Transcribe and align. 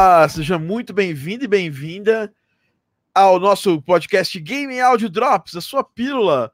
Olá, 0.00 0.28
seja 0.28 0.60
muito 0.60 0.92
bem-vindo 0.92 1.42
e 1.42 1.48
bem-vinda 1.48 2.32
ao 3.12 3.40
nosso 3.40 3.82
podcast 3.82 4.38
Game 4.38 4.78
Audio 4.78 5.10
Drops, 5.10 5.56
a 5.56 5.60
sua 5.60 5.82
pílula 5.82 6.52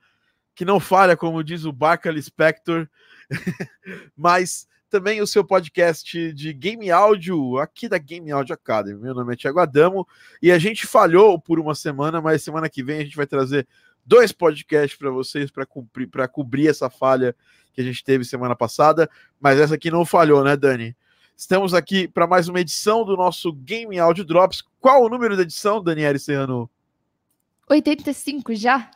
que 0.55 0.65
não 0.65 0.81
falha, 0.81 1.15
como 1.15 1.45
diz 1.45 1.67
o 1.67 1.71
Barclay 1.71 2.23
Spector, 2.23 2.89
mas 4.17 4.67
também 4.89 5.21
o 5.21 5.27
seu 5.27 5.45
podcast 5.45 6.33
de 6.33 6.55
game 6.55 6.91
áudio 6.91 7.59
aqui 7.59 7.87
da 7.87 7.99
Game 7.99 8.33
Audio 8.33 8.55
Academy. 8.55 8.99
Meu 8.99 9.13
nome 9.13 9.35
é 9.35 9.37
Thiago 9.37 9.61
Adamo 9.61 10.09
e 10.41 10.51
a 10.51 10.59
gente 10.59 10.87
falhou 10.87 11.39
por 11.39 11.61
uma 11.61 11.75
semana, 11.75 12.23
mas 12.23 12.43
semana 12.43 12.71
que 12.71 12.83
vem 12.83 13.01
a 13.01 13.05
gente 13.05 13.15
vai 13.15 13.27
trazer 13.27 13.69
dois 14.07 14.33
podcasts 14.33 14.99
para 14.99 15.11
vocês 15.11 15.51
para 15.51 15.67
cumprir 15.67 16.09
para 16.09 16.27
cobrir 16.27 16.69
essa 16.69 16.89
falha 16.89 17.37
que 17.75 17.83
a 17.83 17.85
gente 17.85 18.03
teve 18.03 18.25
semana 18.25 18.57
passada, 18.57 19.07
mas 19.39 19.61
essa 19.61 19.75
aqui 19.75 19.91
não 19.91 20.07
falhou, 20.07 20.43
né, 20.43 20.57
Dani? 20.57 20.97
Estamos 21.37 21.75
aqui 21.75 22.07
para 22.07 22.29
mais 22.29 22.49
uma 22.49 22.61
edição 22.61 23.05
do 23.05 23.17
nosso 23.17 23.53
Game 23.53 23.99
Audio 23.99 24.25
Drops. 24.25 24.63
Qual 24.81 25.03
o 25.05 25.09
número 25.09 25.37
da 25.37 25.43
edição, 25.43 25.83
Daniela 25.83 26.17
Serrano? 26.17 26.71
85 27.69 28.55
já? 28.55 28.89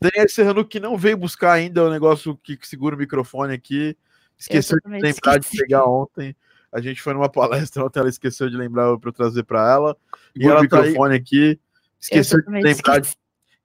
Daniela 0.00 0.28
Serrano 0.28 0.64
que 0.64 0.80
não 0.80 0.96
veio 0.96 1.18
buscar 1.18 1.52
ainda 1.52 1.84
o 1.84 1.90
negócio 1.90 2.34
que 2.38 2.58
segura 2.62 2.96
o 2.96 2.98
microfone 2.98 3.52
aqui. 3.52 3.94
Esqueceu 4.38 4.78
de 4.80 4.90
lembrar 4.90 5.36
esqueci. 5.36 5.56
de 5.56 5.62
pegar 5.62 5.84
ontem. 5.84 6.34
A 6.72 6.80
gente 6.80 7.02
foi 7.02 7.12
numa 7.12 7.28
palestra 7.28 7.84
ontem, 7.84 8.00
ela 8.00 8.08
esqueceu 8.08 8.48
de 8.48 8.56
lembrar 8.56 8.96
para 8.98 9.10
eu 9.10 9.12
trazer 9.12 9.42
para 9.42 9.70
ela. 9.70 9.96
E 10.34 10.46
ela 10.46 10.62
o 10.62 10.68
tá 10.68 10.80
microfone 10.80 11.14
aí... 11.14 11.20
aqui. 11.20 11.60
Esqueceu 12.00 12.42
de 12.42 12.50
lembrar. 12.50 13.00
De... 13.00 13.14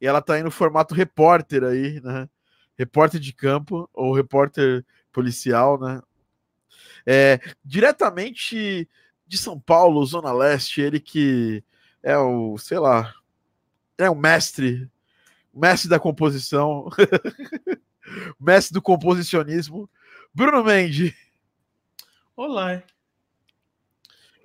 E 0.01 0.05
ela 0.05 0.21
tá 0.21 0.33
aí 0.33 0.43
no 0.43 0.51
formato 0.51 0.93
repórter 0.93 1.63
aí, 1.63 2.01
né? 2.01 2.27
Repórter 2.77 3.21
de 3.21 3.31
campo 3.31 3.89
ou 3.93 4.13
repórter 4.13 4.85
policial, 5.13 5.79
né? 5.79 6.01
É, 7.05 7.39
diretamente 7.63 8.89
de 9.27 9.37
São 9.37 9.59
Paulo, 9.59 10.05
Zona 10.05 10.31
Leste, 10.31 10.81
ele 10.81 10.99
que 10.99 11.63
é 12.01 12.17
o, 12.17 12.57
sei 12.57 12.79
lá, 12.79 13.13
é 13.97 14.09
o 14.09 14.15
mestre, 14.15 14.89
mestre 15.53 15.89
da 15.89 15.99
composição, 15.99 16.89
mestre 18.39 18.73
do 18.73 18.81
composicionismo, 18.81 19.89
Bruno 20.33 20.63
Mendes. 20.63 21.13
Olá. 22.35 22.83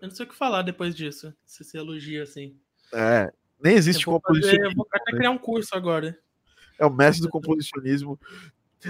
Eu 0.00 0.08
não 0.08 0.14
sei 0.14 0.24
o 0.24 0.28
que 0.28 0.34
falar 0.34 0.62
depois 0.62 0.94
disso, 0.94 1.34
se 1.44 1.64
você 1.64 1.78
elogia 1.78 2.22
assim. 2.22 2.56
É, 2.92 3.30
nem 3.62 3.74
existe 3.74 4.04
composicionismo. 4.04 4.58
Fazer, 4.58 4.72
eu 4.72 4.76
vou 4.76 4.88
até 4.90 5.12
criar 5.12 5.30
um 5.30 5.38
curso 5.38 5.76
agora. 5.76 6.18
É 6.78 6.86
o 6.86 6.90
mestre 6.90 7.22
do 7.22 7.28
composicionismo. 7.28 8.18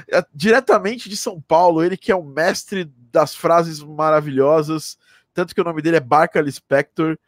É, 0.08 0.24
diretamente 0.34 1.08
de 1.08 1.16
São 1.16 1.40
Paulo, 1.40 1.82
ele 1.82 1.96
que 1.96 2.12
é 2.12 2.16
o 2.16 2.22
mestre 2.22 2.84
das 3.12 3.34
frases 3.34 3.80
maravilhosas, 3.80 4.98
tanto 5.34 5.54
que 5.54 5.60
o 5.60 5.64
nome 5.64 5.82
dele 5.82 5.96
é 5.96 6.00
Barca 6.00 6.48
Spector. 6.50 7.18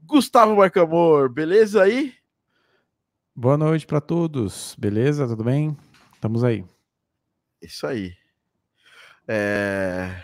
Gustavo 0.00 0.56
Barcamor, 0.56 1.28
beleza 1.28 1.82
aí? 1.82 2.14
Boa 3.34 3.56
noite 3.56 3.86
para 3.86 4.00
todos, 4.00 4.74
beleza? 4.78 5.26
Tudo 5.26 5.44
bem? 5.44 5.76
Estamos 6.14 6.44
aí. 6.44 6.64
Isso 7.60 7.86
aí. 7.86 8.16
É... 9.28 10.22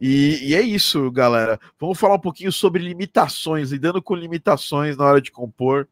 E, 0.00 0.50
e, 0.50 0.54
é 0.54 0.62
isso, 0.62 1.10
galera. 1.10 1.60
Vamos 1.78 1.98
falar 1.98 2.14
um 2.14 2.20
pouquinho 2.20 2.50
sobre 2.50 2.82
limitações, 2.82 3.70
lidando 3.70 4.00
com 4.00 4.14
limitações 4.14 4.96
na 4.96 5.04
hora 5.04 5.20
de 5.20 5.30
compor. 5.30 5.86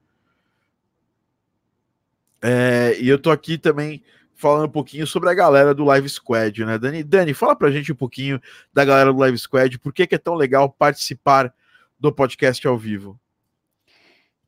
É, 2.43 2.97
e 3.01 3.09
eu 3.09 3.19
tô 3.19 3.31
aqui 3.31 3.59
também 3.59 4.03
falando 4.35 4.67
um 4.67 4.71
pouquinho 4.71 5.07
sobre 5.07 5.29
a 5.29 5.35
galera 5.35 5.75
do 5.75 5.85
Live 5.85 6.09
Squad, 6.09 6.65
né, 6.65 6.79
Dani? 6.79 7.03
Dani, 7.03 7.35
fala 7.35 7.57
pra 7.57 7.71
gente 7.71 7.91
um 7.91 7.97
pouquinho 7.97 8.41
da 8.73 8.85
galera 8.85 9.13
do 9.13 9.19
Live 9.19 9.39
Squad, 9.39 9.79
por 9.79 9.93
que, 9.93 10.07
que 10.07 10.15
é 10.15 10.19
tão 10.19 10.35
legal 10.35 10.71
participar 10.71 11.53
do 11.99 12.13
podcast 12.13 12.67
ao 12.67 12.79
vivo? 12.79 13.19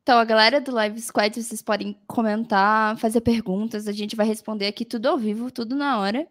Então, 0.01 0.17
a 0.17 0.25
galera 0.25 0.59
do 0.59 0.71
Live 0.71 0.99
Squad, 0.99 1.43
vocês 1.43 1.61
podem 1.61 1.95
comentar, 2.07 2.97
fazer 2.97 3.21
perguntas, 3.21 3.87
a 3.87 3.91
gente 3.91 4.15
vai 4.15 4.25
responder 4.25 4.65
aqui 4.65 4.83
tudo 4.83 5.07
ao 5.07 5.17
vivo, 5.17 5.51
tudo 5.51 5.75
na 5.75 5.99
hora. 5.99 6.27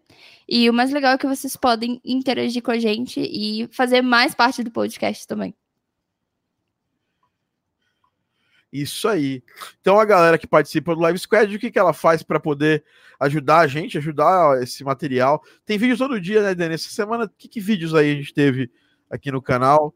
E 0.49 0.69
o 0.69 0.73
mais 0.73 0.91
legal 0.91 1.13
é 1.13 1.17
que 1.17 1.27
vocês 1.27 1.55
podem 1.55 2.01
interagir 2.03 2.61
com 2.61 2.71
a 2.71 2.79
gente 2.79 3.21
e 3.21 3.69
fazer 3.71 4.01
mais 4.01 4.35
parte 4.35 4.61
do 4.61 4.71
podcast 4.71 5.25
também. 5.25 5.55
Isso 8.71 9.07
aí. 9.07 9.43
Então 9.81 9.99
a 9.99 10.05
galera 10.05 10.37
que 10.37 10.47
participa 10.47 10.95
do 10.95 11.01
Live 11.01 11.19
Squad, 11.19 11.55
o 11.55 11.59
que, 11.59 11.71
que 11.71 11.79
ela 11.79 11.93
faz 11.93 12.23
para 12.23 12.39
poder 12.39 12.83
ajudar 13.19 13.59
a 13.59 13.67
gente, 13.67 13.97
ajudar 13.97 14.61
esse 14.63 14.83
material? 14.83 15.43
Tem 15.65 15.77
vídeo 15.77 15.97
todo 15.97 16.21
dia, 16.21 16.41
né, 16.41 16.55
Dani? 16.55 16.75
Essa 16.75 16.89
semana, 16.89 17.29
que, 17.37 17.47
que 17.47 17.59
vídeos 17.59 17.93
aí 17.93 18.11
a 18.11 18.15
gente 18.15 18.33
teve 18.33 18.71
aqui 19.09 19.31
no 19.31 19.41
canal? 19.41 19.93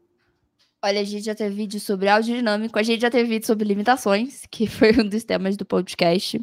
Olha, 0.82 1.00
a 1.00 1.04
gente 1.04 1.24
já 1.24 1.34
teve 1.34 1.54
vídeo 1.54 1.80
sobre 1.80 2.08
áudio 2.08 2.36
dinâmico, 2.36 2.78
a 2.78 2.82
gente 2.82 3.00
já 3.00 3.10
teve 3.10 3.28
vídeo 3.28 3.46
sobre 3.46 3.66
limitações, 3.66 4.42
que 4.50 4.66
foi 4.68 4.92
um 4.92 5.08
dos 5.08 5.24
temas 5.24 5.56
do 5.56 5.64
podcast. 5.64 6.38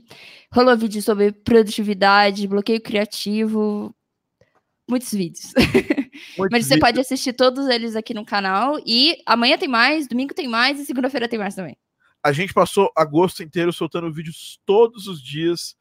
Rolou 0.51 0.75
vídeo 0.75 1.01
sobre 1.01 1.31
produtividade, 1.31 2.47
bloqueio 2.47 2.81
criativo, 2.81 3.95
muitos 4.89 5.11
vídeos. 5.11 5.53
Muitos 6.37 6.51
Mas 6.51 6.65
você 6.65 6.75
vídeos. 6.75 6.79
pode 6.79 6.99
assistir 6.99 7.33
todos 7.33 7.67
eles 7.67 7.95
aqui 7.95 8.13
no 8.13 8.25
canal. 8.25 8.79
E 8.85 9.17
amanhã 9.25 9.57
tem 9.57 9.67
mais, 9.67 10.07
domingo 10.07 10.33
tem 10.33 10.47
mais 10.47 10.79
e 10.79 10.85
segunda-feira 10.85 11.27
tem 11.27 11.39
mais 11.39 11.55
também. 11.55 11.75
A 12.23 12.31
gente 12.31 12.53
passou 12.53 12.89
agosto 12.95 13.43
inteiro 13.43 13.73
soltando 13.73 14.11
vídeos 14.11 14.59
todos 14.65 15.07
os 15.07 15.21
dias, 15.21 15.75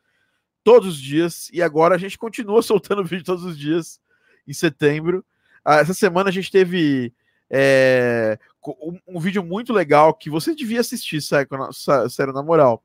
todos 0.65 0.89
os 0.89 1.01
dias, 1.01 1.49
e 1.53 1.63
agora 1.63 1.95
a 1.95 1.99
gente 1.99 2.19
continua 2.19 2.61
soltando 2.63 3.05
vídeo 3.05 3.25
todos 3.25 3.45
os 3.45 3.57
dias 3.57 4.01
em 4.47 4.53
setembro. 4.53 5.25
Ah, 5.65 5.77
essa 5.77 5.95
semana 5.95 6.31
a 6.31 6.33
gente 6.33 6.51
teve 6.51 7.15
é, 7.49 8.39
um, 8.67 8.99
um, 9.07 9.21
vídeo 9.21 9.45
muito 9.45 9.73
legal 9.73 10.13
que 10.13 10.29
você 10.29 10.55
devia 10.55 10.81
assistir, 10.81 11.21
sério, 11.23 12.33
na 12.33 12.43
moral. 12.43 12.83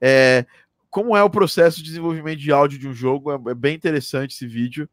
É, 0.00 0.46
como 0.88 1.16
é 1.16 1.22
o 1.22 1.30
processo 1.30 1.78
de 1.78 1.84
desenvolvimento 1.84 2.38
de 2.38 2.52
áudio 2.52 2.78
de 2.78 2.86
um 2.86 2.94
jogo? 2.94 3.32
É, 3.32 3.50
é 3.50 3.54
bem 3.54 3.74
interessante 3.74 4.34
esse 4.34 4.46
vídeo. 4.46 4.88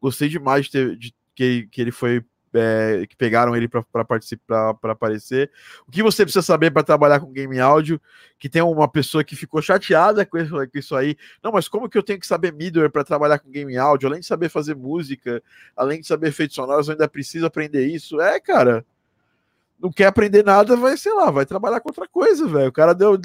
Gostei 0.00 0.28
demais 0.28 0.66
de, 0.66 0.70
ter, 0.70 0.96
de 0.96 1.14
que, 1.34 1.68
que 1.70 1.80
ele 1.80 1.90
foi 1.90 2.24
é, 2.54 3.06
que 3.06 3.16
pegaram 3.16 3.56
ele 3.56 3.68
para 3.68 4.04
participar, 4.04 4.74
para 4.74 4.92
aparecer. 4.92 5.50
O 5.86 5.90
que 5.90 6.02
você 6.02 6.24
precisa 6.24 6.42
saber 6.42 6.70
para 6.70 6.82
trabalhar 6.82 7.20
com 7.20 7.32
game 7.32 7.58
áudio? 7.58 8.00
Que 8.38 8.48
tem 8.48 8.62
uma 8.62 8.88
pessoa 8.88 9.24
que 9.24 9.34
ficou 9.34 9.60
chateada 9.60 10.24
com 10.24 10.38
isso, 10.38 10.54
com 10.54 10.78
isso 10.78 10.96
aí. 10.96 11.16
Não, 11.42 11.52
mas 11.52 11.68
como 11.68 11.88
que 11.88 11.98
eu 11.98 12.02
tenho 12.02 12.20
que 12.20 12.26
saber 12.26 12.52
middleware 12.52 12.90
para 12.90 13.04
trabalhar 13.04 13.38
com 13.38 13.50
game 13.50 13.76
áudio? 13.76 14.08
Além 14.08 14.20
de 14.20 14.26
saber 14.26 14.48
fazer 14.48 14.74
música, 14.74 15.42
além 15.76 16.00
de 16.00 16.06
saber 16.06 16.28
efeitos 16.28 16.54
sonoros, 16.54 16.88
eu 16.88 16.92
ainda 16.92 17.08
preciso 17.08 17.46
aprender 17.46 17.86
isso. 17.86 18.20
É, 18.20 18.38
cara. 18.40 18.84
Não 19.78 19.90
quer 19.90 20.06
aprender 20.06 20.44
nada, 20.44 20.76
vai, 20.76 20.96
sei 20.96 21.12
lá, 21.12 21.30
vai 21.30 21.44
trabalhar 21.44 21.80
com 21.80 21.90
outra 21.90 22.08
coisa, 22.08 22.46
velho. 22.46 22.68
O 22.68 22.72
cara 22.72 22.94
deu, 22.94 23.20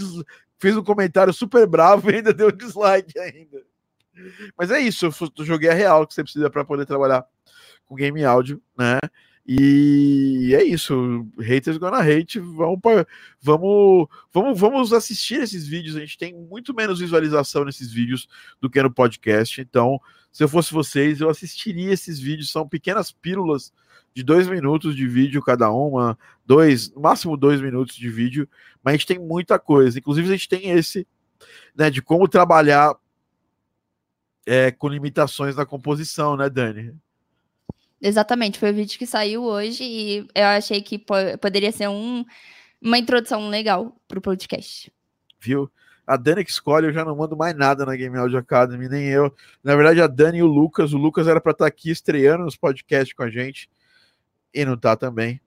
fez 0.58 0.76
um 0.76 0.84
comentário 0.84 1.32
super 1.32 1.66
bravo 1.66 2.10
e 2.12 2.16
ainda 2.16 2.34
deu 2.34 2.52
dislike 2.52 3.18
ainda. 3.18 3.62
Mas 4.58 4.70
é 4.72 4.80
isso, 4.80 5.06
eu 5.06 5.46
joguei 5.46 5.70
a 5.70 5.74
real 5.74 6.06
que 6.06 6.14
você 6.14 6.24
precisa 6.24 6.50
para 6.50 6.66
poder 6.66 6.86
trabalhar 6.86 7.26
com 7.90 7.96
game 7.96 8.24
áudio, 8.24 8.62
né? 8.78 9.00
E 9.52 10.54
é 10.54 10.64
isso, 10.64 11.28
haters 11.40 11.78
gonna 11.78 11.98
hate, 11.98 12.38
vamos, 12.40 12.80
vamos, 13.42 14.08
vamos, 14.32 14.60
vamos 14.60 14.94
assistir 14.94 15.42
esses 15.42 15.66
vídeos, 15.66 15.96
a 15.96 16.02
gente 16.02 16.20
tem 16.20 16.36
muito 16.36 16.72
menos 16.72 17.00
visualização 17.00 17.66
nesses 17.66 17.92
vídeos 17.92 18.28
do 18.62 18.70
que 18.70 18.80
no 18.84 18.94
podcast, 18.94 19.60
então 19.60 20.00
se 20.32 20.44
eu 20.44 20.48
fosse 20.48 20.72
vocês, 20.72 21.20
eu 21.20 21.32
assistiria 21.32 21.92
esses 21.92 22.20
vídeos, 22.20 22.52
são 22.52 22.70
pequenas 22.70 23.12
pílulas 23.12 23.74
de 24.14 24.22
dois 24.22 24.48
minutos 24.48 24.96
de 24.96 25.08
vídeo 25.08 25.42
cada 25.42 25.72
uma, 25.72 26.16
dois, 26.46 26.94
máximo 26.94 27.36
dois 27.36 27.60
minutos 27.60 27.96
de 27.96 28.08
vídeo, 28.08 28.48
mas 28.84 28.94
a 28.94 28.98
gente 28.98 29.08
tem 29.08 29.18
muita 29.18 29.58
coisa, 29.58 29.98
inclusive 29.98 30.28
a 30.28 30.32
gente 30.32 30.48
tem 30.48 30.70
esse, 30.70 31.08
né, 31.76 31.90
de 31.90 32.04
como 32.04 32.28
trabalhar 32.28 32.96
é, 34.46 34.70
com 34.70 34.88
limitações 34.88 35.56
na 35.56 35.66
composição, 35.66 36.38
né, 36.38 36.48
Dani? 36.52 36.94
Exatamente, 38.02 38.58
foi 38.58 38.72
o 38.72 38.74
vídeo 38.74 38.98
que 38.98 39.06
saiu 39.06 39.44
hoje 39.44 39.84
e 39.84 40.28
eu 40.34 40.46
achei 40.46 40.82
que 40.82 40.98
po 40.98 41.14
poderia 41.42 41.72
ser 41.72 41.90
um, 41.90 42.24
uma 42.82 42.98
introdução 42.98 43.50
legal 43.50 43.96
para 44.08 44.20
o 44.20 44.22
podcast. 44.22 44.92
Viu? 45.40 45.70
A 46.08 46.18
Dani 46.18 46.44
que 46.44 46.50
escolhe, 46.50 46.88
eu 46.88 46.94
já 46.94 47.06
não 47.06 47.16
mando 47.16 47.38
mais 47.38 47.56
nada 47.56 47.86
na 47.86 47.96
Game 47.96 48.18
Audio 48.18 48.40
Academy, 48.40 48.90
nem 48.90 49.10
eu. 49.10 49.32
Na 49.64 49.76
verdade, 49.76 50.02
a 50.02 50.08
Dani 50.08 50.40
e 50.40 50.44
o 50.44 50.48
Lucas. 50.48 50.92
O 50.92 50.98
Lucas 50.98 51.28
era 51.28 51.40
para 51.40 51.52
estar 51.52 51.66
tá 51.66 51.68
aqui 51.68 51.92
estreando 51.92 52.46
nos 52.46 52.56
podcasts 52.56 53.14
com 53.14 53.22
a 53.22 53.30
gente 53.30 53.70
e 54.54 54.66
não 54.66 54.76
tá 54.76 54.96
também, 54.96 55.40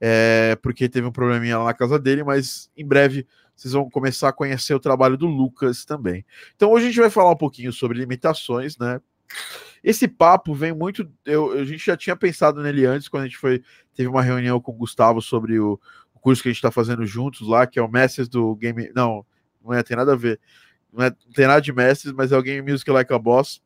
é, 0.00 0.56
porque 0.62 0.88
teve 0.88 1.06
um 1.06 1.12
probleminha 1.12 1.58
lá 1.58 1.64
na 1.64 1.74
casa 1.74 1.98
dele, 1.98 2.22
mas 2.22 2.70
em 2.76 2.86
breve 2.86 3.26
vocês 3.56 3.72
vão 3.72 3.88
começar 3.90 4.28
a 4.28 4.32
conhecer 4.32 4.74
o 4.74 4.80
trabalho 4.80 5.16
do 5.16 5.26
Lucas 5.26 5.84
também. 5.84 6.24
Então 6.54 6.70
hoje 6.70 6.86
a 6.86 6.88
gente 6.88 7.00
vai 7.00 7.10
falar 7.10 7.30
um 7.30 7.36
pouquinho 7.36 7.72
sobre 7.72 7.98
limitações, 7.98 8.76
né? 8.78 9.00
Esse 9.86 10.08
papo 10.08 10.52
vem 10.52 10.72
muito. 10.72 11.08
Eu, 11.24 11.52
a 11.52 11.64
gente 11.64 11.86
já 11.86 11.96
tinha 11.96 12.16
pensado 12.16 12.60
nele 12.60 12.84
antes, 12.84 13.06
quando 13.06 13.22
a 13.22 13.26
gente 13.26 13.38
foi. 13.38 13.62
Teve 13.94 14.08
uma 14.08 14.20
reunião 14.20 14.60
com 14.60 14.72
o 14.72 14.74
Gustavo 14.74 15.22
sobre 15.22 15.60
o, 15.60 15.78
o 16.12 16.18
curso 16.18 16.42
que 16.42 16.48
a 16.48 16.50
gente 16.50 16.58
está 16.58 16.72
fazendo 16.72 17.06
juntos 17.06 17.46
lá, 17.46 17.68
que 17.68 17.78
é 17.78 17.82
o 17.82 17.88
Mestres 17.88 18.28
do 18.28 18.56
Game. 18.56 18.90
Não, 18.96 19.24
não 19.64 19.72
é, 19.72 19.84
tem 19.84 19.96
nada 19.96 20.14
a 20.14 20.16
ver. 20.16 20.40
Não, 20.92 21.04
é, 21.04 21.10
não 21.10 21.32
tem 21.32 21.46
nada 21.46 21.60
de 21.60 21.72
Mestres, 21.72 22.12
mas 22.12 22.32
é 22.32 22.36
o 22.36 22.42
Game 22.42 22.68
Music 22.68 22.90
Like 22.90 23.14
a 23.14 23.18
Boss. 23.18 23.62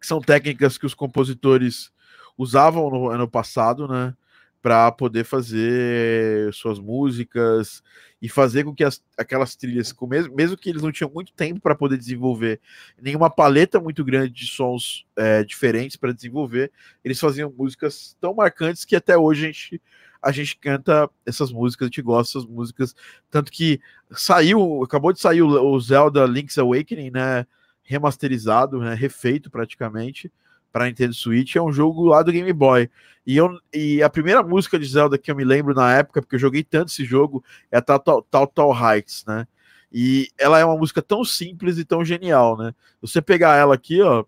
Que 0.00 0.06
são 0.06 0.20
técnicas 0.20 0.78
que 0.78 0.86
os 0.86 0.94
compositores 0.94 1.90
usavam 2.38 2.88
no 2.90 3.10
ano 3.10 3.28
passado, 3.28 3.88
né? 3.88 4.14
Para 4.64 4.90
poder 4.90 5.24
fazer 5.24 6.50
suas 6.54 6.78
músicas 6.78 7.82
e 8.22 8.30
fazer 8.30 8.64
com 8.64 8.74
que 8.74 8.82
as, 8.82 9.04
aquelas 9.18 9.54
trilhas, 9.54 9.94
mesmo, 10.08 10.34
mesmo 10.34 10.56
que 10.56 10.70
eles 10.70 10.80
não 10.80 10.90
tinham 10.90 11.10
muito 11.12 11.34
tempo 11.34 11.60
para 11.60 11.74
poder 11.74 11.98
desenvolver 11.98 12.58
nenhuma 12.98 13.28
paleta 13.28 13.78
muito 13.78 14.02
grande 14.02 14.32
de 14.32 14.46
sons 14.46 15.04
é, 15.14 15.44
diferentes 15.44 15.98
para 15.98 16.14
desenvolver, 16.14 16.72
eles 17.04 17.20
faziam 17.20 17.52
músicas 17.54 18.16
tão 18.18 18.32
marcantes 18.32 18.86
que 18.86 18.96
até 18.96 19.18
hoje 19.18 19.44
a 19.44 19.46
gente 19.48 19.82
a 20.22 20.32
gente 20.32 20.56
canta 20.56 21.10
essas 21.26 21.52
músicas, 21.52 21.84
a 21.84 21.88
gente 21.88 22.00
gosta 22.00 22.38
dessas 22.38 22.50
músicas. 22.50 22.96
Tanto 23.30 23.52
que 23.52 23.78
saiu, 24.12 24.82
acabou 24.82 25.12
de 25.12 25.20
sair 25.20 25.42
o, 25.42 25.78
Zelda 25.78 26.24
Link's 26.24 26.56
Awakening, 26.56 27.10
né? 27.10 27.46
Remasterizado, 27.82 28.78
né? 28.78 28.94
Refeito 28.94 29.50
praticamente 29.50 30.32
para 30.74 30.86
Nintendo 30.86 31.14
Switch. 31.14 31.54
É 31.54 31.62
um 31.62 31.72
jogo 31.72 32.06
lá 32.06 32.20
do 32.20 32.32
Game 32.32 32.52
Boy. 32.52 32.90
E, 33.24 33.36
eu, 33.36 33.56
e 33.72 34.02
a 34.02 34.10
primeira 34.10 34.42
música 34.42 34.76
de 34.76 34.84
Zelda 34.84 35.16
que 35.16 35.30
eu 35.30 35.36
me 35.36 35.44
lembro 35.44 35.72
na 35.72 35.94
época, 35.94 36.20
porque 36.20 36.34
eu 36.34 36.40
joguei 36.40 36.64
tanto 36.64 36.88
esse 36.88 37.04
jogo, 37.04 37.44
é 37.70 37.78
a 37.78 37.80
Total, 37.80 38.20
Total 38.22 38.72
Heights, 38.72 39.24
né? 39.24 39.46
E 39.92 40.28
ela 40.36 40.58
é 40.58 40.64
uma 40.64 40.76
música 40.76 41.00
tão 41.00 41.24
simples 41.24 41.78
e 41.78 41.84
tão 41.84 42.04
genial, 42.04 42.58
né? 42.58 42.74
Você 43.00 43.22
pegar 43.22 43.54
ela 43.56 43.76
aqui, 43.76 44.02
ó, 44.02 44.24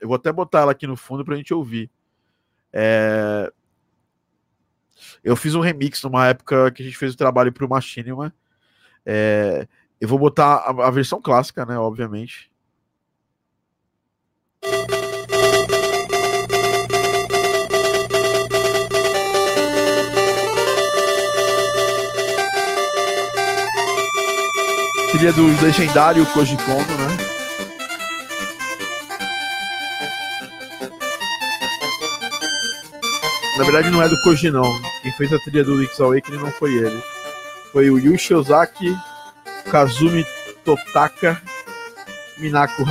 eu 0.00 0.06
vou 0.06 0.14
até 0.14 0.32
botar 0.32 0.60
ela 0.60 0.70
aqui 0.70 0.86
no 0.86 0.96
fundo 0.96 1.24
para 1.24 1.34
a 1.34 1.36
gente 1.36 1.52
ouvir. 1.52 1.90
É, 2.72 3.52
eu 5.24 5.34
fiz 5.34 5.56
um 5.56 5.60
remix 5.60 6.00
numa 6.04 6.28
época 6.28 6.70
que 6.70 6.82
a 6.82 6.84
gente 6.84 6.96
fez 6.96 7.14
o 7.14 7.16
trabalho 7.16 7.52
para 7.52 7.66
o 7.66 7.68
Machinima. 7.68 8.32
É, 9.04 9.66
eu 10.00 10.06
vou 10.06 10.20
botar 10.20 10.54
a, 10.58 10.86
a 10.86 10.90
versão 10.90 11.20
clássica, 11.20 11.66
né? 11.66 11.76
Obviamente. 11.76 12.48
Trilha 25.14 25.32
do 25.32 25.46
legendário 25.62 26.26
Koji 26.26 26.56
Kondo, 26.56 26.92
né? 26.98 27.16
Na 33.56 33.62
verdade, 33.62 33.90
não 33.90 34.02
é 34.02 34.08
do 34.08 34.20
Koji, 34.24 34.50
não. 34.50 34.64
Quem 35.02 35.12
fez 35.12 35.32
a 35.32 35.38
trilha 35.38 35.62
do 35.62 35.76
Link's 35.76 36.00
Awakening 36.00 36.38
não 36.38 36.50
foi 36.50 36.74
ele. 36.74 37.00
Foi 37.70 37.88
o 37.90 37.98
Yushi 37.98 38.34
Ozaki, 38.34 38.92
Kazumi 39.70 40.26
Totaka, 40.64 41.40
Minako 42.38 42.82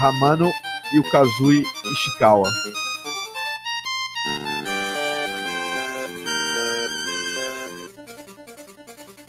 Hamano 0.00 0.50
e 0.92 0.98
o 0.98 1.08
Kazui 1.08 1.64
Ishikawa. 1.92 2.50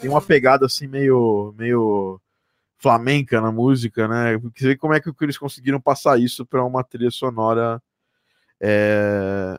Tem 0.00 0.10
uma 0.10 0.20
pegada 0.20 0.66
assim 0.66 0.88
meio, 0.88 1.54
meio 1.56 2.20
flamenca 2.82 3.40
na 3.40 3.52
música, 3.52 4.08
né? 4.08 4.36
Vê 4.58 4.76
como 4.76 4.92
é 4.92 5.00
que 5.00 5.10
eles 5.20 5.38
conseguiram 5.38 5.80
passar 5.80 6.20
isso 6.20 6.44
para 6.44 6.64
uma 6.64 6.82
trilha 6.82 7.12
sonora 7.12 7.80
é, 8.60 9.56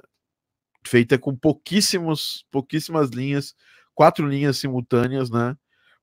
feita 0.85 1.17
com 1.17 1.33
pouquíssimos, 1.33 2.45
pouquíssimas 2.51 3.09
linhas, 3.09 3.55
quatro 3.95 4.27
linhas 4.27 4.57
simultâneas, 4.57 5.29
né? 5.31 5.55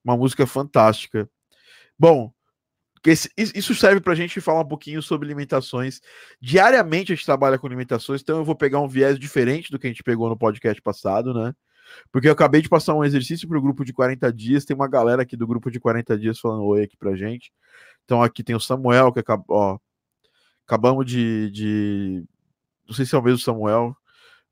Uma 0.03 0.17
música 0.17 0.47
fantástica. 0.47 1.29
Bom, 1.99 2.33
isso 3.55 3.75
serve 3.75 4.01
para 4.01 4.15
a 4.15 4.17
gente 4.17 4.41
falar 4.41 4.61
um 4.63 4.69
pouquinho 4.69 5.03
sobre 5.03 5.29
limitações. 5.29 6.01
Diariamente 6.41 7.13
a 7.13 7.15
gente 7.15 7.27
trabalha 7.27 7.59
com 7.59 7.69
limitações, 7.69 8.23
então 8.23 8.39
eu 8.39 8.45
vou 8.45 8.57
pegar 8.57 8.81
um 8.81 8.89
viés 8.89 9.19
diferente 9.19 9.71
do 9.71 9.79
que 9.79 9.87
a 9.87 9.91
gente 9.91 10.03
pegou 10.03 10.29
no 10.29 10.39
podcast 10.39 10.81
passado, 10.81 11.35
né? 11.35 11.55
Porque 12.13 12.29
eu 12.29 12.33
acabei 12.33 12.63
de 12.63 12.69
passar 12.69 12.95
um 12.95 13.05
exercício 13.05 13.49
para 13.49 13.59
o 13.59 13.63
grupo 13.63 13.85
de 13.85 13.93
40 13.93 14.33
dias. 14.33 14.65
Tem 14.65 14.75
uma 14.75 14.89
galera 14.89 15.23
aqui 15.23 15.37
do 15.37 15.47
grupo 15.47 15.71
de 15.71 15.81
40 15.81 16.19
dias 16.19 16.39
falando 16.39 16.65
oi 16.65 16.85
aqui 16.85 16.97
pra 16.97 17.17
gente. 17.17 17.53
Então 18.05 18.23
aqui 18.23 18.43
tem 18.43 18.57
o 18.57 18.61
Samuel, 18.61 19.13
que 19.13 19.21
acabou, 19.21 19.57
ó, 19.57 19.79
acabamos 20.67 21.07
de, 21.07 21.51
de. 21.51 22.25
Não 22.87 22.95
sei 22.95 23.05
se 23.07 23.15
é 23.15 23.19
o 23.19 23.23
mesmo 23.23 23.39
Samuel, 23.39 23.97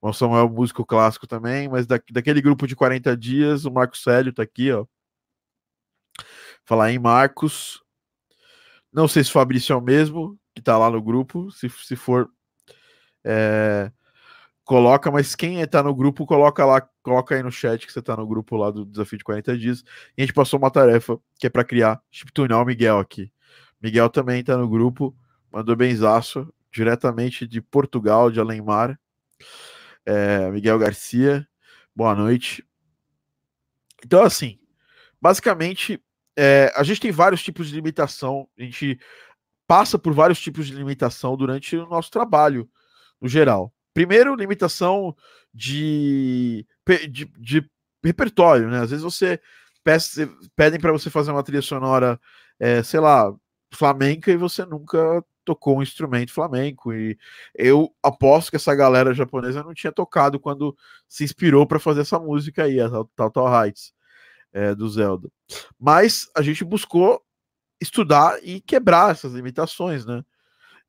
o 0.01 0.13
Samuel 0.13 0.47
é 0.47 0.49
músico 0.49 0.87
clássico 0.87 1.27
também, 1.27 1.69
mas 1.69 1.87
da, 1.87 2.01
daquele 2.11 2.41
grupo 2.41 2.67
de 2.67 2.77
40 2.77 3.17
dias, 3.17 3.65
o 3.65 3.71
Marcos 3.71 4.03
Célio 4.03 4.33
tá 4.33 4.43
aqui, 4.43 4.71
ó. 4.73 4.87
Falar 6.65 6.93
em 6.93 6.99
Marcos. 6.99 7.83
Não 8.93 9.09
sei 9.09 9.25
se 9.25 9.31
o 9.31 9.33
Fabrício 9.33 9.73
é 9.73 9.77
o 9.77 9.81
mesmo, 9.81 10.39
que 10.55 10.63
tá 10.63 10.79
lá 10.79 10.91
no 10.91 11.03
grupo. 11.03 11.51
Se, 11.51 11.69
se 11.69 11.97
for, 11.97 12.31
é, 13.25 13.91
coloca, 14.65 15.11
mas 15.11 15.35
quem 15.35 15.67
tá 15.67 15.83
no 15.83 15.95
grupo, 15.95 16.27
coloca 16.27 16.65
lá, 16.65 16.89
coloca 17.09 17.35
aí 17.35 17.43
no 17.43 17.51
chat 17.51 17.87
que 17.87 17.93
você 17.93 18.03
tá 18.03 18.15
no 18.15 18.27
grupo 18.27 18.55
lá 18.57 18.71
do 18.71 18.85
Desafio 18.85 19.17
de 19.17 19.25
40 19.25 19.57
Dias. 19.57 19.85
E 20.17 20.21
a 20.23 20.27
gente 20.27 20.35
passou 20.35 20.59
uma 20.59 20.71
tarefa 20.71 21.19
que 21.39 21.47
é 21.47 21.51
para 21.51 21.65
criar 21.65 22.03
chiptune, 22.11 22.53
o 22.53 22.65
Miguel 22.65 22.99
aqui. 22.99 23.33
Miguel 23.81 24.11
também 24.11 24.45
tá 24.45 24.57
no 24.59 24.69
grupo, 24.69 25.17
mandou 25.51 25.75
benzaço, 25.75 26.53
diretamente 26.71 27.47
de 27.47 27.63
Portugal, 27.63 28.31
de 28.31 28.39
Alemar 28.39 28.99
é, 30.05 30.51
Miguel 30.51 30.79
Garcia, 30.79 31.47
boa 31.95 32.15
noite. 32.15 32.65
Então, 34.05 34.23
assim, 34.23 34.59
basicamente, 35.21 36.03
é, 36.37 36.73
a 36.75 36.83
gente 36.83 37.01
tem 37.01 37.11
vários 37.11 37.43
tipos 37.43 37.69
de 37.69 37.75
limitação, 37.75 38.49
a 38.59 38.63
gente 38.63 38.99
passa 39.67 39.99
por 39.99 40.15
vários 40.15 40.41
tipos 40.41 40.67
de 40.67 40.75
limitação 40.75 41.37
durante 41.37 41.77
o 41.77 41.87
nosso 41.87 42.11
trabalho, 42.11 42.69
no 43.21 43.29
geral. 43.29 43.73
Primeiro, 43.93 44.35
limitação 44.35 45.15
de, 45.53 46.67
de, 47.09 47.27
de 47.39 47.69
repertório, 48.05 48.69
né? 48.71 48.81
Às 48.81 48.91
vezes 48.91 49.05
você 49.05 49.41
peça, 49.85 50.29
pedem 50.57 50.81
para 50.81 50.93
você 50.93 51.11
fazer 51.11 51.31
uma 51.31 51.43
trilha 51.43 51.63
sonora, 51.63 52.21
é, 52.59 52.83
sei 52.83 53.01
lá, 53.01 53.33
flamenca 53.73 54.31
e 54.31 54.37
você 54.37 54.65
nunca 54.65 55.25
tocou 55.45 55.79
um 55.79 55.83
instrumento 55.83 56.33
flamenco. 56.33 56.93
E 56.93 57.17
eu 57.55 57.91
aposto 58.03 58.51
que 58.51 58.57
essa 58.57 58.75
galera 58.75 59.15
japonesa 59.15 59.63
não 59.63 59.75
tinha 59.75 59.93
tocado 59.93 60.39
quando 60.39 60.77
se 61.09 61.25
inspirou 61.25 61.67
para 61.67 61.79
fazer 61.79 62.03
essa 62.03 62.19
música 62.19 62.65
aí, 62.65 62.81
a 62.81 62.89
Total 63.17 63.65
Heights 63.65 63.93
é, 64.53 64.75
do 64.75 64.89
Zelda. 64.89 65.31
Mas 65.79 66.29
a 66.37 66.43
gente 66.43 66.65
buscou 66.65 67.23
estudar 67.81 68.39
e 68.43 68.61
quebrar 68.61 69.13
essas 69.13 69.33
limitações, 69.33 70.05
né? 70.05 70.23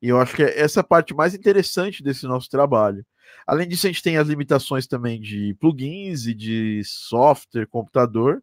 E 0.02 0.08
eu 0.10 0.20
acho 0.20 0.36
que 0.36 0.44
é 0.44 0.60
essa 0.60 0.84
parte 0.84 1.14
mais 1.14 1.34
interessante 1.34 2.02
desse 2.02 2.26
nosso 2.26 2.50
trabalho. 2.50 3.06
Além 3.46 3.68
disso, 3.68 3.88
a 3.88 3.90
gente 3.90 4.02
tem 4.02 4.18
as 4.18 4.28
limitações 4.28 4.88
também 4.88 5.20
de 5.20 5.56
plugins 5.60 6.26
e 6.26 6.34
de 6.34 6.82
software, 6.84 7.68
computador. 7.68 8.42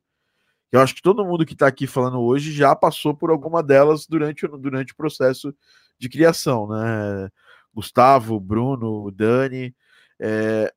Eu 0.70 0.80
acho 0.80 0.94
que 0.94 1.02
todo 1.02 1.24
mundo 1.24 1.46
que 1.46 1.54
está 1.54 1.66
aqui 1.66 1.86
falando 1.86 2.20
hoje 2.20 2.52
já 2.52 2.74
passou 2.74 3.14
por 3.14 3.30
alguma 3.30 3.62
delas 3.62 4.06
durante, 4.06 4.46
durante 4.46 4.92
o 4.92 4.96
processo 4.96 5.54
de 5.98 6.08
criação, 6.08 6.68
né? 6.68 7.30
Gustavo, 7.72 8.38
Bruno, 8.40 9.10
Dani. 9.10 9.74
É, 10.20 10.72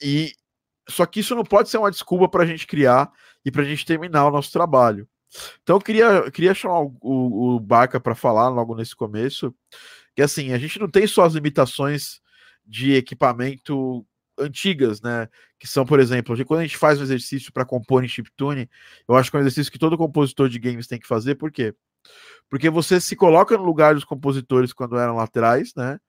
e 0.00 0.32
só 0.88 1.04
que 1.04 1.20
isso 1.20 1.34
não 1.34 1.44
pode 1.44 1.68
ser 1.68 1.78
uma 1.78 1.90
desculpa 1.90 2.28
para 2.28 2.44
a 2.44 2.46
gente 2.46 2.66
criar 2.66 3.10
e 3.44 3.50
para 3.50 3.62
a 3.62 3.64
gente 3.64 3.84
terminar 3.84 4.26
o 4.26 4.30
nosso 4.30 4.50
trabalho. 4.50 5.08
Então 5.62 5.76
eu 5.76 5.80
queria, 5.80 6.30
queria 6.30 6.54
chamar 6.54 6.80
o, 6.80 7.56
o 7.56 7.60
Barca 7.60 8.00
para 8.00 8.14
falar 8.14 8.48
logo 8.48 8.74
nesse 8.74 8.96
começo, 8.96 9.54
que 10.18 10.22
assim, 10.22 10.52
a 10.52 10.58
gente 10.58 10.80
não 10.80 10.90
tem 10.90 11.06
só 11.06 11.24
as 11.26 11.34
limitações 11.34 12.20
de 12.66 12.94
equipamento 12.94 14.04
antigas, 14.36 15.00
né? 15.00 15.28
Que 15.60 15.68
são, 15.68 15.86
por 15.86 16.00
exemplo, 16.00 16.36
quando 16.44 16.58
a 16.58 16.62
gente 16.64 16.76
faz 16.76 16.98
um 16.98 17.04
exercício 17.04 17.52
para 17.52 17.64
compor 17.64 18.04
em 18.04 18.08
chiptune, 18.08 18.68
eu 19.08 19.14
acho 19.14 19.30
que 19.30 19.36
é 19.36 19.38
um 19.38 19.42
exercício 19.42 19.70
que 19.70 19.78
todo 19.78 19.96
compositor 19.96 20.48
de 20.48 20.58
games 20.58 20.88
tem 20.88 20.98
que 20.98 21.06
fazer, 21.06 21.36
por 21.36 21.52
quê? 21.52 21.72
Porque 22.50 22.68
você 22.68 23.00
se 23.00 23.14
coloca 23.14 23.56
no 23.56 23.62
lugar 23.62 23.94
dos 23.94 24.02
compositores 24.02 24.72
quando 24.72 24.98
eram 24.98 25.14
laterais, 25.14 25.72
né? 25.76 26.00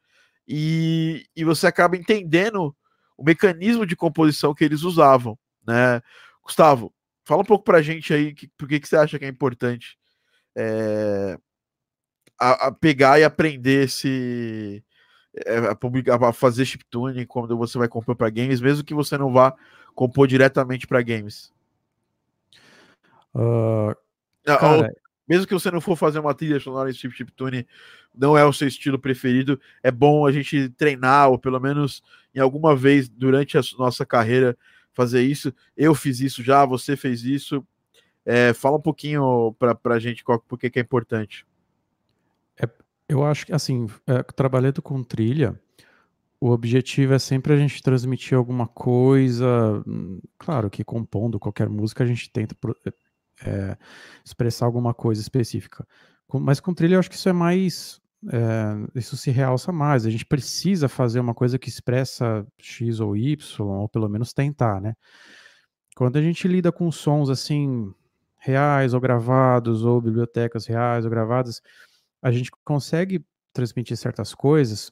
E, 0.47 1.27
e 1.35 1.43
você 1.43 1.67
acaba 1.67 1.95
entendendo 1.95 2.75
o 3.15 3.23
mecanismo 3.23 3.85
de 3.85 3.95
composição 3.95 4.55
que 4.55 4.63
eles 4.63 4.81
usavam, 4.81 5.37
né? 5.67 6.01
Gustavo, 6.43 6.91
fala 7.23 7.43
um 7.43 7.45
pouco 7.45 7.63
pra 7.63 7.83
gente 7.83 8.11
aí 8.11 8.33
que, 8.33 8.47
por 8.57 8.67
que, 8.67 8.79
que 8.79 8.87
você 8.87 8.97
acha 8.97 9.19
que 9.19 9.25
é 9.25 9.29
importante 9.29 9.99
é, 10.57 11.37
a, 12.39 12.67
a 12.67 12.71
pegar 12.71 13.19
e 13.19 13.23
aprender 13.23 13.85
esse. 13.85 14.83
É, 15.45 15.57
a, 15.57 15.75
publicar, 15.75 16.21
a 16.23 16.33
fazer 16.33 16.65
chiptune 16.65 17.25
quando 17.25 17.55
você 17.55 17.77
vai 17.77 17.87
compor 17.87 18.15
para 18.15 18.29
games, 18.29 18.59
mesmo 18.59 18.83
que 18.83 18.93
você 18.93 19.17
não 19.17 19.31
vá 19.31 19.53
compor 19.93 20.27
diretamente 20.27 20.87
para 20.87 21.01
games. 21.01 21.53
Uh, 23.33 23.95
cara, 24.43 24.91
mesmo 25.27 25.45
que 25.45 25.53
você 25.53 25.69
não 25.69 25.79
for 25.79 25.95
fazer 25.95 26.17
uma 26.17 26.33
trilha 26.33 26.59
sonora 26.59 26.89
em 26.89 26.93
chip 26.93 27.15
chiptune, 27.15 27.67
não 28.15 28.35
é 28.35 28.43
o 28.43 28.51
seu 28.51 28.67
estilo 28.67 28.97
preferido, 28.97 29.61
é 29.83 29.91
bom 29.91 30.25
a 30.25 30.31
gente 30.31 30.69
treinar, 30.69 31.29
ou 31.29 31.37
pelo 31.37 31.59
menos 31.59 32.01
em 32.33 32.39
alguma 32.39 32.75
vez 32.75 33.07
durante 33.07 33.55
a 33.55 33.61
nossa 33.77 34.03
carreira 34.05 34.57
fazer 34.93 35.21
isso. 35.21 35.53
Eu 35.77 35.93
fiz 35.93 36.19
isso 36.19 36.43
já, 36.43 36.65
você 36.65 36.97
fez 36.97 37.23
isso. 37.23 37.65
É, 38.25 38.53
fala 38.53 38.77
um 38.77 38.81
pouquinho 38.81 39.55
para 39.59 39.95
a 39.95 39.99
gente 39.99 40.23
qual, 40.23 40.39
por 40.39 40.57
que, 40.57 40.69
que 40.69 40.79
é 40.79 40.81
importante. 40.81 41.45
É, 43.09 43.13
eu 43.13 43.23
acho 43.25 43.45
que, 43.45 43.53
assim, 43.53 43.87
é, 44.07 44.23
trabalhando 44.23 44.81
com 44.81 45.03
trilha, 45.03 45.59
o 46.41 46.51
objetivo 46.51 47.13
é 47.13 47.19
sempre 47.19 47.53
a 47.53 47.57
gente 47.57 47.81
transmitir 47.83 48.37
alguma 48.37 48.67
coisa. 48.67 49.83
Claro 50.39 50.69
que 50.69 50.83
compondo 50.83 51.39
qualquer 51.39 51.69
música 51.69 52.03
a 52.03 52.07
gente 52.07 52.31
tenta 52.31 52.55
pro- 52.55 52.75
é, 53.45 53.77
expressar 54.25 54.65
alguma 54.67 54.93
coisa 54.93 55.21
específica. 55.21 55.87
Mas 56.33 56.59
com 56.59 56.73
trilha 56.73 56.95
eu 56.95 56.99
acho 56.99 57.09
que 57.09 57.15
isso 57.17 57.29
é 57.29 57.33
mais. 57.33 58.01
é, 58.31 58.99
isso 58.99 59.17
se 59.17 59.31
realça 59.31 59.71
mais. 59.71 60.05
A 60.05 60.09
gente 60.11 60.25
precisa 60.25 60.89
fazer 60.89 61.19
uma 61.21 61.33
coisa 61.35 61.59
que 61.59 61.69
expressa 61.69 62.45
X 62.59 62.99
ou 63.01 63.17
Y, 63.17 63.37
ou 63.67 63.89
pelo 63.89 64.09
menos 64.09 64.33
tentar, 64.33 64.81
né? 64.81 64.95
Quando 65.95 66.17
a 66.17 66.21
gente 66.21 66.47
lida 66.47 66.71
com 66.71 66.91
sons 66.91 67.29
assim, 67.29 67.93
reais 68.39 68.93
ou 68.93 69.01
gravados, 69.01 69.83
ou 69.83 69.99
bibliotecas 70.01 70.65
reais 70.65 71.03
ou 71.05 71.11
gravadas, 71.11 71.61
a 72.21 72.31
gente 72.31 72.51
consegue 72.63 73.25
transmitir 73.53 73.97
certas 73.97 74.33
coisas 74.33 74.91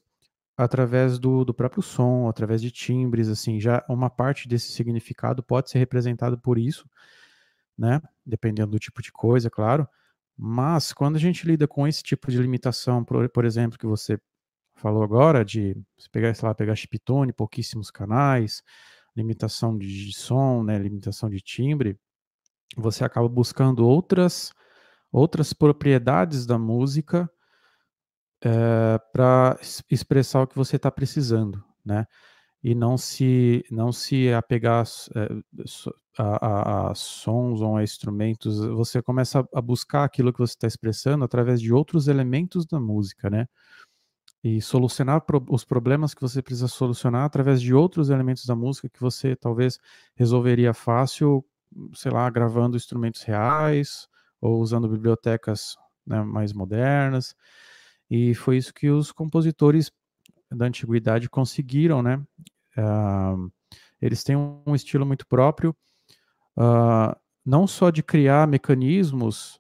através 0.58 1.20
do, 1.20 1.46
do 1.46 1.54
próprio 1.54 1.84
som, 1.84 2.28
através 2.28 2.62
de 2.62 2.72
timbres, 2.72 3.28
assim, 3.28 3.60
já 3.60 3.86
uma 3.88 4.10
parte 4.10 4.48
desse 4.48 4.72
significado 4.72 5.44
pode 5.44 5.70
ser 5.70 5.78
representado 5.78 6.38
por 6.38 6.58
isso, 6.58 6.90
né? 7.78 8.02
Dependendo 8.26 8.72
do 8.72 8.80
tipo 8.80 9.02
de 9.02 9.12
coisa, 9.12 9.50
claro. 9.50 9.88
Mas 10.36 10.94
quando 10.94 11.16
a 11.16 11.20
gente 11.20 11.46
lida 11.46 11.68
com 11.68 11.88
esse 11.88 12.02
tipo 12.02 12.32
de 12.32 12.40
limitação, 12.40 13.04
por, 13.04 13.30
por 13.30 13.46
exemplo, 13.46 13.78
que 13.78 13.86
você 13.86 14.20
falou 14.76 15.04
agora, 15.04 15.46
de 15.46 15.76
você 15.98 16.10
pegar, 16.12 16.34
sei 16.34 16.48
lá, 16.48 16.56
pegar 16.56 16.76
chiptune, 16.76 17.34
pouquíssimos 17.34 17.92
canais, 17.92 18.64
limitação 19.16 19.78
de, 19.78 19.88
de 19.88 20.16
som, 20.16 20.64
né, 20.64 20.78
limitação 20.78 21.30
de 21.30 21.42
timbre, 21.42 21.98
você 22.76 23.04
acaba 23.04 23.28
buscando 23.28 23.88
outras 23.88 24.54
outras 25.12 25.54
propriedades 25.54 26.46
da 26.46 26.58
música 26.58 27.30
para 29.12 29.58
expressar 29.90 30.42
o 30.44 30.48
que 30.48 30.56
você 30.56 30.76
está 30.76 30.92
precisando, 30.92 31.64
né? 31.86 32.06
E 32.64 32.76
não 32.76 32.98
se 32.98 33.64
não 33.72 33.92
se 33.92 34.34
apegar 34.34 34.86
eh, 35.16 35.30
a, 36.20 36.88
a- 36.88 36.92
a 36.92 36.96
sons 36.96 37.62
ou 37.62 37.78
a 37.78 37.84
instrumentos. 37.84 38.60
Você 38.60 39.02
começa 39.02 39.42
a, 39.42 39.60
a 39.60 39.62
buscar 39.62 40.04
aquilo 40.04 40.34
que 40.34 40.40
você 40.40 40.54
está 40.54 40.68
expressando 40.68 41.26
através 41.26 41.62
de 41.62 41.74
outros 41.74 42.08
elementos 42.08 42.66
da 42.68 42.80
música, 42.80 43.30
né? 43.30 43.48
E 44.44 44.62
solucionar 44.62 45.22
pro- 45.22 45.46
os 45.50 45.66
problemas 45.66 46.14
que 46.14 46.22
você 46.22 46.42
precisa 46.42 46.68
solucionar 46.68 47.26
através 47.26 47.62
de 47.62 47.74
outros 47.74 48.10
elementos 48.10 48.46
da 48.46 48.56
música 48.56 48.90
que 48.90 49.02
você 49.02 49.36
talvez 49.36 49.80
resolveria 50.16 50.74
fácil, 50.74 51.46
sei 51.96 52.12
lá, 52.12 52.30
gravando 52.30 52.78
instrumentos 52.78 53.24
reais 53.24 54.08
ou 54.42 54.62
usando 54.62 54.90
bibliotecas, 54.90 55.76
né, 56.06 56.24
mais 56.24 56.54
modernas. 56.54 57.36
E 58.10 58.34
foi 58.36 58.58
isso 58.58 58.74
que 58.74 58.90
os 58.90 59.12
compositores 59.12 59.92
da 60.52 60.66
antiguidade 60.68 61.30
conseguiram, 61.30 62.02
né? 62.04 62.22
Ah, 62.78 63.36
eles 64.02 64.24
têm 64.24 64.36
um 64.38 64.76
estilo 64.76 65.06
muito 65.06 65.28
próprio, 65.28 65.76
ah, 66.58 67.18
não 67.46 67.68
só 67.68 67.90
de 67.92 68.04
criar 68.04 68.48
mecanismos, 68.48 69.60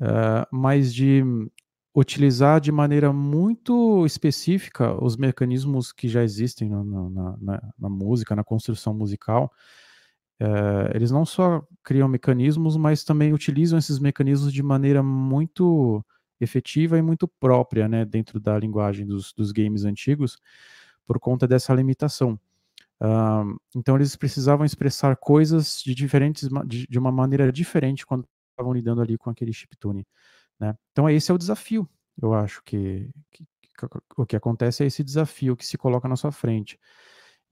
ah, 0.00 0.46
mas 0.52 0.94
de 0.94 1.22
utilizar 1.96 2.60
de 2.60 2.72
maneira 2.72 3.12
muito 3.12 4.06
específica 4.06 4.94
os 5.04 5.16
mecanismos 5.16 5.92
que 5.92 6.08
já 6.08 6.22
existem 6.24 6.70
na- 6.70 6.84
na- 7.40 7.62
na 7.78 7.88
música, 7.90 8.36
na 8.36 8.44
construção 8.44 8.94
musical. 8.94 9.52
Eh, 10.40 10.92
eles 10.94 11.10
não 11.10 11.24
só 11.24 11.66
criam 11.82 12.08
mecanismos, 12.08 12.76
mas 12.76 13.04
também 13.04 13.32
utilizam 13.32 13.78
esses 13.78 13.98
mecanismos 13.98 14.52
de 14.52 14.62
maneira 14.62 15.02
muito 15.02 16.04
efetiva 16.40 16.98
e 16.98 17.02
muito 17.02 17.28
própria, 17.28 17.88
né, 17.88 18.04
dentro 18.04 18.40
da 18.40 18.58
linguagem 18.58 19.06
dos, 19.06 19.32
dos 19.32 19.52
games 19.52 19.84
antigos, 19.84 20.36
por 21.06 21.18
conta 21.20 21.46
dessa 21.46 21.72
limitação. 21.74 22.38
Ah, 23.00 23.44
então 23.76 23.96
eles 23.96 24.16
precisavam 24.16 24.64
expressar 24.66 25.16
coisas 25.16 25.82
de 25.84 25.94
diferentes, 25.94 26.48
de, 26.66 26.86
de 26.86 26.98
uma 26.98 27.12
maneira 27.12 27.52
diferente 27.52 28.06
quando 28.06 28.26
estavam 28.52 28.72
lidando 28.72 29.02
ali 29.02 29.18
com 29.18 29.30
aquele 29.30 29.52
chiptune, 29.52 30.06
né? 30.60 30.76
Então 30.92 31.10
esse 31.10 31.30
é 31.32 31.34
o 31.34 31.38
desafio, 31.38 31.88
eu 32.22 32.34
acho 32.34 32.62
que, 32.64 33.10
que- 33.32 33.44
que 33.78 33.86
o 34.18 34.26
que 34.26 34.36
acontece 34.36 34.84
é 34.84 34.86
esse 34.88 35.04
desafio 35.04 35.56
que 35.56 35.66
se 35.66 35.78
coloca 35.78 36.08
na 36.08 36.16
sua 36.16 36.32
frente 36.32 36.78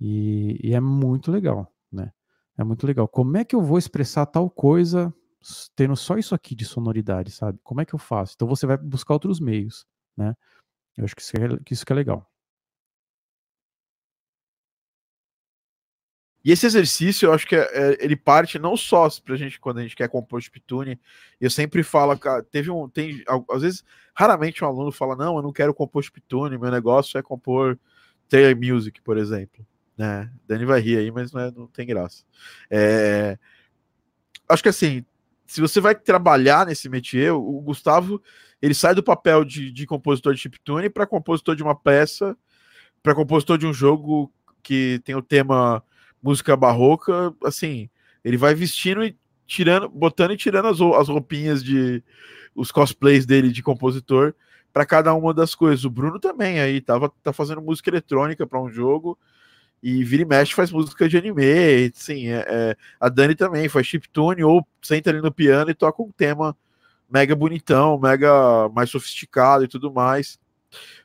e, 0.00 0.58
e 0.62 0.74
é 0.74 0.80
muito 0.80 1.30
legal, 1.32 1.72
né? 1.92 2.12
É 2.62 2.64
muito 2.64 2.86
legal. 2.86 3.08
Como 3.08 3.36
é 3.36 3.44
que 3.44 3.56
eu 3.56 3.60
vou 3.60 3.76
expressar 3.76 4.24
tal 4.24 4.48
coisa 4.48 5.12
tendo 5.74 5.96
só 5.96 6.16
isso 6.16 6.32
aqui 6.32 6.54
de 6.54 6.64
sonoridade, 6.64 7.32
sabe? 7.32 7.58
Como 7.64 7.80
é 7.80 7.84
que 7.84 7.92
eu 7.92 7.98
faço? 7.98 8.34
Então 8.36 8.46
você 8.46 8.64
vai 8.66 8.76
buscar 8.76 9.14
outros 9.14 9.40
meios, 9.40 9.84
né? 10.16 10.34
Eu 10.96 11.04
acho 11.04 11.16
que 11.16 11.22
isso 11.22 11.32
é, 11.36 11.58
que 11.64 11.74
isso 11.74 11.86
que 11.86 11.92
é 11.92 11.96
legal. 11.96 12.30
E 16.44 16.50
esse 16.50 16.66
exercício, 16.66 17.26
eu 17.26 17.32
acho 17.32 17.46
que 17.46 17.54
é- 17.54 17.68
é- 17.92 18.04
ele 18.04 18.16
parte 18.16 18.58
não 18.58 18.76
só 18.76 19.08
pra 19.24 19.36
gente 19.36 19.60
quando 19.60 19.78
a 19.78 19.82
gente 19.82 19.94
quer 19.94 20.08
compor 20.08 20.40
chiptune. 20.42 21.00
Eu 21.40 21.50
sempre 21.50 21.82
falo, 21.84 22.18
teve 22.50 22.70
um. 22.70 22.88
Tem, 22.88 23.22
às 23.50 23.62
vezes, 23.62 23.84
raramente 24.14 24.64
um 24.64 24.66
aluno 24.66 24.90
fala: 24.92 25.14
Não, 25.16 25.36
eu 25.36 25.42
não 25.42 25.52
quero 25.52 25.72
compor 25.74 26.02
chiptune, 26.02 26.58
meu 26.58 26.70
negócio 26.70 27.18
é 27.18 27.22
compor 27.22 27.78
Taylor 28.28 28.56
Music, 28.56 29.00
por 29.02 29.16
exemplo. 29.16 29.64
Né? 29.96 30.30
Dani 30.48 30.64
vai 30.64 30.80
rir 30.80 30.98
aí, 30.98 31.10
mas 31.10 31.32
não, 31.32 31.40
é- 31.40 31.50
não 31.50 31.66
tem 31.66 31.86
graça. 31.86 32.24
É, 32.70 33.38
acho 34.48 34.62
que 34.62 34.68
assim, 34.68 35.04
se 35.46 35.60
você 35.60 35.80
vai 35.80 35.94
trabalhar 35.94 36.66
nesse 36.66 36.88
métier, 36.88 37.32
o 37.32 37.60
Gustavo 37.60 38.22
ele 38.60 38.74
sai 38.74 38.94
do 38.94 39.02
papel 39.02 39.44
de, 39.44 39.70
de 39.72 39.86
compositor 39.86 40.34
de 40.34 40.40
chiptune 40.40 40.88
para 40.88 41.06
compositor 41.06 41.56
de 41.56 41.62
uma 41.62 41.74
peça, 41.74 42.36
para 43.02 43.14
compositor 43.14 43.58
de 43.58 43.66
um 43.66 43.72
jogo 43.72 44.32
que 44.62 45.00
tem 45.04 45.14
o 45.14 45.22
tema 45.22 45.82
música 46.22 46.56
barroca, 46.56 47.34
assim, 47.44 47.90
ele 48.24 48.36
vai 48.36 48.54
vestindo 48.54 49.04
e 49.04 49.16
tirando, 49.46 49.88
botando 49.88 50.32
e 50.32 50.36
tirando 50.36 50.68
as, 50.68 50.80
as 50.80 51.08
roupinhas 51.08 51.62
de 51.62 52.02
os 52.54 52.70
cosplays 52.70 53.26
dele 53.26 53.50
de 53.50 53.62
compositor 53.62 54.34
para 54.72 54.86
cada 54.86 55.12
uma 55.14 55.34
das 55.34 55.54
coisas. 55.54 55.84
O 55.84 55.90
Bruno 55.90 56.20
também 56.20 56.60
aí 56.60 56.80
tava 56.80 57.12
tá 57.22 57.32
fazendo 57.32 57.60
música 57.60 57.90
eletrônica 57.90 58.46
para 58.46 58.60
um 58.60 58.70
jogo 58.70 59.18
e 59.82 60.04
vira 60.04 60.22
e 60.22 60.26
mexe 60.26 60.54
faz 60.54 60.70
música 60.70 61.08
de 61.08 61.16
anime, 61.16 61.90
sim, 61.94 62.28
é, 62.28 62.44
é, 62.48 62.76
a 63.00 63.08
Dani 63.08 63.34
também 63.34 63.68
faz 63.68 63.86
chiptune 63.86 64.44
ou 64.44 64.66
senta 64.80 65.10
ali 65.10 65.20
no 65.20 65.32
piano 65.32 65.70
e 65.70 65.74
toca 65.74 66.02
um 66.02 66.10
tema 66.10 66.56
mega 67.10 67.34
bonitão, 67.34 67.98
mega 67.98 68.68
mais 68.70 68.90
sofisticado 68.90 69.64
e 69.64 69.68
tudo 69.68 69.92
mais. 69.92 70.38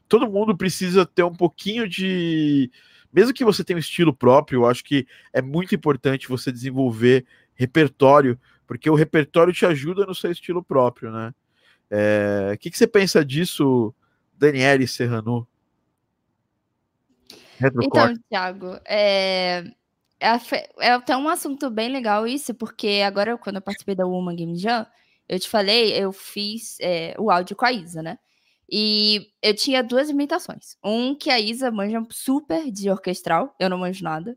Todo 0.07 0.29
mundo 0.29 0.55
precisa 0.55 1.05
ter 1.05 1.23
um 1.23 1.33
pouquinho 1.33 1.87
de 1.89 2.71
mesmo 3.11 3.33
que 3.33 3.43
você 3.43 3.63
tenha 3.63 3.77
um 3.77 3.79
estilo 3.79 4.13
próprio, 4.13 4.59
eu 4.61 4.65
acho 4.67 4.83
que 4.83 5.07
é 5.33 5.41
muito 5.41 5.73
importante 5.73 6.27
você 6.27 6.51
desenvolver 6.51 7.25
repertório, 7.55 8.39
porque 8.67 8.89
o 8.89 8.95
repertório 8.95 9.53
te 9.53 9.65
ajuda 9.65 10.05
no 10.05 10.13
seu 10.13 10.31
estilo 10.31 10.63
próprio, 10.63 11.11
né? 11.11 11.33
É, 11.89 12.51
O 12.53 12.57
que, 12.57 12.69
que 12.69 12.77
você 12.77 12.85
pensa 12.85 13.25
disso, 13.25 13.93
Daniele 14.37 14.87
Serrano? 14.87 15.47
Então, 17.83 18.13
Thiago, 18.29 18.79
é... 18.85 19.63
É, 20.19 20.29
é 20.79 20.91
até 20.93 21.15
um 21.15 21.29
assunto 21.29 21.69
bem 21.69 21.89
legal 21.89 22.25
isso, 22.25 22.53
porque 22.55 23.03
agora, 23.05 23.37
quando 23.37 23.57
eu 23.57 23.61
participei 23.61 23.93
da 23.93 24.05
Woman 24.05 24.35
Game 24.35 24.57
Jam, 24.57 24.83
eu 25.29 25.39
te 25.39 25.47
falei, 25.47 25.93
eu 25.93 26.11
fiz 26.11 26.77
é, 26.79 27.13
o 27.19 27.29
áudio 27.29 27.55
com 27.55 27.65
a 27.65 27.71
Isa, 27.71 28.01
né? 28.01 28.17
E 28.69 29.31
eu 29.41 29.55
tinha 29.55 29.83
duas 29.83 30.09
imitações. 30.09 30.75
Um 30.83 31.15
que 31.15 31.29
a 31.29 31.39
Isa 31.39 31.69
manja 31.71 32.03
super 32.09 32.71
de 32.71 32.89
orquestral, 32.89 33.55
eu 33.59 33.69
não 33.69 33.77
manjo 33.77 34.03
nada. 34.03 34.35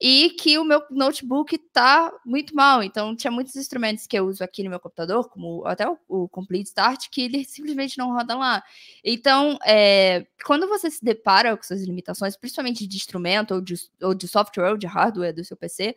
E 0.00 0.30
que 0.30 0.58
o 0.58 0.64
meu 0.64 0.82
notebook 0.90 1.56
tá 1.72 2.12
muito 2.26 2.54
mal. 2.56 2.82
Então, 2.82 3.14
tinha 3.14 3.30
muitos 3.30 3.54
instrumentos 3.54 4.06
que 4.06 4.18
eu 4.18 4.26
uso 4.26 4.42
aqui 4.42 4.64
no 4.64 4.70
meu 4.70 4.80
computador, 4.80 5.28
como 5.28 5.64
até 5.64 5.88
o, 5.88 5.96
o 6.08 6.28
Complete 6.28 6.66
Start, 6.66 7.08
que 7.10 7.22
ele 7.22 7.44
simplesmente 7.44 7.96
não 7.98 8.12
roda 8.12 8.34
lá. 8.36 8.62
Então, 9.04 9.58
é, 9.64 10.26
quando 10.44 10.66
você 10.66 10.90
se 10.90 11.04
depara 11.04 11.56
com 11.56 11.62
suas 11.62 11.82
limitações, 11.82 12.36
principalmente 12.36 12.86
de 12.86 12.96
instrumento, 12.96 13.54
ou 13.54 13.60
de, 13.60 13.74
ou 14.00 14.14
de 14.14 14.26
software, 14.26 14.70
ou 14.70 14.76
de 14.76 14.86
hardware 14.86 15.34
do 15.34 15.44
seu 15.44 15.56
PC, 15.56 15.94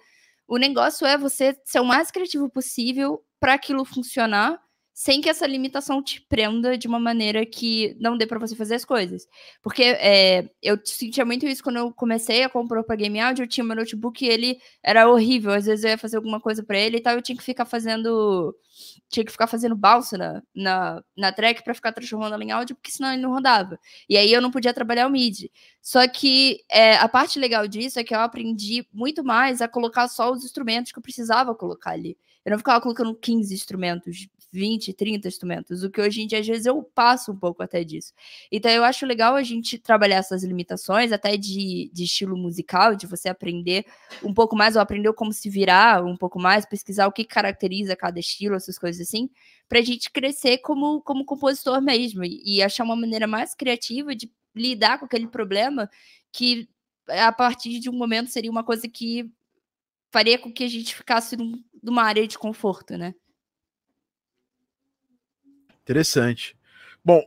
o 0.48 0.58
negócio 0.58 1.08
é 1.08 1.18
você 1.18 1.60
ser 1.66 1.80
o 1.80 1.86
mais 1.86 2.12
criativo 2.12 2.48
possível 2.50 3.24
para 3.40 3.56
aquilo 3.56 3.84
funcionar 3.84 4.60
sem 4.98 5.20
que 5.20 5.28
essa 5.28 5.46
limitação 5.46 6.02
te 6.02 6.22
prenda 6.22 6.78
de 6.78 6.88
uma 6.88 6.98
maneira 6.98 7.46
que 7.46 7.98
não 8.00 8.18
dê 8.18 8.26
para 8.26 8.40
você 8.40 8.56
fazer 8.56 8.76
as 8.76 8.86
coisas. 8.86 9.28
Porque 9.62 9.84
é, 9.84 10.50
eu 10.64 10.80
sentia 10.86 11.26
muito 11.26 11.46
isso 11.46 11.62
quando 11.62 11.76
eu 11.76 11.92
comecei 11.92 12.44
a 12.44 12.50
comprar 12.50 12.82
para 12.82 12.96
Game 12.96 13.20
Audio, 13.20 13.44
eu 13.44 13.48
tinha 13.48 13.66
meu 13.66 13.76
notebook 13.76 14.24
e 14.24 14.30
ele 14.30 14.58
era 14.82 15.10
horrível. 15.12 15.52
Às 15.52 15.66
vezes 15.66 15.84
eu 15.84 15.92
ia 15.92 15.98
fazer 15.98 16.16
alguma 16.16 16.40
coisa 16.40 16.64
para 16.64 16.80
ele 16.80 16.96
e 16.96 17.02
tal, 17.02 17.14
eu 17.16 17.22
tinha 17.22 17.38
que 17.38 17.44
ficar 17.44 17.66
fazendo. 17.66 18.56
Tinha 19.10 19.26
que 19.26 19.32
ficar 19.34 19.48
fazendo 19.48 19.76
balsa 19.76 20.18
na, 20.18 20.42
na, 20.56 21.04
na 21.16 21.32
track 21.32 21.62
para 21.64 21.74
ficar 21.74 21.92
transformando 21.92 22.34
ela 22.34 22.44
em 22.44 22.52
áudio, 22.52 22.76
porque 22.76 22.92
senão 22.92 23.12
ele 23.12 23.22
não 23.22 23.32
rodava. 23.32 23.78
E 24.10 24.16
aí 24.16 24.32
eu 24.32 24.42
não 24.42 24.50
podia 24.50 24.74
trabalhar 24.74 25.08
o 25.08 25.10
MIDI. 25.10 25.52
Só 25.82 26.08
que 26.08 26.64
é, 26.72 26.96
a 26.96 27.10
parte 27.10 27.38
legal 27.38 27.68
disso 27.68 28.00
é 28.00 28.04
que 28.04 28.16
eu 28.16 28.20
aprendi 28.22 28.88
muito 28.94 29.26
mais 29.26 29.62
a 29.62 29.68
colocar 29.68 30.08
só 30.08 30.32
os 30.32 30.46
instrumentos 30.46 30.94
que 30.94 31.00
eu 31.00 31.04
precisava 31.04 31.54
colocar 31.54 31.92
ali. 31.92 32.18
Eu 32.46 32.52
não 32.52 32.60
ficava 32.60 32.80
colocando 32.80 33.16
15 33.16 33.54
instrumentos 33.54 34.28
20, 34.56 34.94
30 34.94 35.28
instrumentos, 35.28 35.84
o 35.84 35.90
que 35.90 36.00
hoje 36.00 36.22
em 36.22 36.28
dia, 36.28 36.40
às 36.40 36.48
vezes, 36.48 36.66
eu 36.66 36.82
passo 36.82 37.32
um 37.32 37.36
pouco 37.36 37.62
até 37.62 37.84
disso. 37.84 38.14
Então, 38.52 38.72
eu 38.72 38.84
acho 38.84 39.06
legal 39.06 39.36
a 39.36 39.44
gente 39.44 39.78
trabalhar 39.78 40.18
essas 40.18 40.44
limitações, 40.44 41.12
até 41.12 41.36
de, 41.36 41.92
de 41.94 42.04
estilo 42.06 42.38
musical, 42.38 42.96
de 42.96 43.06
você 43.06 43.28
aprender 43.28 43.86
um 44.24 44.34
pouco 44.34 44.56
mais, 44.56 44.76
ou 44.76 44.82
aprender 44.82 45.12
como 45.14 45.34
se 45.34 45.50
virar 45.50 46.04
um 46.04 46.16
pouco 46.16 46.40
mais, 46.40 46.66
pesquisar 46.66 47.08
o 47.08 47.12
que 47.12 47.26
caracteriza 47.26 47.96
cada 47.96 48.20
estilo, 48.20 48.56
essas 48.56 48.80
coisas 48.80 49.06
assim, 49.06 49.30
para 49.68 49.80
a 49.80 49.84
gente 49.84 50.10
crescer 50.10 50.60
como, 50.60 51.02
como 51.02 51.26
compositor 51.26 51.82
mesmo, 51.82 52.24
e, 52.24 52.42
e 52.46 52.64
achar 52.64 52.86
uma 52.86 52.96
maneira 52.96 53.28
mais 53.28 53.54
criativa 53.54 54.16
de 54.16 54.32
lidar 54.56 55.00
com 55.00 55.06
aquele 55.06 55.28
problema 55.28 55.90
que 56.32 56.70
a 57.10 57.32
partir 57.32 57.80
de 57.80 57.90
um 57.90 57.94
momento 57.94 58.30
seria 58.30 58.50
uma 58.50 58.64
coisa 58.64 58.88
que 58.88 59.30
faria 60.12 60.40
com 60.40 60.52
que 60.52 60.64
a 60.64 60.68
gente 60.70 60.96
ficasse 60.96 61.36
num, 61.36 61.62
numa 61.84 62.04
área 62.04 62.26
de 62.26 62.40
conforto, 62.40 62.98
né? 62.98 63.14
Interessante. 65.86 66.58
Bom, 67.04 67.24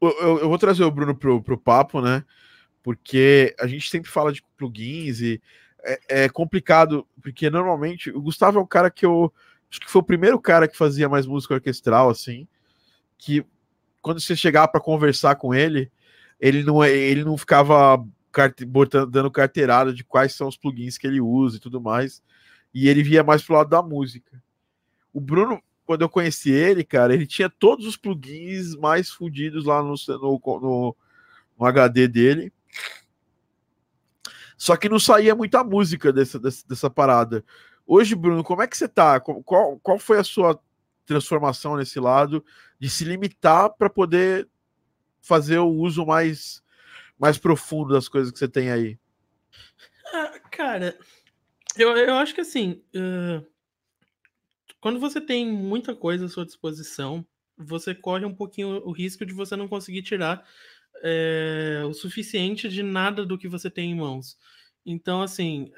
eu, 0.00 0.38
eu 0.38 0.48
vou 0.48 0.56
trazer 0.56 0.84
o 0.84 0.90
Bruno 0.90 1.14
pro, 1.14 1.42
pro 1.42 1.58
papo, 1.58 2.00
né? 2.00 2.24
Porque 2.82 3.54
a 3.60 3.66
gente 3.66 3.90
sempre 3.90 4.10
fala 4.10 4.32
de 4.32 4.42
plugins 4.56 5.20
e 5.20 5.40
é, 5.82 6.24
é, 6.24 6.28
complicado, 6.30 7.06
porque 7.22 7.50
normalmente 7.50 8.10
o 8.10 8.22
Gustavo 8.22 8.58
é 8.58 8.62
um 8.62 8.66
cara 8.66 8.90
que 8.90 9.04
eu 9.04 9.30
acho 9.70 9.80
que 9.80 9.90
foi 9.90 10.00
o 10.00 10.04
primeiro 10.04 10.40
cara 10.40 10.66
que 10.66 10.76
fazia 10.76 11.10
mais 11.10 11.26
música 11.26 11.54
orquestral, 11.54 12.08
assim, 12.08 12.48
que 13.18 13.44
quando 14.00 14.18
você 14.18 14.34
chegava 14.34 14.68
para 14.68 14.80
conversar 14.80 15.36
com 15.36 15.54
ele, 15.54 15.90
ele 16.40 16.62
não, 16.62 16.82
ele 16.82 17.22
não 17.22 17.36
ficava 17.36 18.02
carte, 18.32 18.64
botando, 18.64 19.10
dando 19.10 19.30
carteirada 19.30 19.92
de 19.92 20.02
quais 20.02 20.32
são 20.32 20.48
os 20.48 20.56
plugins 20.56 20.96
que 20.96 21.06
ele 21.06 21.20
usa 21.20 21.58
e 21.58 21.60
tudo 21.60 21.82
mais, 21.82 22.22
e 22.72 22.88
ele 22.88 23.02
via 23.02 23.22
mais 23.22 23.42
pro 23.42 23.56
lado 23.56 23.68
da 23.68 23.82
música. 23.82 24.42
O 25.12 25.20
Bruno 25.20 25.62
quando 25.84 26.02
eu 26.02 26.08
conheci 26.08 26.50
ele, 26.50 26.82
cara, 26.82 27.12
ele 27.12 27.26
tinha 27.26 27.48
todos 27.48 27.86
os 27.86 27.96
plugins 27.96 28.74
mais 28.76 29.10
fodidos 29.10 29.64
lá 29.66 29.82
no, 29.82 29.94
no, 30.08 30.40
no, 30.60 30.96
no, 31.58 31.66
HD 31.66 32.08
dele. 32.08 32.52
Só 34.56 34.76
que 34.76 34.88
não 34.88 34.98
saía 34.98 35.34
muita 35.34 35.62
música 35.62 36.12
dessa, 36.12 36.38
dessa, 36.38 36.66
dessa, 36.66 36.90
parada. 36.90 37.44
Hoje, 37.86 38.14
Bruno, 38.14 38.42
como 38.42 38.62
é 38.62 38.66
que 38.66 38.76
você 38.76 38.88
tá? 38.88 39.20
Qual, 39.20 39.78
qual 39.78 39.98
foi 39.98 40.18
a 40.18 40.24
sua 40.24 40.58
transformação 41.04 41.76
nesse 41.76 42.00
lado 42.00 42.42
de 42.78 42.88
se 42.88 43.04
limitar 43.04 43.68
para 43.70 43.90
poder 43.90 44.48
fazer 45.20 45.58
o 45.58 45.68
uso 45.68 46.06
mais, 46.06 46.62
mais 47.18 47.36
profundo 47.36 47.92
das 47.92 48.08
coisas 48.08 48.32
que 48.32 48.38
você 48.38 48.48
tem 48.48 48.70
aí? 48.70 48.98
Ah, 50.14 50.38
cara, 50.50 50.98
eu, 51.76 51.94
eu 51.94 52.14
acho 52.14 52.34
que 52.34 52.40
assim. 52.40 52.82
Uh 52.94 53.53
quando 54.84 55.00
você 55.00 55.18
tem 55.18 55.50
muita 55.50 55.96
coisa 55.96 56.26
à 56.26 56.28
sua 56.28 56.44
disposição, 56.44 57.26
você 57.56 57.94
corre 57.94 58.26
um 58.26 58.34
pouquinho 58.34 58.86
o 58.86 58.92
risco 58.92 59.24
de 59.24 59.32
você 59.32 59.56
não 59.56 59.66
conseguir 59.66 60.02
tirar 60.02 60.46
é, 61.02 61.82
o 61.88 61.94
suficiente 61.94 62.68
de 62.68 62.82
nada 62.82 63.24
do 63.24 63.38
que 63.38 63.48
você 63.48 63.70
tem 63.70 63.92
em 63.92 63.94
mãos. 63.94 64.36
Então, 64.84 65.22
assim, 65.22 65.72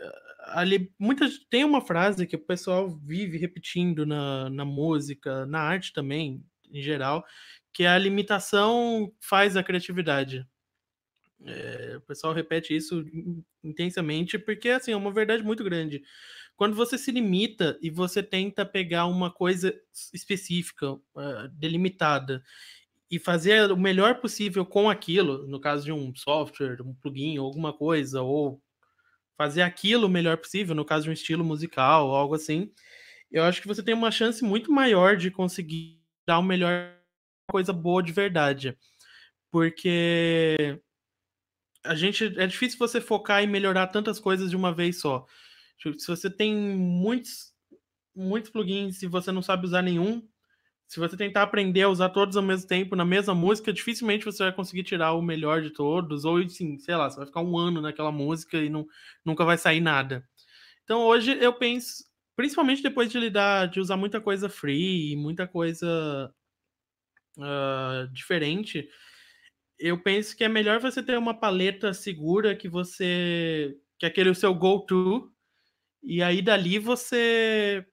ali 0.46 0.92
muitas 0.98 1.38
tem 1.48 1.62
uma 1.62 1.80
frase 1.80 2.26
que 2.26 2.34
o 2.34 2.44
pessoal 2.44 2.90
vive 2.90 3.38
repetindo 3.38 4.04
na, 4.04 4.50
na 4.50 4.64
música, 4.64 5.46
na 5.46 5.60
arte 5.60 5.92
também, 5.92 6.44
em 6.68 6.82
geral, 6.82 7.24
que 7.72 7.84
é 7.84 7.88
a 7.88 7.98
limitação 7.98 9.14
faz 9.20 9.56
a 9.56 9.62
criatividade. 9.62 10.44
É, 11.44 11.94
o 11.98 12.00
pessoal 12.00 12.32
repete 12.32 12.74
isso 12.74 13.04
intensamente 13.62 14.36
porque 14.36 14.70
assim 14.70 14.90
é 14.90 14.96
uma 14.96 15.12
verdade 15.12 15.44
muito 15.44 15.62
grande. 15.62 16.02
Quando 16.56 16.74
você 16.74 16.96
se 16.96 17.10
limita 17.10 17.78
e 17.82 17.90
você 17.90 18.22
tenta 18.22 18.64
pegar 18.64 19.06
uma 19.06 19.30
coisa 19.30 19.74
específica, 20.12 20.92
uh, 20.92 21.48
delimitada, 21.52 22.42
e 23.10 23.18
fazer 23.18 23.70
o 23.70 23.76
melhor 23.76 24.20
possível 24.20 24.66
com 24.66 24.90
aquilo, 24.90 25.46
no 25.46 25.60
caso 25.60 25.84
de 25.84 25.92
um 25.92 26.14
software, 26.14 26.82
um 26.82 26.94
plugin, 26.94 27.36
alguma 27.36 27.72
coisa, 27.72 28.22
ou 28.22 28.60
fazer 29.36 29.62
aquilo 29.62 30.06
o 30.06 30.10
melhor 30.10 30.38
possível, 30.38 30.74
no 30.74 30.84
caso 30.84 31.04
de 31.04 31.10
um 31.10 31.12
estilo 31.12 31.44
musical, 31.44 32.10
algo 32.10 32.34
assim, 32.34 32.72
eu 33.30 33.44
acho 33.44 33.60
que 33.60 33.68
você 33.68 33.82
tem 33.82 33.94
uma 33.94 34.10
chance 34.10 34.42
muito 34.44 34.72
maior 34.72 35.16
de 35.16 35.30
conseguir 35.30 36.00
dar 36.26 36.38
o 36.38 36.42
melhor 36.42 36.94
coisa 37.50 37.72
boa 37.72 38.02
de 38.02 38.12
verdade. 38.12 38.76
Porque 39.50 40.80
a 41.84 41.94
gente 41.94 42.34
é 42.38 42.46
difícil 42.46 42.78
você 42.78 43.00
focar 43.00 43.42
e 43.42 43.46
melhorar 43.46 43.86
tantas 43.88 44.18
coisas 44.18 44.50
de 44.50 44.56
uma 44.56 44.72
vez 44.72 45.00
só. 45.00 45.26
Tipo, 45.78 45.98
se 45.98 46.06
você 46.06 46.30
tem 46.30 46.54
muitos, 46.56 47.52
muitos 48.14 48.50
plugins 48.50 49.02
e 49.02 49.06
você 49.06 49.30
não 49.32 49.42
sabe 49.42 49.66
usar 49.66 49.82
nenhum, 49.82 50.26
se 50.88 51.00
você 51.00 51.16
tentar 51.16 51.42
aprender 51.42 51.82
a 51.82 51.88
usar 51.88 52.10
todos 52.10 52.36
ao 52.36 52.42
mesmo 52.42 52.68
tempo 52.68 52.94
na 52.94 53.04
mesma 53.04 53.34
música, 53.34 53.72
dificilmente 53.72 54.24
você 54.24 54.44
vai 54.44 54.52
conseguir 54.52 54.84
tirar 54.84 55.12
o 55.14 55.22
melhor 55.22 55.60
de 55.60 55.70
todos, 55.70 56.24
ou 56.24 56.38
assim, 56.38 56.78
sei 56.78 56.94
lá, 56.96 57.10
você 57.10 57.16
vai 57.16 57.26
ficar 57.26 57.40
um 57.42 57.58
ano 57.58 57.80
naquela 57.80 58.12
música 58.12 58.58
e 58.58 58.68
não, 58.68 58.86
nunca 59.24 59.44
vai 59.44 59.58
sair 59.58 59.80
nada. 59.80 60.26
Então 60.84 61.02
hoje 61.02 61.36
eu 61.40 61.52
penso, 61.52 62.04
principalmente 62.36 62.82
depois 62.82 63.10
de 63.10 63.18
lidar, 63.18 63.68
de 63.68 63.80
usar 63.80 63.96
muita 63.96 64.20
coisa 64.20 64.48
free, 64.48 65.16
muita 65.16 65.46
coisa 65.48 66.32
uh, 67.38 68.08
diferente, 68.12 68.88
eu 69.78 70.00
penso 70.02 70.36
que 70.36 70.44
é 70.44 70.48
melhor 70.48 70.80
você 70.80 71.02
ter 71.02 71.18
uma 71.18 71.34
paleta 71.38 71.92
segura 71.92 72.56
que 72.56 72.68
você. 72.68 73.76
que 73.98 74.06
é 74.06 74.08
aquele 74.08 74.30
o 74.30 74.34
seu 74.34 74.54
go-to, 74.54 75.30
e 76.06 76.22
aí 76.22 76.40
dali 76.42 76.78
você 76.78 77.84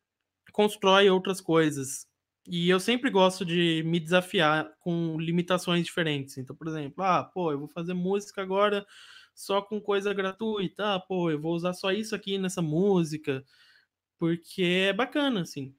constrói 0.54 1.10
outras 1.10 1.42
coisas. 1.42 2.08
E 2.48 2.70
eu 2.70 2.80
sempre 2.80 3.10
gosto 3.10 3.46
de 3.46 3.84
me 3.86 4.00
desafiar 4.00 4.70
com 4.80 5.18
limitações 5.20 5.86
diferentes. 5.86 6.38
Então, 6.38 6.56
por 6.56 6.68
exemplo, 6.68 7.04
ah, 7.04 7.24
pô, 7.24 7.52
eu 7.52 7.60
vou 7.60 7.70
fazer 7.70 7.94
música 7.94 8.42
agora 8.42 8.86
só 9.36 9.62
com 9.62 9.82
coisa 9.82 10.14
gratuita. 10.14 10.96
Ah, 10.96 11.00
pô, 11.00 11.32
eu 11.32 11.40
vou 11.42 11.56
usar 11.56 11.74
só 11.74 11.92
isso 11.92 12.16
aqui 12.16 12.38
nessa 12.38 12.62
música. 12.62 13.44
Porque 14.20 14.64
é 14.64 14.94
bacana, 14.94 15.42
assim. 15.42 15.76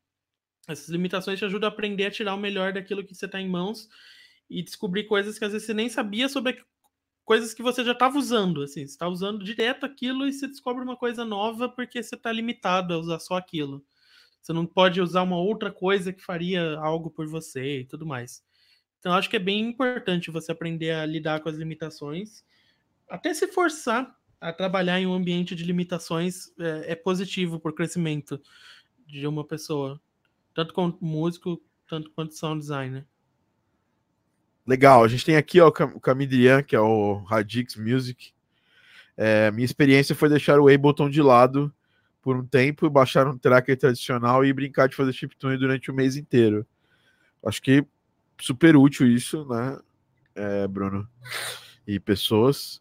Essas 0.69 0.89
limitações 0.89 1.39
te 1.39 1.45
ajudam 1.45 1.69
a 1.69 1.73
aprender 1.73 2.07
a 2.07 2.11
tirar 2.11 2.35
o 2.35 2.41
melhor 2.41 2.73
daquilo 2.73 3.05
que 3.05 3.15
você 3.15 3.27
está 3.27 3.41
em 3.41 3.49
mãos 3.49 3.89
e 4.51 4.63
descobrir 4.63 5.05
coisas 5.05 5.39
que 5.39 5.45
às 5.45 5.53
vezes 5.53 5.67
você 5.67 5.75
nem 5.75 5.89
sabia 5.89 6.29
sobre 6.29 6.63
coisas 7.25 7.55
que 7.55 7.63
você 7.63 7.83
já 7.85 7.93
estava 7.93 8.19
usando, 8.19 8.63
assim, 8.63 8.87
você 8.87 8.93
está 8.93 9.09
usando 9.09 9.45
direto 9.45 9.87
aquilo 9.87 10.27
e 10.27 10.33
você 10.33 10.47
descobre 10.47 10.85
uma 10.85 10.97
coisa 10.97 11.25
nova 11.25 11.69
porque 11.69 12.03
você 12.03 12.15
está 12.15 12.31
limitado 12.31 12.95
a 12.95 12.99
usar 12.99 13.19
só 13.19 13.37
aquilo. 13.37 13.85
Você 14.41 14.53
não 14.53 14.67
pode 14.67 15.01
usar 15.01 15.23
uma 15.23 15.39
outra 15.39 15.73
coisa 15.73 16.13
que 16.13 16.23
faria 16.23 16.79
algo 16.79 17.11
por 17.11 17.27
você 17.27 17.81
e 17.81 17.85
tudo 17.87 18.05
mais. 18.05 18.45
Então, 18.99 19.13
acho 19.13 19.29
que 19.29 19.37
é 19.37 19.41
bem 19.41 19.61
importante 19.61 20.31
você 20.31 20.53
aprender 20.53 20.93
a 20.93 21.07
lidar 21.07 21.41
com 21.41 21.49
as 21.49 21.57
limitações, 21.57 22.45
até 23.09 23.33
se 23.33 23.49
forçar 23.49 24.15
a 24.41 24.53
trabalhar 24.53 25.01
em 25.01 25.07
um 25.07 25.15
ambiente 25.15 25.55
de 25.55 25.65
limitações 25.65 26.49
é, 26.59 26.93
é 26.93 26.95
positivo 26.95 27.59
para 27.59 27.71
o 27.71 27.75
crescimento 27.75 28.41
de 29.07 29.27
uma 29.27 29.45
pessoa, 29.45 30.01
tanto 30.55 30.75
como 30.75 30.99
músico, 31.01 31.63
tanto 31.89 32.11
quanto 32.11 32.35
sound 32.35 32.61
designer. 32.61 33.07
Legal, 34.67 35.05
a 35.05 35.09
gente 35.09 35.25
tem 35.25 35.37
aqui 35.37 35.61
ó, 35.61 35.69
o 35.69 36.01
Camidrian, 36.01 36.63
que 36.63 36.75
é 36.75 36.81
o 36.81 37.23
Radix 37.25 37.77
Music. 37.77 38.33
É, 39.17 39.51
minha 39.51 39.65
experiência 39.65 40.15
foi 40.15 40.29
deixar 40.29 40.59
o 40.59 40.69
Ableton 40.69 41.11
de 41.11 41.21
lado 41.21 41.73
por 42.23 42.37
um 42.37 42.47
tempo, 42.47 42.89
baixar 42.89 43.29
um 43.29 43.37
tracker 43.37 43.77
tradicional 43.77 44.45
e 44.45 44.53
brincar 44.53 44.89
de 44.89 44.97
fazer 44.97 45.13
chiptune 45.13 45.59
durante 45.59 45.91
o 45.91 45.95
mês 45.95 46.17
inteiro. 46.17 46.67
Acho 47.45 47.61
que 47.61 47.87
super 48.41 48.77
útil 48.77 49.07
isso, 49.07 49.47
né, 49.47 49.79
é, 50.35 50.67
Bruno? 50.67 51.07
E 51.87 52.01
pessoas. 52.01 52.81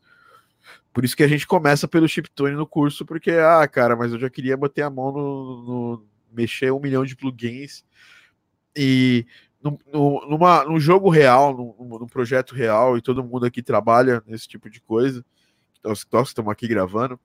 Por 0.93 1.03
isso 1.03 1.17
que 1.17 1.23
a 1.23 1.27
gente 1.27 1.45
começa 1.45 1.87
pelo 1.87 2.07
chiptune 2.07 2.55
no 2.55 2.65
curso, 2.65 3.05
porque, 3.05 3.31
ah, 3.31 3.67
cara, 3.67 3.95
mas 3.95 4.13
eu 4.13 4.19
já 4.19 4.29
queria 4.29 4.55
bater 4.55 4.83
a 4.83 4.89
mão 4.89 5.11
no, 5.11 5.63
no 5.63 6.05
mexer 6.31 6.71
um 6.71 6.79
milhão 6.79 7.03
de 7.03 7.15
plugins. 7.15 7.83
E 8.75 9.25
no, 9.63 10.27
numa, 10.27 10.65
num 10.65 10.79
jogo 10.79 11.09
real, 11.09 11.55
num, 11.55 11.99
num, 11.99 12.07
projeto 12.07 12.53
real, 12.53 12.97
e 12.97 13.01
todo 13.01 13.23
mundo 13.23 13.45
aqui 13.45 13.63
trabalha 13.63 14.21
nesse 14.27 14.47
tipo 14.47 14.69
de 14.69 14.81
coisa, 14.81 15.25
nós, 15.81 16.05
nós 16.11 16.27
estamos 16.27 16.51
aqui 16.51 16.67
gravando, 16.67 17.19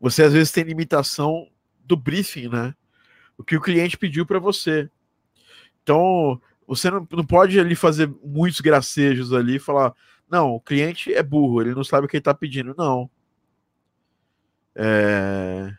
você 0.00 0.22
às 0.22 0.32
vezes 0.32 0.50
tem 0.50 0.64
limitação 0.64 1.48
do 1.84 1.96
briefing, 1.96 2.48
né? 2.48 2.74
O 3.36 3.44
que 3.44 3.56
o 3.56 3.60
cliente 3.60 3.98
pediu 3.98 4.24
para 4.24 4.38
você. 4.38 4.90
Então, 5.82 6.40
você 6.66 6.90
não, 6.90 7.06
não 7.12 7.24
pode 7.24 7.60
ali 7.60 7.74
fazer 7.74 8.12
muitos 8.24 8.60
gracejos 8.60 9.32
ali 9.32 9.56
e 9.56 9.60
falar, 9.60 9.94
não, 10.28 10.52
o 10.52 10.60
cliente 10.60 11.12
é 11.14 11.22
burro, 11.22 11.60
ele 11.60 11.74
não 11.74 11.84
sabe 11.84 12.06
o 12.06 12.08
que 12.08 12.16
ele 12.16 12.20
está 12.20 12.34
pedindo. 12.34 12.74
Não. 12.76 13.10
É, 14.74 15.72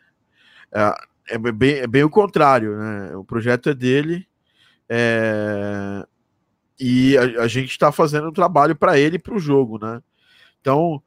é, 0.72 0.94
é, 1.30 1.38
bem, 1.52 1.74
é 1.76 1.86
bem 1.86 2.04
o 2.04 2.10
contrário, 2.10 2.76
né? 2.76 3.16
O 3.16 3.24
projeto 3.24 3.68
é 3.68 3.74
dele, 3.74 4.26
é... 4.88 6.06
E 6.80 7.16
a, 7.18 7.42
a 7.42 7.48
gente 7.48 7.70
está 7.70 7.90
fazendo 7.90 8.28
um 8.28 8.32
trabalho 8.32 8.76
para 8.76 8.98
ele 8.98 9.16
e 9.16 9.18
para 9.18 9.34
o 9.34 9.38
jogo, 9.38 9.78
né? 9.78 10.00
Então, 10.60 11.02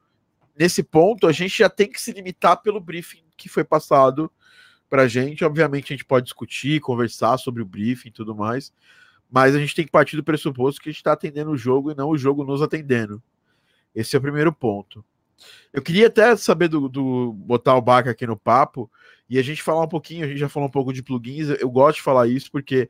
nesse 0.58 0.82
ponto, 0.82 1.26
a 1.26 1.32
gente 1.32 1.56
já 1.58 1.68
tem 1.68 1.90
que 1.90 2.00
se 2.00 2.12
limitar 2.12 2.60
pelo 2.60 2.80
briefing 2.80 3.22
que 3.36 3.48
foi 3.48 3.64
passado 3.64 4.30
para 4.88 5.02
a 5.02 5.08
gente. 5.08 5.44
Obviamente, 5.44 5.92
a 5.92 5.96
gente 5.96 6.04
pode 6.04 6.24
discutir, 6.24 6.80
conversar 6.80 7.38
sobre 7.38 7.62
o 7.62 7.66
briefing 7.66 8.08
e 8.08 8.12
tudo 8.12 8.34
mais, 8.34 8.72
mas 9.30 9.54
a 9.54 9.58
gente 9.58 9.74
tem 9.74 9.86
que 9.86 9.90
partir 9.90 10.16
do 10.16 10.24
pressuposto 10.24 10.80
que 10.80 10.90
a 10.90 10.92
gente 10.92 11.00
está 11.00 11.12
atendendo 11.12 11.50
o 11.50 11.56
jogo 11.56 11.90
e 11.90 11.94
não 11.94 12.10
o 12.10 12.18
jogo 12.18 12.44
nos 12.44 12.60
atendendo. 12.60 13.22
Esse 13.94 14.14
é 14.14 14.18
o 14.18 14.22
primeiro 14.22 14.52
ponto. 14.52 15.04
Eu 15.72 15.82
queria 15.82 16.06
até 16.06 16.36
saber 16.36 16.68
do, 16.68 16.88
do 16.88 17.32
botar 17.32 17.74
o 17.74 17.82
Baca 17.82 18.10
aqui 18.10 18.26
no 18.26 18.36
papo 18.36 18.90
e 19.28 19.38
a 19.38 19.42
gente 19.42 19.62
falar 19.62 19.82
um 19.82 19.88
pouquinho. 19.88 20.24
A 20.24 20.28
gente 20.28 20.38
já 20.38 20.48
falou 20.48 20.68
um 20.68 20.72
pouco 20.72 20.92
de 20.92 21.02
plugins. 21.02 21.48
Eu 21.48 21.70
gosto 21.70 21.96
de 21.96 22.02
falar 22.02 22.28
isso 22.28 22.50
porque 22.50 22.88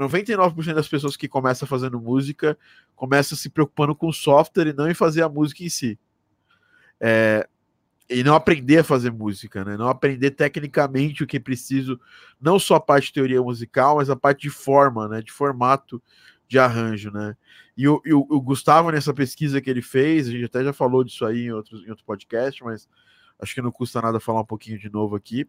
99% 0.00 0.74
das 0.74 0.88
pessoas 0.88 1.16
que 1.16 1.28
começam 1.28 1.66
fazendo 1.68 2.00
música 2.00 2.58
começam 2.94 3.36
se 3.36 3.50
preocupando 3.50 3.94
com 3.94 4.08
o 4.08 4.12
software 4.12 4.68
e 4.68 4.72
não 4.72 4.90
em 4.90 4.94
fazer 4.94 5.22
a 5.22 5.28
música 5.28 5.62
em 5.62 5.68
si. 5.68 5.98
É, 7.00 7.48
e 8.08 8.24
não 8.24 8.34
aprender 8.34 8.78
a 8.78 8.84
fazer 8.84 9.12
música, 9.12 9.64
né? 9.64 9.76
Não 9.76 9.88
aprender 9.88 10.32
tecnicamente 10.32 11.22
o 11.22 11.26
que 11.26 11.36
é 11.36 11.40
preciso, 11.40 11.98
não 12.40 12.58
só 12.58 12.74
a 12.74 12.80
parte 12.80 13.06
de 13.06 13.12
teoria 13.14 13.40
musical, 13.40 13.96
mas 13.96 14.10
a 14.10 14.16
parte 14.16 14.42
de 14.42 14.50
forma, 14.50 15.06
né? 15.06 15.22
De 15.22 15.30
formato 15.30 16.02
de 16.48 16.58
arranjo, 16.58 17.12
né? 17.12 17.36
E 17.76 17.86
o, 17.86 18.02
o, 18.04 18.36
o 18.36 18.40
Gustavo, 18.40 18.90
nessa 18.90 19.14
pesquisa 19.14 19.60
que 19.60 19.70
ele 19.70 19.80
fez, 19.80 20.28
a 20.28 20.32
gente 20.32 20.44
até 20.44 20.64
já 20.64 20.72
falou 20.72 21.04
disso 21.04 21.24
aí 21.24 21.44
em, 21.44 21.52
outros, 21.52 21.84
em 21.84 21.90
outro 21.90 22.04
podcast, 22.04 22.62
mas 22.64 22.88
acho 23.38 23.54
que 23.54 23.62
não 23.62 23.70
custa 23.70 24.02
nada 24.02 24.18
falar 24.18 24.40
um 24.40 24.46
pouquinho 24.46 24.78
de 24.78 24.90
novo 24.90 25.14
aqui. 25.14 25.48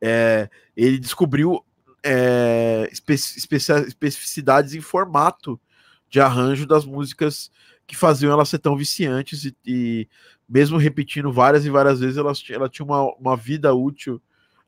É, 0.00 0.50
ele 0.76 0.98
descobriu 0.98 1.64
é, 2.02 2.88
especificidades 2.90 4.74
em 4.74 4.80
formato 4.80 5.60
de 6.08 6.20
arranjo 6.20 6.66
das 6.66 6.84
músicas 6.84 7.50
que 7.86 7.96
faziam 7.96 8.32
elas 8.32 8.48
ser 8.48 8.58
tão 8.58 8.76
viciantes 8.76 9.44
e, 9.44 9.56
e 9.66 10.08
mesmo 10.48 10.78
repetindo 10.78 11.32
várias 11.32 11.64
e 11.66 11.70
várias 11.70 12.00
vezes, 12.00 12.16
ela, 12.16 12.32
ela 12.50 12.68
tinha 12.68 12.86
uma, 12.86 13.02
uma 13.16 13.36
vida 13.36 13.74
útil 13.74 14.20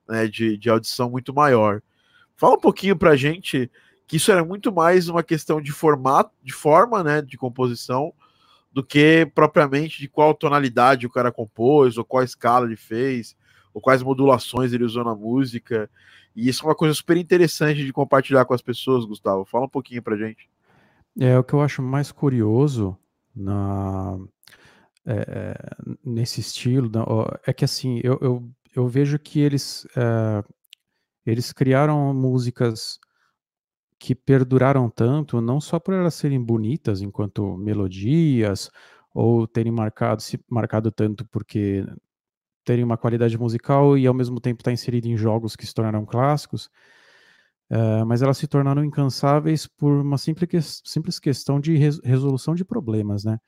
né, 0.09 0.27
de, 0.27 0.57
de 0.57 0.69
audição 0.69 1.09
muito 1.09 1.33
maior. 1.33 1.83
Fala 2.37 2.55
um 2.55 2.61
pouquinho 2.61 2.97
pra 2.97 3.17
gente 3.17 3.71
que 4.07 4.17
isso 4.17 4.33
era 4.33 4.45
muito 4.45 4.73
mais 4.73 5.09
uma 5.09 5.23
questão 5.23 5.61
de 5.61 5.71
formato, 5.71 6.33
de 6.43 6.53
forma, 6.53 7.05
né, 7.05 7.23
de 7.23 7.37
composição, 7.37 8.13
do 8.73 8.83
que 8.83 9.31
propriamente 9.35 10.01
de 10.01 10.09
qual 10.09 10.35
tonalidade 10.35 11.07
o 11.07 11.11
cara 11.11 11.31
compôs, 11.31 11.97
ou 11.97 12.05
qual 12.05 12.25
escala 12.25 12.67
ele 12.67 12.77
fez, 12.77 13.37
ou 13.73 13.81
quais 13.81 14.03
modulações 14.03 14.73
ele 14.73 14.85
usou 14.85 15.05
na 15.05 15.15
música. 15.15 15.89
E 16.41 16.49
isso 16.49 16.65
é 16.65 16.69
uma 16.69 16.75
coisa 16.75 16.95
super 16.95 17.19
interessante 17.19 17.85
de 17.85 17.93
compartilhar 17.93 18.47
com 18.47 18.55
as 18.55 18.63
pessoas, 18.63 19.05
Gustavo. 19.05 19.45
Fala 19.45 19.67
um 19.67 19.69
pouquinho 19.69 20.03
pra 20.03 20.17
gente. 20.17 20.49
É, 21.19 21.39
o 21.39 21.45
que 21.45 21.53
eu 21.53 21.61
acho 21.61 21.83
mais 21.83 22.11
curioso 22.11 22.97
na, 23.37 24.19
é, 25.05 25.55
nesse 26.03 26.41
estilo 26.41 26.91
é 27.47 27.53
que 27.53 27.63
assim, 27.63 28.01
eu, 28.03 28.19
eu, 28.23 28.51
eu 28.75 28.89
vejo 28.89 29.19
que 29.19 29.39
eles, 29.39 29.87
é, 29.95 30.43
eles 31.27 31.53
criaram 31.53 32.15
músicas 32.15 32.99
que 33.99 34.15
perduraram 34.15 34.89
tanto, 34.89 35.43
não 35.43 35.61
só 35.61 35.79
por 35.79 35.93
elas 35.93 36.15
serem 36.15 36.43
bonitas 36.43 37.03
enquanto 37.03 37.55
melodias, 37.59 38.71
ou 39.13 39.47
terem 39.47 39.71
marcado, 39.71 40.23
se 40.23 40.41
marcado 40.49 40.91
tanto 40.91 41.27
porque 41.27 41.85
terem 42.71 42.85
uma 42.85 42.97
qualidade 42.97 43.37
musical 43.37 43.99
e 43.99 44.07
ao 44.07 44.15
mesmo 44.15 44.41
tempo 44.41 44.61
estar 44.61 44.71
tá 44.71 44.73
inserido 44.73 45.09
em 45.09 45.17
jogos 45.17 45.57
que 45.57 45.67
se 45.67 45.75
tornaram 45.75 46.07
clássicos, 46.07 46.67
uh, 47.69 48.07
mas 48.07 48.23
elas 48.23 48.39
se 48.39 48.47
tornaram 48.47 48.85
incansáveis 48.85 49.67
por 49.67 49.91
uma 49.91 50.17
simples, 50.17 50.49
que, 50.49 50.61
simples 50.89 51.19
questão 51.19 51.59
de 51.59 51.77
res, 51.77 52.01
resolução 52.05 52.55
de 52.55 52.65
problemas, 52.65 53.25
né? 53.25 53.41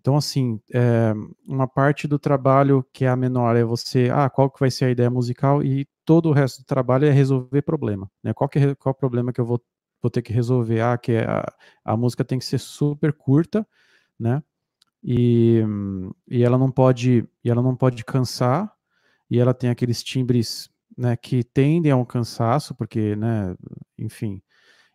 Então, 0.00 0.16
assim, 0.16 0.60
é, 0.72 1.12
uma 1.46 1.66
parte 1.66 2.08
do 2.08 2.18
trabalho 2.18 2.84
que 2.92 3.04
é 3.04 3.08
a 3.08 3.16
menor 3.16 3.56
é 3.56 3.64
você, 3.64 4.10
ah, 4.12 4.28
qual 4.30 4.50
que 4.50 4.60
vai 4.60 4.70
ser 4.70 4.86
a 4.86 4.90
ideia 4.90 5.10
musical 5.10 5.62
e 5.62 5.86
todo 6.04 6.28
o 6.28 6.32
resto 6.32 6.62
do 6.62 6.64
trabalho 6.64 7.06
é 7.06 7.10
resolver 7.10 7.62
problema, 7.62 8.08
né? 8.22 8.32
Qual 8.32 8.48
que 8.48 8.58
é, 8.60 8.74
qual 8.76 8.92
o 8.92 8.96
problema 8.98 9.32
que 9.32 9.40
eu 9.40 9.46
vou, 9.46 9.60
vou 10.00 10.10
ter 10.10 10.22
que 10.22 10.32
resolver? 10.32 10.80
Ah, 10.80 10.96
que 10.98 11.12
é 11.12 11.24
a, 11.24 11.52
a 11.84 11.96
música 11.96 12.24
tem 12.24 12.38
que 12.38 12.44
ser 12.44 12.58
super 12.58 13.12
curta, 13.12 13.66
né? 14.18 14.42
E, 15.02 15.62
e 16.28 16.42
ela 16.42 16.56
não 16.56 16.70
pode 16.70 17.26
e 17.44 17.50
ela 17.50 17.62
não 17.62 17.74
pode 17.74 18.04
cansar 18.04 18.72
e 19.30 19.38
ela 19.38 19.52
tem 19.52 19.70
aqueles 19.70 20.02
timbres 20.02 20.70
né, 20.96 21.16
que 21.16 21.42
tendem 21.42 21.90
a 21.90 21.96
um 21.96 22.04
cansaço 22.04 22.74
porque 22.74 23.16
né, 23.16 23.54
enfim. 23.98 24.40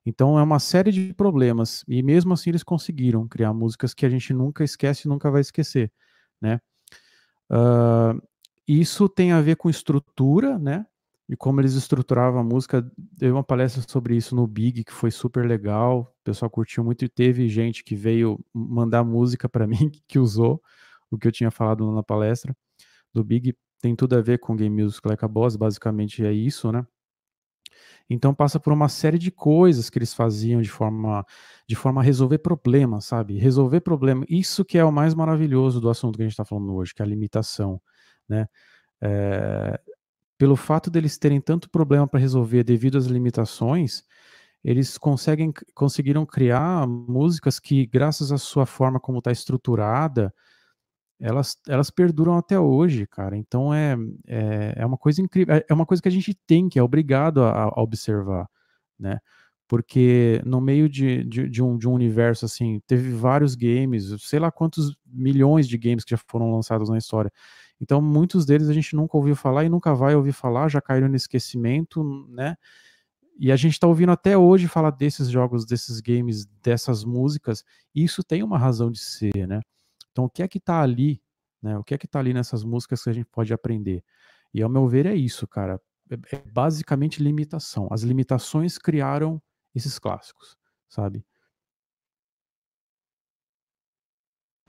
Então 0.06 0.40
é 0.40 0.44
uma 0.44 0.60
série 0.60 0.92
de 0.92 1.14
problemas 1.14 1.84
e 1.88 2.02
mesmo 2.02 2.34
assim 2.34 2.50
eles 2.50 2.64
conseguiram 2.64 3.28
criar 3.28 3.54
músicas 3.54 3.94
que 3.94 4.06
a 4.06 4.10
gente 4.10 4.34
nunca 4.34 4.64
esquece 4.64 5.08
e 5.08 5.10
nunca 5.10 5.30
vai 5.30 5.42
esquecer 5.42 5.92
né. 6.42 6.62
Uh, 7.52 8.22
isso 8.68 9.08
tem 9.08 9.32
a 9.32 9.42
ver 9.42 9.56
com 9.56 9.70
estrutura 9.70 10.58
né 10.60 10.86
e 11.30 11.36
como 11.36 11.60
eles 11.60 11.74
estruturavam 11.74 12.40
a 12.40 12.44
música. 12.44 12.90
Deu 12.98 13.36
uma 13.36 13.44
palestra 13.44 13.84
sobre 13.88 14.16
isso 14.16 14.36
no 14.36 14.48
Big, 14.48 14.84
que 14.84 14.94
foi 14.94 15.12
super 15.12 15.46
legal. 15.46 16.16
O 16.22 16.24
pessoal 16.24 16.50
curtiu 16.50 16.84
muito 16.84 17.04
e 17.04 17.10
teve 17.10 17.48
gente 17.50 17.84
que 17.84 17.96
veio 17.96 18.40
mandar 18.54 19.04
música 19.04 19.50
para 19.50 19.68
mim 19.68 19.92
que 20.08 20.20
usou 20.20 20.62
o 21.12 21.18
que 21.18 21.28
eu 21.28 21.32
tinha 21.32 21.52
falado 21.52 21.90
na 21.92 22.04
palestra 22.04 22.56
do 23.14 23.24
Big. 23.24 23.56
Tem 23.82 23.96
tudo 23.96 24.16
a 24.16 24.22
ver 24.22 24.40
com 24.40 24.56
Game 24.56 24.84
Music 24.84 25.08
Like 25.08 25.24
a 25.24 25.28
Boss, 25.28 25.56
basicamente 25.56 26.26
é 26.26 26.32
isso, 26.32 26.72
né? 26.72 26.86
Então 28.10 28.34
passa 28.34 28.60
por 28.60 28.72
uma 28.72 28.88
série 28.88 29.18
de 29.18 29.30
coisas 29.32 29.90
que 29.90 29.98
eles 30.00 30.14
faziam 30.14 30.62
de 30.62 30.70
forma 30.70 31.26
de 31.68 31.76
forma 31.76 32.02
a 32.02 32.04
resolver 32.04 32.38
problemas, 32.40 33.06
sabe? 33.06 33.38
Resolver 33.38 33.82
problema. 33.82 34.26
Isso 34.30 34.64
que 34.64 34.78
é 34.78 34.86
o 34.86 34.92
mais 34.92 35.14
maravilhoso 35.14 35.82
do 35.82 35.90
assunto 35.90 36.16
que 36.16 36.22
a 36.24 36.26
gente 36.26 36.32
está 36.34 36.46
falando 36.46 36.74
hoje, 36.74 36.94
que 36.94 37.02
é 37.02 37.06
a 37.06 37.08
limitação, 37.08 37.82
né? 38.30 38.48
É, 39.02 39.80
pelo 40.38 40.56
fato 40.56 40.90
deles 40.90 41.18
terem 41.18 41.42
tanto 41.42 41.70
problema 41.70 42.08
para 42.08 42.20
resolver 42.20 42.64
devido 42.64 42.98
às 42.98 43.06
limitações, 43.06 44.04
eles 44.64 44.98
conseguem, 44.98 45.52
conseguiram 45.74 46.26
criar 46.26 46.88
músicas 46.88 47.60
que, 47.60 47.86
graças 47.88 48.32
à 48.32 48.38
sua 48.38 48.66
forma 48.66 49.00
como 49.00 49.20
está 49.20 49.32
estruturada, 49.32 50.34
elas, 51.20 51.58
elas 51.68 51.90
perduram 51.90 52.38
até 52.38 52.60
hoje, 52.60 53.08
cara. 53.08 53.36
Então 53.38 53.74
é, 53.74 53.96
é, 54.28 54.74
é, 54.78 54.86
uma 54.86 54.98
coisa 54.98 55.22
incrível, 55.22 55.56
é, 55.56 55.66
é 55.68 55.74
uma 55.74 55.86
coisa 55.86 56.02
que 56.02 56.10
a 56.10 56.12
gente 56.12 56.34
tem, 56.46 56.70
que 56.70 56.78
é 56.80 56.84
obrigado 56.84 57.44
a, 57.44 57.64
a 57.64 57.82
observar, 57.82 58.48
né? 59.00 59.20
Porque 59.68 60.42
no 60.46 60.62
meio 60.62 60.88
de, 60.88 61.24
de, 61.26 61.50
de, 61.50 61.62
um, 61.62 61.78
de 61.78 61.90
um 61.90 61.94
universo 61.94 62.46
assim, 62.46 62.82
teve 62.88 63.12
vários 63.12 63.54
games, 63.56 64.16
sei 64.22 64.40
lá 64.40 64.52
quantos 64.52 64.96
milhões 65.06 65.68
de 65.68 65.78
games 65.78 66.06
que 66.06 66.12
já 66.12 66.18
foram 66.30 66.52
lançados 66.52 66.90
na 66.90 66.98
história. 66.98 67.32
Então, 67.80 68.02
muitos 68.02 68.46
deles 68.46 68.70
a 68.70 68.74
gente 68.74 68.96
nunca 68.96 69.18
ouviu 69.18 69.36
falar 69.36 69.64
e 69.66 69.70
nunca 69.70 69.94
vai 69.94 70.16
ouvir 70.16 70.34
falar, 70.34 70.68
já 70.70 70.82
caíram 70.82 71.08
no 71.08 71.16
esquecimento, 71.16 72.04
né? 72.30 72.56
E 73.40 73.52
a 73.52 73.56
gente 73.56 73.74
está 73.74 73.86
ouvindo 73.86 74.12
até 74.12 74.36
hoje 74.36 74.68
falar 74.68 74.90
desses 74.92 75.30
jogos, 75.30 75.66
desses 75.66 76.02
games, 76.02 76.46
dessas 76.64 77.04
músicas, 77.04 77.64
e 77.94 78.04
isso 78.04 78.24
tem 78.24 78.42
uma 78.42 78.58
razão 78.58 78.92
de 78.92 79.00
ser, 79.00 79.48
né? 79.48 79.62
Então, 80.12 80.26
o 80.26 80.30
que 80.30 80.42
é 80.42 80.48
que 80.48 80.58
está 80.58 80.82
ali, 80.82 81.22
né? 81.62 81.78
O 81.78 81.84
que 81.84 81.94
é 81.94 81.98
que 81.98 82.08
está 82.08 82.20
ali 82.20 82.34
nessas 82.34 82.64
músicas 82.64 83.04
que 83.04 83.10
a 83.10 83.14
gente 83.14 83.28
pode 83.28 83.54
aprender? 83.54 84.04
E 84.54 84.64
ao 84.64 84.70
meu 84.70 84.88
ver 84.88 85.06
é 85.06 85.16
isso, 85.16 85.48
cara. 85.48 85.80
É, 86.10 86.36
é 86.36 86.44
basicamente 86.52 87.22
limitação. 87.22 87.88
As 87.92 88.02
limitações 88.02 88.80
criaram 88.80 89.40
esses 89.76 90.00
clássicos, 90.00 90.58
sabe? 90.90 91.24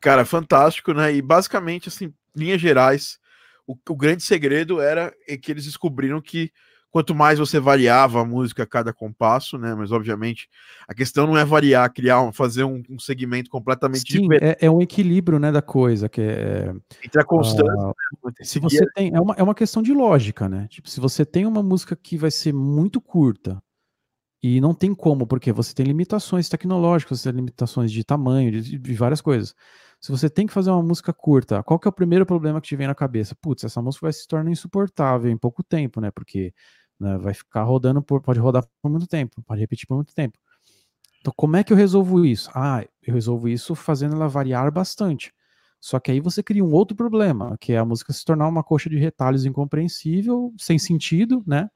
Cara, 0.00 0.24
fantástico, 0.24 0.92
né? 0.92 1.14
E 1.14 1.22
basicamente, 1.22 1.88
assim, 1.88 2.12
linhas 2.34 2.60
gerais, 2.60 3.18
o, 3.66 3.76
o 3.88 3.96
grande 3.96 4.22
segredo 4.22 4.80
era 4.80 5.12
que 5.42 5.52
eles 5.52 5.64
descobriram 5.64 6.20
que 6.20 6.50
quanto 6.90 7.14
mais 7.14 7.38
você 7.38 7.60
variava 7.60 8.20
a 8.20 8.24
música 8.24 8.62
a 8.62 8.66
cada 8.66 8.92
compasso, 8.92 9.58
né? 9.58 9.74
Mas 9.74 9.92
obviamente 9.92 10.48
a 10.88 10.94
questão 10.94 11.26
não 11.26 11.36
é 11.36 11.44
variar, 11.44 11.92
criar, 11.92 12.22
um, 12.22 12.32
fazer 12.32 12.64
um, 12.64 12.82
um, 12.88 12.98
segmento 12.98 13.50
completamente 13.50 14.12
Sim, 14.12 14.22
diferente. 14.22 14.56
É, 14.60 14.66
é, 14.66 14.70
um 14.70 14.80
equilíbrio, 14.80 15.38
né, 15.38 15.52
da 15.52 15.62
coisa 15.62 16.08
que 16.08 16.20
é 16.20 16.74
entre 17.04 17.20
a 17.20 17.24
constância. 17.24 17.72
Uh, 17.74 17.94
né, 18.24 18.32
se 18.42 18.58
você 18.58 18.84
tem 18.92 19.14
é 19.14 19.20
uma, 19.20 19.34
é 19.34 19.42
uma 19.42 19.54
questão 19.54 19.82
de 19.82 19.92
lógica, 19.92 20.48
né? 20.48 20.66
Tipo, 20.70 20.88
se 20.88 21.00
você 21.00 21.24
tem 21.24 21.46
uma 21.46 21.62
música 21.62 21.94
que 21.94 22.16
vai 22.16 22.30
ser 22.30 22.52
muito 22.52 23.00
curta 23.00 23.62
e 24.42 24.60
não 24.60 24.72
tem 24.72 24.94
como, 24.94 25.26
porque 25.26 25.52
você 25.52 25.74
tem 25.74 25.84
limitações 25.84 26.48
tecnológicas, 26.48 27.20
você 27.20 27.30
tem 27.30 27.36
limitações 27.36 27.90
de 27.92 28.04
tamanho, 28.04 28.50
de, 28.50 28.78
de 28.78 28.94
várias 28.94 29.20
coisas. 29.20 29.54
Se 30.00 30.12
você 30.12 30.30
tem 30.30 30.46
que 30.46 30.52
fazer 30.52 30.70
uma 30.70 30.82
música 30.82 31.12
curta, 31.12 31.62
qual 31.62 31.78
que 31.78 31.88
é 31.88 31.90
o 31.90 31.92
primeiro 31.92 32.24
problema 32.24 32.60
que 32.60 32.68
te 32.68 32.76
vem 32.76 32.86
na 32.86 32.94
cabeça? 32.94 33.34
Putz, 33.34 33.64
essa 33.64 33.82
música 33.82 34.06
vai 34.06 34.12
se 34.12 34.26
tornar 34.28 34.50
insuportável 34.50 35.30
em 35.30 35.36
pouco 35.36 35.62
tempo, 35.62 36.00
né? 36.00 36.10
Porque 36.10 36.54
né, 37.00 37.18
vai 37.18 37.34
ficar 37.34 37.64
rodando 37.64 38.02
por, 38.02 38.20
pode 38.22 38.38
rodar 38.38 38.64
por 38.80 38.90
muito 38.90 39.06
tempo, 39.06 39.42
pode 39.42 39.60
repetir 39.60 39.86
por 39.86 39.96
muito 39.96 40.14
tempo. 40.14 40.38
Então, 41.20 41.32
como 41.36 41.56
é 41.56 41.64
que 41.64 41.72
eu 41.72 41.76
resolvo 41.76 42.24
isso? 42.24 42.50
Ah, 42.54 42.84
eu 43.02 43.14
resolvo 43.14 43.48
isso 43.48 43.74
fazendo 43.74 44.14
ela 44.14 44.28
variar 44.28 44.70
bastante. 44.72 45.32
Só 45.80 46.00
que 46.00 46.10
aí 46.10 46.20
você 46.20 46.42
cria 46.42 46.64
um 46.64 46.72
outro 46.72 46.96
problema, 46.96 47.56
que 47.60 47.72
é 47.72 47.78
a 47.78 47.84
música 47.84 48.12
se 48.12 48.24
tornar 48.24 48.48
uma 48.48 48.64
coxa 48.64 48.88
de 48.90 48.98
retalhos 48.98 49.44
incompreensível, 49.44 50.52
sem 50.58 50.78
sentido, 50.78 51.42
né? 51.46 51.70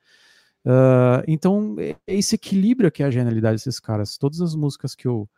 Uh, 0.65 1.23
então, 1.27 1.77
é 1.79 1.97
esse 2.07 2.37
equilíbrio 2.37 2.91
que 2.91 3.03
é 3.03 3.07
a 3.07 3.11
genialidade 3.11 3.57
desses 3.57 3.81
caras. 3.81 4.17
Todas 4.17 4.41
as 4.41 4.55
músicas 4.55 4.95
que 4.95 5.07
eu, 5.07 5.29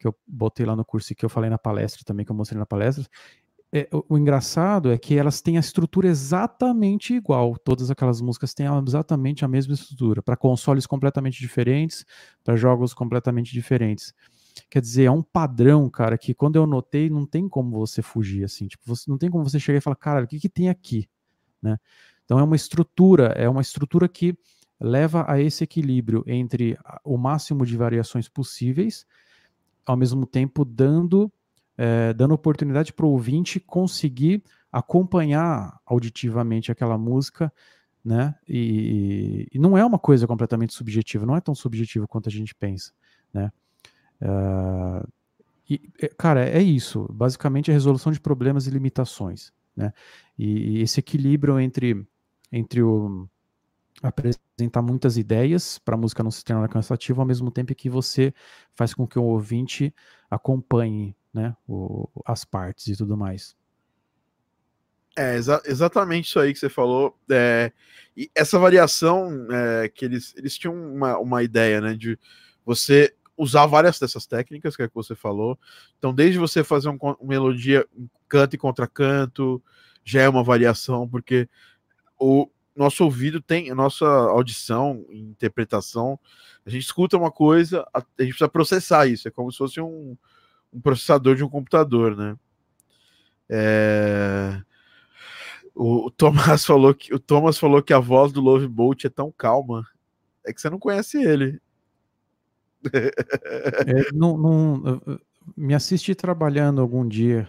que 0.00 0.08
eu 0.08 0.16
botei 0.26 0.64
lá 0.64 0.74
no 0.74 0.84
curso 0.84 1.12
e 1.12 1.14
que 1.14 1.24
eu 1.24 1.28
falei 1.28 1.50
na 1.50 1.58
palestra 1.58 2.02
também, 2.04 2.24
que 2.24 2.32
eu 2.32 2.36
mostrei 2.36 2.58
na 2.58 2.64
palestra, 2.64 3.06
é, 3.72 3.86
o, 3.92 4.14
o, 4.14 4.18
engraçado 4.18 4.90
é 4.90 4.98
que 4.98 5.16
elas 5.16 5.40
têm 5.40 5.56
a 5.56 5.60
estrutura 5.60 6.08
exatamente 6.08 7.14
igual. 7.14 7.56
Todas 7.56 7.90
aquelas 7.90 8.20
músicas 8.20 8.52
têm 8.54 8.66
exatamente 8.84 9.44
a 9.44 9.48
mesma 9.48 9.74
estrutura, 9.74 10.22
para 10.22 10.36
consoles 10.36 10.86
completamente 10.86 11.38
diferentes, 11.38 12.04
para 12.42 12.56
jogos 12.56 12.94
completamente 12.94 13.52
diferentes. 13.52 14.12
Quer 14.68 14.80
dizer, 14.80 15.04
é 15.04 15.10
um 15.10 15.22
padrão, 15.22 15.88
cara, 15.88 16.18
que 16.18 16.34
quando 16.34 16.56
eu 16.56 16.66
notei, 16.66 17.08
não 17.08 17.24
tem 17.24 17.48
como 17.48 17.78
você 17.78 18.02
fugir, 18.02 18.42
assim. 18.42 18.66
Tipo, 18.66 18.82
você, 18.86 19.08
não 19.08 19.18
tem 19.18 19.30
como 19.30 19.48
você 19.48 19.60
chegar 19.60 19.78
e 19.78 19.82
falar, 19.82 19.96
cara, 19.96 20.24
o 20.24 20.26
que, 20.26 20.40
que 20.40 20.48
tem 20.48 20.68
aqui? 20.68 21.08
Né? 21.62 21.78
Então 22.24 22.38
é 22.38 22.42
uma 22.42 22.56
estrutura, 22.56 23.26
é 23.36 23.48
uma 23.48 23.60
estrutura 23.60 24.08
que 24.08 24.36
leva 24.80 25.24
a 25.28 25.40
esse 25.40 25.62
equilíbrio 25.62 26.24
entre 26.26 26.76
o 27.04 27.18
máximo 27.18 27.66
de 27.66 27.76
variações 27.76 28.28
possíveis, 28.28 29.06
ao 29.86 29.96
mesmo 29.96 30.26
tempo 30.26 30.64
dando 30.64 31.32
é, 31.76 32.12
dando 32.12 32.34
oportunidade 32.34 32.92
para 32.92 33.06
o 33.06 33.10
ouvinte 33.10 33.58
conseguir 33.58 34.42
acompanhar 34.70 35.80
auditivamente 35.86 36.70
aquela 36.70 36.98
música, 36.98 37.50
né? 38.04 38.34
E, 38.46 39.48
e, 39.50 39.58
não 39.58 39.76
é 39.76 39.84
uma 39.84 39.98
coisa 39.98 40.26
completamente 40.26 40.74
subjetiva, 40.74 41.24
não 41.24 41.36
é 41.36 41.40
tão 41.40 41.54
subjetivo 41.54 42.06
quanto 42.06 42.28
a 42.28 42.32
gente 42.32 42.54
pensa, 42.54 42.92
né? 43.32 43.50
Uh, 44.20 45.08
e, 45.68 45.78
cara, 46.18 46.46
é 46.46 46.60
isso. 46.60 47.08
Basicamente, 47.10 47.70
a 47.70 47.74
resolução 47.74 48.12
de 48.12 48.20
problemas 48.20 48.66
e 48.66 48.70
limitações, 48.70 49.50
né? 49.74 49.92
E, 50.38 50.78
e 50.78 50.82
esse 50.82 51.00
equilíbrio 51.00 51.58
entre 51.58 52.06
entre 52.52 52.82
o 52.82 53.26
apresentar 54.02 54.82
muitas 54.82 55.16
ideias 55.16 55.78
para 55.78 55.94
a 55.94 55.98
música 55.98 56.22
não 56.22 56.30
se 56.30 56.44
tornar 56.44 56.68
cansativa, 56.68 57.20
ao 57.20 57.26
mesmo 57.26 57.50
tempo 57.50 57.74
que 57.74 57.90
você 57.90 58.32
faz 58.74 58.94
com 58.94 59.06
que 59.06 59.18
o 59.18 59.24
ouvinte 59.24 59.94
acompanhe 60.30 61.14
né, 61.32 61.54
o, 61.68 62.08
as 62.24 62.44
partes 62.44 62.86
e 62.86 62.96
tudo 62.96 63.16
mais. 63.16 63.56
É, 65.16 65.36
exa 65.36 65.60
exatamente 65.64 66.28
isso 66.28 66.40
aí 66.40 66.52
que 66.52 66.58
você 66.58 66.68
falou. 66.68 67.18
É, 67.30 67.72
e 68.16 68.30
essa 68.34 68.58
variação 68.58 69.46
é, 69.50 69.88
que 69.88 70.04
eles, 70.04 70.34
eles 70.36 70.56
tinham 70.56 70.74
uma, 70.74 71.18
uma 71.18 71.42
ideia, 71.42 71.80
né, 71.80 71.94
de 71.94 72.18
você 72.64 73.14
usar 73.36 73.66
várias 73.66 73.98
dessas 73.98 74.26
técnicas 74.26 74.76
que, 74.76 74.82
é 74.82 74.88
que 74.88 74.94
você 74.94 75.14
falou. 75.14 75.58
Então, 75.98 76.14
desde 76.14 76.38
você 76.38 76.62
fazer 76.62 76.88
um, 76.88 76.98
uma 77.00 77.16
melodia 77.22 77.86
um 77.96 78.06
canto 78.28 78.54
e 78.54 78.58
contracanto, 78.58 79.62
já 80.04 80.22
é 80.22 80.28
uma 80.28 80.44
variação, 80.44 81.08
porque 81.08 81.48
o 82.18 82.48
nosso 82.74 83.04
ouvido 83.04 83.40
tem, 83.40 83.74
nossa 83.74 84.06
audição, 84.06 85.04
interpretação, 85.10 86.18
a 86.64 86.70
gente 86.70 86.84
escuta 86.84 87.16
uma 87.16 87.30
coisa, 87.30 87.86
a, 87.92 87.98
a 87.98 88.22
gente 88.22 88.32
precisa 88.32 88.48
processar 88.48 89.06
isso, 89.06 89.28
é 89.28 89.30
como 89.30 89.50
se 89.50 89.58
fosse 89.58 89.80
um, 89.80 90.16
um 90.72 90.80
processador 90.80 91.34
de 91.34 91.44
um 91.44 91.48
computador, 91.48 92.16
né? 92.16 92.36
É... 93.48 94.62
O, 95.74 96.06
o, 96.06 96.10
Thomas 96.10 96.64
falou 96.66 96.94
que 96.94 97.14
o 97.14 97.18
Thomas 97.18 97.58
falou 97.58 97.82
que 97.82 97.92
a 97.92 97.98
voz 97.98 98.32
do 98.32 98.40
Love 98.40 98.68
Bolt 98.68 99.04
é 99.04 99.08
tão 99.08 99.32
calma. 99.32 99.86
É 100.44 100.52
que 100.52 100.60
você 100.60 100.70
não 100.70 100.78
conhece 100.78 101.22
ele. 101.22 101.60
É, 102.92 104.12
não, 104.12 104.38
não, 104.38 105.20
me 105.56 105.74
assiste 105.74 106.14
trabalhando 106.14 106.80
algum 106.80 107.06
dia. 107.06 107.48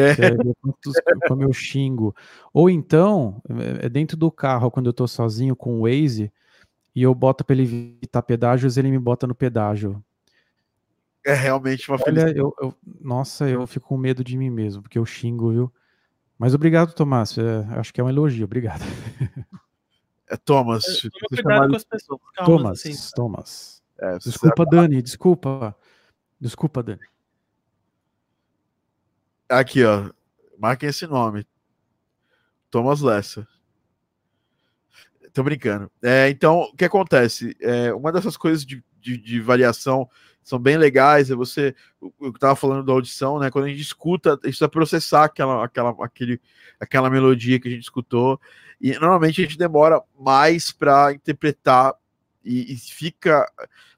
É. 0.00 1.28
Como 1.28 1.42
eu 1.42 1.52
xingo. 1.52 2.14
Ou 2.52 2.70
então, 2.70 3.42
é, 3.48 3.86
é 3.86 3.88
dentro 3.88 4.16
do 4.16 4.30
carro, 4.30 4.70
quando 4.70 4.86
eu 4.86 4.92
tô 4.92 5.06
sozinho 5.06 5.56
com 5.56 5.80
o 5.80 5.82
Waze, 5.82 6.32
e 6.94 7.02
eu 7.02 7.14
boto 7.14 7.44
para 7.44 7.54
ele 7.54 7.62
evitar 7.62 8.22
pedágios, 8.22 8.76
ele 8.76 8.90
me 8.90 8.98
bota 8.98 9.26
no 9.26 9.34
pedágio. 9.34 10.02
É 11.24 11.34
realmente 11.34 11.90
uma 11.90 11.98
Olha, 12.06 12.30
eu, 12.30 12.54
eu, 12.60 12.74
nossa, 13.00 13.48
eu 13.48 13.66
fico 13.66 13.88
com 13.88 13.96
medo 13.96 14.24
de 14.24 14.36
mim 14.36 14.50
mesmo, 14.50 14.82
porque 14.82 14.98
eu 14.98 15.04
xingo, 15.04 15.50
viu? 15.50 15.72
Mas 16.38 16.54
obrigado, 16.54 16.94
Tomás. 16.94 17.36
É, 17.36 17.66
acho 17.78 17.92
que 17.92 18.00
é 18.00 18.04
um 18.04 18.08
elogio, 18.08 18.44
obrigado. 18.44 18.82
É 20.30 20.36
Thomas. 20.36 20.84
É, 20.84 21.26
cuidado 21.26 21.70
com 21.70 21.76
as 21.76 21.84
pessoas. 21.84 22.20
Thomas, 22.44 22.86
assim. 22.86 23.12
Thomas. 23.14 23.82
É, 23.98 24.18
desculpa, 24.18 24.66
Dani, 24.66 25.00
desculpa. 25.00 25.74
Desculpa, 26.38 26.82
Dani. 26.82 27.00
Aqui, 29.48 29.82
ó. 29.84 30.10
Marquem 30.58 30.88
esse 30.88 31.06
nome. 31.06 31.46
Thomas 32.70 33.00
Lessa. 33.00 33.46
Tô 35.32 35.42
brincando. 35.42 35.90
É, 36.02 36.28
então, 36.28 36.62
o 36.62 36.76
que 36.76 36.84
acontece? 36.84 37.56
É, 37.60 37.92
uma 37.94 38.12
dessas 38.12 38.36
coisas 38.36 38.64
de, 38.64 38.82
de, 39.00 39.16
de 39.16 39.40
variação 39.40 40.08
são 40.42 40.58
bem 40.58 40.76
legais. 40.76 41.30
É 41.30 41.34
você, 41.34 41.74
eu 42.20 42.30
estava 42.30 42.56
falando 42.56 42.84
da 42.84 42.92
audição, 42.92 43.38
né? 43.38 43.50
Quando 43.50 43.66
a 43.66 43.68
gente 43.68 43.80
escuta, 43.80 44.30
a 44.30 44.32
gente 44.34 44.42
precisa 44.42 44.68
processar 44.68 45.24
aquela, 45.24 45.64
aquela, 45.64 45.94
aquele, 46.04 46.40
aquela 46.80 47.08
melodia 47.08 47.60
que 47.60 47.68
a 47.68 47.70
gente 47.70 47.84
escutou. 47.84 48.40
E 48.80 48.92
normalmente 48.94 49.40
a 49.40 49.44
gente 49.44 49.58
demora 49.58 50.02
mais 50.18 50.72
para 50.72 51.12
interpretar 51.12 51.94
e, 52.44 52.72
e, 52.72 52.76
fica. 52.76 53.50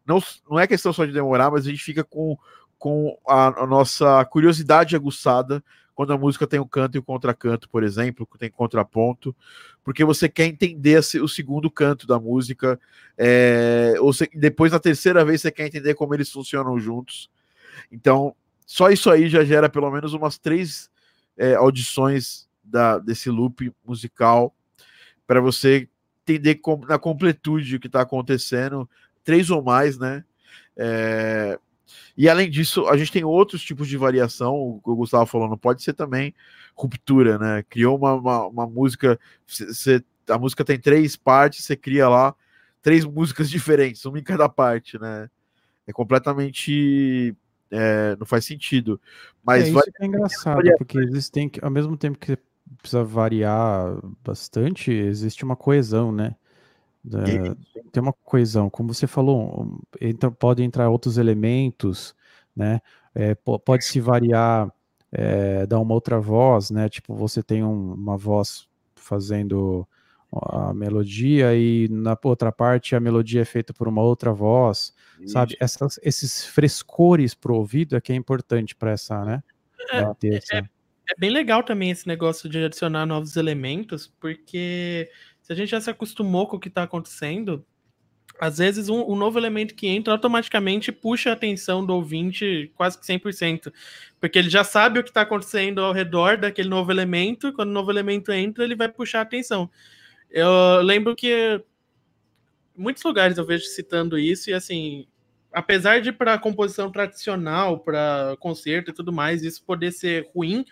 Não, 0.04 0.22
não 0.48 0.58
é 0.58 0.66
questão 0.66 0.92
só 0.92 1.04
de 1.04 1.12
demorar, 1.12 1.50
mas 1.50 1.66
a 1.66 1.70
gente 1.70 1.82
fica 1.82 2.02
com, 2.04 2.36
com 2.80 3.14
a, 3.28 3.62
a 3.62 3.66
nossa 3.66 4.24
curiosidade 4.24 4.96
aguçada 4.96 5.62
quando 5.94 6.14
a 6.14 6.18
música 6.18 6.46
tem 6.46 6.58
um 6.58 6.66
canto 6.66 6.96
e 6.96 6.98
um 6.98 7.02
contracanto, 7.02 7.68
por 7.68 7.84
exemplo, 7.84 8.26
tem 8.38 8.50
contraponto, 8.50 9.36
porque 9.84 10.02
você 10.02 10.30
quer 10.30 10.46
entender 10.46 10.98
o 11.22 11.28
segundo 11.28 11.70
canto 11.70 12.06
da 12.06 12.18
música, 12.18 12.80
é, 13.18 13.96
ou 14.00 14.14
você, 14.14 14.26
depois 14.34 14.72
na 14.72 14.80
terceira 14.80 15.22
vez 15.26 15.42
você 15.42 15.50
quer 15.50 15.66
entender 15.66 15.92
como 15.92 16.14
eles 16.14 16.32
funcionam 16.32 16.80
juntos. 16.80 17.30
Então, 17.92 18.34
só 18.64 18.88
isso 18.88 19.10
aí 19.10 19.28
já 19.28 19.44
gera 19.44 19.68
pelo 19.68 19.90
menos 19.90 20.14
umas 20.14 20.38
três 20.38 20.90
é, 21.36 21.54
audições 21.56 22.48
da, 22.64 22.98
desse 22.98 23.28
loop 23.28 23.70
musical 23.84 24.54
para 25.26 25.38
você 25.42 25.86
entender 26.22 26.54
com, 26.54 26.78
na 26.78 26.98
completude 26.98 27.76
o 27.76 27.80
que 27.80 27.88
está 27.88 28.00
acontecendo, 28.00 28.88
três 29.22 29.50
ou 29.50 29.62
mais, 29.62 29.98
né? 29.98 30.24
É, 30.78 31.58
e 32.20 32.28
além 32.28 32.50
disso, 32.50 32.86
a 32.86 32.98
gente 32.98 33.10
tem 33.10 33.24
outros 33.24 33.62
tipos 33.62 33.88
de 33.88 33.96
variação, 33.96 34.54
o 34.54 34.80
que 34.84 34.90
o 34.90 34.94
Gustavo 34.94 35.24
falou, 35.24 35.48
não 35.48 35.56
pode 35.56 35.82
ser 35.82 35.94
também 35.94 36.34
ruptura, 36.76 37.38
né? 37.38 37.64
Criou 37.66 37.96
uma, 37.96 38.12
uma, 38.12 38.46
uma 38.46 38.66
música, 38.66 39.18
você, 39.46 40.04
a 40.28 40.38
música 40.38 40.62
tem 40.62 40.78
três 40.78 41.16
partes, 41.16 41.64
você 41.64 41.74
cria 41.74 42.10
lá 42.10 42.34
três 42.82 43.06
músicas 43.06 43.48
diferentes, 43.50 44.04
uma 44.04 44.18
em 44.18 44.22
cada 44.22 44.50
parte, 44.50 44.98
né? 44.98 45.30
É 45.86 45.94
completamente. 45.94 47.34
É, 47.70 48.14
não 48.16 48.26
faz 48.26 48.44
sentido. 48.44 49.00
Mas 49.42 49.68
é, 49.68 49.72
vai... 49.72 49.84
é 50.02 50.04
engraçado, 50.04 50.60
porque 50.76 50.98
existem, 50.98 51.50
ao 51.62 51.70
mesmo 51.70 51.96
tempo 51.96 52.18
que 52.18 52.36
precisa 52.76 53.02
variar 53.02 53.96
bastante, 54.22 54.92
existe 54.92 55.42
uma 55.42 55.56
coesão, 55.56 56.12
né? 56.12 56.36
É, 57.06 57.54
tem 57.90 58.02
uma 58.02 58.12
coesão, 58.12 58.68
como 58.68 58.92
você 58.92 59.06
falou, 59.06 59.80
entra, 60.00 60.30
pode 60.30 60.62
entrar 60.62 60.90
outros 60.90 61.16
elementos, 61.16 62.14
né? 62.54 62.80
É, 63.14 63.34
pode 63.34 63.84
se 63.84 64.00
variar, 64.00 64.70
é, 65.10 65.66
dar 65.66 65.80
uma 65.80 65.94
outra 65.94 66.20
voz, 66.20 66.70
né? 66.70 66.88
Tipo, 66.88 67.14
você 67.14 67.42
tem 67.42 67.64
um, 67.64 67.94
uma 67.94 68.16
voz 68.16 68.68
fazendo 68.94 69.88
a 70.32 70.72
melodia 70.72 71.56
e 71.56 71.88
na 71.90 72.16
outra 72.22 72.52
parte 72.52 72.94
a 72.94 73.00
melodia 73.00 73.42
é 73.42 73.44
feita 73.44 73.72
por 73.72 73.88
uma 73.88 74.02
outra 74.02 74.32
voz, 74.32 74.94
Isso. 75.18 75.32
sabe? 75.32 75.56
Essas, 75.58 75.98
esses 76.02 76.46
frescores 76.46 77.34
pro 77.34 77.56
ouvido 77.56 77.96
é 77.96 78.00
que 78.00 78.12
é 78.12 78.16
importante 78.16 78.74
para 78.76 78.92
essa, 78.92 79.24
né? 79.24 79.42
É, 79.92 80.28
é, 80.28 80.58
é, 80.58 81.14
bem 81.18 81.30
legal 81.30 81.64
também 81.64 81.90
esse 81.90 82.06
negócio 82.06 82.48
de 82.48 82.62
adicionar 82.62 83.06
novos 83.06 83.36
elementos, 83.36 84.06
porque 84.20 85.10
se 85.50 85.52
a 85.52 85.56
gente 85.56 85.70
já 85.70 85.80
se 85.80 85.90
acostumou 85.90 86.46
com 86.46 86.56
o 86.56 86.60
que 86.60 86.68
está 86.68 86.84
acontecendo, 86.84 87.66
às 88.38 88.58
vezes 88.58 88.88
um, 88.88 89.02
um, 89.10 89.16
novo 89.16 89.36
elemento 89.36 89.74
que 89.74 89.88
entra 89.88 90.14
automaticamente 90.14 90.92
puxa 90.92 91.30
a 91.30 91.32
atenção 91.32 91.84
do 91.84 91.92
ouvinte 91.92 92.70
quase 92.76 92.96
que 92.96 93.04
100%, 93.04 93.72
porque 94.20 94.38
ele 94.38 94.48
já 94.48 94.62
sabe 94.62 95.00
o 95.00 95.02
que 95.02 95.10
está 95.10 95.22
acontecendo 95.22 95.80
ao 95.80 95.92
redor 95.92 96.36
daquele 96.36 96.68
novo 96.68 96.92
elemento, 96.92 97.52
quando 97.52 97.70
o 97.70 97.72
novo 97.72 97.90
elemento 97.90 98.30
entra, 98.30 98.62
ele 98.62 98.76
vai 98.76 98.88
puxar 98.88 99.18
a 99.18 99.22
atenção. 99.22 99.68
Eu 100.30 100.82
lembro 100.82 101.16
que 101.16 101.60
muitos 102.76 103.02
lugares 103.02 103.36
eu 103.36 103.44
vejo 103.44 103.64
citando 103.64 104.16
isso, 104.16 104.50
e 104.50 104.54
assim, 104.54 105.08
apesar 105.52 106.00
de 106.00 106.12
para 106.12 106.38
composição 106.38 106.92
tradicional, 106.92 107.80
para 107.80 108.36
concerto 108.38 108.92
e 108.92 108.94
tudo 108.94 109.12
mais, 109.12 109.42
isso 109.42 109.64
poder 109.64 109.90
ser 109.90 110.30
ruim 110.32 110.64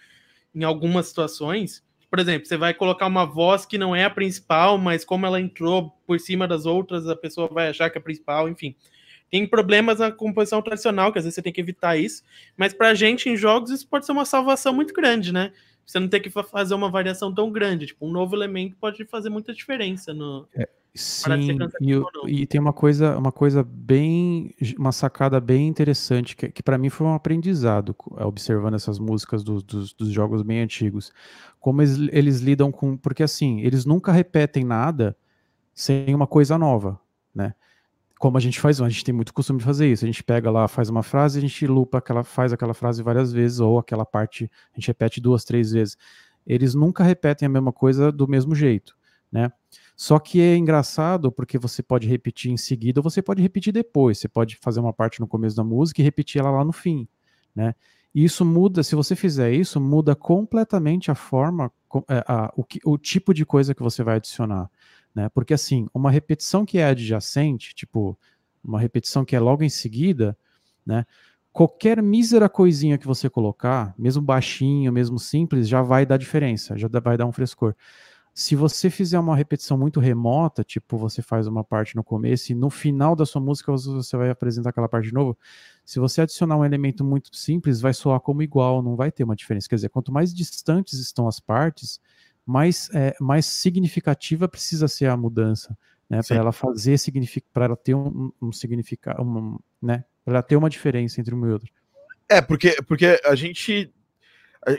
em 0.55 0.63
algumas 0.63 1.09
situações, 1.09 1.83
por 2.11 2.19
exemplo, 2.19 2.47
você 2.47 2.57
vai 2.57 2.73
colocar 2.73 3.07
uma 3.07 3.27
voz 3.27 3.67
que 3.67 3.77
não 3.77 3.95
é 3.95 4.05
a 4.05 4.11
principal, 4.11 4.79
mas 4.79 5.05
como 5.05 5.27
ela 5.27 5.41
entrou 5.41 5.91
por 6.07 6.19
cima 6.19 6.49
das 6.49 6.65
outras, 6.65 7.07
a 7.07 7.17
pessoa 7.17 7.49
vai 7.49 7.69
achar 7.69 7.91
que 7.91 7.99
é 7.99 8.01
a 8.01 8.03
principal, 8.03 8.49
enfim. 8.49 8.75
Tem 9.31 9.47
problemas 9.47 9.99
na 9.99 10.11
composição 10.11 10.63
tradicional, 10.63 11.13
que 11.13 11.19
às 11.19 11.25
vezes 11.25 11.35
você 11.35 11.43
tem 11.43 11.53
que 11.53 11.61
evitar 11.61 11.99
isso, 11.99 12.23
mas 12.57 12.73
pra 12.73 12.95
gente 12.95 13.29
em 13.29 13.37
jogos 13.37 13.71
isso 13.71 13.87
pode 13.87 14.07
ser 14.07 14.13
uma 14.13 14.25
salvação 14.25 14.73
muito 14.73 14.95
grande, 14.95 15.33
né? 15.33 15.53
Você 15.85 15.99
não 16.01 16.09
ter 16.09 16.21
que 16.21 16.31
fazer 16.31 16.75
uma 16.75 16.91
variação 16.91 17.35
tão 17.35 17.51
grande. 17.51 17.87
Tipo, 17.87 18.07
um 18.07 18.11
novo 18.11 18.35
elemento 18.37 18.77
pode 18.77 19.05
fazer 19.07 19.31
muita 19.31 19.55
diferença 19.55 20.13
no. 20.13 20.47
É, 20.55 20.69
Sim, 20.99 21.57
e, 22.27 22.43
e, 22.43 22.47
tem 22.47 22.61
uma 22.61 22.73
coisa, 22.73 23.17
uma 23.17 23.31
coisa 23.31 23.63
bem, 23.63 24.53
uma 24.77 24.91
sacada 24.91 25.41
bem 25.41 25.69
interessante, 25.69 26.35
que, 26.35 26.51
que 26.51 26.63
para 26.63 26.77
mim 26.77 26.89
foi 26.89 27.07
um 27.07 27.15
aprendizado, 27.15 27.95
observando 28.21 28.75
essas 28.75 28.99
músicas 28.99 29.45
do, 29.45 29.63
dos, 29.63 29.93
dos, 29.93 30.11
jogos 30.11 30.43
bem 30.43 30.61
antigos. 30.61 31.13
Como 31.61 31.83
eles, 31.83 31.99
eles 32.13 32.41
lidam 32.41 32.71
com. 32.71 32.97
Porque 32.97 33.23
assim, 33.23 33.61
eles 33.61 33.85
nunca 33.85 34.13
repetem 34.13 34.65
nada 34.65 35.17
sem 35.75 36.15
uma 36.15 36.27
coisa 36.27 36.59
nova, 36.59 37.01
né? 37.35 37.55
Como 38.19 38.37
a 38.37 38.41
gente 38.41 38.59
faz, 38.61 38.81
a 38.81 38.89
gente 38.89 39.05
tem 39.05 39.15
muito 39.15 39.33
costume 39.33 39.61
de 39.61 39.65
fazer 39.65 39.91
isso. 39.91 40.05
A 40.05 40.09
gente 40.09 40.25
pega 40.25 40.51
lá, 40.51 40.67
faz 40.67 40.89
uma 40.89 41.05
frase, 41.05 41.39
a 41.39 41.41
gente 41.41 41.67
lupa 41.67 41.99
aquela, 41.99 42.25
faz 42.25 42.53
aquela 42.53 42.75
frase 42.75 43.03
várias 43.03 43.33
vezes, 43.33 43.61
ou 43.61 43.79
aquela 43.79 44.05
parte 44.05 44.51
a 44.73 44.81
gente 44.81 44.89
repete 44.89 45.21
duas, 45.21 45.45
três 45.45 45.71
vezes. 45.71 45.97
Eles 46.47 46.75
nunca 46.75 47.05
repetem 47.05 47.47
a 47.47 47.49
mesma 47.49 47.73
coisa 47.73 48.11
do 48.11 48.27
mesmo 48.27 48.55
jeito, 48.55 48.97
né? 49.31 49.53
Só 49.95 50.19
que 50.19 50.41
é 50.41 50.57
engraçado 50.57 51.31
porque 51.31 51.59
você 51.59 51.83
pode 51.83 52.09
repetir 52.09 52.51
em 52.51 52.57
seguida 52.57 53.01
ou 53.01 53.05
você 53.05 53.21
pode 53.21 53.43
repetir 53.43 53.73
depois. 53.73 54.19
Você 54.19 54.29
pode 54.29 54.57
fazer 54.57 54.81
uma 54.81 54.93
parte 54.93 55.21
no 55.21 55.29
começo 55.29 55.57
da 55.57 55.65
música 55.65 56.01
e 56.01 56.05
repetir 56.05 56.41
ela 56.41 56.51
lá 56.51 56.65
no 56.65 56.73
fim, 56.73 57.07
né? 57.55 57.75
E 58.15 58.25
isso 58.25 58.45
muda, 58.45 58.83
se 58.83 58.95
você 58.95 59.15
fizer 59.15 59.53
isso, 59.53 59.81
muda 59.81 60.15
completamente 60.15 61.11
a 61.11 61.15
forma, 61.15 61.71
é, 62.09 62.25
a, 62.27 62.47
a, 62.47 62.53
o, 62.57 62.65
que, 62.65 62.81
o 62.85 62.97
tipo 62.97 63.35
de 63.35 63.45
coisa 63.45 63.75
que 63.75 63.83
você 63.83 64.03
vai 64.03 64.17
adicionar, 64.17 64.71
né? 65.15 65.29
Porque 65.29 65.55
assim, 65.55 65.87
uma 65.93 66.11
repetição 66.11 66.65
que 66.65 66.79
é 66.79 66.87
adjacente, 66.87 67.75
tipo, 67.75 68.19
uma 68.65 68.81
repetição 68.81 69.25
que 69.25 69.37
é 69.37 69.41
logo 69.41 69.63
em 69.63 69.69
seguida, 69.69 70.37
né? 70.85 71.05
Qualquer 71.53 72.03
mísera 72.03 72.49
coisinha 72.49 72.99
que 72.99 73.07
você 73.07 73.29
colocar, 73.29 73.95
mesmo 73.99 74.23
baixinho, 74.23 74.93
mesmo 74.93 75.19
simples, 75.19 75.69
já 75.69 75.83
vai 75.83 76.07
dar 76.07 76.17
diferença, 76.17 76.79
já 76.79 76.89
vai 77.03 77.17
dar 77.17 77.27
um 77.27 77.33
frescor. 77.33 77.75
Se 78.39 78.55
você 78.55 78.89
fizer 78.89 79.19
uma 79.19 79.35
repetição 79.35 79.77
muito 79.77 79.99
remota, 79.99 80.63
tipo 80.63 80.97
você 80.97 81.21
faz 81.21 81.49
uma 81.49 81.65
parte 81.65 81.97
no 81.97 82.05
começo 82.05 82.53
e 82.53 82.55
no 82.55 82.71
final 82.71 83.17
da 83.17 83.27
sua 83.27 83.43
música 83.43 83.73
você 83.73 84.17
vai 84.17 84.31
apresentar 84.31 84.71
aquela 84.71 84.89
parte 84.89 85.09
de 85.09 85.13
novo, 85.13 85.37
se 85.85 85.99
você 85.99 86.21
adicionar 86.21 86.57
um 86.57 86.65
elemento 86.65 87.03
muito 87.03 87.35
simples, 87.35 87.81
vai 87.81 87.93
soar 87.93 88.21
como 88.21 88.41
igual, 88.41 88.81
não 88.81 88.95
vai 88.95 89.11
ter 89.11 89.25
uma 89.25 89.35
diferença. 89.35 89.69
Quer 89.69 89.75
dizer, 89.75 89.89
quanto 89.89 90.13
mais 90.13 90.33
distantes 90.33 91.01
estão 91.01 91.27
as 91.27 91.41
partes, 91.41 92.01
mais, 92.47 92.89
é, 92.95 93.13
mais 93.21 93.45
significativa 93.45 94.47
precisa 94.47 94.87
ser 94.87 95.07
a 95.07 95.17
mudança, 95.17 95.77
né? 96.09 96.21
Para 96.23 96.37
ela 96.37 96.53
fazer 96.53 96.97
significar, 96.97 97.51
para 97.53 97.65
ela 97.65 97.77
ter 97.77 97.97
um, 97.97 98.31
um 98.41 98.53
significado, 98.53 99.21
um, 99.21 99.59
né? 99.83 100.05
Para 100.25 100.35
ela 100.35 100.43
ter 100.45 100.55
uma 100.55 100.71
diferença 100.71 101.21
entre 101.21 101.35
um 101.35 101.45
e 101.45 101.51
outro. 101.51 101.73
É, 102.29 102.41
porque, 102.41 102.81
porque 102.87 103.21
a 103.25 103.35
gente 103.35 103.93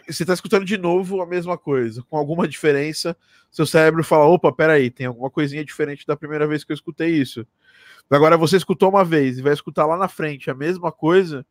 você 0.08 0.24
está 0.24 0.34
escutando 0.34 0.66
de 0.66 0.78
novo 0.78 1.22
a 1.22 1.26
mesma 1.26 1.58
coisa, 1.58 2.04
com 2.04 2.18
alguma 2.18 2.48
diferença. 2.48 3.16
Seu 3.52 3.66
cérebro 3.66 4.04
fala: 4.04 4.26
opa, 4.26 4.52
peraí, 4.52 4.90
tem 4.90 5.08
alguma 5.08 5.30
coisinha 5.30 5.64
diferente 5.64 6.06
da 6.06 6.16
primeira 6.16 6.48
vez 6.48 6.64
que 6.64 6.72
eu 6.72 6.76
escutei 6.76 7.10
isso. 7.10 7.46
Agora 8.10 8.38
você 8.38 8.58
escutou 8.58 8.90
uma 8.90 9.06
vez 9.06 9.38
e 9.38 9.42
vai 9.42 9.54
escutar 9.54 9.86
lá 9.86 9.96
na 9.98 10.08
frente 10.08 10.50
a 10.50 10.56
mesma 10.56 10.92
coisa, 10.92 11.46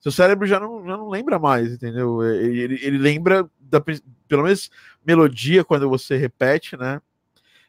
seu 0.00 0.12
cérebro 0.12 0.46
já 0.46 0.60
não, 0.60 0.84
já 0.86 0.96
não 0.96 1.08
lembra 1.08 1.38
mais, 1.38 1.72
entendeu? 1.72 2.22
Ele, 2.22 2.78
ele 2.82 2.98
lembra 2.98 3.50
da 3.58 3.80
pelo 3.80 4.44
menos 4.44 4.70
melodia 5.04 5.64
quando 5.64 5.88
você 5.88 6.16
repete, 6.16 6.76
né? 6.76 7.00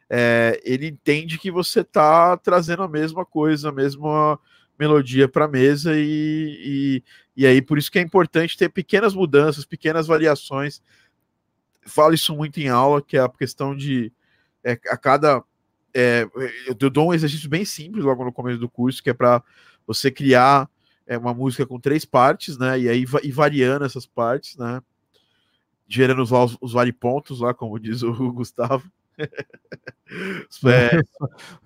É, 0.10 0.62
ele 0.64 0.88
entende 0.88 1.38
que 1.38 1.52
você 1.52 1.82
está 1.82 2.38
trazendo 2.38 2.84
a 2.84 2.88
mesma 2.88 3.26
coisa, 3.26 3.70
a 3.70 3.72
mesma 3.72 4.40
melodia 4.78 5.28
para 5.28 5.46
a 5.46 5.48
mesa 5.48 5.94
e, 5.96 6.04
e, 6.06 7.04
e, 7.36 7.48
aí 7.48 7.62
por 7.62 7.78
isso 7.78 7.92
que 7.92 8.00
é 8.00 8.02
importante 8.02 8.58
ter 8.58 8.70
pequenas 8.70 9.14
mudanças, 9.14 9.66
pequenas 9.66 10.08
variações. 10.08 10.82
Falo 11.86 12.14
isso 12.14 12.36
muito 12.36 12.60
em 12.60 12.70
aula, 12.70 13.02
que 13.02 13.18
é 13.18 13.22
a 13.22 13.30
questão 13.30 13.76
de 13.76 14.12
é, 14.64 14.74
a 14.90 14.98
cada 14.98 15.44
é, 15.94 16.28
eu 16.68 16.90
dou 16.90 17.10
um 17.10 17.14
exercício 17.14 17.50
bem 17.50 17.66
simples 17.66 18.04
logo 18.04 18.24
no 18.24 18.32
começo 18.32 18.60
do 18.60 18.70
curso, 18.70 19.02
que 19.02 19.10
é 19.10 19.14
para 19.14 19.42
você 19.86 20.12
criar 20.12 20.70
é, 21.08 21.18
uma 21.18 21.34
música 21.34 21.66
com 21.66 21.80
três 21.80 22.06
partes, 22.06 22.58
né? 22.58 22.80
E 22.80 22.90
aí 22.90 23.06
e 23.24 23.32
variando 23.32 23.86
essas 23.86 24.06
partes, 24.06 24.58
né? 24.58 24.82
Gerando 25.88 26.22
os, 26.22 26.32
os 26.62 26.74
pontos 27.00 27.40
lá, 27.40 27.54
como 27.54 27.80
diz 27.80 28.04
o 28.04 28.12
Gustavo. 28.32 28.92
é. 30.66 31.00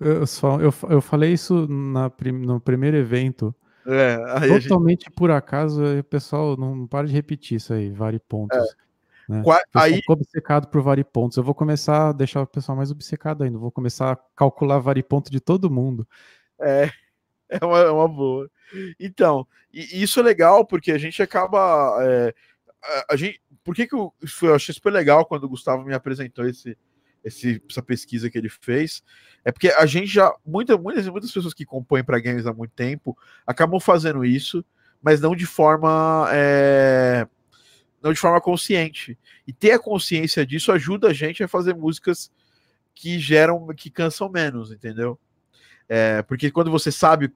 eu, 0.00 0.26
só, 0.26 0.60
eu, 0.60 0.72
eu 0.88 1.00
falei 1.00 1.32
isso 1.32 1.66
na, 1.68 2.10
no 2.32 2.60
primeiro 2.60 2.96
evento. 2.96 3.54
É, 3.84 4.16
totalmente 4.60 5.06
gente... 5.06 5.14
por 5.14 5.30
acaso, 5.30 5.82
o 5.98 6.04
pessoal 6.04 6.56
não 6.56 6.86
para 6.86 7.08
de 7.08 7.12
repetir 7.12 7.56
isso 7.56 7.72
aí, 7.72 7.90
vale 7.90 8.18
pontos. 8.20 8.56
É. 8.56 8.82
Né? 9.28 9.42
Qua... 9.42 9.60
Aí... 9.74 9.96
Ficou 9.96 10.14
obcecado 10.14 10.68
por 10.68 10.82
varipontos. 10.82 11.36
Eu 11.36 11.44
vou 11.44 11.54
começar 11.54 12.08
a 12.08 12.12
deixar 12.12 12.42
o 12.42 12.46
pessoal 12.46 12.76
mais 12.76 12.90
obcecado 12.90 13.44
ainda. 13.44 13.58
Vou 13.58 13.70
começar 13.70 14.12
a 14.12 14.16
calcular 14.36 14.78
variponto 14.78 15.30
de 15.30 15.40
todo 15.40 15.70
mundo. 15.70 16.06
É, 16.60 16.90
é 17.48 17.64
uma, 17.64 17.78
é 17.78 17.90
uma 17.90 18.08
boa. 18.08 18.50
Então, 18.98 19.46
e, 19.72 20.02
isso 20.02 20.20
é 20.20 20.22
legal 20.22 20.64
porque 20.64 20.92
a 20.92 20.98
gente 20.98 21.22
acaba. 21.22 21.96
É, 22.02 22.34
a, 22.82 23.14
a, 23.14 23.16
gente, 23.16 23.40
por 23.64 23.74
que, 23.74 23.86
que 23.86 23.94
eu, 23.94 24.12
eu 24.42 24.54
achei 24.54 24.74
super 24.74 24.92
legal 24.92 25.24
quando 25.24 25.44
o 25.44 25.48
Gustavo 25.48 25.84
me 25.84 25.94
apresentou 25.94 26.46
esse, 26.46 26.76
esse, 27.24 27.62
essa 27.68 27.82
pesquisa 27.82 28.28
que 28.30 28.36
ele 28.36 28.48
fez, 28.48 29.02
é 29.44 29.52
porque 29.52 29.68
a 29.68 29.86
gente 29.86 30.06
já, 30.06 30.32
muita, 30.44 30.76
muitas, 30.76 31.06
muitas 31.08 31.30
pessoas 31.30 31.54
que 31.54 31.64
compõem 31.64 32.04
para 32.04 32.20
games 32.20 32.46
há 32.46 32.52
muito 32.52 32.72
tempo 32.72 33.16
acabam 33.46 33.80
fazendo 33.80 34.24
isso, 34.24 34.64
mas 35.02 35.20
não 35.20 35.34
de 35.34 35.46
forma 35.46 36.28
é, 36.32 37.26
não 38.02 38.12
de 38.12 38.18
forma 38.18 38.40
consciente. 38.40 39.18
E 39.46 39.52
ter 39.52 39.72
a 39.72 39.78
consciência 39.78 40.44
disso 40.44 40.72
ajuda 40.72 41.08
a 41.08 41.12
gente 41.12 41.42
a 41.42 41.48
fazer 41.48 41.74
músicas 41.74 42.30
que 42.94 43.18
geram, 43.18 43.66
que 43.76 43.90
cansam 43.90 44.28
menos, 44.28 44.72
entendeu? 44.72 45.18
É, 45.88 46.22
porque 46.22 46.50
quando 46.50 46.70
você 46.70 46.90
sabe, 46.90 47.32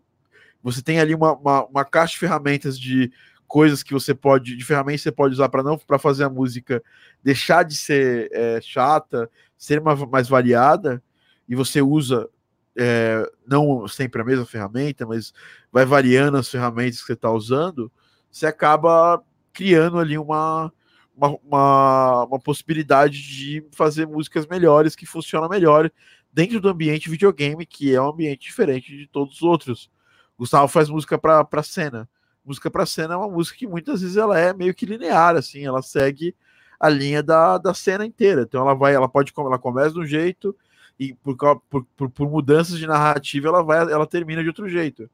você 0.62 0.82
tem 0.82 0.98
ali 1.00 1.14
uma, 1.14 1.34
uma, 1.34 1.64
uma 1.66 1.84
caixa 1.84 2.14
de 2.14 2.18
ferramentas 2.18 2.78
de 2.78 3.12
coisas 3.46 3.82
que 3.82 3.92
você 3.92 4.14
pode, 4.14 4.56
de 4.56 4.64
ferramentas 4.64 5.00
que 5.00 5.04
você 5.04 5.12
pode 5.12 5.34
usar 5.34 5.48
para 5.48 5.62
não 5.62 5.78
para 5.78 5.98
fazer 5.98 6.24
a 6.24 6.30
música 6.30 6.82
deixar 7.22 7.62
de 7.62 7.74
ser 7.74 8.28
é, 8.32 8.60
chata, 8.60 9.30
ser 9.56 9.80
uma, 9.80 9.94
mais 10.06 10.28
variada, 10.28 11.02
e 11.48 11.54
você 11.54 11.80
usa 11.80 12.28
é, 12.76 13.28
não 13.46 13.88
sempre 13.88 14.20
a 14.20 14.24
mesma 14.24 14.44
ferramenta, 14.44 15.06
mas 15.06 15.32
vai 15.72 15.84
variando 15.84 16.36
as 16.36 16.48
ferramentas 16.48 17.00
que 17.00 17.06
você 17.06 17.12
está 17.14 17.30
usando, 17.30 17.90
você 18.30 18.46
acaba 18.46 19.22
criando 19.52 19.98
ali 19.98 20.18
uma, 20.18 20.72
uma, 21.16 21.38
uma, 21.42 22.24
uma, 22.24 22.38
possibilidade 22.38 23.22
de 23.22 23.64
fazer 23.72 24.06
músicas 24.06 24.46
melhores, 24.46 24.94
que 24.94 25.06
funcionam 25.06 25.48
melhor 25.48 25.90
dentro 26.32 26.60
do 26.60 26.68
ambiente 26.68 27.08
videogame, 27.08 27.64
que 27.64 27.94
é 27.94 28.00
um 28.00 28.10
ambiente 28.10 28.42
diferente 28.42 28.94
de 28.94 29.06
todos 29.06 29.36
os 29.36 29.42
outros. 29.42 29.90
Gustavo 30.38 30.68
faz 30.68 30.90
música 30.90 31.16
para 31.18 31.62
cena 31.62 32.06
música 32.46 32.70
para 32.70 32.86
cena 32.86 33.14
é 33.14 33.16
uma 33.16 33.28
música 33.28 33.58
que 33.58 33.66
muitas 33.66 34.00
vezes 34.00 34.16
ela 34.16 34.38
é 34.38 34.52
meio 34.52 34.74
que 34.74 34.86
linear, 34.86 35.36
assim, 35.36 35.66
ela 35.66 35.82
segue 35.82 36.34
a 36.78 36.88
linha 36.88 37.22
da, 37.22 37.58
da 37.58 37.74
cena 37.74 38.06
inteira. 38.06 38.42
Então 38.42 38.62
ela 38.62 38.74
vai, 38.74 38.94
ela 38.94 39.08
pode, 39.08 39.32
ela 39.36 39.58
começa 39.58 39.92
de 39.92 40.00
um 40.00 40.06
jeito 40.06 40.56
e 40.98 41.14
por, 41.14 41.36
por, 41.68 42.10
por, 42.10 42.30
mudanças 42.30 42.78
de 42.78 42.86
narrativa 42.86 43.48
ela 43.48 43.62
vai, 43.62 43.78
ela 43.78 44.06
termina 44.06 44.42
de 44.42 44.48
outro 44.48 44.68
jeito. 44.68 45.10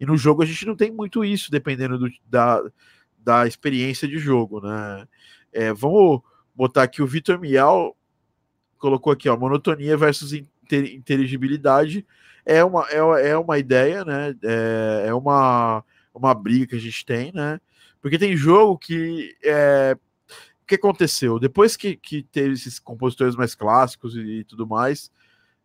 E 0.00 0.04
no 0.04 0.16
jogo 0.16 0.42
a 0.42 0.46
gente 0.46 0.66
não 0.66 0.76
tem 0.76 0.90
muito 0.90 1.24
isso, 1.24 1.50
dependendo 1.50 1.98
do, 1.98 2.08
da, 2.26 2.62
da 3.18 3.46
experiência 3.46 4.06
de 4.08 4.18
jogo, 4.18 4.60
né? 4.60 5.06
É, 5.52 5.72
vamos 5.72 6.20
botar 6.54 6.82
aqui 6.82 7.02
o 7.02 7.06
Vitor 7.06 7.38
Mial 7.38 7.96
colocou 8.78 9.12
aqui, 9.12 9.28
ó, 9.28 9.36
monotonia 9.36 9.96
versus 9.96 10.32
inteligibilidade 10.32 12.06
é 12.48 12.64
uma, 12.64 12.86
é, 12.88 13.28
é 13.28 13.36
uma 13.36 13.58
ideia, 13.58 14.04
né? 14.06 14.34
É, 14.42 15.04
é 15.08 15.14
uma 15.14 15.84
uma 16.18 16.34
briga 16.34 16.66
que 16.66 16.76
a 16.76 16.80
gente 16.80 17.04
tem, 17.04 17.32
né? 17.32 17.60
Porque 18.00 18.18
tem 18.18 18.36
jogo 18.36 18.78
que. 18.78 19.36
É... 19.42 19.96
O 20.62 20.66
que 20.68 20.74
aconteceu? 20.74 21.38
Depois 21.38 21.76
que, 21.76 21.96
que 21.96 22.22
teve 22.24 22.52
esses 22.52 22.78
compositores 22.78 23.34
mais 23.34 23.54
clássicos 23.54 24.14
e, 24.14 24.40
e 24.40 24.44
tudo 24.44 24.66
mais, 24.66 25.10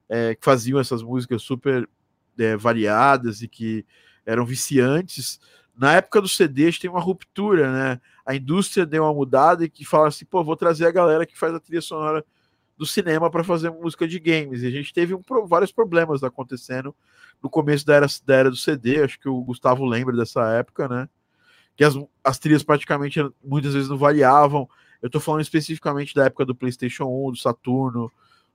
é, 0.07 0.33
que 0.33 0.45
faziam 0.45 0.79
essas 0.79 1.03
músicas 1.03 1.41
super 1.41 1.89
é, 2.39 2.55
variadas 2.55 3.41
e 3.41 3.49
que 3.49 3.85
eram 4.25 4.45
viciantes, 4.45 5.41
na 5.75 5.93
época 5.95 6.21
do 6.21 6.29
CD 6.29 6.63
a 6.63 6.65
gente 6.67 6.79
tem 6.79 6.89
uma 6.89 7.01
ruptura, 7.01 7.71
né? 7.71 8.01
A 8.25 8.35
indústria 8.35 8.85
deu 8.85 9.03
uma 9.03 9.13
mudada 9.13 9.65
e 9.65 9.69
que 9.69 9.83
fala 9.83 10.07
assim, 10.07 10.23
pô, 10.23 10.43
vou 10.43 10.55
trazer 10.55 10.85
a 10.85 10.91
galera 10.91 11.25
que 11.25 11.37
faz 11.37 11.53
a 11.53 11.59
trilha 11.59 11.81
sonora 11.81 12.23
do 12.77 12.85
cinema 12.85 13.29
para 13.29 13.43
fazer 13.43 13.69
música 13.69 14.07
de 14.07 14.19
games. 14.19 14.63
E 14.63 14.67
a 14.67 14.71
gente 14.71 14.93
teve 14.93 15.13
um, 15.13 15.21
vários 15.45 15.71
problemas 15.71 16.23
acontecendo 16.23 16.95
no 17.41 17.49
começo 17.49 17.85
da 17.85 17.95
era, 17.95 18.07
da 18.25 18.35
era 18.35 18.49
do 18.49 18.55
CD, 18.55 19.03
acho 19.03 19.19
que 19.19 19.27
o 19.27 19.41
Gustavo 19.41 19.85
lembra 19.85 20.15
dessa 20.15 20.41
época, 20.53 20.87
né? 20.87 21.09
Que 21.75 21.83
as, 21.83 21.93
as 22.23 22.39
trilhas 22.39 22.63
praticamente 22.63 23.19
muitas 23.43 23.73
vezes 23.73 23.89
não 23.89 23.97
variavam. 23.97 24.69
Eu 25.01 25.09
tô 25.09 25.19
falando 25.19 25.41
especificamente 25.41 26.15
da 26.15 26.25
época 26.25 26.45
do 26.45 26.55
PlayStation 26.55 27.05
1, 27.05 27.31
do 27.31 27.37
Saturno, 27.37 28.11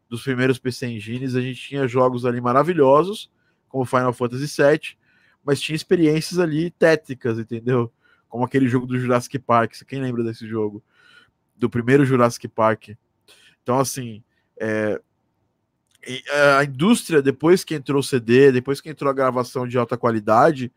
dos 0.08 0.22
primeiros 0.22 0.58
PC 0.58 0.86
Engines. 0.86 1.34
A 1.34 1.40
gente 1.40 1.60
tinha 1.60 1.86
jogos 1.86 2.24
ali 2.24 2.40
maravilhosos, 2.40 3.30
como 3.68 3.84
Final 3.84 4.12
Fantasy 4.12 4.46
VII, 4.46 4.96
mas 5.44 5.60
tinha 5.60 5.76
experiências 5.76 6.38
ali 6.38 6.70
tétricas, 6.70 7.38
entendeu? 7.38 7.92
Como 8.28 8.44
aquele 8.44 8.68
jogo 8.68 8.86
do 8.86 8.98
Jurassic 8.98 9.38
Park. 9.38 9.74
Quem 9.86 10.00
lembra 10.00 10.24
desse 10.24 10.46
jogo? 10.46 10.82
Do 11.56 11.68
primeiro 11.68 12.06
Jurassic 12.06 12.48
Park. 12.48 12.90
Então, 13.68 13.78
assim, 13.78 14.22
é, 14.58 14.98
a 16.56 16.64
indústria, 16.64 17.20
depois 17.20 17.64
que 17.64 17.74
entrou 17.74 18.00
o 18.00 18.02
CD, 18.02 18.50
depois 18.50 18.80
que 18.80 18.88
entrou 18.88 19.10
a 19.10 19.14
gravação 19.14 19.68
de 19.68 19.76
alta 19.76 19.94
qualidade, 19.94 20.72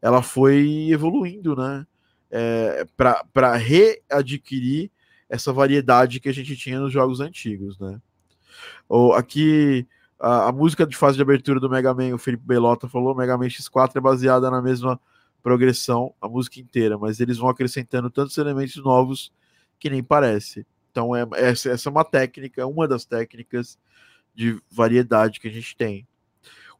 ela 0.00 0.22
foi 0.22 0.88
evoluindo, 0.90 1.54
né? 1.54 1.86
É, 2.30 2.86
para 2.96 3.56
readquirir 3.56 4.90
essa 5.28 5.52
variedade 5.52 6.18
que 6.18 6.30
a 6.30 6.32
gente 6.32 6.56
tinha 6.56 6.80
nos 6.80 6.90
jogos 6.90 7.20
antigos, 7.20 7.78
né? 7.78 8.00
Ou, 8.88 9.12
aqui, 9.12 9.86
a, 10.18 10.48
a, 10.48 10.52
música 10.52 10.86
de 10.86 10.96
fase 10.96 11.16
de 11.16 11.22
abertura 11.22 11.60
do 11.60 11.68
Mega 11.68 11.92
Man, 11.92 12.14
o 12.14 12.18
Felipe 12.18 12.46
Belota 12.46 12.88
falou, 12.88 13.14
Mega 13.14 13.36
Man 13.36 13.48
X4 13.48 13.96
é 13.96 14.00
baseada 14.00 14.50
na 14.50 14.62
mesma 14.62 14.98
progressão, 15.42 16.14
a 16.18 16.26
música 16.26 16.58
inteira, 16.58 16.96
mas 16.96 17.20
eles 17.20 17.36
vão 17.36 17.50
acrescentando 17.50 18.08
tantos 18.08 18.38
elementos 18.38 18.82
novos 18.82 19.30
que 19.78 19.90
nem 19.90 20.02
parece. 20.02 20.66
Então, 20.90 21.14
é, 21.14 21.26
essa, 21.34 21.70
essa 21.70 21.88
é 21.88 21.90
uma 21.90 22.04
técnica, 22.04 22.66
uma 22.66 22.86
das 22.86 23.04
técnicas 23.04 23.78
de 24.34 24.60
variedade 24.70 25.40
que 25.40 25.48
a 25.48 25.52
gente 25.52 25.76
tem. 25.76 26.06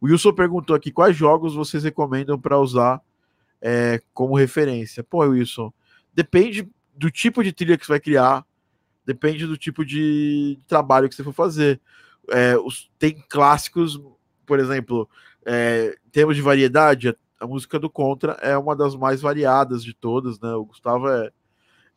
O 0.01 0.07
Wilson 0.07 0.33
perguntou 0.33 0.75
aqui 0.75 0.91
quais 0.91 1.17
jogos 1.17 1.55
vocês 1.55 1.85
recomendam 1.85 2.39
para 2.39 2.59
usar 2.59 3.01
é, 3.61 4.01
como 4.15 4.37
referência. 4.37 5.05
Pô, 5.05 5.19
Wilson, 5.21 5.73
depende 6.15 6.69
do 6.95 7.11
tipo 7.11 7.43
de 7.45 7.53
trilha 7.53 7.77
que 7.77 7.85
você 7.85 7.93
vai 7.93 8.01
criar, 8.01 8.45
depende 9.05 9.47
do 9.47 9.57
tipo 9.57 9.85
de 9.85 10.59
trabalho 10.67 11.09
que 11.09 11.15
você 11.15 11.25
for 11.25 11.35
fazer. 11.35 11.81
É, 12.31 12.57
os, 12.57 12.91
tem 12.99 13.23
clássicos, 13.29 14.01
por 14.47 14.59
exemplo, 14.59 15.09
é, 15.45 15.99
em 16.07 16.11
termos 16.11 16.37
de 16.37 16.43
variedade, 16.43 17.15
a 17.39 17.47
música 17.47 17.79
do 17.79 17.89
Contra 17.89 18.33
é 18.35 18.57
uma 18.57 18.77
das 18.77 18.95
mais 18.95 19.21
variadas 19.21 19.83
de 19.83 19.95
todas, 19.95 20.39
né? 20.41 20.53
O 20.55 20.67
Gustavo 20.67 21.09
é. 21.09 21.31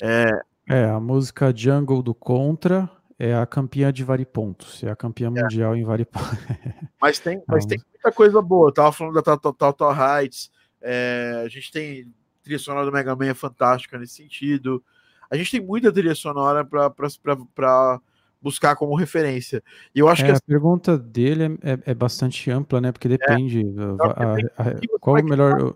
É, 0.01 0.29
é 0.67 0.85
a 0.85 0.99
música 0.99 1.53
Jungle 1.55 2.01
do 2.01 2.13
Contra 2.13 2.89
é 3.19 3.35
a 3.35 3.45
campeã 3.45 3.91
de 3.91 4.03
varipontos, 4.03 4.83
é 4.83 4.89
a 4.89 4.95
campeã 4.95 5.27
é. 5.27 5.41
mundial 5.41 5.75
em 5.75 5.83
varipontos. 5.83 6.29
Mas 6.99 7.19
tem, 7.19 7.43
mas 7.45 7.65
tem 7.65 7.77
muita 7.93 8.13
coisa 8.13 8.41
boa. 8.41 8.69
Eu 8.69 8.73
tava 8.73 8.91
falando 8.93 9.21
da 9.21 9.35
Total 9.35 9.93
Heights, 9.93 10.49
é, 10.81 11.43
a 11.45 11.49
gente 11.49 11.69
tem 11.69 12.13
trilha 12.41 12.57
sonora 12.57 12.85
do 12.85 12.93
Mega 12.93 13.13
Man 13.13 13.27
é 13.27 13.33
fantástica 13.33 13.97
nesse 13.97 14.15
sentido. 14.15 14.81
A 15.29 15.35
gente 15.35 15.51
tem 15.51 15.59
muita 15.59 15.91
trilha 15.91 16.15
sonora 16.15 16.63
para 16.63 17.99
buscar 18.41 18.75
como 18.77 18.95
referência. 18.95 19.61
E 19.93 19.99
eu 19.99 20.07
acho 20.07 20.21
é, 20.21 20.25
que 20.25 20.31
a, 20.31 20.35
a 20.35 20.41
pergunta 20.41 20.97
dele 20.97 21.57
é, 21.61 21.71
é, 21.71 21.79
é, 21.87 21.93
bastante 21.93 22.49
ampla, 22.49 22.79
né? 22.79 22.91
Porque 22.93 23.09
depende. 23.09 23.65
A, 23.99 24.33
a, 24.63 24.99
qual 24.99 25.17
o 25.17 25.23
melhor 25.23 25.75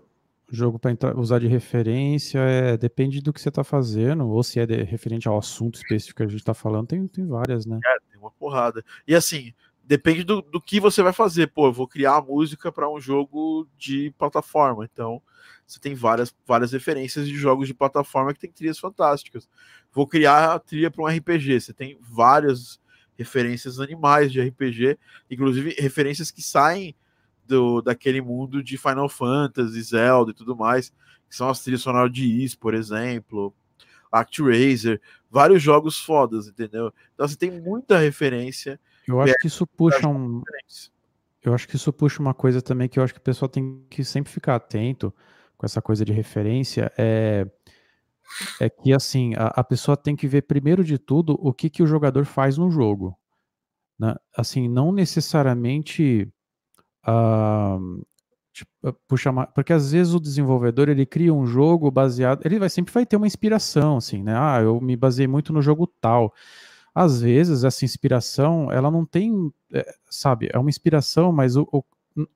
jogo 0.50 0.78
para 0.78 1.18
usar 1.18 1.38
de 1.38 1.46
referência? 1.46 2.38
É, 2.38 2.76
depende 2.76 3.20
do 3.20 3.32
que 3.32 3.40
você 3.40 3.48
está 3.48 3.62
fazendo, 3.62 4.28
ou 4.28 4.42
se 4.42 4.58
é 4.60 4.66
de, 4.66 4.82
referente 4.82 5.28
ao 5.28 5.38
assunto 5.38 5.76
específico 5.76 6.18
que 6.18 6.22
a 6.22 6.28
gente 6.28 6.40
está 6.40 6.54
falando, 6.54 6.88
tem, 6.88 7.06
tem 7.06 7.26
várias, 7.26 7.66
né? 7.66 7.78
É, 7.84 7.96
tem 8.10 8.20
uma 8.20 8.30
porrada. 8.30 8.84
E 9.06 9.14
assim, 9.14 9.52
depende 9.84 10.22
do, 10.22 10.42
do 10.42 10.60
que 10.60 10.80
você 10.80 11.02
vai 11.02 11.12
fazer. 11.12 11.48
Pô, 11.48 11.66
eu 11.66 11.72
vou 11.72 11.88
criar 11.88 12.16
a 12.16 12.22
música 12.22 12.70
para 12.70 12.90
um 12.90 13.00
jogo 13.00 13.66
de 13.76 14.12
plataforma. 14.18 14.88
Então, 14.90 15.22
você 15.66 15.80
tem 15.80 15.94
várias, 15.94 16.34
várias 16.46 16.72
referências 16.72 17.26
de 17.26 17.34
jogos 17.34 17.66
de 17.66 17.74
plataforma 17.74 18.32
que 18.32 18.40
tem 18.40 18.50
trilhas 18.50 18.78
fantásticas. 18.78 19.48
Vou 19.92 20.06
criar 20.06 20.54
a 20.54 20.58
trilha 20.58 20.90
para 20.90 21.02
um 21.02 21.06
RPG. 21.06 21.60
Você 21.60 21.72
tem 21.72 21.98
várias 22.00 22.80
referências 23.18 23.80
animais 23.80 24.30
de 24.30 24.40
RPG, 24.40 24.96
inclusive 25.28 25.74
referências 25.78 26.30
que 26.30 26.40
saem 26.40 26.94
do, 27.48 27.80
daquele 27.82 28.20
mundo 28.20 28.62
de 28.62 28.76
Final 28.76 29.08
Fantasy, 29.08 29.82
Zelda 29.82 30.30
e 30.30 30.34
tudo 30.34 30.54
mais, 30.54 30.90
que 31.28 31.34
são 31.34 31.48
as 31.48 31.62
trilhas 31.62 31.80
sonoras 31.80 32.12
de 32.12 32.44
Is, 32.44 32.54
por 32.54 32.74
exemplo, 32.74 33.54
ActRaiser, 34.12 35.00
vários 35.30 35.62
jogos 35.62 35.98
fodas, 35.98 36.46
entendeu? 36.46 36.92
Então 37.14 37.26
você 37.26 37.36
tem 37.36 37.50
muita 37.50 37.98
referência. 37.98 38.78
Eu 39.06 39.20
acho 39.20 39.34
que 39.38 39.46
isso 39.46 39.66
puxa 39.66 40.06
um. 40.06 40.42
Eu 41.42 41.54
acho 41.54 41.66
que 41.66 41.76
isso 41.76 41.92
puxa 41.92 42.20
uma 42.20 42.34
coisa 42.34 42.60
também 42.60 42.88
que 42.88 42.98
eu 42.98 43.02
acho 43.02 43.14
que 43.14 43.20
o 43.20 43.22
pessoal 43.22 43.48
tem 43.48 43.82
que 43.88 44.04
sempre 44.04 44.30
ficar 44.30 44.56
atento 44.56 45.14
com 45.56 45.64
essa 45.64 45.80
coisa 45.80 46.04
de 46.04 46.12
referência. 46.12 46.92
É, 46.98 47.46
é 48.60 48.68
que 48.68 48.92
assim, 48.92 49.34
a, 49.34 49.46
a 49.46 49.64
pessoa 49.64 49.96
tem 49.96 50.14
que 50.14 50.28
ver 50.28 50.42
primeiro 50.42 50.84
de 50.84 50.98
tudo 50.98 51.38
o 51.40 51.52
que, 51.52 51.70
que 51.70 51.82
o 51.82 51.86
jogador 51.86 52.26
faz 52.26 52.58
no 52.58 52.70
jogo. 52.70 53.16
Né? 53.98 54.14
Assim, 54.36 54.68
não 54.68 54.92
necessariamente 54.92 56.30
Puxa, 59.06 59.32
porque 59.54 59.72
às 59.72 59.92
vezes 59.92 60.14
o 60.14 60.20
desenvolvedor 60.20 60.88
ele 60.88 61.04
cria 61.06 61.32
um 61.32 61.46
jogo 61.46 61.90
baseado, 61.90 62.44
ele 62.44 62.58
vai 62.58 62.68
sempre 62.68 62.92
vai 62.92 63.04
ter 63.06 63.16
uma 63.16 63.26
inspiração, 63.26 63.96
assim, 63.98 64.22
né? 64.22 64.34
Ah, 64.36 64.60
eu 64.62 64.80
me 64.80 64.96
baseei 64.96 65.26
muito 65.28 65.52
no 65.52 65.62
jogo 65.62 65.86
tal. 66.00 66.32
Às 66.94 67.20
vezes 67.20 67.64
essa 67.64 67.84
inspiração, 67.84 68.72
ela 68.72 68.90
não 68.90 69.04
tem, 69.04 69.52
é, 69.72 69.94
sabe, 70.10 70.48
é 70.52 70.58
uma 70.58 70.70
inspiração, 70.70 71.32
mas 71.32 71.56
o, 71.56 71.68
o, 71.72 71.82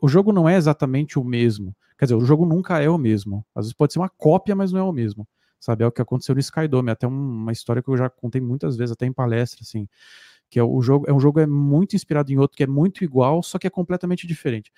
o 0.01 0.09
jogo 0.09 0.33
não 0.33 0.49
é 0.49 0.57
exatamente 0.57 1.19
o 1.19 1.25
mesmo. 1.25 1.75
Quer 1.99 2.07
dizer, 2.07 2.15
o 2.17 2.25
jogo 2.25 2.47
nunca 2.47 2.81
é 2.81 2.89
o 2.89 2.99
mesmo. 2.99 3.45
Às 3.55 3.67
vezes 3.67 3.75
pode 3.75 3.93
ser 3.93 3.99
uma 3.99 4.09
cópia, 4.09 4.55
mas 4.55 4.73
não 4.73 4.81
é 4.81 4.83
o 4.85 4.93
mesmo. 4.93 5.27
Sabe, 5.61 5.85
é 5.85 5.87
o 5.87 5.93
que 5.93 6.03
aconteceu 6.03 6.35
no 6.35 6.41
Skydome, 6.41 6.91
até 6.91 7.07
uma 7.07 7.53
história 7.53 7.83
que 7.83 7.89
eu 7.89 7.97
já 7.97 8.11
contei 8.11 8.41
muitas 8.41 8.77
vezes, 8.77 8.93
até 8.93 9.07
em 9.07 9.13
palestra, 9.13 9.61
assim 9.63 9.89
que 10.53 10.59
é 10.59 10.63
o 10.63 10.83
jogo 10.83 11.07
é 11.09 11.13
um 11.15 11.19
jogo 11.19 11.41
é 11.41 11.47
muito 11.47 11.97
inspirado 11.97 12.31
em 12.31 12.37
outro 12.37 12.55
que 12.55 12.63
é 12.63 12.67
muito 12.67 13.03
igual, 13.03 13.43
só 13.43 13.59
que 13.59 13.67
é 13.67 13.71
completamente 13.71 14.27
diferente. 14.27 14.71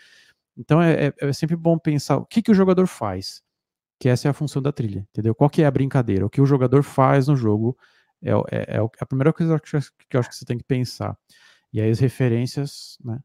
Então 0.57 0.81
é, 0.81 1.09
é, 1.09 1.15
é 1.19 1.33
sempre 1.33 1.57
bom 1.57 1.77
pensar 1.77 2.19
o 2.19 2.25
que, 2.25 2.41
que 2.41 2.53
o 2.53 2.55
jogador 2.55 2.87
faz, 2.87 3.43
que 3.99 4.09
essa 4.09 4.29
é 4.29 4.31
a 4.31 4.33
função 4.33 4.63
da 4.63 4.71
trilha, 4.71 5.05
entendeu? 5.11 5.35
Qual 5.35 5.51
que 5.51 5.63
é 5.63 5.67
a 5.67 5.71
brincadeira? 5.73 6.25
O 6.25 6.31
que 6.31 6.41
o 6.41 6.47
jogador 6.47 6.85
faz 6.85 7.27
no 7.27 7.35
jogo 7.35 7.77
é, 8.23 8.31
é, 8.31 8.77
é 8.77 8.89
a 9.01 9.05
primeira 9.05 9.33
coisa 9.33 9.59
que 9.59 10.17
eu 10.17 10.21
acho 10.21 10.31
que 10.31 10.37
você 10.37 10.45
tem 10.45 10.57
que 10.57 10.63
pensar. 10.63 11.19
E 11.73 11.81
aí 11.81 11.91
as 11.91 11.99
referências, 11.99 12.97
né? 13.05 13.19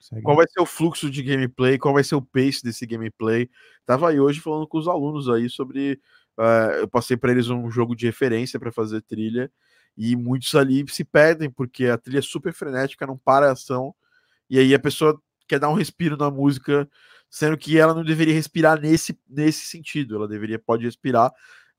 Segue. 0.00 0.22
Qual 0.22 0.36
vai 0.36 0.46
ser 0.48 0.60
o 0.60 0.66
fluxo 0.66 1.08
de 1.08 1.22
gameplay? 1.22 1.78
Qual 1.78 1.94
vai 1.94 2.02
ser 2.02 2.16
o 2.16 2.22
pace 2.22 2.64
desse 2.64 2.84
gameplay? 2.84 3.48
Tava 3.86 4.10
aí 4.10 4.18
hoje 4.18 4.40
falando 4.40 4.66
com 4.66 4.76
os 4.76 4.88
alunos 4.88 5.28
aí 5.28 5.48
sobre. 5.48 6.00
Uh, 6.36 6.80
eu 6.80 6.88
passei 6.88 7.16
para 7.16 7.30
eles 7.30 7.48
um 7.48 7.70
jogo 7.70 7.94
de 7.94 8.06
referência 8.06 8.58
para 8.58 8.72
fazer 8.72 9.02
trilha 9.02 9.50
e 9.96 10.14
muitos 10.14 10.54
ali 10.54 10.84
se 10.88 11.04
perdem, 11.04 11.50
porque 11.50 11.86
a 11.86 11.96
trilha 11.96 12.18
é 12.18 12.22
super 12.22 12.52
frenética, 12.52 13.06
não 13.06 13.16
para 13.16 13.48
a 13.48 13.52
ação. 13.52 13.94
E 14.48 14.58
aí 14.58 14.74
a 14.74 14.78
pessoa 14.78 15.20
quer 15.48 15.58
dar 15.58 15.70
um 15.70 15.74
respiro 15.74 16.16
na 16.16 16.30
música, 16.30 16.88
sendo 17.30 17.56
que 17.56 17.78
ela 17.78 17.94
não 17.94 18.04
deveria 18.04 18.34
respirar 18.34 18.80
nesse, 18.80 19.18
nesse 19.28 19.66
sentido. 19.66 20.16
Ela 20.16 20.28
deveria, 20.28 20.58
pode 20.58 20.84
respirar 20.84 21.32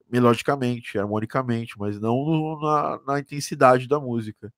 melodicamente, 0.09 0.97
harmonicamente, 0.97 1.78
mas 1.78 1.99
não 1.99 2.15
no, 2.26 2.59
na, 2.61 2.99
na, 3.05 3.20
intensidade 3.20 3.88
da 3.88 3.99
música. 3.99 4.51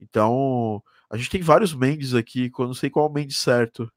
Então, 0.00 0.82
a 1.08 1.16
gente 1.16 1.30
tem 1.30 1.42
vários 1.42 1.74
Mendes 1.74 2.14
aqui, 2.14 2.50
eu 2.58 2.66
não 2.66 2.74
sei 2.74 2.88
qual 2.88 3.06
é 3.06 3.08
o 3.10 3.12
Mendes 3.12 3.36
certo. 3.36 3.90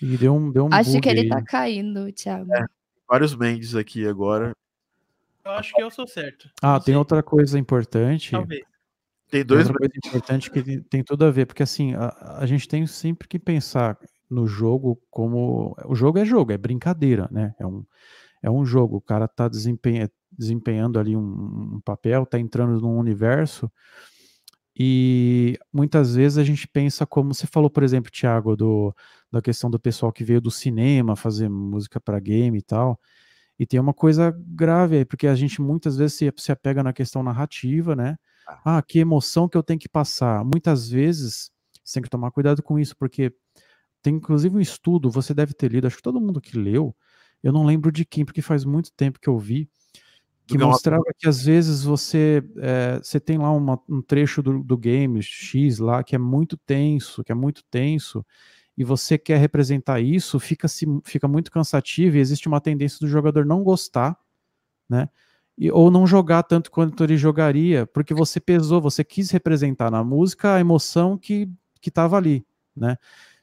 E 0.00 0.16
deu 0.16 0.34
um, 0.34 0.50
deu 0.50 0.66
um 0.66 0.68
Acho 0.72 1.00
que 1.00 1.08
ele 1.08 1.20
aí. 1.20 1.28
tá 1.28 1.40
caindo, 1.40 2.12
Thiago. 2.12 2.52
É, 2.52 2.66
vários 3.08 3.36
Mendes 3.36 3.76
aqui 3.76 4.04
agora. 4.06 4.52
Eu 5.44 5.52
acho 5.52 5.74
que 5.74 5.82
eu 5.82 5.90
sou 5.90 6.06
certo. 6.06 6.48
Ah, 6.62 6.78
tem 6.78 6.96
outra 6.96 7.22
coisa 7.22 7.58
importante. 7.58 8.30
Talvez. 8.30 8.62
Tem 9.30 9.44
dois. 9.44 9.66
Outra 9.66 9.78
coisa 9.78 9.94
importante 9.96 10.50
que 10.50 10.62
tem, 10.62 10.82
tem 10.82 11.02
tudo 11.02 11.24
a 11.24 11.30
ver, 11.30 11.46
porque 11.46 11.62
assim, 11.62 11.94
a, 11.94 12.38
a 12.38 12.46
gente 12.46 12.68
tem 12.68 12.86
sempre 12.86 13.26
que 13.26 13.38
pensar 13.38 13.98
no 14.30 14.46
jogo 14.46 15.00
como. 15.10 15.74
O 15.86 15.94
jogo 15.94 16.18
é 16.18 16.24
jogo, 16.24 16.52
é 16.52 16.58
brincadeira, 16.58 17.28
né? 17.30 17.54
É 17.58 17.66
um, 17.66 17.84
é 18.42 18.50
um 18.50 18.64
jogo. 18.64 18.96
O 18.96 19.00
cara 19.00 19.26
tá 19.26 19.48
desempenha, 19.48 20.10
desempenhando 20.30 20.98
ali 20.98 21.16
um, 21.16 21.76
um 21.76 21.80
papel, 21.84 22.26
tá 22.26 22.38
entrando 22.38 22.80
num 22.80 22.98
universo. 22.98 23.70
E 24.78 25.58
muitas 25.72 26.14
vezes 26.14 26.38
a 26.38 26.44
gente 26.44 26.66
pensa 26.66 27.06
como 27.06 27.34
você 27.34 27.46
falou, 27.46 27.68
por 27.68 27.82
exemplo, 27.82 28.10
Thiago, 28.10 28.56
do, 28.56 28.94
da 29.30 29.42
questão 29.42 29.70
do 29.70 29.78
pessoal 29.78 30.12
que 30.12 30.24
veio 30.24 30.40
do 30.40 30.50
cinema 30.50 31.14
fazer 31.14 31.48
música 31.48 32.00
para 32.00 32.18
game 32.18 32.58
e 32.58 32.62
tal. 32.62 32.98
E 33.58 33.66
tem 33.66 33.78
uma 33.78 33.94
coisa 33.94 34.34
grave 34.48 34.96
aí, 34.96 35.04
porque 35.04 35.26
a 35.26 35.34
gente 35.34 35.60
muitas 35.60 35.96
vezes 35.96 36.16
se, 36.16 36.32
se 36.36 36.52
apega 36.52 36.82
na 36.82 36.92
questão 36.92 37.22
narrativa, 37.22 37.94
né? 37.94 38.16
Ah. 38.46 38.78
ah, 38.78 38.82
que 38.82 38.98
emoção 38.98 39.48
que 39.48 39.56
eu 39.56 39.62
tenho 39.62 39.78
que 39.78 39.88
passar. 39.88 40.44
Muitas 40.44 40.88
vezes 40.88 41.50
você 41.84 41.94
tem 41.94 42.02
que 42.02 42.10
tomar 42.10 42.30
cuidado 42.30 42.62
com 42.62 42.78
isso, 42.78 42.96
porque 42.96 43.32
tem 44.00 44.16
inclusive 44.16 44.56
um 44.56 44.60
estudo, 44.60 45.10
você 45.10 45.32
deve 45.32 45.54
ter 45.54 45.70
lido, 45.70 45.86
acho 45.86 45.96
que 45.96 46.02
todo 46.02 46.20
mundo 46.20 46.40
que 46.40 46.58
leu, 46.58 46.94
eu 47.42 47.52
não 47.52 47.64
lembro 47.64 47.90
de 47.92 48.04
quem, 48.04 48.24
porque 48.24 48.42
faz 48.42 48.64
muito 48.64 48.92
tempo 48.92 49.20
que 49.20 49.28
eu 49.28 49.38
vi, 49.38 49.68
que 50.46 50.58
mostrava 50.58 51.04
que 51.18 51.28
às 51.28 51.44
vezes 51.44 51.84
você, 51.84 52.42
é, 52.58 52.98
você 52.98 53.20
tem 53.20 53.38
lá 53.38 53.50
uma, 53.52 53.80
um 53.88 54.02
trecho 54.02 54.42
do, 54.42 54.62
do 54.62 54.76
game 54.76 55.22
X 55.22 55.78
lá 55.78 56.02
que 56.02 56.14
é 56.14 56.18
muito 56.18 56.56
tenso, 56.56 57.22
que 57.22 57.32
é 57.32 57.34
muito 57.34 57.62
tenso, 57.70 58.24
e 58.76 58.84
você 58.84 59.18
quer 59.18 59.38
representar 59.38 60.00
isso, 60.00 60.40
fica, 60.40 60.66
se, 60.68 60.86
fica 61.04 61.28
muito 61.28 61.50
cansativo 61.50 62.16
e 62.16 62.20
existe 62.20 62.48
uma 62.48 62.60
tendência 62.60 62.98
do 63.00 63.08
jogador 63.08 63.44
não 63.44 63.62
gostar, 63.62 64.16
né? 64.88 65.08
E, 65.58 65.70
ou 65.70 65.90
não 65.90 66.06
jogar 66.06 66.42
tanto 66.44 66.70
quanto 66.70 67.04
ele 67.04 67.16
jogaria, 67.16 67.86
porque 67.86 68.14
você 68.14 68.40
pesou, 68.40 68.80
você 68.80 69.04
quis 69.04 69.30
representar 69.30 69.90
na 69.90 70.02
música 70.02 70.54
a 70.54 70.60
emoção 70.60 71.18
que 71.18 71.48
estava 71.84 72.16
ali, 72.16 72.44
né? 72.74 72.96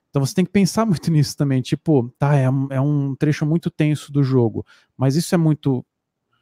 Então 0.09 0.25
você 0.25 0.34
tem 0.34 0.45
que 0.45 0.51
pensar 0.51 0.86
muito 0.88 1.11
nisso 1.11 1.38
também, 1.38 1.61
tipo, 1.61 2.13
tá, 2.17 2.36
é 2.36 2.45
é 2.71 2.82
um 2.82 3.15
trecho 3.15 3.45
muito 3.45 3.69
tenso 3.69 4.11
do 4.11 4.23
jogo, 4.23 4.65
mas 4.97 5.15
isso 5.15 5.34
é 5.36 5.38
muito 5.38 5.86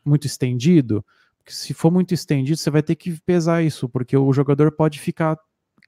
muito 0.06 0.26
estendido, 0.26 1.06
porque 1.40 1.52
se 1.52 1.74
for 1.74 1.92
muito 1.92 2.14
estendido, 2.14 2.58
você 2.58 2.70
vai 2.70 2.82
ter 2.82 2.96
que 2.96 3.20
pesar 3.22 3.62
isso, 3.64 3.90
porque 3.90 4.16
o 4.18 4.32
jogador 4.34 4.72
pode 4.72 5.00
ficar 5.00 5.38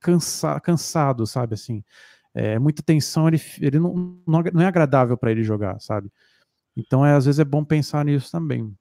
cansa, 0.01 0.59
cansado, 0.59 1.25
sabe? 1.25 1.53
Assim, 1.53 1.83
é 2.33 2.59
muita 2.59 2.83
tensão, 2.83 3.27
ele, 3.27 3.41
ele 3.59 3.79
não, 3.79 4.21
não 4.25 4.61
é 4.61 4.65
agradável 4.65 5.17
para 5.17 5.31
ele 5.31 5.43
jogar, 5.43 5.79
sabe? 5.79 6.11
Então, 6.75 7.05
é, 7.05 7.13
às 7.13 7.25
vezes 7.25 7.39
é 7.39 7.45
bom 7.45 7.63
pensar 7.63 8.05
nisso 8.05 8.31
também. 8.31 8.73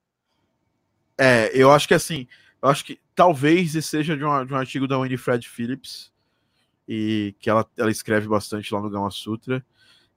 É, 1.17 1.51
eu 1.53 1.71
acho 1.71 1.87
que 1.87 1.93
assim, 1.93 2.27
eu 2.61 2.69
acho 2.69 2.85
que 2.85 2.99
talvez 3.13 3.73
seja 3.85 4.15
de 4.15 4.23
um, 4.23 4.45
de 4.45 4.53
um 4.53 4.57
artigo 4.57 4.87
da 4.87 4.99
Winifred 4.99 5.47
Phillips, 5.47 6.11
e 6.87 7.35
que 7.39 7.49
ela, 7.49 7.67
ela 7.77 7.91
escreve 7.91 8.27
bastante 8.27 8.73
lá 8.73 8.81
no 8.81 8.89
Gama 8.89 9.11
Sutra. 9.11 9.63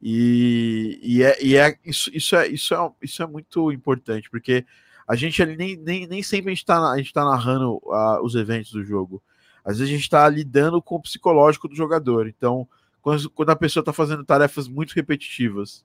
E, 0.00 0.98
e, 1.02 1.22
é, 1.22 1.44
e 1.44 1.56
é, 1.56 1.78
isso, 1.84 2.10
isso, 2.14 2.34
é, 2.34 2.48
isso, 2.48 2.74
é, 2.74 2.90
isso 3.02 3.22
é 3.22 3.26
muito 3.26 3.70
importante, 3.70 4.30
porque 4.30 4.64
a 5.06 5.14
gente 5.14 5.44
nem, 5.44 5.76
nem, 5.76 6.06
nem 6.06 6.22
sempre 6.22 6.50
a 6.50 6.54
gente 6.54 6.62
está 6.62 6.96
tá 7.12 7.24
narrando 7.24 7.74
uh, 7.84 8.22
os 8.22 8.34
eventos 8.34 8.72
do 8.72 8.82
jogo. 8.82 9.22
Às 9.62 9.78
vezes 9.78 9.92
a 9.92 9.94
gente 9.94 10.04
está 10.04 10.26
lidando 10.28 10.80
com 10.80 10.96
o 10.96 11.02
psicológico 11.02 11.68
do 11.68 11.76
jogador. 11.76 12.26
Então, 12.26 12.66
quando, 13.02 13.50
a 13.50 13.56
pessoa 13.56 13.82
está 13.82 13.92
fazendo 13.92 14.24
tarefas 14.24 14.68
muito 14.68 14.92
repetitivas, 14.92 15.84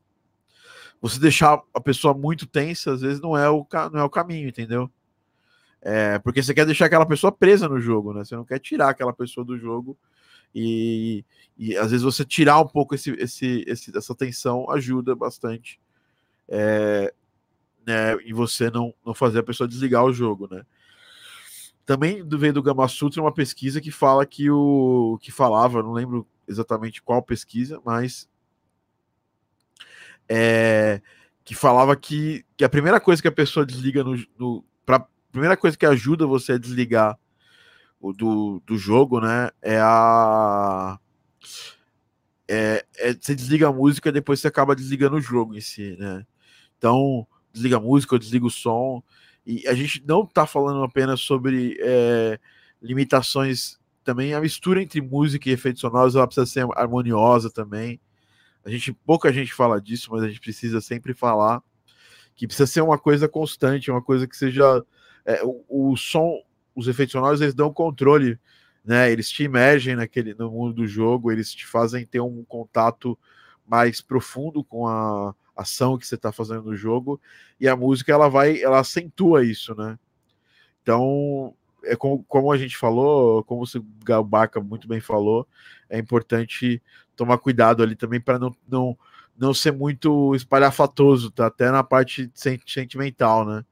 você 1.02 1.20
deixar 1.20 1.62
a 1.74 1.82
pessoa 1.82 2.14
muito 2.14 2.46
tensa, 2.46 2.94
às 2.94 3.02
vezes 3.02 3.20
não 3.20 3.36
é 3.36 3.50
o, 3.50 3.66
não 3.92 4.00
é 4.00 4.04
o 4.04 4.10
caminho, 4.10 4.48
entendeu? 4.48 4.90
É, 5.82 6.20
porque 6.20 6.42
você 6.42 6.54
quer 6.54 6.66
deixar 6.66 6.86
aquela 6.86 7.06
pessoa 7.06 7.32
presa 7.32 7.68
no 7.68 7.80
jogo, 7.80 8.14
né? 8.14 8.24
Você 8.24 8.36
não 8.36 8.46
quer 8.46 8.60
tirar 8.60 8.90
aquela 8.90 9.14
pessoa 9.14 9.46
do 9.46 9.58
jogo 9.58 9.98
e, 10.54 11.26
e 11.58 11.76
às 11.78 11.92
vezes 11.92 12.04
você 12.04 12.24
tirar 12.24 12.60
um 12.60 12.68
pouco 12.68 12.96
esse, 12.96 13.12
esse, 13.12 13.64
esse 13.68 13.96
essa 13.96 14.16
tensão 14.16 14.70
ajuda 14.72 15.16
bastante 15.16 15.80
é, 16.48 17.14
né, 17.86 18.18
e 18.26 18.34
você 18.34 18.70
não, 18.70 18.94
não 19.06 19.14
fazer 19.14 19.40
a 19.40 19.44
pessoa 19.44 19.68
desligar 19.68 20.04
o 20.04 20.14
jogo, 20.14 20.48
né? 20.50 20.66
Também 21.86 22.22
veio 22.28 22.54
do 22.54 22.62
Gama 22.62 22.88
Sutra 22.88 23.22
uma 23.22 23.34
pesquisa 23.34 23.80
que 23.80 23.92
fala 23.92 24.26
que 24.26 24.50
o 24.52 25.18
que 25.22 25.32
falava, 25.32 25.82
não 25.82 25.94
lembro 25.94 26.28
exatamente 26.48 27.02
qual 27.02 27.22
pesquisa, 27.22 27.82
mas 27.86 28.30
é, 30.30 31.02
que 31.44 31.56
falava 31.56 31.96
que, 31.96 32.46
que 32.56 32.64
a 32.64 32.70
primeira 32.70 33.00
coisa 33.00 33.22
que 33.22 33.28
a 33.28 33.32
pessoa 33.32 33.66
desliga 33.66 34.04
no, 34.04 34.16
no 34.38 34.66
pra, 34.86 35.08
primeira 35.32 35.56
coisa 35.56 35.78
que 35.78 35.86
ajuda 35.86 36.26
você 36.26 36.54
a 36.54 36.58
desligar 36.58 37.18
o 38.00 38.14
do, 38.14 38.62
do 38.66 38.78
jogo, 38.78 39.20
né? 39.20 39.50
É 39.62 39.80
a. 39.80 41.00
É, 42.50 42.86
é, 42.98 43.14
você 43.14 43.36
desliga 43.36 43.68
a 43.68 43.74
música 43.74 44.12
depois 44.12 44.40
você 44.40 44.48
acaba 44.48 44.76
desligando 44.76 45.18
o 45.18 45.22
jogo 45.22 45.56
em 45.56 45.62
si, 45.62 45.98
né? 45.98 46.26
Então, 46.78 47.28
desliga 47.52 47.78
a 47.78 47.82
música, 47.82 48.20
desliga 48.20 48.46
o 48.46 48.52
som. 48.52 49.04
E 49.46 49.68
a 49.68 49.74
gente 49.74 50.04
não 50.06 50.26
tá 50.26 50.46
falando 50.46 50.84
apenas 50.84 51.22
sobre 51.22 51.78
é, 51.80 52.40
limitações 52.82 53.77
também. 54.08 54.34
A 54.34 54.40
mistura 54.40 54.82
entre 54.82 55.02
música 55.02 55.50
e 55.50 55.52
efeitos 55.52 55.82
sonoros 55.82 56.16
ela 56.16 56.26
precisa 56.26 56.46
ser 56.46 56.66
harmoniosa 56.76 57.52
também. 57.52 58.00
A 58.64 58.70
gente, 58.70 58.94
pouca 58.94 59.34
gente 59.34 59.54
fala 59.54 59.82
disso, 59.82 60.10
mas 60.12 60.24
a 60.24 60.30
gente 60.30 60.40
precisa 60.40 60.80
sempre 60.80 61.14
falar 61.14 61.62
que 62.34 62.48
precisa 62.48 62.68
ser 62.68 62.82
uma 62.82 62.98
coisa 62.98 63.28
constante, 63.28 63.92
uma 63.92 64.02
coisa 64.02 64.26
que 64.26 64.38
seja. 64.38 64.86
É, 65.26 65.44
o, 65.44 65.92
o 65.92 65.98
som, 65.98 66.42
os 66.74 66.88
efeitos 66.88 67.12
sonoros 67.12 67.42
eles 67.42 67.54
dão 67.54 67.74
controle, 67.74 68.40
né? 68.84 69.12
Eles 69.12 69.30
te 69.30 69.44
emergem 69.44 69.96
naquele 69.98 70.34
no 70.34 70.50
mundo 70.50 70.76
do 70.76 70.88
jogo, 70.88 71.30
eles 71.30 71.54
te 71.54 71.68
fazem 71.68 72.06
ter 72.06 72.22
um 72.22 72.46
contato 72.46 73.20
mais 73.66 74.00
profundo 74.00 74.64
com 74.64 74.88
a 74.88 75.36
ação 75.54 75.98
que 75.98 76.08
você 76.08 76.16
está 76.16 76.32
fazendo 76.32 76.64
no 76.64 76.76
jogo 76.76 77.20
e 77.60 77.68
a 77.68 77.76
música 77.76 78.14
ela 78.14 78.30
vai, 78.30 78.62
ela 78.62 78.80
acentua 78.80 79.44
isso, 79.44 79.76
né? 79.76 80.00
Então 80.82 81.54
é 81.84 81.96
como, 81.96 82.24
como 82.24 82.52
a 82.52 82.58
gente 82.58 82.78
falou, 82.78 83.44
como 83.44 83.64
o 83.64 84.04
Gabaca 84.04 84.60
muito 84.60 84.88
bem 84.88 85.00
falou, 85.00 85.48
é 85.90 85.98
importante 85.98 86.82
tomar 87.16 87.38
cuidado 87.38 87.82
ali 87.84 87.96
também 87.96 88.20
para 88.20 88.38
não, 88.40 88.56
não, 88.68 88.98
não 89.38 89.54
ser 89.54 89.72
muito 89.72 90.36
espalhafatoso, 90.36 91.32
tá? 91.32 91.48
Até 91.48 91.72
na 91.72 91.84
parte 91.84 92.32
sentimental, 92.34 93.46
né? 93.46 93.66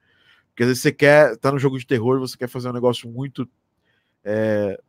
Porque 0.49 0.63
às 0.63 0.69
vezes 0.69 0.83
você 0.83 0.91
quer, 0.91 1.35
tá 1.37 1.51
no 1.51 1.59
jogo 1.59 1.77
de 1.77 1.85
terror, 1.85 2.19
você 2.19 2.37
quer 2.37 2.47
fazer 2.47 2.69
um 2.69 2.73
negócio 2.73 3.09
muito 3.09 3.47
é, 4.23 4.79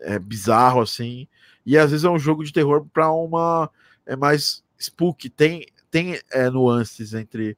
é, 0.00 0.18
bizarro 0.18 0.80
assim, 0.80 1.26
e 1.64 1.78
às 1.78 1.90
vezes 1.90 2.04
é 2.04 2.10
um 2.10 2.18
jogo 2.18 2.44
de 2.44 2.52
terror 2.52 2.86
para 2.92 3.10
uma 3.10 3.70
é 4.06 4.16
mais 4.16 4.62
spook, 4.78 5.28
tem 5.30 5.66
tem 5.90 6.20
é, 6.30 6.48
nuances 6.48 7.14
entre 7.14 7.56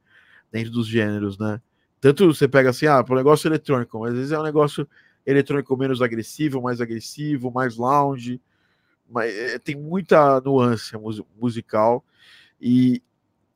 dentro 0.51 0.71
dos 0.71 0.87
gêneros, 0.87 1.39
né? 1.39 1.61
Tanto 2.03 2.27
você 2.35 2.49
pega 2.49 2.71
assim, 2.71 2.87
ah, 2.87 3.01
para 3.01 3.15
um 3.15 3.17
negócio 3.17 3.47
eletrônico, 3.47 4.01
mas 4.01 4.11
às 4.11 4.17
vezes 4.17 4.33
é 4.33 4.39
um 4.39 4.43
negócio 4.43 4.89
eletrônico 5.25 5.77
menos 5.77 6.03
agressivo, 6.03 6.61
mais 6.61 6.81
agressivo, 6.81 7.49
mais 7.53 7.77
lounge, 7.77 8.41
mas 9.09 9.33
é, 9.33 9.57
tem 9.57 9.77
muita 9.77 10.41
nuance 10.41 10.93
musical 11.41 12.05
e 12.61 13.01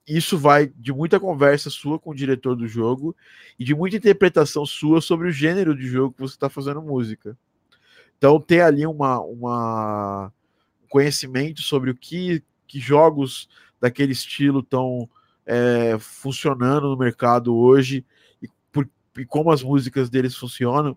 isso 0.06 0.38
vai 0.38 0.68
de 0.76 0.92
muita 0.92 1.18
conversa 1.18 1.70
sua 1.70 1.98
com 1.98 2.10
o 2.10 2.14
diretor 2.14 2.54
do 2.54 2.68
jogo 2.68 3.16
e 3.58 3.64
de 3.64 3.74
muita 3.74 3.96
interpretação 3.96 4.64
sua 4.64 5.00
sobre 5.00 5.26
o 5.26 5.32
gênero 5.32 5.76
de 5.76 5.84
jogo 5.88 6.14
que 6.14 6.20
você 6.20 6.36
está 6.36 6.48
fazendo 6.48 6.80
música. 6.80 7.36
Então, 8.16 8.40
ter 8.40 8.60
ali 8.60 8.86
uma, 8.86 9.18
uma 9.22 10.32
conhecimento 10.88 11.62
sobre 11.62 11.90
o 11.90 11.96
que, 11.96 12.44
que 12.64 12.78
jogos 12.78 13.48
daquele 13.80 14.12
estilo 14.12 14.60
estão 14.60 15.10
é, 15.44 15.98
funcionando 15.98 16.88
no 16.88 16.96
mercado 16.96 17.52
hoje 17.56 18.06
e, 19.18 19.26
como 19.26 19.50
as 19.50 19.62
músicas 19.62 20.10
deles 20.10 20.34
funcionam 20.34 20.96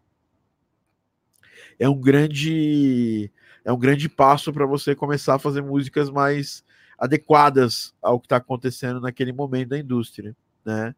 é 1.77 1.87
um 1.87 1.99
grande 1.99 3.31
é 3.63 3.71
um 3.71 3.77
grande 3.77 4.09
passo 4.09 4.51
para 4.51 4.65
você 4.65 4.95
começar 4.95 5.35
a 5.35 5.39
fazer 5.39 5.61
músicas 5.61 6.09
mais 6.09 6.63
adequadas 6.97 7.93
ao 8.01 8.19
que 8.19 8.25
está 8.25 8.37
acontecendo 8.37 8.99
naquele 8.99 9.31
momento 9.31 9.69
da 9.69 9.77
indústria, 9.77 10.35
né? 10.65 10.93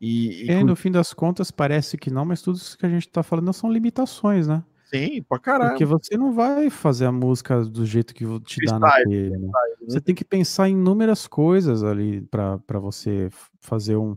E, 0.00 0.44
e, 0.44 0.50
é, 0.50 0.62
no 0.62 0.76
fim 0.76 0.90
das 0.90 1.12
contas 1.12 1.50
parece 1.50 1.98
que 1.98 2.10
não, 2.10 2.24
mas 2.24 2.40
tudo 2.40 2.56
isso 2.56 2.78
que 2.78 2.86
a 2.86 2.88
gente 2.88 3.06
está 3.06 3.22
falando 3.22 3.52
são 3.52 3.70
limitações, 3.70 4.46
né? 4.46 4.62
Sim, 4.84 5.22
pra 5.28 5.38
caralho. 5.40 5.70
Porque 5.70 5.84
você 5.84 6.16
não 6.16 6.32
vai 6.32 6.70
fazer 6.70 7.06
a 7.06 7.12
música 7.12 7.64
do 7.64 7.84
jeito 7.84 8.14
que 8.14 8.24
te 8.40 8.64
dá 8.64 8.78
na 8.78 8.92
telha. 8.92 9.36
Né? 9.36 9.50
Você 9.88 10.00
tem 10.00 10.14
que 10.14 10.24
pensar 10.24 10.68
em 10.68 10.72
inúmeras 10.72 11.26
coisas 11.26 11.82
ali 11.82 12.20
para 12.22 12.78
você 12.78 13.28
fazer 13.60 13.96
um, 13.96 14.16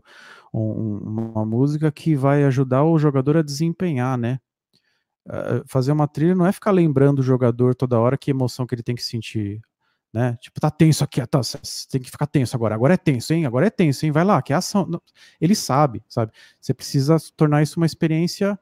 um, 0.52 0.98
uma 1.34 1.44
música 1.44 1.90
que 1.92 2.14
vai 2.14 2.44
ajudar 2.44 2.84
o 2.84 2.98
jogador 2.98 3.36
a 3.36 3.42
desempenhar, 3.42 4.16
né? 4.18 4.38
Uh, 5.26 5.62
fazer 5.66 5.92
uma 5.92 6.08
trilha 6.08 6.34
não 6.34 6.46
é 6.46 6.52
ficar 6.52 6.70
lembrando 6.70 7.18
o 7.18 7.22
jogador 7.22 7.74
toda 7.74 7.98
hora 7.98 8.16
que 8.16 8.30
emoção 8.30 8.66
que 8.66 8.74
ele 8.74 8.82
tem 8.82 8.94
que 8.94 9.02
sentir 9.02 9.60
né? 10.12 10.36
Tipo, 10.40 10.60
tá 10.60 10.70
tenso 10.70 11.04
aqui, 11.04 11.24
tá, 11.26 11.40
tem 11.90 12.00
que 12.00 12.10
ficar 12.10 12.26
tenso 12.26 12.56
agora. 12.56 12.74
Agora 12.74 12.94
é 12.94 12.96
tenso, 12.96 13.32
hein? 13.32 13.46
Agora 13.46 13.66
é 13.66 13.70
tenso, 13.70 14.06
hein? 14.06 14.12
Vai 14.12 14.24
lá, 14.24 14.40
que 14.40 14.52
é 14.52 14.56
ação. 14.56 14.88
Ele 15.40 15.54
sabe, 15.54 16.02
sabe? 16.08 16.32
Você 16.60 16.72
precisa 16.72 17.16
tornar 17.36 17.62
isso 17.62 17.78
uma 17.78 17.86
experiência 17.86 18.58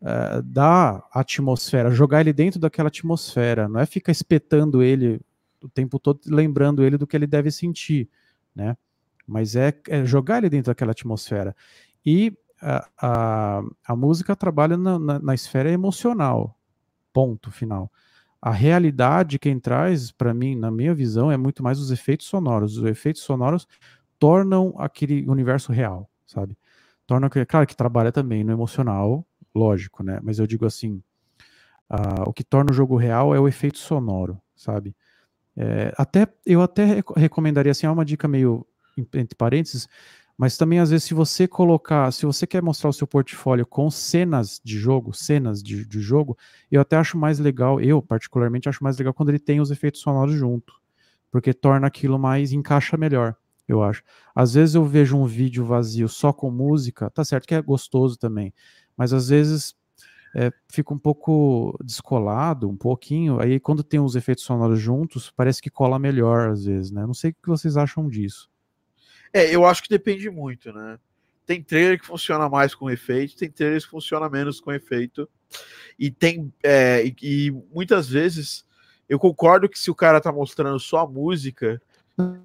uh, 0.00 0.42
da 0.42 1.02
atmosfera, 1.12 1.90
jogar 1.90 2.20
ele 2.20 2.32
dentro 2.32 2.58
daquela 2.60 2.88
atmosfera. 2.88 3.68
Não 3.68 3.80
é 3.80 3.86
ficar 3.86 4.12
espetando 4.12 4.82
ele 4.82 5.20
o 5.62 5.68
tempo 5.68 5.98
todo, 5.98 6.20
lembrando 6.26 6.82
ele 6.82 6.96
do 6.96 7.06
que 7.06 7.16
ele 7.16 7.26
deve 7.26 7.50
sentir, 7.50 8.08
né? 8.54 8.76
Mas 9.30 9.54
é, 9.54 9.72
é 9.88 10.04
jogar 10.04 10.38
ele 10.38 10.50
dentro 10.50 10.72
daquela 10.72 10.90
atmosfera. 10.90 11.54
E 12.04 12.36
a, 12.60 12.88
a, 13.00 13.62
a 13.86 13.96
música 13.96 14.34
trabalha 14.34 14.76
na, 14.76 14.98
na, 14.98 15.18
na 15.20 15.34
esfera 15.34 15.70
emocional, 15.70 16.58
ponto 17.12 17.50
final. 17.50 17.90
A 18.42 18.50
realidade 18.50 19.38
quem 19.38 19.60
traz, 19.60 20.10
para 20.10 20.34
mim, 20.34 20.56
na 20.56 20.68
minha 20.68 20.92
visão, 20.92 21.30
é 21.30 21.36
muito 21.36 21.62
mais 21.62 21.78
os 21.78 21.92
efeitos 21.92 22.26
sonoros. 22.26 22.76
Os 22.76 22.84
efeitos 22.84 23.22
sonoros 23.22 23.68
tornam 24.18 24.74
aquele 24.78 25.24
universo 25.28 25.70
real, 25.70 26.10
sabe? 26.26 26.58
Torna, 27.06 27.30
claro 27.30 27.66
que 27.66 27.76
trabalha 27.76 28.10
também 28.10 28.42
no 28.42 28.52
emocional, 28.52 29.24
lógico, 29.54 30.02
né? 30.02 30.18
Mas 30.22 30.40
eu 30.40 30.46
digo 30.46 30.66
assim, 30.66 31.02
uh, 31.88 32.22
o 32.26 32.32
que 32.32 32.42
torna 32.42 32.72
o 32.72 32.74
jogo 32.74 32.96
real 32.96 33.32
é 33.32 33.38
o 33.38 33.46
efeito 33.46 33.78
sonoro, 33.78 34.40
sabe? 34.56 34.94
É, 35.56 35.92
até 35.98 36.26
eu 36.46 36.62
até 36.62 37.02
recomendaria 37.16 37.72
assim, 37.72 37.86
é 37.86 37.90
uma 37.90 38.04
dica 38.04 38.26
meio 38.26 38.66
entre 39.14 39.34
parênteses, 39.36 39.88
mas 40.40 40.56
também, 40.56 40.78
às 40.78 40.88
vezes, 40.88 41.04
se 41.04 41.12
você 41.12 41.46
colocar, 41.46 42.10
se 42.12 42.24
você 42.24 42.46
quer 42.46 42.62
mostrar 42.62 42.88
o 42.88 42.94
seu 42.94 43.06
portfólio 43.06 43.66
com 43.66 43.90
cenas 43.90 44.58
de 44.64 44.78
jogo, 44.78 45.12
cenas 45.12 45.62
de, 45.62 45.84
de 45.84 46.00
jogo, 46.00 46.34
eu 46.70 46.80
até 46.80 46.96
acho 46.96 47.18
mais 47.18 47.38
legal, 47.38 47.78
eu 47.78 48.00
particularmente 48.00 48.66
acho 48.66 48.82
mais 48.82 48.96
legal 48.96 49.12
quando 49.12 49.28
ele 49.28 49.38
tem 49.38 49.60
os 49.60 49.70
efeitos 49.70 50.00
sonoros 50.00 50.34
junto, 50.34 50.72
porque 51.30 51.52
torna 51.52 51.86
aquilo 51.86 52.18
mais, 52.18 52.52
encaixa 52.52 52.96
melhor, 52.96 53.36
eu 53.68 53.82
acho. 53.82 54.02
Às 54.34 54.54
vezes 54.54 54.74
eu 54.74 54.84
vejo 54.86 55.14
um 55.14 55.26
vídeo 55.26 55.62
vazio 55.66 56.08
só 56.08 56.32
com 56.32 56.50
música, 56.50 57.10
tá 57.10 57.22
certo 57.22 57.46
que 57.46 57.54
é 57.54 57.60
gostoso 57.60 58.16
também, 58.16 58.54
mas 58.96 59.12
às 59.12 59.28
vezes 59.28 59.74
é, 60.34 60.50
fica 60.72 60.94
um 60.94 60.98
pouco 60.98 61.76
descolado, 61.84 62.66
um 62.66 62.76
pouquinho. 62.78 63.40
Aí 63.40 63.60
quando 63.60 63.82
tem 63.84 64.00
os 64.00 64.16
efeitos 64.16 64.44
sonoros 64.44 64.80
juntos, 64.80 65.30
parece 65.30 65.60
que 65.60 65.68
cola 65.68 65.98
melhor 65.98 66.50
às 66.50 66.64
vezes, 66.64 66.90
né? 66.90 67.06
Não 67.06 67.12
sei 67.14 67.30
o 67.30 67.34
que 67.34 67.48
vocês 67.48 67.76
acham 67.76 68.08
disso. 68.08 68.48
É, 69.32 69.54
eu 69.54 69.64
acho 69.64 69.82
que 69.82 69.88
depende 69.88 70.28
muito, 70.30 70.72
né? 70.72 70.98
Tem 71.46 71.62
trailer 71.62 71.98
que 71.98 72.06
funciona 72.06 72.48
mais 72.48 72.74
com 72.74 72.90
efeito, 72.90 73.36
tem 73.36 73.50
trailers 73.50 73.84
que 73.84 73.90
funciona 73.90 74.28
menos 74.28 74.60
com 74.60 74.72
efeito. 74.72 75.28
E 75.98 76.10
tem. 76.10 76.52
É, 76.62 77.04
e, 77.04 77.14
e, 77.22 77.50
muitas 77.72 78.08
vezes 78.08 78.64
Eu 79.08 79.18
concordo 79.18 79.68
que 79.68 79.76
se 79.76 79.90
o 79.90 79.94
cara 79.94 80.20
tá 80.20 80.30
mostrando 80.30 80.78
só 80.78 80.98
a 80.98 81.06
música. 81.06 81.82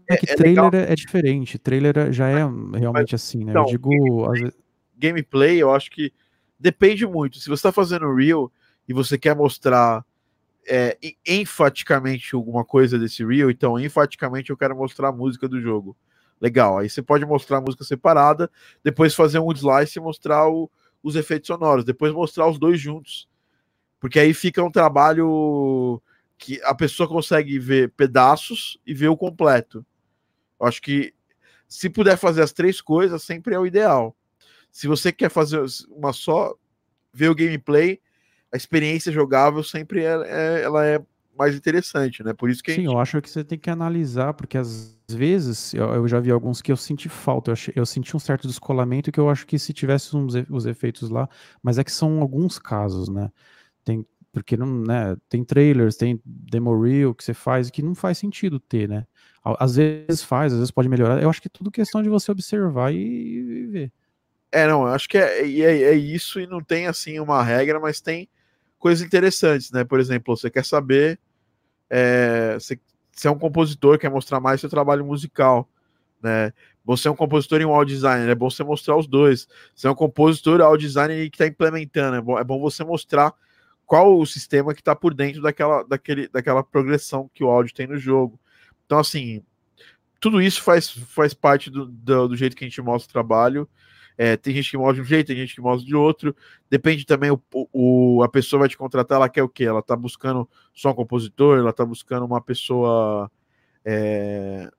É 0.09 0.17
que 0.17 0.31
é 0.31 0.35
trailer 0.35 0.63
legal. 0.63 0.91
é 0.91 0.95
diferente, 0.95 1.59
trailer 1.59 2.11
já 2.11 2.29
é 2.29 2.37
realmente 2.37 3.11
mas, 3.11 3.13
assim, 3.13 3.43
né? 3.43 3.51
Então, 3.51 3.63
eu 3.63 3.69
digo. 3.69 3.89
Gameplay, 3.89 4.51
gameplay, 4.97 5.57
eu 5.61 5.71
acho 5.71 5.91
que 5.91 6.11
depende 6.59 7.05
muito. 7.05 7.39
Se 7.39 7.49
você 7.49 7.63
tá 7.63 7.71
fazendo 7.71 8.13
Real 8.15 8.51
e 8.87 8.93
você 8.93 9.17
quer 9.17 9.35
mostrar 9.35 10.03
é, 10.67 10.97
enfaticamente 11.27 12.33
alguma 12.33 12.65
coisa 12.65 12.97
desse 12.97 13.23
Real, 13.23 13.51
então 13.51 13.79
enfaticamente 13.79 14.49
eu 14.49 14.57
quero 14.57 14.75
mostrar 14.75 15.09
a 15.09 15.11
música 15.11 15.47
do 15.47 15.61
jogo. 15.61 15.95
Legal, 16.39 16.77
aí 16.77 16.89
você 16.89 17.01
pode 17.01 17.25
mostrar 17.25 17.57
a 17.57 17.61
música 17.61 17.83
separada, 17.83 18.51
depois 18.83 19.15
fazer 19.15 19.39
um 19.39 19.51
slice 19.51 19.97
e 19.97 20.01
mostrar 20.01 20.47
o, 20.49 20.69
os 21.01 21.15
efeitos 21.15 21.47
sonoros, 21.47 21.85
depois 21.85 22.13
mostrar 22.13 22.47
os 22.47 22.59
dois 22.59 22.79
juntos. 22.79 23.27
Porque 23.99 24.19
aí 24.19 24.33
fica 24.33 24.63
um 24.63 24.71
trabalho 24.71 26.01
que 26.37 26.61
a 26.63 26.75
pessoa 26.75 27.07
consegue 27.07 27.57
ver 27.57 27.91
pedaços 27.91 28.79
e 28.85 28.93
ver 28.93 29.07
o 29.07 29.17
completo. 29.17 29.85
Eu 30.59 30.67
acho 30.67 30.81
que 30.81 31.13
se 31.67 31.89
puder 31.89 32.17
fazer 32.17 32.41
as 32.41 32.51
três 32.51 32.81
coisas, 32.81 33.23
sempre 33.23 33.55
é 33.55 33.59
o 33.59 33.65
ideal. 33.65 34.15
Se 34.71 34.87
você 34.87 35.11
quer 35.11 35.29
fazer 35.29 35.63
uma 35.89 36.11
só, 36.11 36.53
ver 37.13 37.29
o 37.29 37.35
gameplay, 37.35 37.99
a 38.51 38.57
experiência 38.57 39.11
jogável 39.11 39.63
sempre 39.63 40.03
é, 40.03 40.13
é 40.25 40.61
ela 40.63 40.85
é 40.85 41.01
mais 41.37 41.55
interessante, 41.55 42.23
né? 42.23 42.33
Por 42.33 42.49
isso 42.49 42.63
que 42.63 42.71
Sim, 42.71 42.81
gente... 42.81 42.93
eu 42.93 42.99
acho 42.99 43.21
que 43.21 43.29
você 43.29 43.43
tem 43.43 43.57
que 43.57 43.69
analisar, 43.69 44.33
porque 44.33 44.57
às 44.57 44.97
vezes 45.09 45.73
eu, 45.73 45.85
eu 45.93 46.07
já 46.07 46.19
vi 46.19 46.31
alguns 46.31 46.61
que 46.61 46.71
eu 46.71 46.77
senti 46.77 47.09
falta, 47.09 47.51
eu, 47.51 47.53
achei, 47.53 47.73
eu, 47.75 47.85
senti 47.85 48.15
um 48.15 48.19
certo 48.19 48.47
descolamento 48.47 49.11
que 49.11 49.19
eu 49.19 49.29
acho 49.29 49.45
que 49.45 49.59
se 49.59 49.73
tivesse 49.73 50.15
uns, 50.15 50.33
os 50.49 50.65
efeitos 50.65 51.09
lá, 51.09 51.29
mas 51.61 51.77
é 51.77 51.83
que 51.83 51.91
são 51.91 52.21
alguns 52.21 52.57
casos, 52.57 53.09
né? 53.09 53.29
Tem, 53.83 54.05
porque 54.31 54.57
não, 54.57 54.67
né, 54.67 55.15
tem 55.29 55.43
trailers, 55.43 55.95
tem 55.95 56.19
demo 56.25 56.79
reel 56.81 57.13
que 57.13 57.23
você 57.23 57.33
faz 57.33 57.69
que 57.69 57.81
não 57.81 57.95
faz 57.95 58.17
sentido 58.17 58.59
ter, 58.59 58.87
né? 58.87 59.05
Às 59.59 59.75
vezes 59.75 60.23
faz, 60.23 60.53
às 60.53 60.59
vezes 60.59 60.71
pode 60.71 60.89
melhorar. 60.89 61.21
Eu 61.21 61.29
acho 61.29 61.39
que 61.39 61.47
é 61.47 61.51
tudo 61.53 61.69
questão 61.69 62.01
de 62.01 62.09
você 62.09 62.31
observar 62.31 62.91
e, 62.91 62.97
e 62.97 63.65
ver. 63.67 63.91
É, 64.51 64.65
não, 64.65 64.87
acho 64.87 65.07
que 65.07 65.17
é, 65.17 65.41
é, 65.41 65.83
é, 65.83 65.93
isso 65.93 66.39
e 66.39 66.47
não 66.47 66.61
tem 66.61 66.87
assim 66.87 67.19
uma 67.19 67.43
regra, 67.43 67.79
mas 67.79 68.01
tem 68.01 68.27
coisas 68.79 69.05
interessantes, 69.05 69.69
né? 69.71 69.83
Por 69.83 69.99
exemplo, 69.99 70.35
você 70.35 70.49
quer 70.49 70.65
saber 70.65 71.19
é, 71.89 72.55
você, 72.55 72.79
você 73.11 73.27
é 73.27 73.31
um 73.31 73.39
compositor, 73.39 73.97
quer 73.97 74.09
mostrar 74.09 74.39
mais 74.39 74.61
seu 74.61 74.69
trabalho 74.69 75.05
musical, 75.05 75.69
né? 76.21 76.53
Você 76.83 77.07
é 77.07 77.11
um 77.11 77.15
compositor 77.15 77.59
e 77.61 77.65
um 77.65 77.73
audio 77.73 77.95
designer, 77.95 78.29
é 78.29 78.35
bom 78.35 78.49
você 78.49 78.63
mostrar 78.63 78.95
os 78.95 79.07
dois. 79.07 79.47
Você 79.73 79.87
é 79.87 79.91
um 79.91 79.95
compositor 79.95 80.61
audio 80.61 80.87
designer 80.87 81.29
que 81.29 81.35
está 81.35 81.47
implementando, 81.47 82.17
é 82.17 82.21
bom, 82.21 82.39
é 82.39 82.43
bom 82.43 82.59
você 82.59 82.83
mostrar 82.83 83.33
qual 83.85 84.17
o 84.17 84.25
sistema 84.25 84.73
que 84.73 84.81
está 84.81 84.95
por 84.95 85.13
dentro 85.13 85.41
daquela, 85.41 85.83
daquele, 85.83 86.27
daquela 86.27 86.63
progressão 86.63 87.29
que 87.33 87.43
o 87.43 87.49
áudio 87.49 87.73
tem 87.73 87.87
no 87.87 87.97
jogo. 87.97 88.39
Então, 88.85 88.99
assim, 88.99 89.43
tudo 90.19 90.41
isso 90.41 90.61
faz, 90.61 90.89
faz 90.89 91.33
parte 91.33 91.69
do, 91.69 91.85
do, 91.85 92.29
do 92.29 92.35
jeito 92.35 92.55
que 92.55 92.63
a 92.63 92.67
gente 92.67 92.81
mostra 92.81 93.09
o 93.09 93.13
trabalho. 93.13 93.69
É, 94.17 94.37
tem 94.37 94.53
gente 94.53 94.71
que 94.71 94.77
mostra 94.77 94.95
de 94.95 95.01
um 95.01 95.05
jeito, 95.05 95.27
tem 95.27 95.35
gente 95.35 95.55
que 95.55 95.61
mostra 95.61 95.85
de 95.85 95.95
outro. 95.95 96.35
Depende 96.69 97.05
também, 97.05 97.31
o, 97.31 97.41
o, 97.73 98.23
a 98.23 98.29
pessoa 98.29 98.61
vai 98.61 98.69
te 98.69 98.77
contratar, 98.77 99.17
ela 99.17 99.29
quer 99.29 99.43
o 99.43 99.49
quê? 99.49 99.65
Ela 99.65 99.81
tá 99.81 99.95
buscando 99.95 100.49
só 100.73 100.91
um 100.91 100.95
compositor, 100.95 101.57
ela 101.57 101.73
tá 101.73 101.85
buscando 101.85 102.25
uma 102.25 102.41
pessoa 102.41 103.29
é, 103.83 104.69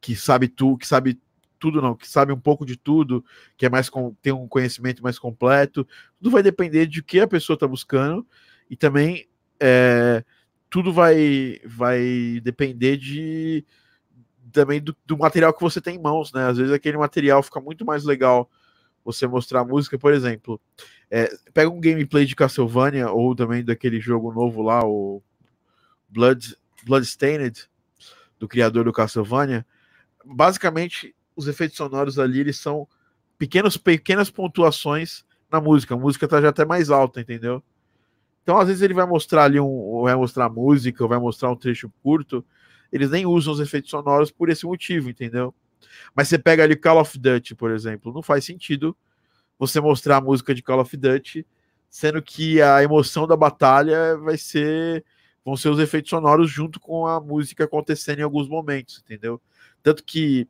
que 0.00 0.14
sabe 0.14 0.48
tu, 0.48 0.76
que 0.76 0.86
sabe 0.86 1.18
tudo 1.58 1.80
não, 1.80 1.94
que 1.94 2.08
sabe 2.08 2.32
um 2.32 2.38
pouco 2.38 2.66
de 2.66 2.76
tudo, 2.76 3.24
que 3.56 3.66
é 3.66 3.70
mais 3.70 3.88
com, 3.88 4.14
tem 4.22 4.32
um 4.32 4.46
conhecimento 4.46 5.02
mais 5.02 5.18
completo. 5.18 5.86
Tudo 6.18 6.30
vai 6.30 6.42
depender 6.42 6.86
de 6.86 7.02
que 7.02 7.20
a 7.20 7.26
pessoa 7.26 7.54
está 7.54 7.66
buscando 7.66 8.26
e 8.68 8.76
também 8.76 9.26
é, 9.60 10.22
tudo 10.68 10.92
vai 10.92 11.58
vai 11.64 12.40
depender 12.42 12.96
de 12.96 13.64
também 14.52 14.80
do, 14.80 14.96
do, 15.04 15.18
material 15.18 15.52
que 15.52 15.60
você 15.60 15.80
tem 15.80 15.96
em 15.96 16.02
mãos, 16.02 16.32
né? 16.32 16.46
Às 16.46 16.58
vezes 16.58 16.72
aquele 16.72 16.96
material 16.96 17.42
fica 17.42 17.60
muito 17.60 17.84
mais 17.84 18.04
legal 18.04 18.50
você 19.06 19.24
mostrar 19.24 19.60
a 19.60 19.64
música, 19.64 19.96
por 19.96 20.12
exemplo. 20.12 20.60
É, 21.08 21.30
pega 21.54 21.70
um 21.70 21.80
gameplay 21.80 22.26
de 22.26 22.34
Castlevania 22.34 23.08
ou 23.08 23.36
também 23.36 23.64
daquele 23.64 24.00
jogo 24.00 24.32
novo 24.32 24.60
lá, 24.62 24.84
o 24.84 25.22
Blood 26.08 26.56
Bloodstained, 26.84 27.68
do 28.36 28.48
criador 28.48 28.84
do 28.84 28.92
Castlevania. 28.92 29.64
Basicamente, 30.24 31.14
os 31.36 31.46
efeitos 31.46 31.76
sonoros 31.76 32.18
ali, 32.18 32.40
eles 32.40 32.58
são 32.58 32.88
pequenos, 33.38 33.76
pequenas 33.76 34.28
pontuações 34.28 35.24
na 35.48 35.60
música. 35.60 35.94
A 35.94 35.98
música 35.98 36.26
tá 36.26 36.40
já 36.40 36.48
até 36.48 36.64
mais 36.64 36.90
alta, 36.90 37.20
entendeu? 37.20 37.62
Então, 38.42 38.58
às 38.58 38.66
vezes, 38.66 38.82
ele 38.82 38.94
vai 38.94 39.06
mostrar 39.06 39.44
ali 39.44 39.60
um. 39.60 40.02
Vai 40.02 40.16
mostrar 40.16 40.48
música, 40.48 41.04
ou 41.04 41.08
vai 41.08 41.18
mostrar 41.20 41.48
um 41.50 41.56
trecho 41.56 41.92
curto. 42.02 42.44
Eles 42.90 43.10
nem 43.10 43.24
usam 43.24 43.52
os 43.52 43.60
efeitos 43.60 43.90
sonoros 43.90 44.32
por 44.32 44.48
esse 44.48 44.66
motivo, 44.66 45.08
entendeu? 45.08 45.54
Mas 46.14 46.28
você 46.28 46.38
pega 46.38 46.62
ali 46.62 46.76
Call 46.76 47.00
of 47.00 47.18
Duty, 47.18 47.54
por 47.54 47.70
exemplo, 47.70 48.12
não 48.12 48.22
faz 48.22 48.44
sentido 48.44 48.96
você 49.58 49.80
mostrar 49.80 50.18
a 50.18 50.20
música 50.20 50.54
de 50.54 50.62
Call 50.62 50.80
of 50.80 50.96
Duty, 50.96 51.46
sendo 51.88 52.22
que 52.22 52.60
a 52.60 52.82
emoção 52.82 53.26
da 53.26 53.36
batalha 53.36 54.16
vai 54.16 54.36
ser. 54.36 55.04
vão 55.44 55.56
ser 55.56 55.68
os 55.70 55.78
efeitos 55.78 56.10
sonoros 56.10 56.50
junto 56.50 56.78
com 56.78 57.06
a 57.06 57.20
música 57.20 57.64
acontecendo 57.64 58.20
em 58.20 58.22
alguns 58.22 58.48
momentos, 58.48 59.02
entendeu? 59.04 59.40
Tanto 59.82 60.04
que 60.04 60.48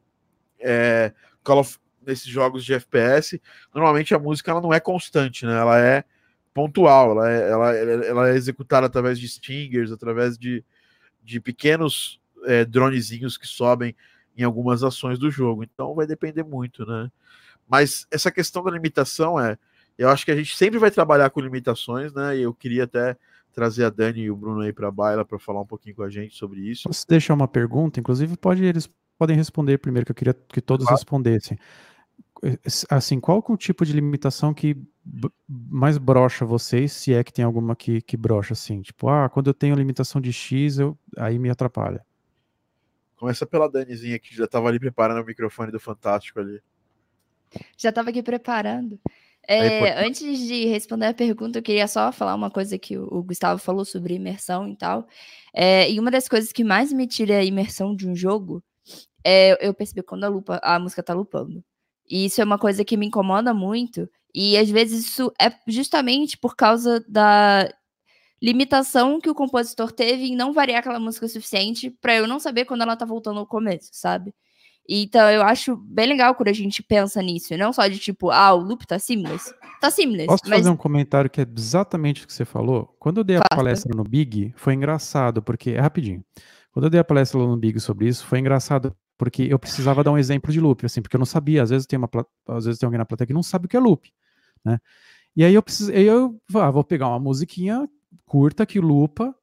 é, 0.59 1.13
Call 1.45 1.61
of, 1.61 1.79
nesses 2.05 2.27
jogos 2.27 2.65
de 2.65 2.75
FPS, 2.75 3.41
normalmente 3.75 4.15
a 4.15 4.19
música 4.19 4.51
ela 4.51 4.61
não 4.61 4.73
é 4.73 4.81
constante, 4.81 5.45
né? 5.45 5.59
Ela 5.59 5.79
é 5.79 6.05
pontual, 6.55 7.13
ela 7.13 7.31
é, 7.31 7.51
ela, 7.51 7.77
ela 7.77 8.29
é 8.31 8.35
executada 8.35 8.87
através 8.87 9.21
de 9.21 9.29
stingers, 9.29 9.93
através 9.93 10.39
de, 10.39 10.65
de 11.23 11.39
pequenos 11.39 12.19
é, 12.47 12.65
dronezinhos 12.65 13.37
que 13.37 13.47
sobem 13.47 13.95
em 14.37 14.43
algumas 14.43 14.83
ações 14.83 15.19
do 15.19 15.31
jogo. 15.31 15.65
Então 15.65 15.95
vai 15.95 16.07
depender 16.07 16.43
muito, 16.43 16.85
né? 16.85 17.11
Mas 17.69 18.07
essa 18.11 18.31
questão 18.31 18.63
da 18.63 18.71
limitação 18.71 19.41
é, 19.41 19.59
eu 19.99 20.09
acho 20.09 20.25
que 20.25 20.31
a 20.31 20.37
gente 20.37 20.57
sempre 20.57 20.79
vai 20.79 20.91
trabalhar 20.91 21.31
com 21.31 21.41
limitações, 21.41 22.13
né? 22.13 22.37
E 22.37 22.43
eu 22.43 22.55
queria 22.55 22.85
até 22.85 23.17
trazer 23.53 23.85
a 23.85 23.91
Dani 23.91 24.21
e 24.21 24.31
o 24.31 24.37
Bruno 24.37 24.61
aí 24.61 24.73
para 24.73 24.89
a 24.89 24.91
baila 24.91 25.25
para 25.25 25.39
falar 25.39 25.63
um 25.63 25.67
pouquinho 25.67 25.97
com 25.97 26.03
a 26.03 26.11
gente 26.11 26.37
sobre 26.37 26.61
isso. 26.61 26.89
Posso 26.89 27.07
deixar 27.09 27.35
uma 27.35 27.49
pergunta? 27.49 27.99
Inclusive 27.99 28.37
pode 28.37 28.63
eles 28.63 28.89
podem 29.19 29.37
responder 29.37 29.79
primeiro, 29.79 30.05
que 30.05 30.13
eu 30.13 30.17
queria 30.17 30.35
que 30.35 30.61
todos 30.61 30.85
claro. 30.85 30.97
respondessem. 30.97 31.59
Assim, 32.91 33.19
qual 33.19 33.43
é 33.49 33.53
o 33.53 33.57
tipo 33.57 33.85
de 33.85 33.95
limitação 33.95 34.53
que 34.53 34.77
mais 35.49 35.97
brocha 35.97 36.45
vocês, 36.45 36.93
se 36.93 37.15
é 37.15 37.25
que 37.25 37.33
tem 37.33 37.45
alguma 37.45 37.75
que, 37.75 38.03
que 38.03 38.17
brocha 38.17 38.53
assim? 38.53 38.83
Tipo, 38.83 39.09
ah, 39.09 39.29
quando 39.31 39.47
eu 39.49 39.55
tenho 39.55 39.75
limitação 39.75 40.21
de 40.21 40.33
X, 40.33 40.79
eu, 40.79 40.99
aí 41.17 41.39
me 41.39 41.49
atrapalha. 41.49 42.05
Começa 43.17 43.47
pela 43.47 43.69
Danizinha, 43.69 44.19
que 44.19 44.35
já 44.35 44.45
estava 44.45 44.69
ali 44.69 44.79
preparando 44.79 45.23
o 45.23 45.27
microfone 45.27 45.73
do 45.73 45.81
Fantástico 45.81 46.41
ali. 46.41 46.61
Já 47.77 47.89
estava 47.89 48.11
aqui 48.11 48.23
preparando. 48.23 49.01
É, 49.49 50.05
antes 50.05 50.39
de 50.41 50.67
responder 50.67 51.07
a 51.07 51.15
pergunta, 51.15 51.59
eu 51.59 51.63
queria 51.63 51.87
só 51.87 52.11
falar 52.11 52.35
uma 52.35 52.51
coisa 52.51 52.77
que 52.77 52.99
o, 52.99 53.23
Gustavo 53.23 53.61
falou 53.61 53.85
sobre 53.85 54.15
imersão 54.15 54.69
e 54.69 54.77
tal. 54.77 55.07
É, 55.55 55.91
e 55.91 56.01
uma 56.01 56.11
das 56.11 56.29
coisas 56.29 56.53
que 56.53 56.65
mais 56.65 56.93
me 56.93 57.07
tira 57.07 57.39
a 57.39 57.45
imersão 57.45 57.95
de 57.95 58.09
um 58.09 58.15
jogo 58.15 58.63
é 59.25 59.67
eu 59.67 59.73
perceber 59.73 60.03
quando 60.03 60.25
a, 60.25 60.29
lupa, 60.29 60.61
a 60.63 60.79
música 60.79 61.03
tá 61.03 61.15
lupando. 61.15 61.63
E 62.09 62.27
isso 62.27 62.41
é 62.41 62.45
uma 62.45 62.59
coisa 62.59 62.85
que 62.85 62.97
me 62.97 63.07
incomoda 63.07 63.55
muito. 63.55 64.11
E 64.35 64.59
às 64.59 64.69
vezes 64.69 65.07
isso 65.07 65.33
é 65.41 65.51
justamente 65.67 66.37
por 66.37 66.57
causa 66.57 67.05
da 67.09 67.73
limitação 68.43 69.21
que 69.21 69.31
o 69.31 69.35
compositor 69.35 69.91
teve 69.93 70.25
em 70.25 70.37
não 70.37 70.53
variar 70.53 70.81
aquela 70.81 71.01
música 71.01 71.27
o 71.27 71.29
suficiente 71.29 71.91
para 72.01 72.15
eu 72.15 72.27
não 72.27 72.39
saber 72.39 72.65
quando 72.65 72.83
ela 72.83 72.97
tá 72.97 73.05
voltando 73.05 73.39
ao 73.39 73.47
começo, 73.47 73.89
sabe? 73.93 74.35
Então 74.89 75.29
eu 75.31 75.43
acho 75.43 75.77
bem 75.77 76.07
legal 76.07 76.35
quando 76.35 76.49
a 76.49 76.53
gente 76.53 76.83
pensa 76.83 77.21
nisso, 77.21 77.57
não 77.57 77.73
só 77.73 77.89
de 77.89 77.99
tipo, 77.99 78.31
ah, 78.31 78.55
o 78.55 78.61
loop 78.61 78.87
tá 78.87 78.99
seamless. 78.99 79.53
Tá 79.81 79.91
seamless. 79.91 80.27
Posso 80.27 80.45
mas... 80.47 80.61
fazer 80.61 80.71
um 80.71 80.77
comentário 80.77 81.29
que 81.29 81.41
é 81.41 81.47
exatamente 81.57 82.25
o 82.25 82.27
que 82.27 82.33
você 82.33 82.45
falou? 82.45 82.95
Quando 82.99 83.19
eu 83.19 83.25
dei 83.25 83.37
a 83.37 83.41
Faça. 83.41 83.57
palestra 83.57 83.97
no 83.97 84.05
Big, 84.05 84.53
foi 84.57 84.75
engraçado, 84.75 85.43
porque 85.43 85.71
é 85.71 85.81
rapidinho. 85.81 86.25
Quando 86.73 86.85
eu 86.85 86.91
dei 86.91 87.01
a 87.01 87.05
palestra 87.05 87.39
no 87.39 87.57
Big 87.57 87.81
sobre 87.81 88.07
isso, 88.07 88.25
foi 88.25 88.39
engraçado 88.39 88.95
porque 89.19 89.43
eu 89.51 89.59
precisava 89.59 90.05
dar 90.05 90.13
um 90.13 90.19
exemplo 90.19 90.53
de 90.53 90.61
loop, 90.61 90.85
assim, 90.85 91.01
porque 91.01 91.17
eu 91.17 91.19
não 91.19 91.27
sabia, 91.27 91.63
às 91.63 91.71
vezes 91.71 91.87
tem 91.87 91.99
uma 91.99 92.09
às 92.49 92.67
vezes 92.67 92.79
tem 92.79 92.87
alguém 92.87 92.99
na 92.99 93.07
plateia 93.07 93.27
que 93.27 93.33
não 93.33 93.43
sabe 93.43 93.67
o 93.67 93.69
que 93.69 93.77
é 93.77 93.81
loop, 93.81 94.13
né? 94.65 94.79
E 95.35 95.45
aí 95.45 95.55
eu 95.55 95.63
preciso, 95.63 95.91
eu 95.91 96.39
ah, 96.55 96.71
vou 96.71 96.85
pegar 96.85 97.09
uma 97.09 97.19
musiquinha 97.19 97.89
curta 98.25 98.65
que 98.65 98.81
lupa 98.81 99.35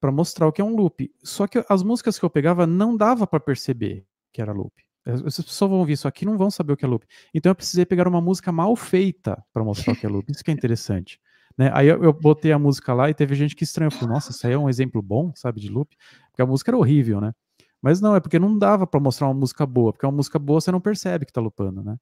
para 0.00 0.12
mostrar 0.12 0.46
o 0.46 0.52
que 0.52 0.60
é 0.60 0.64
um 0.64 0.74
loop. 0.74 1.10
Só 1.22 1.46
que 1.46 1.64
as 1.68 1.82
músicas 1.82 2.18
que 2.18 2.24
eu 2.24 2.30
pegava 2.30 2.66
não 2.66 2.96
dava 2.96 3.26
para 3.26 3.40
perceber 3.40 4.06
que 4.32 4.40
era 4.40 4.52
loop. 4.52 4.72
As 5.04 5.22
pessoas 5.22 5.70
vão 5.70 5.78
ouvir 5.78 5.92
isso 5.92 6.08
aqui 6.08 6.24
não 6.26 6.36
vão 6.36 6.50
saber 6.50 6.72
o 6.72 6.76
que 6.76 6.84
é 6.84 6.88
loop. 6.88 7.06
Então 7.32 7.50
eu 7.50 7.54
precisei 7.54 7.86
pegar 7.86 8.08
uma 8.08 8.20
música 8.20 8.50
mal 8.50 8.74
feita 8.74 9.42
para 9.52 9.62
mostrar 9.62 9.92
o 9.92 9.96
que 9.96 10.04
é 10.04 10.08
loop. 10.08 10.30
Isso 10.30 10.42
que 10.42 10.50
é 10.50 10.54
interessante. 10.54 11.20
Né? 11.56 11.70
Aí 11.72 11.86
eu, 11.86 12.02
eu, 12.02 12.12
botei 12.12 12.52
a 12.52 12.58
música 12.58 12.92
lá 12.92 13.08
e 13.08 13.14
teve 13.14 13.34
gente 13.34 13.54
que 13.54 13.64
estranhou. 13.64 13.90
Falou, 13.90 14.14
nossa, 14.14 14.32
isso 14.32 14.46
aí 14.46 14.52
é 14.52 14.58
um 14.58 14.68
exemplo 14.68 15.00
bom, 15.00 15.32
sabe, 15.34 15.60
de 15.60 15.68
loop? 15.68 15.96
Porque 16.30 16.42
a 16.42 16.46
música 16.46 16.70
era 16.70 16.76
horrível, 16.76 17.20
né? 17.20 17.32
Mas 17.80 18.00
não, 18.00 18.16
é 18.16 18.20
porque 18.20 18.38
não 18.38 18.58
dava 18.58 18.86
para 18.86 18.98
mostrar 18.98 19.28
uma 19.28 19.34
música 19.34 19.64
boa, 19.64 19.92
porque 19.92 20.04
uma 20.04 20.12
música 20.12 20.38
boa 20.38 20.60
você 20.60 20.72
não 20.72 20.80
percebe 20.80 21.24
que 21.24 21.32
tá 21.32 21.40
lupando, 21.40 21.82
né? 21.82 21.96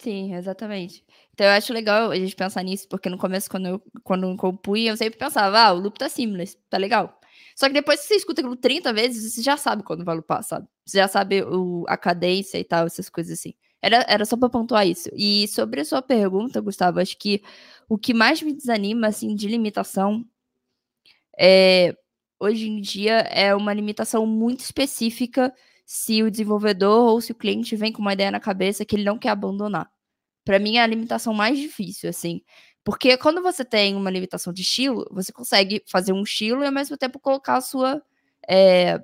Sim, 0.00 0.34
exatamente. 0.34 1.04
Então 1.34 1.46
eu 1.46 1.52
acho 1.52 1.72
legal 1.74 2.10
a 2.10 2.16
gente 2.16 2.34
pensar 2.34 2.62
nisso, 2.62 2.88
porque 2.88 3.10
no 3.10 3.18
começo, 3.18 3.50
quando 3.50 3.66
eu, 3.68 3.82
quando 4.02 4.26
eu 4.26 4.36
compunha, 4.36 4.92
eu 4.92 4.96
sempre 4.96 5.18
pensava, 5.18 5.58
ah, 5.60 5.72
o 5.72 5.78
loop 5.78 5.98
tá 5.98 6.08
seamless, 6.08 6.56
tá 6.70 6.78
legal. 6.78 7.18
Só 7.54 7.66
que 7.66 7.74
depois 7.74 8.00
que 8.00 8.06
você 8.06 8.14
escuta 8.14 8.40
aquilo 8.40 8.56
30 8.56 8.92
vezes, 8.94 9.34
você 9.34 9.42
já 9.42 9.56
sabe 9.58 9.82
quando 9.82 10.04
vai 10.04 10.16
lupar, 10.16 10.42
sabe? 10.42 10.66
Você 10.86 10.96
já 10.98 11.06
sabe 11.08 11.42
o, 11.42 11.84
a 11.86 11.96
cadência 11.98 12.58
e 12.58 12.64
tal, 12.64 12.86
essas 12.86 13.10
coisas 13.10 13.38
assim. 13.38 13.52
Era, 13.82 14.04
era 14.08 14.24
só 14.24 14.36
pra 14.38 14.48
pontuar 14.48 14.86
isso. 14.86 15.10
E 15.14 15.46
sobre 15.48 15.80
a 15.82 15.84
sua 15.84 16.00
pergunta, 16.02 16.60
Gustavo, 16.60 16.98
acho 17.00 17.16
que 17.18 17.42
o 17.88 17.98
que 17.98 18.14
mais 18.14 18.40
me 18.42 18.52
desanima, 18.54 19.08
assim, 19.08 19.34
de 19.34 19.48
limitação 19.48 20.24
é, 21.38 21.94
hoje 22.38 22.68
em 22.68 22.80
dia 22.80 23.18
é 23.30 23.54
uma 23.54 23.72
limitação 23.72 24.26
muito 24.26 24.60
específica 24.60 25.52
se 25.92 26.22
o 26.22 26.30
desenvolvedor 26.30 27.10
ou 27.10 27.20
se 27.20 27.32
o 27.32 27.34
cliente 27.34 27.74
vem 27.74 27.92
com 27.92 28.00
uma 28.00 28.12
ideia 28.12 28.30
na 28.30 28.38
cabeça 28.38 28.84
que 28.84 28.94
ele 28.94 29.02
não 29.02 29.18
quer 29.18 29.30
abandonar. 29.30 29.90
Para 30.44 30.56
mim 30.60 30.76
é 30.76 30.82
a 30.82 30.86
limitação 30.86 31.34
mais 31.34 31.58
difícil, 31.58 32.08
assim. 32.08 32.42
Porque 32.84 33.16
quando 33.16 33.42
você 33.42 33.64
tem 33.64 33.96
uma 33.96 34.08
limitação 34.08 34.52
de 34.52 34.62
estilo, 34.62 35.04
você 35.10 35.32
consegue 35.32 35.82
fazer 35.88 36.12
um 36.12 36.22
estilo 36.22 36.62
e 36.62 36.66
ao 36.66 36.72
mesmo 36.72 36.96
tempo 36.96 37.18
colocar 37.18 37.56
a 37.56 37.60
sua, 37.60 38.00
é, 38.48 39.02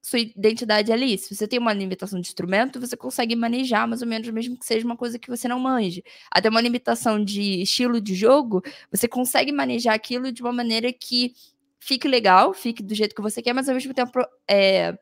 sua 0.00 0.20
identidade 0.20 0.92
ali. 0.92 1.18
Se 1.18 1.34
você 1.34 1.48
tem 1.48 1.58
uma 1.58 1.72
limitação 1.72 2.20
de 2.20 2.28
instrumento, 2.28 2.78
você 2.78 2.96
consegue 2.96 3.34
manejar 3.34 3.88
mais 3.88 4.00
ou 4.00 4.06
menos, 4.06 4.28
mesmo 4.30 4.56
que 4.56 4.64
seja 4.64 4.86
uma 4.86 4.96
coisa 4.96 5.18
que 5.18 5.28
você 5.28 5.48
não 5.48 5.58
manje. 5.58 6.04
Até 6.30 6.48
uma 6.48 6.60
limitação 6.60 7.24
de 7.24 7.62
estilo 7.62 8.00
de 8.00 8.14
jogo, 8.14 8.62
você 8.88 9.08
consegue 9.08 9.50
manejar 9.50 9.94
aquilo 9.94 10.30
de 10.30 10.42
uma 10.42 10.52
maneira 10.52 10.92
que 10.92 11.34
fique 11.80 12.06
legal, 12.06 12.54
fique 12.54 12.84
do 12.84 12.94
jeito 12.94 13.16
que 13.16 13.20
você 13.20 13.42
quer, 13.42 13.52
mas 13.52 13.68
ao 13.68 13.74
mesmo 13.74 13.92
tempo 13.92 14.20
é, 14.48 14.96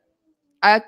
a, 0.61 0.81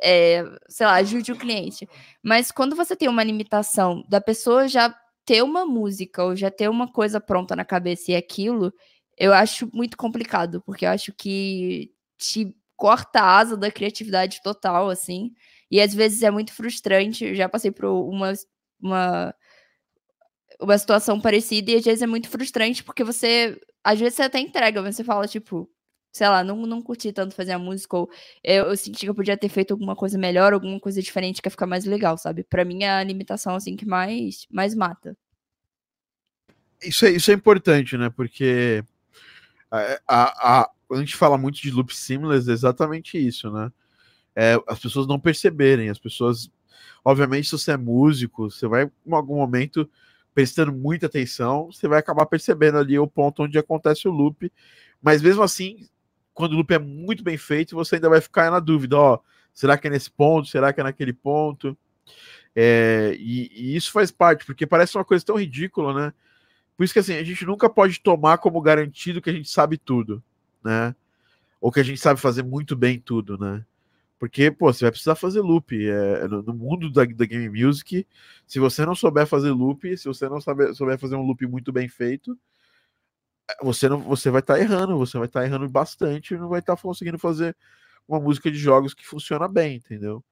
é, 0.00 0.44
sei 0.68 0.86
lá, 0.86 0.94
ajude 0.94 1.32
o 1.32 1.38
cliente. 1.38 1.88
Mas 2.22 2.50
quando 2.50 2.74
você 2.76 2.96
tem 2.96 3.08
uma 3.08 3.24
limitação 3.24 4.04
da 4.08 4.20
pessoa 4.20 4.68
já 4.68 4.94
ter 5.24 5.42
uma 5.42 5.64
música 5.66 6.24
ou 6.24 6.34
já 6.34 6.50
ter 6.50 6.68
uma 6.68 6.90
coisa 6.90 7.20
pronta 7.20 7.54
na 7.54 7.64
cabeça 7.64 8.12
e 8.12 8.16
aquilo, 8.16 8.72
eu 9.16 9.32
acho 9.32 9.70
muito 9.72 9.96
complicado, 9.96 10.62
porque 10.62 10.86
eu 10.86 10.90
acho 10.90 11.12
que 11.12 11.92
te 12.18 12.54
corta 12.76 13.20
a 13.20 13.38
asa 13.38 13.56
da 13.56 13.70
criatividade 13.70 14.40
total, 14.42 14.88
assim. 14.88 15.32
E 15.70 15.80
às 15.80 15.94
vezes 15.94 16.22
é 16.22 16.30
muito 16.30 16.52
frustrante. 16.52 17.24
Eu 17.26 17.34
já 17.34 17.48
passei 17.48 17.70
por 17.70 17.84
uma, 17.84 18.32
uma, 18.80 19.34
uma 20.60 20.78
situação 20.78 21.20
parecida 21.20 21.70
e 21.70 21.76
às 21.76 21.84
vezes 21.84 22.02
é 22.02 22.06
muito 22.06 22.28
frustrante 22.28 22.82
porque 22.82 23.04
você. 23.04 23.60
Às 23.84 24.00
vezes 24.00 24.14
você 24.14 24.22
até 24.22 24.40
entrega, 24.40 24.82
mas 24.82 24.96
você 24.96 25.04
fala, 25.04 25.26
tipo, 25.28 25.70
sei 26.12 26.28
lá, 26.28 26.42
não, 26.42 26.56
não 26.66 26.82
curti 26.82 27.12
tanto 27.12 27.34
fazer 27.34 27.52
a 27.52 27.58
música, 27.58 27.96
ou 27.96 28.10
eu, 28.42 28.66
eu, 28.66 28.76
senti 28.76 29.00
que 29.00 29.08
eu 29.08 29.14
podia 29.14 29.36
ter 29.36 29.48
feito 29.48 29.72
alguma 29.72 29.94
coisa 29.94 30.18
melhor, 30.18 30.52
alguma 30.52 30.80
coisa 30.80 31.00
diferente 31.00 31.40
que 31.40 31.46
ia 31.46 31.50
ficar 31.50 31.66
mais 31.66 31.84
legal, 31.84 32.18
sabe? 32.18 32.42
Para 32.44 32.64
mim 32.64 32.82
é 32.82 32.90
a 32.90 33.04
limitação 33.04 33.54
assim 33.54 33.76
que 33.76 33.86
mais 33.86 34.46
mais 34.50 34.74
mata. 34.74 35.16
Isso 36.82 37.04
é, 37.04 37.10
isso 37.10 37.30
é 37.30 37.34
importante, 37.34 37.96
né? 37.96 38.10
Porque 38.10 38.82
a, 39.70 40.00
a, 40.08 40.60
a, 40.62 40.70
a 40.92 40.96
gente 40.96 41.16
fala 41.16 41.38
muito 41.38 41.60
de 41.60 41.70
loop 41.70 41.94
seamless, 41.94 42.48
é 42.48 42.52
exatamente 42.52 43.18
isso, 43.18 43.50
né? 43.50 43.70
É, 44.34 44.58
as 44.66 44.78
pessoas 44.78 45.06
não 45.06 45.18
perceberem, 45.18 45.90
as 45.90 45.98
pessoas. 45.98 46.50
Obviamente, 47.04 47.46
se 47.46 47.52
você 47.52 47.72
é 47.72 47.76
músico, 47.76 48.50
você 48.50 48.66
vai, 48.66 48.84
em 48.84 49.12
algum 49.14 49.36
momento, 49.36 49.88
prestando 50.34 50.72
muita 50.72 51.06
atenção, 51.06 51.66
você 51.66 51.88
vai 51.88 51.98
acabar 51.98 52.26
percebendo 52.26 52.78
ali 52.78 52.98
o 52.98 53.06
ponto 53.06 53.42
onde 53.42 53.58
acontece 53.58 54.08
o 54.08 54.12
loop. 54.12 54.50
Mas 55.02 55.22
mesmo 55.22 55.42
assim, 55.42 55.88
quando 56.40 56.52
o 56.52 56.56
loop 56.56 56.72
é 56.72 56.78
muito 56.78 57.22
bem 57.22 57.36
feito, 57.36 57.76
você 57.76 57.96
ainda 57.96 58.08
vai 58.08 58.20
ficar 58.20 58.50
na 58.50 58.58
dúvida, 58.58 58.96
ó, 58.96 59.18
será 59.52 59.78
que 59.78 59.86
é 59.86 59.90
nesse 59.90 60.10
ponto? 60.10 60.48
Será 60.48 60.72
que 60.72 60.80
é 60.80 60.84
naquele 60.84 61.12
ponto? 61.12 61.76
É, 62.56 63.14
e, 63.18 63.50
e, 63.54 63.76
isso 63.76 63.92
faz 63.92 64.10
parte, 64.10 64.44
porque 64.44 64.66
parece 64.66 64.96
uma 64.96 65.04
coisa 65.04 65.24
tão 65.24 65.36
ridícula, 65.36 65.94
né? 65.94 66.12
Por 66.76 66.84
isso 66.84 66.92
que 66.92 66.98
assim, 66.98 67.14
a 67.14 67.22
gente 67.22 67.44
nunca 67.44 67.68
pode 67.68 68.00
tomar 68.00 68.38
como 68.38 68.60
garantido 68.60 69.20
que 69.20 69.30
a 69.30 69.32
gente 69.32 69.48
sabe 69.48 69.76
tudo, 69.76 70.22
né? 70.64 70.94
Ou 71.60 71.70
que 71.70 71.80
a 71.80 71.82
gente 71.82 72.00
sabe 72.00 72.18
fazer 72.18 72.42
muito 72.42 72.74
bem 72.74 72.98
tudo, 72.98 73.36
né? 73.38 73.64
Porque, 74.18 74.50
pô, 74.50 74.72
você 74.72 74.84
vai 74.84 74.90
precisar 74.90 75.14
fazer 75.14 75.40
loop. 75.40 75.74
É, 75.88 76.28
no, 76.28 76.54
mundo 76.54 76.90
da, 76.90 77.04
da 77.04 77.24
game 77.24 77.48
music, 77.48 78.06
se 78.46 78.58
você 78.58 78.84
não 78.84 78.94
souber 78.94 79.26
fazer 79.26 79.50
loop, 79.50 79.96
se 79.96 80.04
você 80.06 80.28
não 80.28 80.40
saber, 80.40 80.74
souber 80.74 80.98
fazer 80.98 81.16
um 81.16 81.22
loop 81.22 81.46
muito 81.46 81.72
bem 81.72 81.88
feito, 81.88 82.38
você 83.62 83.88
não 83.88 84.00
você 84.00 84.30
vai 84.30 84.40
estar 84.40 84.54
tá 84.54 84.60
errando, 84.60 84.98
você 84.98 85.18
vai 85.18 85.26
estar 85.26 85.40
tá 85.40 85.46
errando 85.46 85.68
bastante 85.68 86.34
e 86.34 86.38
não 86.38 86.48
vai 86.48 86.60
estar 86.60 86.76
tá 86.76 86.82
conseguindo 86.82 87.18
fazer 87.18 87.56
uma 88.08 88.20
música 88.20 88.50
de 88.50 88.58
jogos 88.58 88.94
que 88.94 89.06
funciona 89.06 89.48
bem, 89.48 89.76
entendeu? 89.76 90.24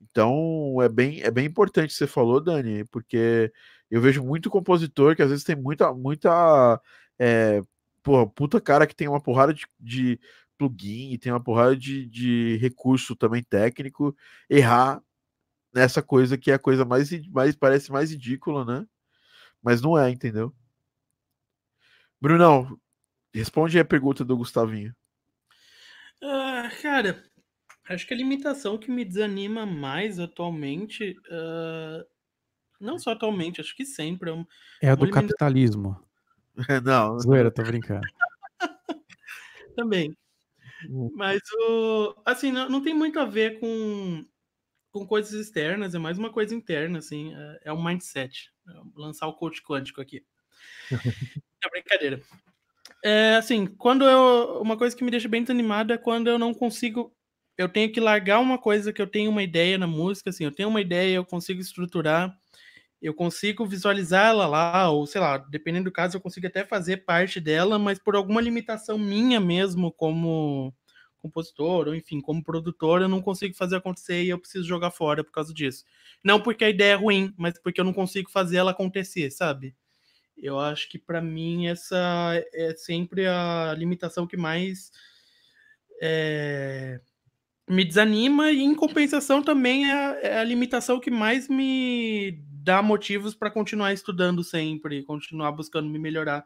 Então 0.00 0.76
é 0.82 0.88
bem 0.88 1.22
é 1.22 1.30
bem 1.30 1.46
importante 1.46 1.94
você 1.94 2.06
falou, 2.06 2.40
Dani, 2.40 2.84
porque 2.86 3.52
eu 3.90 4.00
vejo 4.00 4.22
muito 4.24 4.50
compositor 4.50 5.16
que 5.16 5.22
às 5.22 5.30
vezes 5.30 5.44
tem 5.44 5.56
muita 5.56 5.92
muita 5.94 6.80
é, 7.18 7.62
porra, 8.02 8.26
puta 8.28 8.60
cara 8.60 8.86
que 8.86 8.94
tem 8.96 9.08
uma 9.08 9.20
porrada 9.22 9.54
de, 9.54 9.66
de 9.78 10.20
plugin 10.58 11.12
e 11.12 11.18
tem 11.18 11.32
uma 11.32 11.42
porrada 11.42 11.76
de, 11.76 12.06
de 12.06 12.56
recurso 12.58 13.16
também 13.16 13.42
técnico, 13.42 14.14
errar 14.48 15.02
nessa 15.72 16.02
coisa 16.02 16.36
que 16.38 16.50
é 16.50 16.54
a 16.54 16.58
coisa 16.58 16.84
mais, 16.84 17.10
mais 17.28 17.56
parece 17.56 17.92
mais 17.92 18.10
ridícula, 18.10 18.64
né? 18.64 18.86
Mas 19.62 19.80
não 19.82 19.98
é, 19.98 20.10
entendeu? 20.10 20.54
Brunão, 22.20 22.78
responde 23.34 23.78
a 23.78 23.84
pergunta 23.84 24.24
do 24.24 24.36
Gustavinho. 24.36 24.94
Uh, 26.22 26.82
cara, 26.82 27.24
acho 27.88 28.06
que 28.06 28.12
a 28.12 28.16
limitação 28.16 28.76
que 28.76 28.90
me 28.90 29.04
desanima 29.04 29.64
mais 29.64 30.18
atualmente, 30.18 31.16
uh, 31.30 32.04
não 32.78 32.98
só 32.98 33.12
atualmente, 33.12 33.60
acho 33.60 33.74
que 33.74 33.86
sempre. 33.86 34.30
É, 34.30 34.32
um, 34.32 34.46
é 34.82 34.90
a 34.90 34.94
do 34.94 35.06
limita... 35.06 35.22
capitalismo. 35.22 35.96
não. 36.84 37.18
Zoeira, 37.18 37.50
tô 37.50 37.62
brincando. 37.62 38.06
Também. 39.74 40.14
Mas 41.14 41.40
o. 41.52 42.14
Assim, 42.24 42.52
não, 42.52 42.68
não 42.68 42.82
tem 42.82 42.94
muito 42.94 43.18
a 43.18 43.24
ver 43.24 43.60
com, 43.60 44.24
com 44.90 45.06
coisas 45.06 45.32
externas, 45.32 45.94
é 45.94 45.98
mais 45.98 46.18
uma 46.18 46.32
coisa 46.32 46.54
interna, 46.54 46.98
assim. 46.98 47.34
É, 47.34 47.60
é 47.66 47.72
um 47.72 47.82
mindset. 47.82 48.50
É 48.68 48.72
lançar 48.94 49.26
o 49.26 49.36
coach 49.36 49.62
quântico 49.62 50.00
aqui. 50.00 50.24
É 51.62 51.68
brincadeira. 51.68 52.22
É, 53.04 53.36
assim, 53.36 53.66
quando 53.66 54.04
eu. 54.04 54.60
Uma 54.62 54.76
coisa 54.76 54.96
que 54.96 55.04
me 55.04 55.10
deixa 55.10 55.28
bem 55.28 55.42
desanimado 55.42 55.92
é 55.92 55.98
quando 55.98 56.28
eu 56.28 56.38
não 56.38 56.52
consigo. 56.54 57.14
Eu 57.56 57.68
tenho 57.68 57.92
que 57.92 58.00
largar 58.00 58.40
uma 58.40 58.58
coisa 58.58 58.92
que 58.92 59.02
eu 59.02 59.06
tenho 59.06 59.30
uma 59.30 59.42
ideia 59.42 59.76
na 59.76 59.86
música, 59.86 60.30
assim, 60.30 60.44
eu 60.44 60.52
tenho 60.52 60.68
uma 60.68 60.80
ideia, 60.80 61.16
eu 61.16 61.24
consigo 61.26 61.60
estruturar, 61.60 62.34
eu 63.02 63.12
consigo 63.14 63.66
visualizar 63.66 64.28
ela 64.28 64.46
lá, 64.46 64.90
ou 64.90 65.06
sei 65.06 65.20
lá, 65.20 65.36
dependendo 65.38 65.84
do 65.84 65.92
caso, 65.92 66.16
eu 66.16 66.20
consigo 66.22 66.46
até 66.46 66.64
fazer 66.64 66.98
parte 67.04 67.38
dela, 67.40 67.78
mas 67.78 67.98
por 67.98 68.16
alguma 68.16 68.40
limitação 68.40 68.98
minha 68.98 69.40
mesmo, 69.40 69.92
como 69.92 70.74
compositor, 71.18 71.88
ou 71.88 71.94
enfim, 71.94 72.20
como 72.20 72.42
produtor, 72.42 73.02
eu 73.02 73.08
não 73.08 73.20
consigo 73.22 73.54
fazer 73.54 73.76
acontecer 73.76 74.22
e 74.24 74.30
eu 74.30 74.38
preciso 74.38 74.66
jogar 74.66 74.90
fora 74.90 75.22
por 75.22 75.32
causa 75.32 75.52
disso. 75.52 75.84
Não 76.24 76.40
porque 76.40 76.64
a 76.64 76.70
ideia 76.70 76.92
é 76.92 76.96
ruim, 76.96 77.34
mas 77.36 77.58
porque 77.62 77.80
eu 77.80 77.84
não 77.84 77.92
consigo 77.92 78.30
fazer 78.30 78.56
ela 78.58 78.70
acontecer, 78.70 79.30
sabe? 79.30 79.74
Eu 80.42 80.58
acho 80.58 80.88
que 80.88 80.98
para 80.98 81.20
mim 81.20 81.66
essa 81.66 81.96
é 82.52 82.74
sempre 82.74 83.26
a 83.26 83.74
limitação 83.76 84.26
que 84.26 84.36
mais 84.36 84.90
é, 86.00 87.00
me 87.68 87.84
desanima 87.84 88.50
e 88.50 88.60
em 88.60 88.74
compensação 88.74 89.42
também 89.42 89.88
é 89.88 89.92
a, 89.92 90.20
é 90.22 90.38
a 90.38 90.44
limitação 90.44 90.98
que 90.98 91.10
mais 91.10 91.48
me 91.48 92.42
dá 92.48 92.82
motivos 92.82 93.34
para 93.34 93.50
continuar 93.50 93.92
estudando 93.92 94.42
sempre, 94.42 95.04
continuar 95.04 95.52
buscando 95.52 95.88
me 95.88 95.98
melhorar, 95.98 96.44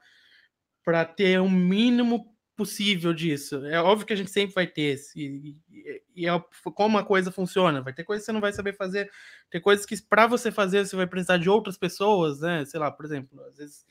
para 0.84 1.04
ter 1.04 1.40
um 1.40 1.50
mínimo 1.50 2.33
possível 2.56 3.12
disso. 3.12 3.64
É 3.66 3.80
óbvio 3.80 4.06
que 4.06 4.12
a 4.12 4.16
gente 4.16 4.30
sempre 4.30 4.54
vai 4.54 4.66
ter 4.66 4.96
e, 5.16 5.56
e, 5.70 6.02
e 6.14 6.26
é 6.26 6.44
como 6.74 6.98
a 6.98 7.04
coisa 7.04 7.30
funciona. 7.32 7.82
Vai 7.82 7.92
ter 7.92 8.04
coisas 8.04 8.22
que 8.22 8.26
você 8.26 8.32
não 8.32 8.40
vai 8.40 8.52
saber 8.52 8.74
fazer, 8.74 9.10
tem 9.50 9.60
coisas 9.60 9.84
que 9.84 10.00
para 10.02 10.26
você 10.26 10.50
fazer 10.52 10.86
você 10.86 10.96
vai 10.96 11.06
precisar 11.06 11.38
de 11.38 11.50
outras 11.50 11.76
pessoas, 11.76 12.40
né? 12.40 12.64
Sei 12.64 12.78
lá, 12.78 12.90
por 12.90 13.04
exemplo, 13.04 13.40
às 13.44 13.56
vezes 13.56 13.84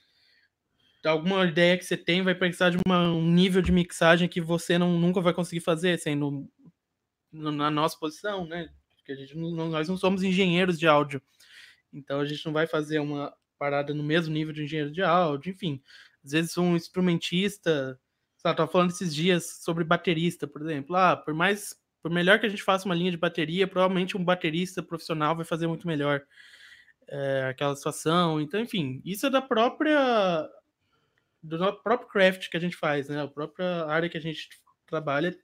alguma 1.06 1.46
ideia 1.46 1.78
que 1.78 1.84
você 1.84 1.98
tem 1.98 2.24
vai 2.24 2.34
precisar 2.34 2.70
de 2.70 2.78
uma, 2.86 3.12
um 3.12 3.30
nível 3.30 3.62
de 3.62 3.72
mixagem 3.72 4.30
que 4.30 4.40
você 4.40 4.78
não, 4.78 4.98
nunca 4.98 5.20
vai 5.20 5.34
conseguir 5.34 5.62
fazer 5.62 6.00
sendo 6.00 6.50
na 7.32 7.70
nossa 7.70 7.98
posição, 7.98 8.46
né? 8.46 8.70
Porque 8.96 9.12
a 9.12 9.16
gente 9.16 9.36
não, 9.36 9.70
nós 9.70 9.90
não 9.90 9.98
somos 9.98 10.24
engenheiros 10.24 10.80
de 10.80 10.88
áudio. 10.88 11.22
Então 11.92 12.20
a 12.20 12.26
gente 12.26 12.46
não 12.46 12.54
vai 12.54 12.66
fazer 12.66 13.00
uma 13.00 13.34
parada 13.58 13.94
no 13.94 14.04
mesmo 14.04 14.34
nível 14.34 14.54
de 14.54 14.64
engenheiro 14.64 14.92
de 14.92 15.02
áudio, 15.02 15.52
enfim. 15.52 15.82
Às 16.24 16.32
vezes 16.32 16.58
um 16.58 16.76
instrumentista, 16.76 18.00
sabe, 18.44 18.58
tava 18.58 18.72
falando 18.72 18.92
esses 18.92 19.16
dias 19.16 19.60
sobre 19.64 19.84
baterista, 19.84 20.46
por 20.46 20.62
exemplo. 20.62 20.96
Ah, 20.96 21.16
por 21.16 21.34
mais 21.34 21.82
por 22.02 22.12
melhor 22.12 22.38
que 22.38 22.46
a 22.46 22.50
gente 22.50 22.62
faça 22.62 22.86
uma 22.86 22.94
linha 22.94 23.12
de 23.12 23.18
bateria, 23.18 23.66
provavelmente 23.66 24.18
um 24.18 24.26
baterista 24.26 24.84
profissional 24.84 25.38
vai 25.38 25.46
fazer 25.46 25.68
muito 25.68 25.88
melhor 25.88 26.22
é, 27.08 27.48
aquela 27.50 27.74
situação. 27.76 28.42
Então, 28.42 28.60
enfim, 28.60 29.02
isso 29.06 29.26
é 29.26 29.30
da 29.30 29.42
própria 29.42 30.46
do 31.42 31.58
próprio 31.82 32.10
craft 32.10 32.50
que 32.50 32.58
a 32.58 32.60
gente 32.60 32.76
faz, 32.76 33.10
né? 33.10 33.22
A 33.22 33.28
própria 33.28 33.86
área 33.86 34.10
que 34.10 34.18
a 34.18 34.22
gente 34.22 34.50
trabalha 34.86 35.36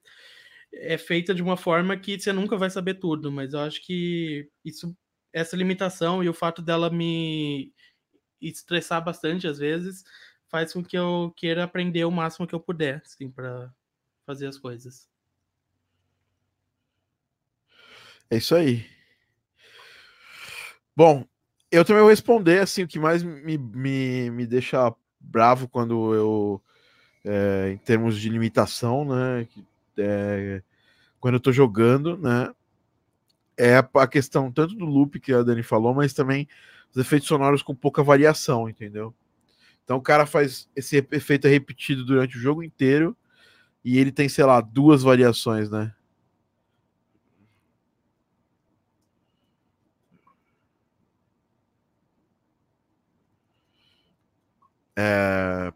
é 0.74 0.97
feita 0.97 1.34
de 1.34 1.41
uma 1.41 1.58
forma 1.58 1.97
que 1.97 2.20
você 2.20 2.32
nunca 2.34 2.58
vai 2.58 2.70
saber 2.70 2.95
tudo, 2.95 3.32
mas 3.32 3.54
eu 3.54 3.60
acho 3.62 3.82
que 3.86 4.50
isso 4.64 4.95
essa 5.34 5.56
limitação 5.56 6.24
e 6.24 6.30
o 6.30 6.34
fato 6.34 6.62
dela 6.62 6.89
me 6.89 7.72
estressar 8.41 9.04
bastante 9.04 9.47
às 9.47 9.60
vezes 9.60 10.04
faz 10.50 10.74
com 10.74 10.84
que 10.84 10.97
eu 10.97 11.34
queira 11.36 11.64
aprender 11.64 12.06
o 12.06 12.12
máximo 12.12 12.47
que 12.47 12.56
eu 12.56 12.60
puder, 12.60 13.02
assim, 13.06 13.30
para 13.30 13.72
fazer 14.26 14.47
as 14.47 14.58
coisas. 14.58 15.08
É 18.30 18.38
isso 18.38 18.54
aí. 18.54 18.86
Bom, 20.95 21.26
eu 21.72 21.86
também 21.86 22.02
vou 22.02 22.10
responder 22.10 22.60
assim, 22.60 22.84
o 22.84 22.88
que 22.88 23.00
mais 23.00 23.24
me, 23.24 23.58
me, 23.58 24.30
me 24.32 24.45
deixa 24.45 24.93
bravo 25.20 25.68
quando 25.68 26.14
eu, 26.14 26.62
é, 27.24 27.72
em 27.72 27.78
termos 27.78 28.20
de 28.20 28.30
limitação, 28.30 29.06
né? 29.06 29.47
É, 29.97 30.62
quando 31.20 31.36
eu 31.36 31.39
tô 31.39 31.52
jogando, 31.52 32.18
né? 32.18 32.54
É 33.58 33.78
a 33.78 34.08
questão 34.08 34.52
tanto 34.52 34.74
do 34.74 34.86
loop 34.86 35.20
que 35.20 35.34
a 35.34 35.43
Dani 35.43 35.64
falou, 35.64 35.93
mas 35.93 36.14
também 36.14 36.47
os 36.91 36.97
efeitos 36.97 37.28
sonoros 37.28 37.62
com 37.62 37.76
pouca 37.76 38.02
variação, 38.02 38.70
entendeu? 38.70 39.14
Então 39.89 39.97
o 39.97 40.01
cara 40.03 40.27
faz 40.27 40.69
esse 40.75 40.97
efeito 41.11 41.47
é 41.47 41.49
repetido 41.49 42.05
durante 42.05 42.37
o 42.37 42.39
jogo 42.39 42.61
inteiro 42.61 43.17
e 43.83 43.97
ele 43.97 44.11
tem, 44.11 44.29
sei 44.29 44.45
lá, 44.45 44.61
duas 44.61 45.01
variações, 45.01 45.67
né? 45.67 45.91
É... 54.95 55.73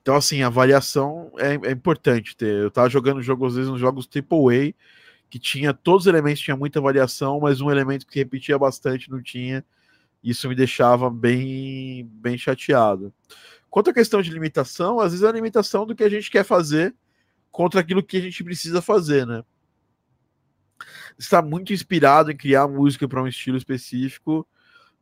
Então, 0.00 0.14
assim, 0.14 0.42
a 0.44 0.48
variação 0.48 1.32
é, 1.36 1.54
é, 1.68 1.72
importante 1.72 2.36
ter. 2.36 2.62
Eu 2.62 2.70
tava 2.70 2.88
jogando 2.88 3.20
jogo, 3.20 3.46
às 3.46 3.56
vezes, 3.56 3.68
nos 3.68 3.80
jogos 3.80 4.06
AAA, 4.06 4.74
que 5.28 5.40
tinha 5.40 5.74
todos 5.74 6.02
os 6.02 6.06
elementos, 6.06 6.40
tinha 6.40 6.56
muita 6.56 6.80
variação, 6.80 7.40
mas 7.40 7.60
um 7.60 7.68
elemento 7.68 8.06
que 8.06 8.20
repetia 8.20 8.56
bastante 8.56 9.10
não 9.10 9.20
tinha. 9.20 9.64
Isso 10.24 10.48
me 10.48 10.54
deixava 10.54 11.10
bem, 11.10 12.08
bem 12.14 12.38
chateado. 12.38 13.12
Quanto 13.68 13.90
à 13.90 13.92
questão 13.92 14.22
de 14.22 14.30
limitação, 14.30 14.98
às 14.98 15.12
vezes 15.12 15.22
é 15.22 15.28
a 15.28 15.32
limitação 15.32 15.84
do 15.84 15.94
que 15.94 16.02
a 16.02 16.08
gente 16.08 16.30
quer 16.30 16.44
fazer 16.44 16.94
contra 17.52 17.80
aquilo 17.80 18.02
que 18.02 18.16
a 18.16 18.20
gente 18.20 18.42
precisa 18.42 18.80
fazer, 18.80 19.26
né? 19.26 19.44
Está 21.18 21.42
muito 21.42 21.74
inspirado 21.74 22.30
em 22.30 22.36
criar 22.36 22.66
música 22.66 23.06
para 23.06 23.22
um 23.22 23.28
estilo 23.28 23.58
específico 23.58 24.48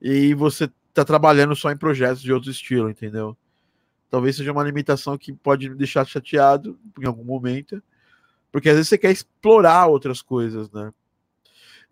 e 0.00 0.34
você 0.34 0.68
tá 0.92 1.04
trabalhando 1.04 1.54
só 1.54 1.70
em 1.70 1.76
projetos 1.76 2.20
de 2.20 2.32
outro 2.32 2.50
estilo, 2.50 2.90
entendeu? 2.90 3.36
Talvez 4.10 4.36
seja 4.36 4.52
uma 4.52 4.64
limitação 4.64 5.16
que 5.16 5.32
pode 5.32 5.70
me 5.70 5.76
deixar 5.76 6.04
chateado 6.04 6.78
em 7.00 7.06
algum 7.06 7.24
momento, 7.24 7.80
porque 8.50 8.68
às 8.68 8.74
vezes 8.74 8.88
você 8.88 8.98
quer 8.98 9.12
explorar 9.12 9.86
outras 9.86 10.20
coisas, 10.20 10.70
né? 10.72 10.92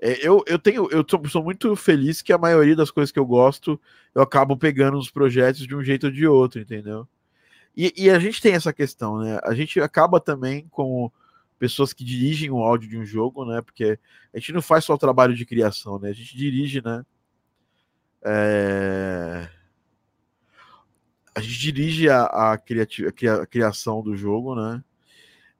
É, 0.01 0.27
eu, 0.27 0.43
eu 0.47 0.59
tenho, 0.59 0.89
eu 0.91 1.05
sou, 1.29 1.43
muito 1.45 1.77
feliz 1.77 2.23
que 2.23 2.33
a 2.33 2.39
maioria 2.39 2.75
das 2.75 2.91
coisas 2.91 3.13
que 3.13 3.19
eu 3.19 3.27
gosto 3.27 3.79
eu 4.15 4.23
acabo 4.23 4.57
pegando 4.57 4.97
nos 4.97 5.11
projetos 5.11 5.67
de 5.67 5.77
um 5.77 5.85
jeito 5.85 6.07
ou 6.07 6.13
de 6.13 6.27
outro, 6.27 6.61
entendeu? 6.61 7.07
E, 7.77 7.93
e, 7.97 8.11
a 8.11 8.19
gente 8.19 8.41
tem 8.41 8.55
essa 8.55 8.73
questão, 8.73 9.19
né? 9.19 9.39
A 9.45 9.55
gente 9.55 9.81
acaba 9.81 10.19
também 10.21 10.67
com 10.71 11.11
pessoas 11.59 11.93
que 11.93 12.03
dirigem 12.03 12.51
o 12.51 12.59
áudio 12.59 12.89
de 12.89 12.99
um 12.99 13.05
jogo, 13.05 13.45
né? 13.45 13.61
Porque 13.61 13.99
a 14.35 14.39
gente 14.39 14.53
não 14.53 14.63
faz 14.63 14.85
só 14.85 14.95
o 14.95 14.99
trabalho 14.99 15.35
de 15.35 15.47
criação, 15.47 15.99
né? 15.99 16.09
A 16.09 16.13
gente 16.13 16.37
dirige, 16.37 16.83
né? 16.83 17.05
É... 18.23 19.49
A 21.35 21.41
gente 21.41 21.59
dirige 21.59 22.09
a, 22.09 22.25
a, 22.25 22.59
criativa, 22.59 23.11
a, 23.43 23.47
criação 23.47 24.03
do 24.03 24.17
jogo, 24.17 24.55
né? 24.55 24.83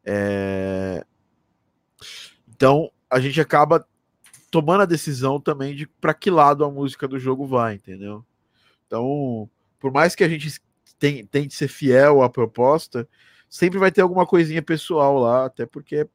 É... 0.05 1.05
Então 2.49 2.91
a 3.11 3.21
gente 3.21 3.41
acaba 3.41 3.87
tomando 4.51 4.83
a 4.83 4.87
decisão 4.87 5.41
também 5.41 5.75
de 5.75 5.87
para 5.87 6.15
que 6.15 6.31
lado 6.31 6.65
a 6.65 6.71
música 6.71 7.07
do 7.07 7.19
jogo 7.19 7.47
vai, 7.47 7.75
entendeu? 7.75 8.25
Então, 8.87 9.49
por 9.79 9.93
mais 9.93 10.15
que 10.15 10.25
a 10.25 10.29
gente 10.29 10.61
tente 11.31 11.55
ser 11.55 11.69
fiel 11.69 12.23
à 12.23 12.29
proposta, 12.29 13.09
sempre 13.49 13.79
vai 13.79 13.91
ter 13.91 14.01
alguma 14.01 14.27
coisinha 14.27 14.63
pessoal 14.63 15.19
lá, 15.19 15.47
até 15.47 15.65
porque 15.65 16.07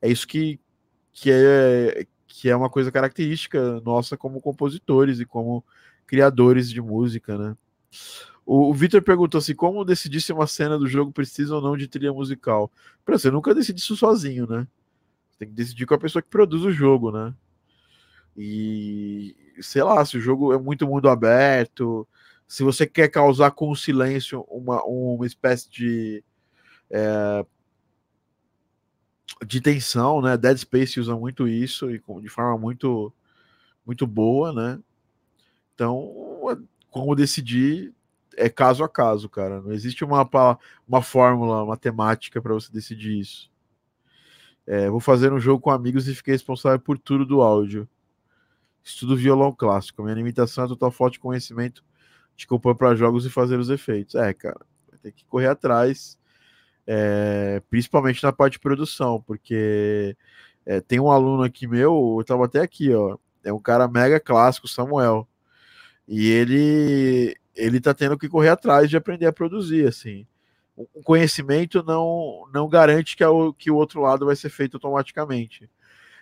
é 0.00 0.08
isso 0.08 0.26
que, 0.26 0.60
que 1.12 1.30
é 1.30 2.06
que 2.26 2.48
é 2.48 2.56
uma 2.56 2.70
coisa 2.70 2.90
característica 2.90 3.80
nossa 3.82 4.16
como 4.16 4.40
compositores 4.40 5.20
e 5.20 5.26
como 5.26 5.62
criadores 6.06 6.70
de 6.70 6.80
música, 6.80 7.36
né? 7.36 7.56
O, 8.44 8.70
o 8.70 8.74
Victor 8.74 9.02
perguntou 9.02 9.38
assim: 9.38 9.54
como 9.54 9.84
decidir 9.84 10.20
se 10.20 10.32
uma 10.32 10.46
cena 10.46 10.78
do 10.78 10.86
jogo 10.86 11.12
precisa 11.12 11.54
ou 11.54 11.60
não 11.60 11.76
de 11.76 11.86
trilha 11.86 12.12
musical? 12.12 12.72
Pra 13.04 13.18
você 13.18 13.30
nunca 13.30 13.54
decide 13.54 13.80
isso 13.80 13.96
sozinho, 13.96 14.46
né? 14.46 14.66
Tem 15.38 15.48
que 15.48 15.54
decidir 15.54 15.86
com 15.86 15.94
a 15.94 15.98
pessoa 15.98 16.22
que 16.22 16.28
produz 16.28 16.62
o 16.62 16.72
jogo, 16.72 17.12
né? 17.12 17.34
E 18.36 19.36
sei 19.60 19.82
lá, 19.82 20.04
se 20.04 20.16
o 20.16 20.20
jogo 20.20 20.52
é 20.52 20.58
muito 20.58 20.86
mundo 20.86 21.08
aberto, 21.08 22.06
se 22.48 22.62
você 22.62 22.86
quer 22.86 23.08
causar 23.08 23.50
com 23.52 23.70
o 23.70 23.76
silêncio 23.76 24.42
uma, 24.48 24.82
uma 24.84 25.26
espécie 25.26 25.70
de 25.70 26.24
é, 26.90 27.44
de 29.46 29.60
tensão, 29.60 30.20
né? 30.20 30.36
Dead 30.36 30.56
Space 30.58 31.00
usa 31.00 31.16
muito 31.16 31.48
isso 31.48 31.90
e 31.90 32.02
de 32.20 32.28
forma 32.28 32.58
muito 32.58 33.12
muito 33.84 34.06
boa, 34.06 34.52
né? 34.52 34.78
Então, 35.74 36.12
como 36.90 37.14
decidir 37.16 37.92
é 38.36 38.48
caso 38.48 38.84
a 38.84 38.88
caso, 38.88 39.28
cara. 39.28 39.60
Não 39.60 39.72
existe 39.72 40.04
uma, 40.04 40.28
uma 40.88 41.02
fórmula 41.02 41.64
matemática 41.66 42.40
para 42.40 42.54
você 42.54 42.72
decidir 42.72 43.18
isso. 43.18 43.50
É, 44.66 44.88
vou 44.88 45.00
fazer 45.00 45.32
um 45.32 45.40
jogo 45.40 45.60
com 45.60 45.70
amigos 45.70 46.06
e 46.08 46.14
fiquei 46.14 46.34
responsável 46.34 46.78
por 46.78 46.98
tudo 46.98 47.26
do 47.26 47.42
áudio. 47.42 47.88
Estudo 48.82 49.16
violão 49.16 49.52
clássico. 49.52 50.02
Minha 50.02 50.14
limitação 50.14 50.64
é 50.64 50.68
total 50.68 50.90
falta 50.90 51.12
de 51.12 51.20
conhecimento 51.20 51.84
de 52.36 52.46
compor 52.46 52.74
para 52.74 52.94
jogos 52.94 53.24
e 53.26 53.30
fazer 53.30 53.58
os 53.58 53.70
efeitos. 53.70 54.14
É, 54.14 54.32
cara, 54.32 54.60
vai 54.88 54.98
ter 54.98 55.12
que 55.12 55.24
correr 55.24 55.48
atrás 55.48 56.18
é, 56.86 57.62
principalmente 57.70 58.22
na 58.22 58.32
parte 58.32 58.54
de 58.54 58.60
produção, 58.60 59.20
porque 59.22 60.16
é, 60.66 60.80
tem 60.80 61.00
um 61.00 61.10
aluno 61.10 61.42
aqui 61.42 61.66
meu, 61.66 62.16
eu 62.18 62.24
tava 62.24 62.44
até 62.44 62.60
aqui, 62.60 62.92
ó, 62.94 63.16
é 63.44 63.52
um 63.52 63.60
cara 63.60 63.88
mega 63.88 64.20
clássico, 64.20 64.68
Samuel, 64.68 65.28
e 66.06 66.28
ele 66.30 67.36
ele 67.54 67.80
tá 67.80 67.92
tendo 67.94 68.18
que 68.18 68.28
correr 68.28 68.48
atrás 68.48 68.88
de 68.88 68.96
aprender 68.96 69.26
a 69.26 69.32
produzir, 69.32 69.86
assim. 69.86 70.26
O 70.76 71.02
conhecimento 71.02 71.82
não 71.84 72.48
não 72.52 72.68
garante 72.68 73.16
que, 73.16 73.24
o, 73.24 73.52
que 73.52 73.70
o 73.70 73.76
outro 73.76 74.00
lado 74.00 74.26
vai 74.26 74.36
ser 74.36 74.50
feito 74.50 74.76
automaticamente. 74.76 75.70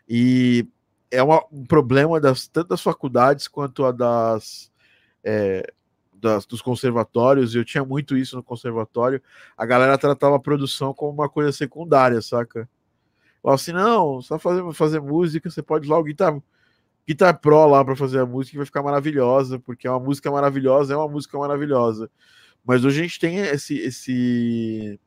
E 0.08 0.66
é 1.10 1.22
uma, 1.22 1.44
um 1.50 1.64
problema 1.64 2.20
das, 2.20 2.46
tanto 2.46 2.68
das 2.68 2.82
faculdades 2.82 3.48
quanto 3.48 3.84
a 3.84 3.92
das, 3.92 4.70
é, 5.24 5.72
das, 6.14 6.46
dos 6.46 6.62
conservatórios, 6.62 7.54
eu 7.54 7.64
tinha 7.64 7.84
muito 7.84 8.16
isso 8.16 8.36
no 8.36 8.42
conservatório, 8.42 9.20
a 9.56 9.66
galera 9.66 9.98
tratava 9.98 10.36
a 10.36 10.40
produção 10.40 10.94
como 10.94 11.12
uma 11.12 11.28
coisa 11.28 11.52
secundária, 11.52 12.20
saca? 12.22 12.68
Falava 13.42 13.60
assim, 13.60 13.72
não, 13.72 14.20
só 14.20 14.38
fazer, 14.38 14.72
fazer 14.74 15.00
música, 15.00 15.50
você 15.50 15.62
pode 15.62 15.86
ir 15.86 15.90
lá 15.90 15.98
o 15.98 16.04
Guitar, 16.04 16.40
Guitar 17.06 17.38
Pro 17.40 17.66
lá 17.66 17.84
para 17.84 17.96
fazer 17.96 18.20
a 18.20 18.26
música 18.26 18.58
vai 18.58 18.66
ficar 18.66 18.82
maravilhosa, 18.82 19.58
porque 19.58 19.86
é 19.86 19.90
uma 19.90 20.00
música 20.00 20.30
maravilhosa, 20.30 20.94
é 20.94 20.96
uma 20.96 21.08
música 21.08 21.38
maravilhosa. 21.38 22.10
Mas 22.64 22.84
hoje 22.84 23.00
a 23.00 23.02
gente 23.02 23.18
tem 23.18 23.38
esse, 23.38 23.78
esse 23.78 25.00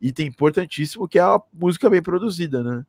item 0.00 0.26
importantíssimo 0.28 1.08
que 1.08 1.18
é 1.18 1.22
a 1.22 1.40
música 1.52 1.88
bem 1.88 2.02
produzida, 2.02 2.62
né? 2.62 2.84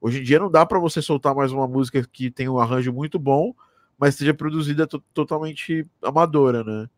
Hoje 0.00 0.20
em 0.20 0.22
dia 0.22 0.38
não 0.38 0.50
dá 0.50 0.64
para 0.64 0.78
você 0.78 1.00
soltar 1.00 1.34
mais 1.34 1.52
uma 1.52 1.66
música 1.66 2.06
que 2.10 2.30
tem 2.30 2.48
um 2.48 2.58
arranjo 2.58 2.92
muito 2.92 3.18
bom, 3.18 3.54
mas 3.98 4.14
seja 4.14 4.34
produzida 4.34 4.86
totalmente 5.14 5.86
amadora, 6.02 6.62
né? 6.62 6.88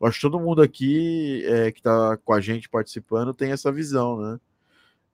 Eu 0.00 0.06
acho 0.06 0.16
que 0.16 0.22
todo 0.22 0.40
mundo 0.40 0.62
aqui 0.62 1.44
é, 1.44 1.70
que 1.70 1.80
está 1.80 2.16
com 2.24 2.32
a 2.32 2.40
gente 2.40 2.68
participando 2.68 3.34
tem 3.34 3.52
essa 3.52 3.70
visão, 3.70 4.18
né? 4.18 4.40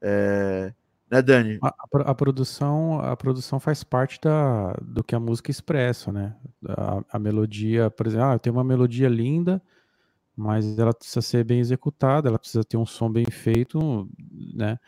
É, 0.00 0.72
né, 1.10 1.22
Dani? 1.22 1.58
A, 1.62 1.74
a, 1.92 2.14
produção, 2.14 3.00
a 3.00 3.16
produção 3.16 3.58
faz 3.58 3.82
parte 3.82 4.20
da, 4.20 4.74
do 4.80 5.02
que 5.02 5.14
a 5.14 5.20
música 5.20 5.50
expressa, 5.50 6.12
né? 6.12 6.36
A, 6.68 7.02
a 7.12 7.18
melodia, 7.18 7.90
por 7.90 8.06
exemplo, 8.06 8.26
ah, 8.26 8.38
tenho 8.38 8.54
uma 8.54 8.64
melodia 8.64 9.08
linda, 9.08 9.60
mas 10.36 10.78
ela 10.78 10.94
precisa 10.94 11.22
ser 11.22 11.44
bem 11.44 11.58
executada, 11.58 12.28
ela 12.28 12.38
precisa 12.38 12.62
ter 12.62 12.76
um 12.76 12.86
som 12.86 13.10
bem 13.10 13.26
feito, 13.26 14.08
né? 14.54 14.78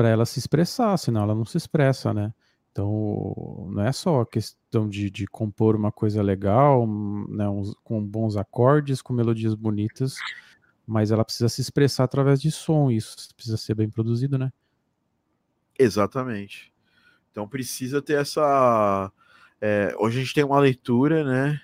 Para 0.00 0.08
ela 0.08 0.24
se 0.24 0.38
expressar, 0.38 0.96
senão 0.96 1.24
ela 1.24 1.34
não 1.34 1.44
se 1.44 1.58
expressa, 1.58 2.14
né? 2.14 2.32
Então, 2.72 3.68
não 3.70 3.82
é 3.82 3.92
só 3.92 4.22
a 4.22 4.26
questão 4.26 4.88
de, 4.88 5.10
de 5.10 5.26
compor 5.26 5.76
uma 5.76 5.92
coisa 5.92 6.22
legal, 6.22 6.86
né, 7.28 7.46
uns, 7.50 7.74
com 7.84 8.02
bons 8.02 8.34
acordes, 8.34 9.02
com 9.02 9.12
melodias 9.12 9.54
bonitas, 9.54 10.16
mas 10.86 11.10
ela 11.10 11.22
precisa 11.22 11.50
se 11.50 11.60
expressar 11.60 12.04
através 12.04 12.40
de 12.40 12.50
som, 12.50 12.90
isso 12.90 13.14
precisa 13.34 13.58
ser 13.58 13.74
bem 13.74 13.90
produzido, 13.90 14.38
né? 14.38 14.50
Exatamente. 15.78 16.72
Então 17.30 17.46
precisa 17.46 18.00
ter 18.00 18.14
essa. 18.14 19.12
É, 19.60 19.94
hoje 19.98 20.16
a 20.16 20.22
gente 20.22 20.32
tem 20.32 20.44
uma 20.44 20.60
leitura, 20.60 21.24
né? 21.24 21.60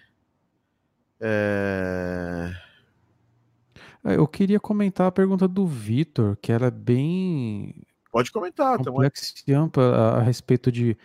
É... 1.19 2.55
Eu 4.05 4.29
queria 4.29 4.61
comentar 4.61 5.07
a 5.07 5.13
pergunta 5.13 5.49
do 5.49 5.67
Vitor, 5.67 6.37
que 6.37 6.53
era 6.53 6.71
bem 6.71 7.75
Pode 8.17 8.33
comentar. 8.33 8.79
Complexo 8.79 9.35
e 9.47 9.53
ampla 9.53 9.95
a, 9.95 10.17
a, 10.17 10.23
respeito 10.23 10.73
de 10.73 10.97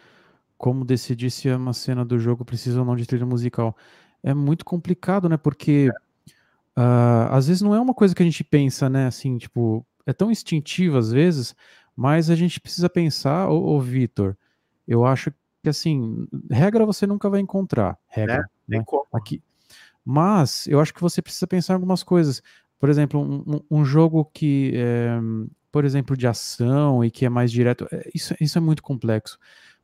como 0.58 0.86
decidir 0.86 1.30
se 1.30 1.50
uma 1.50 1.74
cena 1.74 2.06
do 2.06 2.18
jogo 2.18 2.46
precisa 2.46 2.80
ou 2.80 2.86
não 2.86 2.96
de 2.96 3.06
trilha 3.06 3.26
musical. 3.26 3.76
É 4.24 4.34
muito 4.34 4.64
complicado, 4.64 5.28
né? 5.28 5.36
Porque 5.36 5.90
uh, 6.78 7.28
às 7.30 7.48
vezes 7.48 7.62
não 7.62 7.76
é 7.76 7.82
uma 7.82 7.94
coisa 7.94 8.16
que 8.16 8.24
a 8.24 8.26
gente 8.26 8.46
pensa, 8.46 8.90
né? 8.90 9.08
Assim, 9.08 9.38
tipo, 9.38 9.86
é 10.06 10.14
tão 10.14 10.32
instintivo 10.32 10.98
às 10.98 11.12
vezes, 11.12 11.54
mas 11.94 12.30
a 12.30 12.36
gente 12.36 12.62
precisa 12.62 12.90
pensar, 12.90 13.50
ô, 13.50 13.76
ô 13.76 13.82
Vitor, 13.82 14.38
eu 14.88 15.06
acho 15.06 15.34
que 15.62 15.68
assim, 15.68 16.26
regra 16.50 16.86
você 16.86 17.06
nunca 17.06 17.30
vai 17.30 17.42
encontrar, 17.42 18.00
regra. 18.08 18.50
É, 18.70 18.78
né? 18.78 18.86
Aqui. 19.12 19.44
Mas 20.06 20.66
eu 20.66 20.80
acho 20.80 20.94
que 20.94 21.02
você 21.02 21.22
precisa 21.22 21.46
pensar 21.46 21.74
em 21.74 21.76
algumas 21.76 22.04
coisas. 22.04 22.42
Por 22.82 22.90
exemplo, 22.90 23.22
um, 23.22 23.62
um 23.70 23.86
jogo 23.86 24.26
que, 24.34 24.72
é, 24.74 25.12
por 25.72 25.86
exemplo, 25.86 26.18
de 26.18 26.26
ação 26.26 27.06
e 27.06 27.12
que 27.12 27.28
é 27.28 27.30
mais 27.30 27.52
direto, 27.52 27.88
é, 27.92 28.10
isso, 28.12 28.34
isso 28.42 28.58
é 28.58 28.62
muito 28.62 28.82
complexo. 28.82 29.38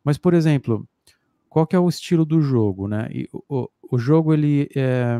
Mas, 0.03 0.17
por 0.17 0.33
exemplo, 0.33 0.89
qual 1.47 1.67
que 1.67 1.75
é 1.75 1.79
o 1.79 1.87
estilo 1.87 2.25
do 2.25 2.41
jogo, 2.41 2.87
né? 2.87 3.07
E 3.11 3.29
o, 3.47 3.69
o 3.91 3.99
jogo, 3.99 4.33
ele. 4.33 4.67
É, 4.75 5.15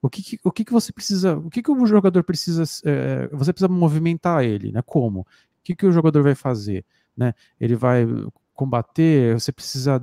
o 0.00 0.08
que, 0.08 0.40
o 0.42 0.50
que, 0.50 0.64
que 0.64 0.72
você 0.72 0.90
precisa. 0.90 1.36
O 1.36 1.50
que, 1.50 1.62
que 1.62 1.70
o 1.70 1.86
jogador 1.86 2.24
precisa. 2.24 2.62
É, 2.82 3.28
você 3.30 3.52
precisa 3.52 3.68
movimentar 3.68 4.42
ele, 4.42 4.72
né? 4.72 4.80
Como? 4.80 5.20
O 5.20 5.26
que, 5.62 5.76
que 5.76 5.84
o 5.84 5.92
jogador 5.92 6.22
vai 6.22 6.34
fazer? 6.34 6.82
Né? 7.14 7.34
Ele 7.60 7.76
vai 7.76 8.06
combater, 8.54 9.38
você 9.38 9.52
precisa 9.52 10.02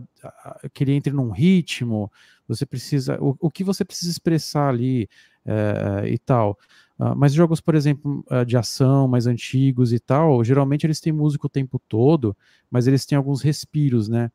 que 0.76 0.84
ele 0.84 0.93
entre 0.93 1.12
num 1.12 1.32
ritmo, 1.32 2.12
você 2.47 2.68
precisa. 2.68 3.18
O, 3.20 3.36
o 3.39 3.49
que 3.49 3.64
você 3.64 3.84
precisa 3.84 4.12
expressar 4.12 4.70
ali 4.70 5.10
é, 5.43 6.07
e 6.07 6.20
tal. 6.20 6.57
Uh, 7.00 7.16
mas 7.16 7.34
jogos, 7.34 7.62
por 7.62 7.76
exemplo, 7.76 8.26
uh, 8.30 8.45
de 8.45 8.58
ação 8.58 9.08
mais 9.08 9.26
antigos 9.26 9.93
e 9.93 10.00
tal, 10.00 10.43
geralmente 10.43 10.86
eles 10.86 11.00
têm 11.00 11.14
música 11.14 11.47
o 11.47 11.50
tempo 11.50 11.80
todo, 11.88 12.36
mas 12.70 12.88
eles 12.88 13.06
têm 13.06 13.18
alguns 13.18 13.41
respiros, 13.41 14.10
né? 14.10 14.30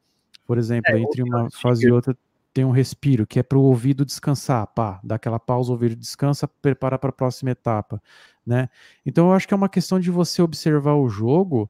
Por 0.47 0.57
exemplo, 0.57 0.91
é, 0.95 0.99
entre 0.99 1.23
uma 1.23 1.51
fase 1.51 1.87
e 1.87 1.91
outra 1.91 2.17
tem 2.55 2.65
um 2.65 2.71
respiro, 2.71 3.27
que 3.27 3.41
é 3.41 3.43
para 3.43 3.59
o 3.59 3.63
ouvido 3.63 4.05
descansar, 4.05 4.65
pá, 4.69 5.01
dá 5.03 5.17
aquela 5.17 5.41
pausa, 5.41 5.71
o 5.71 5.73
ouvido 5.73 5.97
descansa, 5.97 6.47
prepara 6.47 6.97
para 6.97 7.11
a 7.11 7.13
próxima 7.13 7.51
etapa, 7.51 8.01
né? 8.47 8.69
Então 9.05 9.27
eu 9.27 9.33
acho 9.33 9.49
que 9.49 9.53
é 9.53 9.57
uma 9.57 9.69
questão 9.69 9.99
de 9.99 10.11
você 10.11 10.41
observar 10.41 10.95
o 10.95 11.09
jogo 11.09 11.69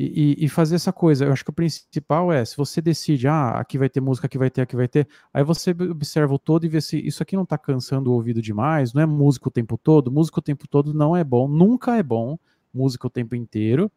e, 0.00 0.44
e, 0.44 0.48
fazer 0.48 0.76
essa 0.76 0.92
coisa. 0.92 1.24
Eu 1.24 1.32
acho 1.32 1.42
que 1.42 1.50
o 1.50 1.52
principal 1.52 2.32
é, 2.32 2.44
se 2.44 2.56
você 2.56 2.80
decide, 2.80 3.26
ah, 3.26 3.50
aqui 3.58 3.76
vai 3.76 3.88
ter 3.88 4.00
música, 4.00 4.28
aqui 4.28 4.38
vai 4.38 4.48
ter, 4.48 4.62
aqui 4.62 4.76
vai 4.76 4.86
ter, 4.86 5.08
aí 5.34 5.42
você 5.42 5.72
observa 5.72 6.32
o 6.32 6.38
todo 6.38 6.64
e 6.64 6.68
vê 6.68 6.80
se 6.80 7.04
isso 7.04 7.20
aqui 7.20 7.34
não 7.34 7.42
está 7.42 7.58
cansando 7.58 8.08
o 8.08 8.14
ouvido 8.14 8.40
demais, 8.40 8.94
não 8.94 9.02
é 9.02 9.06
música 9.06 9.48
o 9.48 9.50
tempo 9.50 9.76
todo, 9.76 10.12
música 10.12 10.38
o 10.38 10.42
tempo 10.42 10.68
todo 10.68 10.94
não 10.94 11.16
é 11.16 11.24
bom, 11.24 11.48
nunca 11.48 11.96
é 11.96 12.02
bom, 12.02 12.38
música 12.72 13.08
o 13.08 13.10
tempo 13.10 13.34
inteiro, 13.34 13.90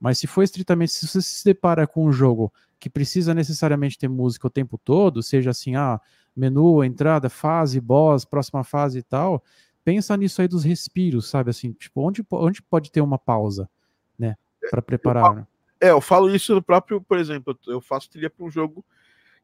mas 0.00 0.16
se 0.16 0.26
for 0.26 0.42
estritamente, 0.42 0.92
se 0.92 1.06
você 1.06 1.20
se 1.20 1.44
depara 1.44 1.86
com 1.86 2.06
um 2.06 2.12
jogo 2.12 2.50
que 2.80 2.88
precisa 2.88 3.34
necessariamente 3.34 3.98
ter 3.98 4.08
música 4.08 4.46
o 4.46 4.50
tempo 4.50 4.78
todo, 4.78 5.22
seja 5.22 5.50
assim, 5.50 5.76
ah, 5.76 6.00
menu, 6.34 6.82
entrada, 6.82 7.28
fase, 7.28 7.78
boss, 7.82 8.24
próxima 8.24 8.64
fase 8.64 9.00
e 9.00 9.02
tal, 9.02 9.44
pensa 9.84 10.16
nisso 10.16 10.40
aí 10.40 10.48
dos 10.48 10.64
respiros, 10.64 11.28
sabe, 11.28 11.50
assim, 11.50 11.72
tipo, 11.72 12.00
onde, 12.00 12.24
onde 12.32 12.62
pode 12.62 12.90
ter 12.90 13.02
uma 13.02 13.18
pausa? 13.18 13.68
Para 14.70 14.82
preparar. 14.82 15.24
Eu, 15.26 15.34
né? 15.34 15.46
é, 15.80 15.90
eu 15.90 16.00
falo 16.00 16.34
isso 16.34 16.54
no 16.54 16.62
próprio, 16.62 17.00
por 17.00 17.18
exemplo, 17.18 17.58
eu 17.66 17.80
faço 17.80 18.10
trilha 18.10 18.30
para 18.30 18.44
um 18.44 18.50
jogo 18.50 18.84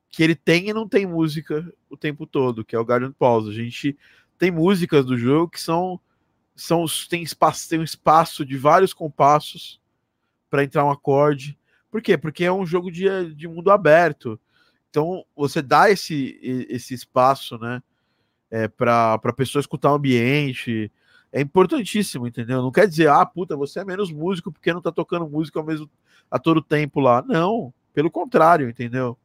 que 0.09 0.23
ele 0.23 0.35
tem 0.35 0.69
e 0.69 0.75
não 0.75 0.89
tem 0.89 1.07
música 1.07 1.73
o 1.89 1.97
tempo 1.97 2.27
todo, 2.27 2.65
que 2.65 2.75
é 2.75 2.79
o 2.79 2.83
Guardian 2.83 3.13
Pause. 3.13 3.51
A 3.51 3.55
gente 3.55 3.97
tem 4.39 4.51
músicas 4.51 5.05
do 5.05 5.17
jogo 5.17 5.51
que 5.51 5.61
são 5.61 6.01
são 6.57 6.85
tem 7.09 7.23
espaço, 7.23 7.69
tem 7.69 7.79
um 7.79 7.85
espaço 7.85 8.45
de 8.45 8.57
vários 8.59 8.93
compassos 8.93 9.81
para 10.51 10.63
entrar 10.65 10.85
um 10.85 10.91
acorde. 10.91 11.59
Por 11.91 12.03
quê? 12.03 12.19
Porque 12.19 12.45
é 12.45 12.53
um 12.53 12.67
jogo 12.67 12.91
de, 12.91 13.35
de 13.35 13.49
mundo 13.49 13.71
aberto. 13.71 14.39
Então 14.91 15.25
você 15.35 15.63
dá 15.63 15.91
esse, 15.91 16.39
esse 16.69 16.93
espaço, 16.93 17.57
né, 17.59 17.83
é, 18.51 18.69
para 18.69 19.15
a 19.15 19.33
pessoa 19.33 19.61
escutar 19.61 19.93
o 19.93 19.95
ambiente, 19.95 20.91
é 21.33 21.41
importantíssimo, 21.41 22.27
entendeu? 22.27 22.61
Não 22.61 22.73
quer 22.73 22.89
dizer, 22.89 23.09
ah, 23.09 23.25
puta, 23.25 23.57
você 23.57 23.81
é 23.81 23.85
menos 23.85 24.11
músico 24.11 24.51
porque 24.51 24.73
não 24.73 24.83
tá 24.83 24.91
tocando 24.91 25.29
música 25.29 25.59
ao 25.59 25.65
mesmo 25.65 25.89
a 26.31 26.39
todo 26.39 26.61
tempo 26.61 27.01
lá. 27.01 27.23
Não, 27.23 27.73
pelo 27.95 28.11
contrário, 28.11 28.69
entendeu? 28.69 29.17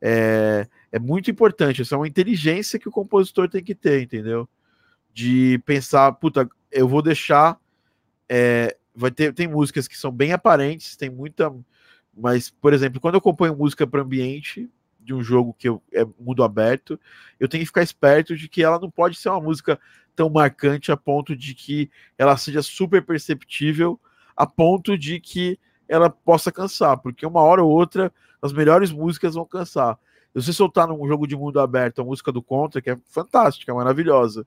É, 0.00 0.66
é 0.90 0.98
muito 0.98 1.30
importante. 1.30 1.82
Essa 1.82 1.94
é 1.94 1.98
uma 1.98 2.08
inteligência 2.08 2.78
que 2.78 2.88
o 2.88 2.92
compositor 2.92 3.48
tem 3.48 3.62
que 3.62 3.74
ter, 3.74 4.02
entendeu? 4.02 4.48
De 5.12 5.58
pensar, 5.66 6.12
puta, 6.12 6.48
eu 6.70 6.88
vou 6.88 7.02
deixar. 7.02 7.58
É, 8.28 8.76
vai 8.94 9.10
ter 9.10 9.32
tem 9.34 9.46
músicas 9.46 9.86
que 9.86 9.98
são 9.98 10.10
bem 10.10 10.32
aparentes, 10.32 10.96
tem 10.96 11.10
muita. 11.10 11.52
Mas, 12.16 12.50
por 12.50 12.72
exemplo, 12.72 13.00
quando 13.00 13.16
eu 13.16 13.20
componho 13.20 13.56
música 13.56 13.86
para 13.86 14.02
ambiente 14.02 14.70
de 14.98 15.14
um 15.14 15.22
jogo 15.22 15.54
que 15.58 15.68
eu, 15.68 15.82
é 15.92 16.04
mundo 16.18 16.44
aberto, 16.44 16.98
eu 17.38 17.48
tenho 17.48 17.62
que 17.62 17.66
ficar 17.66 17.82
esperto 17.82 18.36
de 18.36 18.48
que 18.48 18.62
ela 18.62 18.78
não 18.78 18.90
pode 18.90 19.16
ser 19.16 19.28
uma 19.30 19.40
música 19.40 19.78
tão 20.14 20.28
marcante 20.30 20.92
a 20.92 20.96
ponto 20.96 21.36
de 21.36 21.54
que 21.54 21.90
ela 22.18 22.36
seja 22.36 22.62
super 22.62 23.04
perceptível, 23.04 23.98
a 24.36 24.46
ponto 24.46 24.96
de 24.96 25.20
que 25.20 25.58
ela 25.88 26.08
possa 26.08 26.52
cansar, 26.52 26.98
porque 26.98 27.26
uma 27.26 27.40
hora 27.40 27.62
ou 27.62 27.70
outra 27.70 28.12
as 28.40 28.52
melhores 28.52 28.90
músicas 28.92 29.34
vão 29.34 29.44
cansar. 29.44 29.98
Se 30.34 30.42
você 30.44 30.52
soltar 30.52 30.86
num 30.86 31.06
jogo 31.06 31.26
de 31.26 31.36
mundo 31.36 31.60
aberto 31.60 32.00
a 32.00 32.04
música 32.04 32.30
do 32.30 32.40
Contra, 32.40 32.80
que 32.80 32.90
é 32.90 32.98
fantástica, 33.04 33.74
maravilhosa, 33.74 34.46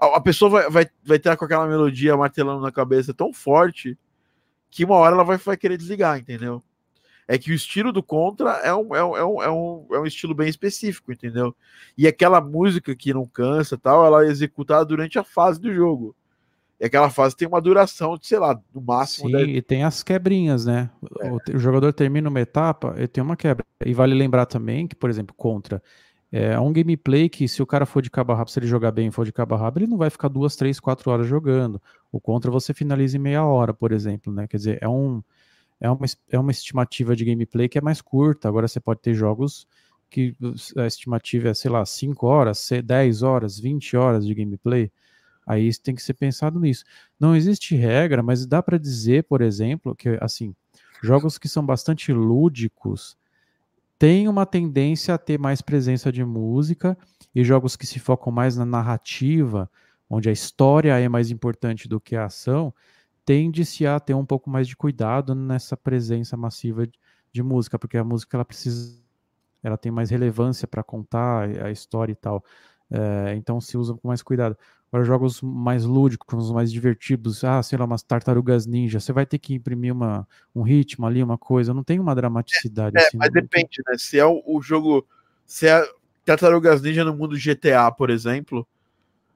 a, 0.00 0.16
a 0.16 0.20
pessoa 0.20 0.50
vai, 0.50 0.70
vai, 0.70 0.86
vai 1.04 1.18
ter 1.18 1.36
com 1.36 1.44
aquela 1.44 1.66
melodia 1.66 2.16
martelando 2.16 2.60
na 2.60 2.72
cabeça 2.72 3.14
tão 3.14 3.32
forte 3.32 3.96
que 4.70 4.84
uma 4.84 4.96
hora 4.96 5.14
ela 5.14 5.24
vai, 5.24 5.36
vai 5.38 5.56
querer 5.56 5.76
desligar, 5.76 6.18
entendeu? 6.18 6.62
É 7.28 7.36
que 7.36 7.50
o 7.50 7.54
estilo 7.54 7.92
do 7.92 8.02
Contra 8.02 8.52
é 8.62 8.74
um, 8.74 8.94
é 8.94 9.04
um, 9.04 9.16
é 9.16 9.24
um, 9.24 9.42
é 9.42 9.50
um, 9.50 9.86
é 9.92 10.00
um 10.00 10.06
estilo 10.06 10.34
bem 10.34 10.48
específico, 10.48 11.12
entendeu? 11.12 11.54
E 11.98 12.06
aquela 12.06 12.40
música 12.40 12.94
que 12.94 13.12
não 13.12 13.26
cansa 13.26 13.76
tal, 13.76 14.06
ela 14.06 14.24
é 14.24 14.28
executada 14.28 14.84
durante 14.84 15.18
a 15.18 15.24
fase 15.24 15.60
do 15.60 15.72
jogo. 15.74 16.14
E 16.78 16.84
aquela 16.84 17.08
fase 17.08 17.34
tem 17.34 17.48
uma 17.48 17.60
duração 17.60 18.16
de, 18.16 18.26
sei 18.26 18.38
lá, 18.38 18.60
no 18.72 18.80
máximo. 18.80 19.30
Sim, 19.30 19.46
e 19.46 19.62
tem 19.62 19.82
as 19.82 20.02
quebrinhas, 20.02 20.66
né? 20.66 20.90
É. 21.20 21.30
O, 21.30 21.38
o, 21.54 21.58
jogador 21.58 21.92
termina 21.92 22.28
uma 22.28 22.40
etapa 22.40 22.94
e 22.98 23.08
tem 23.08 23.24
uma 23.24 23.36
quebra. 23.36 23.64
E 23.84 23.94
vale 23.94 24.14
lembrar 24.14 24.46
também 24.46 24.86
que, 24.86 24.94
por 24.94 25.08
exemplo, 25.08 25.34
Contra 25.34 25.82
é 26.30 26.58
um 26.58 26.72
gameplay 26.72 27.28
que, 27.28 27.48
se 27.48 27.62
o 27.62 27.66
cara 27.66 27.86
for 27.86 28.02
de 28.02 28.10
cabo 28.10 28.34
rápido, 28.34 28.52
se 28.52 28.58
ele 28.58 28.66
jogar 28.66 28.90
bem 28.90 29.08
e 29.08 29.10
for 29.10 29.24
de 29.24 29.32
cabo 29.32 29.54
rápido, 29.54 29.84
ele 29.84 29.90
não 29.90 29.96
vai 29.96 30.10
ficar 30.10 30.28
duas, 30.28 30.56
três, 30.56 30.78
quatro 30.78 31.10
horas 31.10 31.26
jogando. 31.26 31.80
O 32.12 32.20
Contra 32.20 32.50
você 32.50 32.74
finaliza 32.74 33.16
em 33.16 33.20
meia 33.20 33.44
hora, 33.44 33.72
por 33.72 33.92
exemplo, 33.92 34.32
né? 34.32 34.46
Quer 34.46 34.56
dizer, 34.56 34.78
é 34.82 34.88
um 34.88 35.22
é 35.80 35.90
uma, 35.90 36.06
é 36.30 36.38
uma 36.38 36.50
estimativa 36.50 37.14
de 37.14 37.24
gameplay 37.24 37.68
que 37.68 37.78
é 37.78 37.80
mais 37.80 38.00
curta. 38.00 38.48
Agora 38.48 38.66
você 38.68 38.80
pode 38.80 39.00
ter 39.00 39.14
jogos 39.14 39.66
que 40.08 40.34
a 40.76 40.86
estimativa 40.86 41.48
é, 41.48 41.54
sei 41.54 41.70
lá, 41.70 41.84
5 41.84 42.26
horas, 42.26 42.68
10 42.84 43.22
horas, 43.22 43.58
20 43.58 43.96
horas 43.96 44.26
de 44.26 44.34
gameplay. 44.34 44.90
Aí 45.46 45.70
tem 45.78 45.94
que 45.94 46.02
ser 46.02 46.14
pensado 46.14 46.58
nisso. 46.58 46.84
Não 47.18 47.36
existe 47.36 47.74
regra, 47.76 48.22
mas 48.22 48.46
dá 48.46 48.62
para 48.62 48.78
dizer, 48.78 49.24
por 49.24 49.40
exemplo, 49.40 49.94
que 49.94 50.18
assim, 50.20 50.54
jogos 51.02 51.38
que 51.38 51.48
são 51.48 51.64
bastante 51.64 52.12
lúdicos 52.12 53.16
têm 53.98 54.28
uma 54.28 54.44
tendência 54.44 55.14
a 55.14 55.18
ter 55.18 55.38
mais 55.38 55.62
presença 55.62 56.10
de 56.10 56.24
música 56.24 56.98
e 57.34 57.44
jogos 57.44 57.76
que 57.76 57.86
se 57.86 57.98
focam 57.98 58.32
mais 58.32 58.56
na 58.56 58.64
narrativa, 58.64 59.70
onde 60.08 60.28
a 60.28 60.32
história 60.32 60.98
é 60.98 61.08
mais 61.08 61.30
importante 61.30 61.88
do 61.88 62.00
que 62.00 62.16
a 62.16 62.26
ação, 62.26 62.74
tende-se 63.26 63.84
a 63.84 63.98
ter 63.98 64.14
um 64.14 64.24
pouco 64.24 64.48
mais 64.48 64.68
de 64.68 64.76
cuidado 64.76 65.34
nessa 65.34 65.76
presença 65.76 66.36
massiva 66.36 66.86
de, 67.32 67.42
música, 67.42 67.78
porque 67.78 67.98
a 67.98 68.04
música 68.04 68.36
ela 68.36 68.44
precisa, 68.44 68.98
ela 69.62 69.76
tem 69.76 69.92
mais 69.92 70.08
relevância 70.08 70.66
para 70.66 70.82
contar 70.82 71.50
a 71.62 71.70
história 71.70 72.12
e 72.12 72.16
tal. 72.16 72.42
É, 72.90 73.34
então 73.34 73.60
se 73.60 73.76
usa 73.76 73.92
com 73.94 74.08
mais 74.08 74.22
cuidado. 74.22 74.56
Agora, 74.88 75.04
jogos 75.04 75.42
mais 75.42 75.84
lúdicos, 75.84 76.52
mais 76.52 76.72
divertidos, 76.72 77.42
ah, 77.42 77.60
sei 77.62 77.76
lá, 77.76 77.84
umas 77.84 78.02
tartarugas 78.02 78.64
ninja, 78.64 79.00
você 79.00 79.12
vai 79.12 79.26
ter 79.26 79.38
que 79.38 79.52
imprimir 79.52 79.92
uma, 79.92 80.26
um 80.54 80.62
ritmo 80.62 81.04
ali, 81.04 81.22
uma 81.22 81.36
coisa, 81.36 81.74
não 81.74 81.82
tem 81.82 81.98
uma 81.98 82.14
dramaticidade. 82.14 82.96
É, 82.96 83.00
assim, 83.00 83.18
mas 83.18 83.30
depende, 83.30 83.82
tem... 83.82 83.84
né? 83.88 83.98
Se 83.98 84.18
é 84.18 84.24
o, 84.24 84.40
o, 84.46 84.62
jogo, 84.62 85.04
se 85.44 85.66
é 85.66 85.84
tartarugas 86.24 86.80
ninja 86.80 87.04
no 87.04 87.14
mundo 87.14 87.36
GTA, 87.36 87.90
por 87.90 88.08
exemplo, 88.08 88.66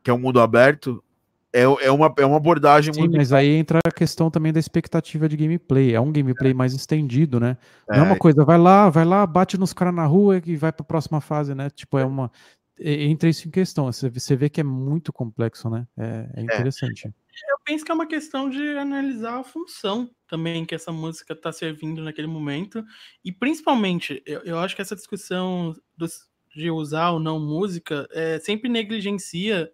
que 0.03 0.11
é 0.11 0.15
um 0.15 0.19
mundo 0.19 0.41
aberto, 0.41 1.03
é, 1.53 1.63
é, 1.63 1.91
uma, 1.91 2.13
é 2.17 2.25
uma 2.25 2.37
abordagem 2.37 2.95
Sim, 2.95 3.01
muito. 3.01 3.17
Mas 3.17 3.33
aí 3.33 3.49
entra 3.49 3.81
a 3.85 3.91
questão 3.91 4.31
também 4.31 4.53
da 4.53 4.61
expectativa 4.61 5.29
de 5.29 5.37
gameplay. 5.37 5.95
É 5.95 6.01
um 6.01 6.13
gameplay 6.13 6.53
é. 6.53 6.55
mais 6.55 6.73
estendido, 6.73 7.41
né? 7.41 7.57
Não 7.89 7.97
é 7.97 8.03
uma 8.03 8.17
coisa, 8.17 8.45
vai 8.45 8.59
lá, 8.59 8.89
vai 8.89 9.05
lá, 9.05 9.27
bate 9.27 9.59
nos 9.59 9.73
caras 9.73 9.95
na 9.95 10.07
rua 10.07 10.41
e 10.45 10.57
vai 10.57 10.73
para 10.73 10.83
a 10.83 10.87
próxima 10.87 11.21
fase, 11.21 11.55
né? 11.55 11.69
Tipo, 11.71 11.99
é 11.99 12.05
uma. 12.05 12.31
Entra 12.79 13.29
isso 13.29 13.47
em 13.47 13.51
questão. 13.51 13.91
Você 13.93 14.37
vê 14.37 14.49
que 14.49 14.61
é 14.61 14.65
muito 14.65 15.13
complexo, 15.13 15.69
né? 15.69 15.87
É, 15.99 16.29
é, 16.35 16.41
é 16.41 16.43
interessante. 16.43 17.07
Eu 17.07 17.59
penso 17.65 17.85
que 17.85 17.91
é 17.91 17.95
uma 17.95 18.07
questão 18.07 18.49
de 18.49 18.77
analisar 18.79 19.41
a 19.41 19.45
função 19.45 20.11
também 20.27 20.65
que 20.65 20.75
essa 20.75 20.93
música 20.93 21.33
está 21.33 21.53
servindo 21.53 22.03
naquele 22.03 22.29
momento. 22.29 22.83
E 23.25 23.33
principalmente, 23.33 24.23
eu, 24.25 24.41
eu 24.45 24.59
acho 24.59 24.77
que 24.77 24.83
essa 24.83 24.97
discussão 24.97 25.75
dos, 25.97 26.31
de 26.55 26.71
usar 26.71 27.11
ou 27.11 27.21
não 27.21 27.41
música 27.41 28.09
é, 28.13 28.39
sempre 28.39 28.69
negligencia. 28.69 29.71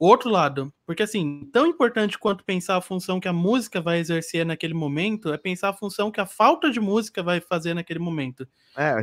É, 0.00 0.04
o 0.04 0.06
outro 0.06 0.30
lado. 0.30 0.72
Porque, 0.86 1.02
assim, 1.02 1.48
tão 1.52 1.66
importante 1.66 2.18
quanto 2.18 2.44
pensar 2.44 2.76
a 2.76 2.80
função 2.80 3.20
que 3.20 3.28
a 3.28 3.32
música 3.32 3.80
vai 3.80 3.98
exercer 3.98 4.46
naquele 4.46 4.74
momento, 4.74 5.32
é 5.32 5.36
pensar 5.36 5.70
a 5.70 5.74
função 5.74 6.10
que 6.10 6.20
a 6.20 6.26
falta 6.26 6.70
de 6.70 6.80
música 6.80 7.22
vai 7.22 7.40
fazer 7.40 7.74
naquele 7.74 7.98
momento. 7.98 8.46
É, 8.76 8.94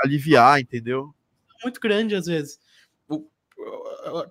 aliviar, 0.00 0.60
entendeu? 0.60 1.14
Muito 1.62 1.80
grande, 1.80 2.14
às 2.14 2.26
vezes. 2.26 2.58
o, 3.08 3.26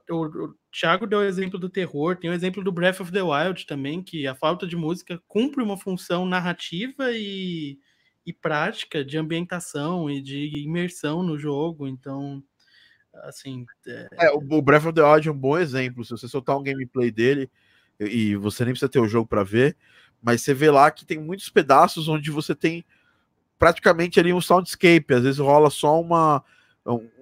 o 0.10 0.56
Thiago 0.72 1.08
deu 1.08 1.20
o 1.20 1.24
exemplo 1.24 1.58
do 1.58 1.70
terror, 1.70 2.16
tem 2.16 2.30
o 2.30 2.34
exemplo 2.34 2.64
do 2.64 2.72
Breath 2.72 3.00
of 3.00 3.12
the 3.12 3.22
Wild 3.22 3.66
também, 3.66 4.04
que 4.04 4.28
a 4.28 4.36
falta 4.36 4.68
de 4.68 4.76
música 4.76 5.22
cumpre 5.28 5.64
uma 5.64 5.78
função 5.78 6.26
narrativa 6.26 7.12
e, 7.12 7.80
e 8.26 8.32
prática 8.32 9.04
de 9.04 9.18
ambientação 9.18 10.10
e 10.10 10.22
de 10.22 10.52
imersão 10.58 11.24
no 11.24 11.38
jogo. 11.38 11.88
Então, 11.88 12.44
assim. 13.24 13.66
É... 13.88 14.28
É, 14.28 14.32
o 14.32 14.62
Breath 14.62 14.86
of 14.86 14.94
the 14.94 15.04
Wild 15.04 15.28
é 15.28 15.32
um 15.32 15.38
bom 15.38 15.58
exemplo. 15.58 16.04
Se 16.04 16.12
você 16.12 16.28
soltar 16.28 16.58
um 16.58 16.64
gameplay 16.64 17.12
dele, 17.12 17.50
e 18.00 18.36
você 18.36 18.64
nem 18.66 18.74
precisa 18.74 18.90
ter 18.90 19.00
o 19.00 19.08
jogo 19.08 19.28
para 19.28 19.44
ver, 19.44 19.76
mas 20.22 20.42
você 20.42 20.54
vê 20.54 20.72
lá 20.72 20.90
que 20.90 21.06
tem 21.06 21.20
muitos 21.20 21.50
pedaços 21.50 22.08
onde 22.08 22.32
você 22.32 22.56
tem 22.56 22.84
praticamente 23.60 24.20
ali 24.20 24.34
um 24.34 24.42
soundscape, 24.42 25.14
às 25.14 25.24
vezes 25.24 25.40
rola 25.40 25.70
só 25.70 26.00
uma 26.00 26.44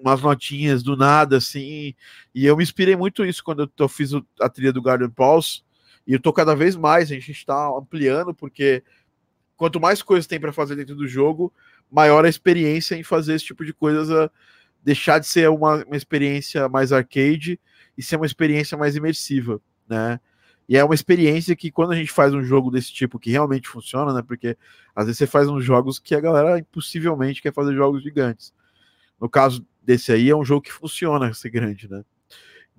umas 0.02 0.20
notinhas 0.24 0.82
do 0.82 0.98
nada 0.98 1.38
assim, 1.38 1.94
e 2.34 2.48
eu 2.48 2.58
me 2.58 2.64
inspirei 2.64 2.96
muito 2.96 3.24
isso 3.24 3.44
quando 3.44 3.72
eu, 3.78 3.88
fiz 3.88 4.10
a 4.40 4.50
trilha 4.50 4.74
do 4.74 4.82
Garden 4.82 5.12
Pulse, 5.12 5.62
e 6.08 6.14
eu 6.14 6.20
tô 6.20 6.34
cada 6.34 6.56
vez 6.56 6.76
mais, 6.76 7.12
a 7.12 7.14
gente 7.14 7.32
está 7.32 7.68
ampliando 7.68 8.34
porque 8.34 8.84
quanto 9.56 9.80
mais 9.80 10.02
coisas 10.02 10.26
tem 10.26 10.40
para 10.40 10.52
fazer 10.52 10.76
dentro 10.76 10.96
do 10.96 11.08
jogo, 11.08 11.54
maior 11.92 12.26
a 12.26 12.30
experiência 12.30 12.96
em 12.96 13.04
fazer 13.04 13.36
esse 13.36 13.46
tipo 13.46 13.64
de 13.64 13.72
coisas 13.72 14.10
deixar 14.84 15.20
de 15.20 15.28
ser 15.28 15.50
uma, 15.50 15.84
uma 15.86 15.96
experiência 15.96 16.68
mais 16.68 16.92
arcade 16.92 17.60
e 17.98 18.04
ser 18.04 18.16
uma 18.16 18.26
experiência 18.26 18.78
mais 18.78 18.96
imersiva, 18.96 19.62
né? 19.88 20.20
E 20.68 20.78
é 20.78 20.84
uma 20.84 20.96
experiência 20.96 21.56
que 21.56 21.70
quando 21.70 21.92
a 21.92 21.96
gente 21.96 22.12
faz 22.12 22.34
um 22.34 22.44
jogo 22.44 22.72
desse 22.72 22.94
tipo 22.94 23.20
que 23.20 23.30
realmente 23.30 23.68
funciona, 23.68 24.14
né? 24.14 24.22
Porque 24.22 24.58
às 24.96 25.06
vezes 25.06 25.18
você 25.18 25.28
faz 25.28 25.48
uns 25.48 25.64
jogos 25.64 26.00
que 26.00 26.16
a 26.16 26.22
galera 26.22 26.60
impossivelmente 26.60 27.42
quer 27.42 27.54
fazer 27.54 27.76
jogos 27.76 28.02
gigantes. 28.02 28.54
No 29.20 29.30
caso 29.30 29.66
desse 29.84 30.12
aí, 30.12 30.30
é 30.30 30.36
um 30.36 30.46
jogo 30.46 30.62
que 30.62 30.72
funciona 30.72 31.34
ser 31.34 31.50
grande, 31.50 31.90
né? 31.90 32.04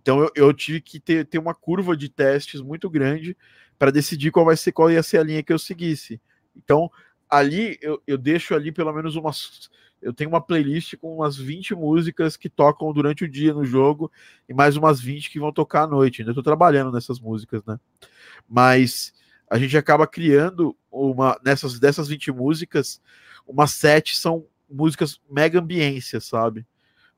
Então 0.01 0.21
eu, 0.21 0.31
eu 0.35 0.53
tive 0.53 0.81
que 0.81 0.99
ter, 0.99 1.27
ter 1.27 1.39
uma 1.39 1.55
curva 1.55 1.97
de 1.97 2.09
testes 2.09 2.61
muito 2.61 2.89
grande 2.89 3.37
para 3.79 3.91
decidir 3.91 4.31
qual 4.31 4.47
vai 4.47 4.57
ser 4.57 4.73
qual 4.73 4.91
ia 4.91 5.03
ser 5.03 5.19
a 5.19 5.23
linha 5.23 5.43
que 5.43 5.53
eu 5.53 5.59
seguisse. 5.59 6.21
Então, 6.57 6.91
ali 7.29 7.79
eu, 7.81 8.03
eu 8.07 8.19
deixo 8.19 8.55
ali 8.55 8.73
pelo 8.73 8.93
menos 8.93 9.17
umas 9.17 9.71
eu 10.03 10.13
tenho 10.13 10.29
uma 10.29 10.41
playlist 10.41 10.97
com 10.97 11.15
umas 11.15 11.37
20 11.37 11.75
músicas 11.75 12.37
que 12.37 12.49
tocam 12.49 12.93
durante 12.93 13.25
o 13.25 13.29
dia 13.29 13.55
no 13.55 13.65
jogo 13.65 14.11
e 14.49 14.53
mais 14.53 14.77
umas 14.77 15.01
20 15.01 15.31
que 15.31 15.39
vão 15.39 15.53
tocar 15.53 15.85
à 15.85 15.87
noite. 15.87 16.21
Ainda 16.21 16.33
estou 16.33 16.43
trabalhando 16.43 16.91
nessas 16.91 17.21
músicas, 17.21 17.65
né? 17.65 17.79
Mas 18.49 19.15
a 19.49 19.57
gente 19.59 19.77
acaba 19.77 20.07
criando 20.07 20.77
uma 20.91 21.39
nessas 21.45 21.79
dessas 21.79 22.09
20 22.09 22.33
músicas, 22.33 23.01
umas 23.47 23.71
7 23.73 24.17
são 24.17 24.47
músicas 24.69 25.21
mega 25.31 25.61
ambiência, 25.61 26.21
sabe? 26.21 26.67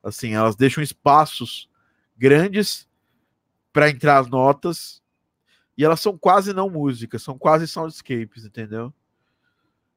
Assim, 0.03 0.35
elas 0.35 0.55
deixam 0.55 0.83
espaços 0.83 1.67
grandes 2.15 2.87
para 3.73 3.89
entrar 3.89 4.19
as 4.19 4.27
notas 4.27 5.01
e 5.77 5.83
elas 5.83 5.99
são 5.99 6.17
quase 6.17 6.53
não 6.53 6.69
músicas, 6.69 7.23
são 7.23 7.37
quase 7.37 7.67
soundscapes, 7.67 8.45
entendeu? 8.45 8.93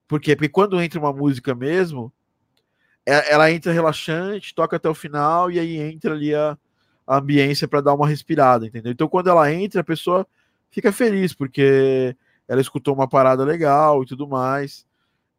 Por 0.09 0.21
quê? 0.21 0.35
Porque 0.35 0.49
quando 0.49 0.81
entra 0.81 0.99
uma 0.99 1.13
música 1.13 1.55
mesmo, 1.55 2.13
ela 3.09 3.51
entra 3.51 3.73
relaxante, 3.73 4.55
toca 4.55 4.77
até 4.77 4.89
o 4.89 4.95
final 4.95 5.51
e 5.51 5.59
aí 5.59 5.79
entra 5.79 6.13
ali 6.13 6.35
a, 6.35 6.57
a 7.07 7.19
ambiência 7.19 7.67
para 7.67 7.81
dar 7.81 7.95
uma 7.95 8.07
respirada, 8.07 8.67
entendeu? 8.67 8.93
Então 8.93 9.09
quando 9.09 9.31
ela 9.31 9.51
entra, 9.53 9.81
a 9.81 9.85
pessoa 9.85 10.27
fica 10.71 10.93
feliz 10.93 11.33
porque 11.33 12.15
ela 12.47 12.61
escutou 12.61 12.95
uma 12.95 13.09
parada 13.09 13.45
legal 13.45 14.03
e 14.03 14.07
tudo 14.07 14.29
mais. 14.29 14.87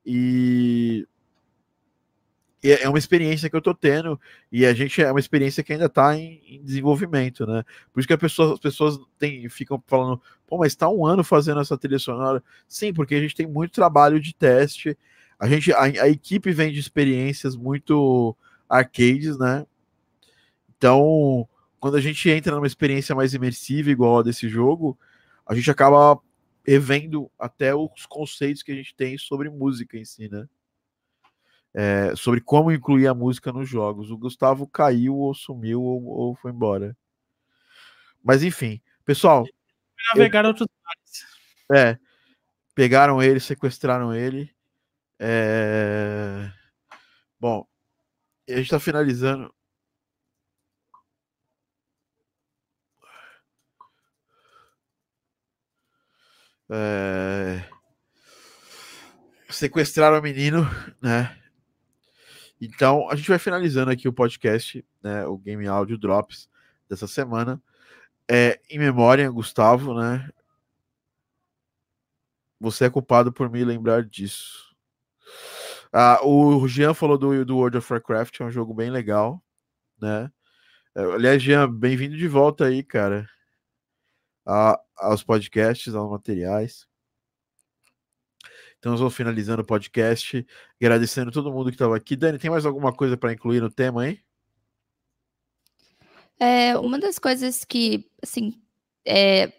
E 0.05 1.07
é 2.63 2.89
uma 2.89 2.97
experiência 2.97 3.49
que 3.49 3.55
eu 3.55 3.61
tô 3.61 3.73
tendo 3.73 4.19
e 4.51 4.65
a 4.65 4.73
gente 4.73 5.01
é 5.01 5.09
uma 5.09 5.19
experiência 5.19 5.63
que 5.63 5.71
ainda 5.71 5.85
está 5.85 6.17
em, 6.17 6.41
em, 6.45 6.63
desenvolvimento, 6.63 7.45
né? 7.45 7.63
Por 7.93 7.99
isso 7.99 8.07
que 8.07 8.17
pessoa, 8.17 8.53
as 8.53 8.59
pessoas 8.59 8.99
tem, 9.17 9.47
ficam 9.47 9.81
falando, 9.87 10.21
pô, 10.47 10.57
mas 10.57 10.73
está 10.73 10.89
um 10.89 11.05
ano 11.05 11.23
fazendo 11.23 11.61
essa 11.61 11.77
trilha 11.77 11.99
sonora. 11.99 12.43
Sim, 12.67 12.93
porque 12.93 13.15
a 13.15 13.19
gente 13.21 13.35
tem 13.35 13.47
muito 13.47 13.71
trabalho 13.71 14.19
de 14.19 14.33
teste 14.33 14.97
a 15.39 15.47
gente, 15.47 15.71
a, 15.71 15.83
a 15.83 16.09
equipe 16.09 16.51
vem 16.51 16.71
de 16.71 16.79
experiências 16.79 17.55
muito 17.55 18.35
arcades, 18.67 19.37
né? 19.39 19.65
Então, 20.77 21.47
quando 21.79 21.95
a 21.95 22.01
gente 22.01 22.29
entra 22.29 22.53
numa 22.53 22.67
experiência 22.67 23.15
mais 23.15 23.33
imersiva, 23.33 23.89
igual 23.89 24.19
a 24.19 24.23
desse 24.23 24.49
jogo, 24.49 24.99
a 25.45 25.55
gente 25.55 25.71
acaba 25.71 26.19
revendo 26.65 27.31
até 27.39 27.73
os 27.73 28.05
conceitos 28.05 28.61
que 28.61 28.71
a 28.71 28.75
gente 28.75 28.93
tem 28.93 29.17
sobre 29.17 29.49
música 29.49 29.97
em 29.97 30.03
si, 30.03 30.27
né? 30.29 30.47
É, 31.73 32.13
sobre 32.15 32.41
como 32.41 32.71
incluir 32.71 33.07
a 33.07 33.13
música 33.13 33.53
nos 33.53 33.69
jogos. 33.69 34.11
O 34.11 34.17
Gustavo 34.17 34.67
caiu 34.67 35.15
ou 35.15 35.33
sumiu 35.33 35.81
ou, 35.81 36.05
ou 36.05 36.35
foi 36.35 36.51
embora. 36.51 36.97
Mas 38.21 38.43
enfim, 38.43 38.81
pessoal. 39.05 39.45
Navegar 40.13 40.43
eu... 40.43 40.49
outros 40.49 40.67
É. 41.71 41.97
Pegaram 42.75 43.21
ele, 43.21 43.39
sequestraram 43.39 44.13
ele. 44.13 44.51
É... 45.19 46.51
Bom, 47.39 47.67
a 48.47 48.51
gente 48.53 48.63
está 48.63 48.79
finalizando. 48.79 49.53
É... 56.69 57.63
Sequestraram 59.49 60.19
o 60.19 60.21
menino, 60.21 60.61
né? 61.01 61.35
Então, 62.61 63.09
a 63.09 63.15
gente 63.15 63.29
vai 63.29 63.39
finalizando 63.39 63.91
aqui 63.91 64.07
o 64.07 64.13
podcast, 64.13 64.85
né? 65.01 65.25
O 65.25 65.37
Game 65.37 65.65
Audio 65.67 65.97
Drops 65.97 66.49
dessa 66.89 67.07
semana. 67.07 67.61
É, 68.29 68.59
em 68.69 68.77
memória, 68.77 69.29
Gustavo, 69.29 69.99
né? 69.99 70.29
Você 72.59 72.85
é 72.85 72.89
culpado 72.89 73.31
por 73.31 73.49
me 73.49 73.63
lembrar 73.63 74.03
disso. 74.03 74.68
Ah, 75.91 76.19
o 76.23 76.67
Jean 76.67 76.93
falou 76.93 77.17
do, 77.17 77.43
do 77.45 77.57
World 77.57 77.77
of 77.77 77.91
Warcraft, 77.91 78.39
é 78.39 78.43
um 78.43 78.51
jogo 78.51 78.73
bem 78.73 78.91
legal, 78.91 79.43
né? 79.99 80.31
É, 80.95 81.01
aliás, 81.01 81.41
Jean, 81.41 81.71
bem-vindo 81.71 82.15
de 82.17 82.27
volta 82.27 82.65
aí, 82.65 82.83
cara, 82.83 83.27
a, 84.45 84.79
aos 84.97 85.23
podcasts, 85.23 85.93
aos 85.95 86.09
materiais. 86.09 86.87
Então, 88.77 88.93
eu 88.93 88.97
vou 88.97 89.09
finalizando 89.09 89.61
o 89.61 89.65
podcast, 89.65 90.45
agradecendo 90.79 91.31
todo 91.31 91.51
mundo 91.51 91.69
que 91.69 91.75
estava 91.75 91.97
aqui. 91.97 92.15
Dani, 92.15 92.39
tem 92.39 92.49
mais 92.49 92.65
alguma 92.65 92.93
coisa 92.93 93.17
para 93.17 93.33
incluir 93.33 93.59
no 93.59 93.69
tema 93.69 94.03
aí? 94.03 94.21
É, 96.39 96.77
uma 96.77 96.97
das 96.97 97.19
coisas 97.19 97.65
que, 97.65 98.09
assim, 98.23 98.53
é, 99.05 99.51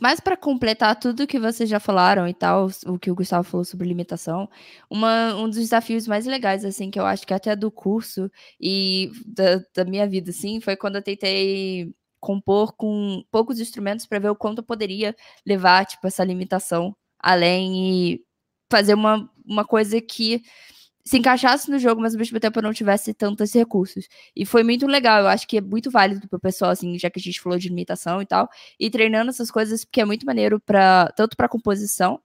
mas 0.00 0.18
para 0.18 0.36
completar 0.36 0.98
tudo 0.98 1.26
que 1.26 1.38
vocês 1.38 1.68
já 1.68 1.78
falaram 1.78 2.26
e 2.26 2.34
tal, 2.34 2.68
o 2.86 2.98
que 2.98 3.10
o 3.10 3.14
Gustavo 3.14 3.44
falou 3.44 3.64
sobre 3.64 3.86
limitação, 3.86 4.48
uma, 4.90 5.34
um 5.36 5.46
dos 5.46 5.58
desafios 5.58 6.06
mais 6.08 6.26
legais, 6.26 6.64
assim, 6.64 6.90
que 6.90 6.98
eu 6.98 7.04
acho 7.06 7.26
que 7.26 7.34
até 7.34 7.54
do 7.54 7.70
curso 7.70 8.30
e 8.60 9.12
da, 9.26 9.62
da 9.76 9.84
minha 9.84 10.08
vida, 10.08 10.30
assim, 10.30 10.60
foi 10.60 10.76
quando 10.76 10.96
eu 10.96 11.02
tentei 11.02 11.94
compor 12.18 12.74
com 12.74 13.22
poucos 13.30 13.60
instrumentos 13.60 14.06
para 14.06 14.18
ver 14.18 14.30
o 14.30 14.36
quanto 14.36 14.58
eu 14.58 14.64
poderia 14.64 15.14
levar, 15.46 15.84
tipo, 15.86 16.06
essa 16.06 16.24
limitação 16.24 16.96
além 17.18 18.12
e 18.12 18.24
fazer 18.70 18.94
uma, 18.94 19.30
uma 19.44 19.64
coisa 19.64 20.00
que 20.00 20.42
se 21.04 21.18
encaixasse 21.18 21.70
no 21.70 21.78
jogo, 21.78 22.00
mas 22.00 22.14
ao 22.14 22.18
mesmo 22.18 22.38
tempo 22.40 22.58
eu 22.58 22.62
não 22.62 22.72
tivesse 22.72 23.14
tantos 23.14 23.52
recursos. 23.54 24.06
E 24.36 24.44
foi 24.44 24.62
muito 24.62 24.86
legal, 24.86 25.22
eu 25.22 25.28
acho 25.28 25.46
que 25.46 25.58
é 25.58 25.60
muito 25.60 25.90
válido 25.90 26.28
pro 26.28 26.38
pessoal, 26.40 26.70
assim, 26.70 26.98
já 26.98 27.10
que 27.10 27.18
a 27.18 27.22
gente 27.22 27.40
falou 27.40 27.58
de 27.58 27.68
limitação 27.68 28.20
e 28.22 28.26
tal, 28.26 28.48
e 28.78 28.90
treinando 28.90 29.30
essas 29.30 29.50
coisas, 29.50 29.84
porque 29.84 30.00
é 30.00 30.04
muito 30.04 30.26
maneiro 30.26 30.60
para 30.60 31.12
tanto 31.16 31.36
para 31.36 31.48
composição, 31.48 32.20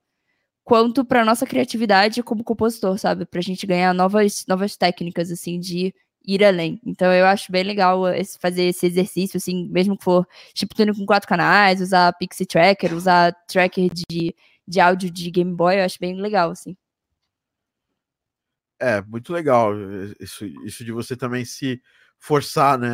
quanto 0.64 1.06
para 1.06 1.26
nossa 1.26 1.46
criatividade 1.46 2.24
como 2.24 2.44
compositor, 2.44 2.98
sabe? 3.00 3.26
Pra 3.26 3.42
gente 3.42 3.68
ganhar 3.68 3.94
novas, 3.94 4.46
novas 4.48 4.76
técnicas, 4.78 5.32
assim, 5.32 5.60
de 5.60 5.94
ir 6.28 6.44
além. 6.44 6.80
Então 6.86 7.14
eu 7.14 7.26
acho 7.26 7.52
bem 7.52 7.64
legal 7.64 8.08
esse, 8.10 8.38
fazer 8.40 8.64
esse 8.64 8.86
exercício, 8.88 9.38
assim, 9.38 9.70
mesmo 9.70 9.98
que 9.98 10.04
for 10.04 10.28
chiptune 10.56 10.96
com 10.96 11.06
quatro 11.06 11.30
canais, 11.30 11.82
usar 11.82 12.14
Pixie 12.14 12.46
Tracker, 12.46 12.94
usar 12.96 13.34
tracker 13.48 13.90
de, 13.94 14.36
de 14.68 14.80
áudio 14.80 15.12
de 15.12 15.30
Game 15.32 15.54
Boy, 15.56 15.78
eu 15.80 15.86
acho 15.86 16.00
bem 16.00 16.16
legal, 16.20 16.52
assim. 16.52 16.76
É, 18.80 19.02
muito 19.02 19.32
legal 19.32 19.74
isso, 20.20 20.46
isso 20.66 20.84
de 20.84 20.92
você 20.92 21.16
também 21.16 21.46
se 21.46 21.82
forçar, 22.18 22.78
né, 22.78 22.90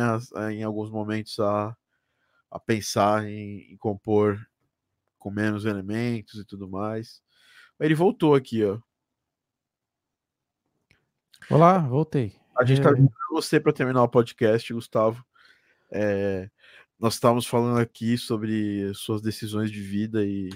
em 0.52 0.62
alguns 0.62 0.90
momentos 0.90 1.38
a, 1.40 1.76
a 2.50 2.58
pensar 2.60 3.26
em, 3.26 3.72
em 3.72 3.76
compor 3.76 4.38
com 5.18 5.30
menos 5.30 5.64
elementos 5.64 6.40
e 6.40 6.44
tudo 6.44 6.68
mais. 6.68 7.22
Ele 7.80 7.94
voltou 7.94 8.34
aqui, 8.34 8.64
ó. 8.64 8.78
Olá, 11.50 11.78
voltei. 11.78 12.36
A 12.56 12.64
gente 12.64 12.78
está 12.78 12.90
é... 12.90 13.08
você 13.30 13.58
para 13.58 13.72
terminar 13.72 14.02
o 14.02 14.08
podcast, 14.08 14.72
Gustavo. 14.72 15.24
É, 15.90 16.48
nós 16.98 17.14
estávamos 17.14 17.46
falando 17.46 17.80
aqui 17.80 18.16
sobre 18.16 18.92
suas 18.94 19.20
decisões 19.20 19.70
de 19.70 19.80
vida 19.80 20.24
e 20.24 20.50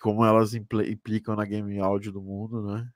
como 0.00 0.24
elas 0.24 0.54
implicam 0.54 1.34
na 1.36 1.44
game 1.44 1.78
áudio 1.80 2.12
do 2.12 2.22
mundo, 2.22 2.62
né? 2.62 2.88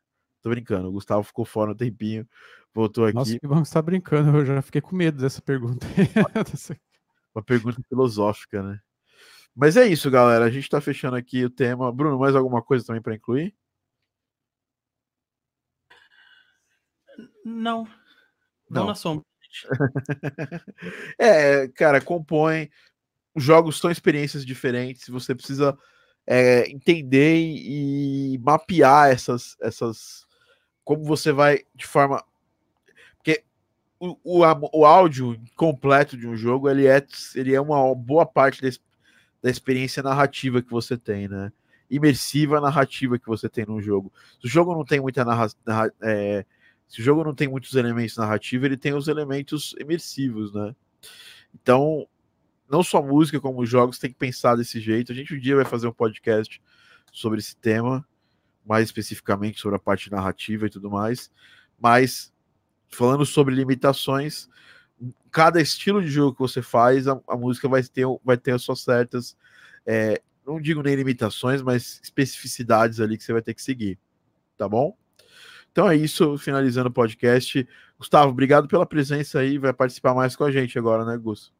Tô 0.42 0.50
brincando, 0.50 0.88
o 0.88 0.92
Gustavo 0.92 1.22
ficou 1.22 1.44
fora 1.44 1.70
um 1.70 1.76
tempinho, 1.76 2.28
voltou 2.74 3.04
aqui. 3.04 3.14
Nossa, 3.14 3.38
que 3.38 3.46
bom 3.46 3.62
que 3.62 3.68
você 3.68 3.74
tá 3.74 3.82
brincando, 3.82 4.36
eu 4.38 4.44
já 4.44 4.60
fiquei 4.60 4.80
com 4.80 4.96
medo 4.96 5.20
dessa 5.20 5.40
pergunta. 5.40 5.86
Uma 7.34 7.42
pergunta 7.42 7.80
filosófica, 7.88 8.62
né? 8.62 8.80
Mas 9.54 9.76
é 9.76 9.86
isso, 9.86 10.10
galera. 10.10 10.44
A 10.44 10.50
gente 10.50 10.64
está 10.64 10.80
fechando 10.80 11.16
aqui 11.16 11.44
o 11.44 11.50
tema. 11.50 11.92
Bruno, 11.92 12.18
mais 12.18 12.34
alguma 12.34 12.62
coisa 12.62 12.84
também 12.84 13.02
para 13.02 13.14
incluir? 13.14 13.54
Não. 17.44 17.84
Não, 17.84 17.86
não 18.70 18.86
na 18.86 18.94
sombra. 18.94 19.24
é, 21.18 21.68
cara, 21.68 22.00
compõe. 22.00 22.70
Os 23.34 23.44
jogos 23.44 23.78
são 23.78 23.90
experiências 23.90 24.44
diferentes. 24.44 25.08
Você 25.08 25.34
precisa 25.34 25.76
é, 26.26 26.70
entender 26.70 27.38
e 27.38 28.38
mapear 28.38 29.10
essas, 29.10 29.56
essas. 29.60 30.26
Como 30.84 31.04
você 31.04 31.32
vai 31.32 31.60
de 31.74 31.86
forma. 31.86 32.24
Porque 33.16 33.44
o, 34.00 34.16
o, 34.24 34.80
o 34.80 34.84
áudio 34.84 35.40
completo 35.56 36.16
de 36.16 36.26
um 36.26 36.36
jogo 36.36 36.68
ele 36.68 36.86
é, 36.86 37.04
ele 37.34 37.54
é 37.54 37.60
uma 37.60 37.94
boa 37.94 38.26
parte 38.26 38.62
da, 38.62 38.68
da 39.42 39.50
experiência 39.50 40.02
narrativa 40.02 40.62
que 40.62 40.70
você 40.70 40.96
tem, 40.96 41.28
né? 41.28 41.52
Imersiva 41.90 42.60
narrativa 42.60 43.18
que 43.18 43.26
você 43.26 43.48
tem 43.48 43.66
no 43.66 43.80
jogo. 43.80 44.12
Se 44.40 44.46
o 44.46 44.50
jogo 44.50 44.74
não 44.74 44.84
tem 44.84 45.00
muita 45.00 45.24
narrativa. 45.24 45.92
É, 46.02 46.44
se 46.88 47.00
o 47.00 47.02
jogo 47.04 47.24
não 47.24 47.34
tem 47.34 47.48
muitos 47.48 47.74
elementos 47.74 48.16
narrativos, 48.18 48.66
ele 48.66 48.76
tem 48.76 48.92
os 48.92 49.08
elementos 49.08 49.74
imersivos, 49.78 50.52
né? 50.52 50.74
Então, 51.54 52.06
não 52.68 52.82
só 52.82 53.02
música, 53.02 53.40
como 53.40 53.60
os 53.60 53.68
jogos 53.68 53.98
tem 53.98 54.10
que 54.10 54.16
pensar 54.16 54.56
desse 54.56 54.80
jeito. 54.80 55.12
A 55.12 55.14
gente 55.14 55.34
um 55.34 55.38
dia 55.38 55.56
vai 55.56 55.64
fazer 55.64 55.86
um 55.86 55.92
podcast 55.92 56.60
sobre 57.12 57.38
esse 57.38 57.56
tema, 57.56 58.06
mais 58.64 58.84
especificamente 58.84 59.60
sobre 59.60 59.76
a 59.76 59.80
parte 59.80 60.10
narrativa 60.10 60.66
e 60.66 60.70
tudo 60.70 60.90
mais. 60.90 61.30
Mas, 61.78 62.32
falando 62.88 63.26
sobre 63.26 63.54
limitações, 63.54 64.48
cada 65.30 65.60
estilo 65.60 66.02
de 66.02 66.08
jogo 66.08 66.34
que 66.34 66.40
você 66.40 66.62
faz, 66.62 67.08
a, 67.08 67.20
a 67.28 67.36
música 67.36 67.68
vai 67.68 67.82
ter, 67.82 68.06
vai 68.24 68.36
ter 68.36 68.52
as 68.52 68.62
suas 68.62 68.80
certas, 68.80 69.36
é, 69.86 70.20
não 70.46 70.60
digo 70.60 70.82
nem 70.82 70.94
limitações, 70.94 71.62
mas 71.62 72.00
especificidades 72.02 73.00
ali 73.00 73.16
que 73.16 73.24
você 73.24 73.32
vai 73.32 73.42
ter 73.42 73.54
que 73.54 73.62
seguir. 73.62 73.98
Tá 74.56 74.68
bom? 74.68 74.96
Então 75.72 75.88
é 75.88 75.96
isso, 75.96 76.36
finalizando 76.36 76.88
o 76.88 76.92
podcast. 76.92 77.66
Gustavo, 77.98 78.30
obrigado 78.30 78.68
pela 78.68 78.84
presença 78.84 79.40
aí, 79.40 79.58
vai 79.58 79.72
participar 79.72 80.14
mais 80.14 80.36
com 80.36 80.44
a 80.44 80.50
gente 80.50 80.78
agora, 80.78 81.04
né, 81.04 81.16
Gus? 81.16 81.52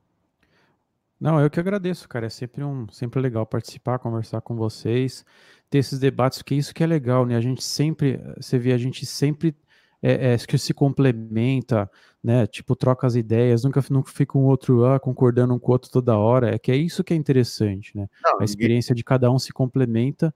Não, 1.19 1.41
eu 1.41 1.49
que 1.49 1.61
agradeço, 1.61 2.09
cara. 2.09 2.27
É 2.27 2.29
sempre 2.29 2.65
um 2.65 2.89
sempre 2.89 3.21
legal 3.21 3.47
participar, 3.47 4.01
conversar 4.01 4.41
com 4.41 4.57
vocês, 4.57 5.25
ter 5.73 5.79
esses 5.79 5.99
debates, 5.99 6.39
porque 6.39 6.55
isso 6.55 6.75
que 6.75 6.85
é 6.85 6.87
legal, 6.87 7.25
né? 7.25 7.35
A 7.35 7.41
gente 7.41 7.65
sempre, 7.65 8.21
você 8.37 8.59
vê, 8.59 8.73
a 8.73 8.79
gente 8.79 9.07
sempre 9.07 9.57
é, 10.03 10.35
é, 10.35 10.39
que 10.39 10.59
se 10.59 10.75
complementa, 10.75 11.91
né? 12.23 12.47
Tipo, 12.47 12.77
troca 12.77 13.07
as 13.07 13.15
ideias, 13.15 13.65
nunca, 13.65 13.83
nunca 13.89 14.13
fica 14.13 14.37
um 14.37 14.45
outro 14.45 14.85
ah, 14.85 15.01
concordando 15.01 15.55
um 15.55 15.59
com 15.59 15.71
o 15.71 15.73
outro 15.73 15.91
toda 15.91 16.17
hora. 16.19 16.55
É 16.55 16.59
que 16.59 16.71
é 16.71 16.77
isso 16.77 17.03
que 17.03 17.15
é 17.15 17.17
interessante, 17.17 17.97
né? 17.97 18.07
Não, 18.23 18.43
a 18.43 18.45
experiência 18.45 18.95
de 18.95 19.03
cada 19.03 19.31
um 19.31 19.39
se 19.39 19.51
complementa 19.51 20.35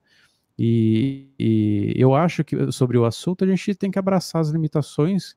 e, 0.57 1.29
e, 1.37 1.93
eu 1.95 2.15
acho 2.15 2.43
que 2.43 2.71
sobre 2.71 2.97
o 2.97 3.05
assunto 3.05 3.43
a 3.43 3.47
gente 3.47 3.75
tem 3.75 3.91
que 3.91 3.99
abraçar 3.99 4.41
as 4.41 4.49
limitações, 4.49 5.35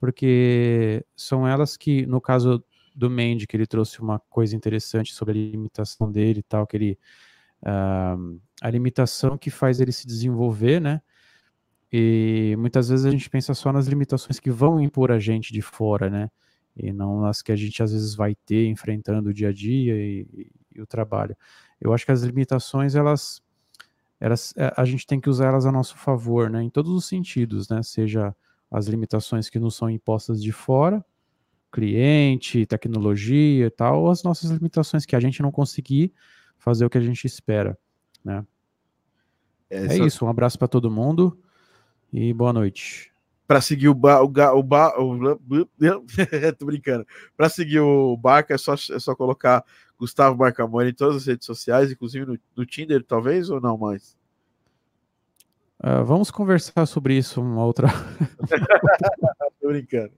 porque 0.00 1.04
são 1.14 1.46
elas 1.46 1.76
que, 1.76 2.06
no 2.06 2.22
caso 2.22 2.64
do 2.96 3.10
Mandy, 3.10 3.46
que 3.46 3.54
ele 3.54 3.66
trouxe 3.66 4.00
uma 4.00 4.18
coisa 4.30 4.56
interessante 4.56 5.12
sobre 5.12 5.32
a 5.32 5.50
limitação 5.52 6.10
dele 6.10 6.40
e 6.40 6.42
tal, 6.42 6.66
que 6.66 6.76
ele. 6.76 6.98
Uh, 7.64 8.40
a 8.60 8.70
limitação 8.70 9.38
que 9.38 9.50
faz 9.50 9.80
ele 9.80 9.92
se 9.92 10.06
desenvolver, 10.06 10.80
né? 10.80 11.00
E 11.92 12.54
muitas 12.58 12.88
vezes 12.88 13.06
a 13.06 13.10
gente 13.10 13.30
pensa 13.30 13.54
só 13.54 13.72
nas 13.72 13.86
limitações 13.86 14.38
que 14.38 14.50
vão 14.50 14.80
impor 14.80 15.10
a 15.10 15.18
gente 15.18 15.52
de 15.52 15.62
fora, 15.62 16.10
né? 16.10 16.30
E 16.76 16.92
não 16.92 17.20
nas 17.20 17.40
que 17.40 17.52
a 17.52 17.56
gente 17.56 17.82
às 17.82 17.92
vezes 17.92 18.14
vai 18.14 18.34
ter 18.34 18.66
enfrentando 18.66 19.30
o 19.30 19.34
dia 19.34 19.48
a 19.48 19.52
dia 19.52 19.94
e, 19.96 20.26
e, 20.32 20.52
e 20.76 20.82
o 20.82 20.86
trabalho. 20.86 21.36
Eu 21.80 21.92
acho 21.92 22.04
que 22.04 22.12
as 22.12 22.22
limitações, 22.22 22.94
elas 22.94 23.42
elas, 24.20 24.54
é, 24.56 24.72
a 24.76 24.84
gente 24.84 25.06
tem 25.06 25.20
que 25.20 25.28
usar 25.28 25.48
elas 25.48 25.66
a 25.66 25.72
nosso 25.72 25.96
favor, 25.96 26.48
né, 26.48 26.62
em 26.62 26.70
todos 26.70 26.90
os 26.92 27.04
sentidos, 27.04 27.68
né, 27.68 27.82
seja 27.82 28.34
as 28.70 28.86
limitações 28.86 29.48
que 29.50 29.58
nos 29.58 29.76
são 29.76 29.90
impostas 29.90 30.42
de 30.42 30.50
fora, 30.50 31.04
cliente, 31.70 32.64
tecnologia 32.66 33.66
e 33.66 33.70
tal, 33.70 34.02
ou 34.02 34.10
as 34.10 34.22
nossas 34.22 34.50
limitações 34.50 35.04
que 35.04 35.14
a 35.14 35.20
gente 35.20 35.42
não 35.42 35.50
conseguir 35.52 36.12
fazer 36.58 36.84
o 36.84 36.90
que 36.90 36.98
a 36.98 37.00
gente 37.00 37.26
espera, 37.26 37.78
né. 38.24 38.44
É, 39.70 39.86
é 39.86 39.98
isso, 39.98 40.24
um 40.24 40.28
abraço 40.28 40.58
para 40.58 40.68
todo 40.68 40.90
mundo 40.90 41.38
e 42.12 42.32
boa 42.32 42.52
noite. 42.52 43.12
Para 43.46 43.60
seguir 43.60 43.88
o 43.88 43.94
bar, 43.94 44.22
o, 44.22 44.28
ga, 44.28 44.54
o, 44.54 44.62
bar, 44.62 44.94
o, 44.98 45.36
tô 46.58 46.66
brincando. 46.66 47.06
Para 47.36 47.48
seguir 47.48 47.80
o 47.80 48.16
Barca 48.16 48.54
é 48.54 48.58
só, 48.58 48.74
é 48.74 48.98
só 48.98 49.14
colocar 49.14 49.64
Gustavo 49.98 50.36
Barcamone 50.36 50.90
em 50.90 50.94
todas 50.94 51.16
as 51.16 51.26
redes 51.26 51.44
sociais, 51.44 51.90
inclusive 51.90 52.24
no, 52.24 52.38
no 52.56 52.64
Tinder, 52.64 53.04
talvez, 53.04 53.50
ou 53.50 53.60
não 53.60 53.76
mais? 53.76 54.16
Uh, 55.82 56.04
vamos 56.04 56.30
conversar 56.30 56.86
sobre 56.86 57.18
isso 57.18 57.42
uma 57.42 57.64
outra. 57.64 57.88
Tô 59.60 59.68
brincando. 59.68 60.12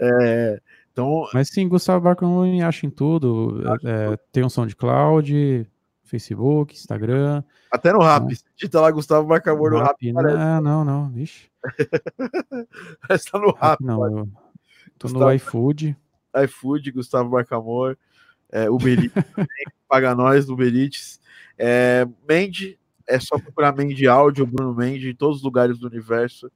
É, 0.00 0.60
então... 0.98 1.28
Mas 1.32 1.48
sim, 1.48 1.68
Gustavo 1.68 2.04
Barcamone 2.04 2.62
acha 2.62 2.86
em 2.86 2.90
tudo. 2.90 3.62
É, 3.84 4.16
tem 4.32 4.44
um 4.44 4.48
som 4.48 4.66
de 4.66 4.74
cloud, 4.74 5.68
Facebook, 6.02 6.74
Instagram. 6.74 7.42
Até 7.70 7.92
no 7.92 8.00
Rap. 8.00 8.24
Né? 8.24 8.36
Digita 8.56 8.80
lá 8.80 8.90
Gustavo 8.90 9.26
Barcamone 9.26 9.76
no 9.76 9.82
Rap. 9.82 10.12
Não, 10.12 10.60
não, 10.60 10.84
não. 10.84 11.10
Vixe. 11.10 11.50
Mas 13.08 13.24
tá 13.24 13.38
no 13.38 13.52
Rap. 13.52 13.80
Não, 13.80 14.04
eu 14.18 14.28
tô 14.98 15.08
Gustavo... 15.08 15.24
no 15.24 15.32
iFood. 15.32 15.96
iFood, 16.34 16.90
Gustavo 16.92 17.30
Barcamor 17.30 17.96
é, 18.50 18.68
Uber 18.70 18.98
Eats, 18.98 19.12
paga 19.88 20.14
nós, 20.14 20.48
Uber 20.48 20.74
Eats. 20.74 21.20
É, 21.56 22.06
Mendy, 22.28 22.78
é 23.06 23.18
só 23.20 23.38
procurar 23.38 23.74
Mendy 23.74 24.06
Áudio, 24.06 24.46
Bruno 24.46 24.74
Mendy, 24.74 25.10
em 25.10 25.14
todos 25.14 25.38
os 25.38 25.42
lugares 25.42 25.78
do 25.78 25.86
universo. 25.86 26.50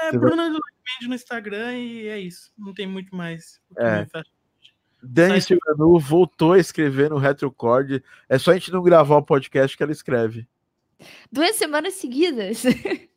É, 0.00 0.10
Você 0.10 0.18
Bruno 0.18 0.36
vai... 0.36 0.75
Mendy 0.86 1.08
no 1.08 1.14
Instagram 1.14 1.78
e 1.78 2.08
é 2.08 2.18
isso. 2.18 2.52
Não 2.56 2.72
tem 2.72 2.86
muito 2.86 3.14
mais. 3.14 3.60
É. 3.78 4.06
Dani 5.02 5.40
Silvanu 5.40 5.98
voltou 5.98 6.52
a 6.52 6.58
escrever 6.58 7.10
no 7.10 7.18
Retrocord. 7.18 8.02
É 8.28 8.38
só 8.38 8.50
a 8.50 8.54
gente 8.54 8.72
não 8.72 8.82
gravar 8.82 9.16
o 9.16 9.22
podcast 9.22 9.76
que 9.76 9.82
ela 9.82 9.92
escreve. 9.92 10.46
Duas 11.30 11.56
semanas 11.56 11.94
seguidas. 11.94 12.62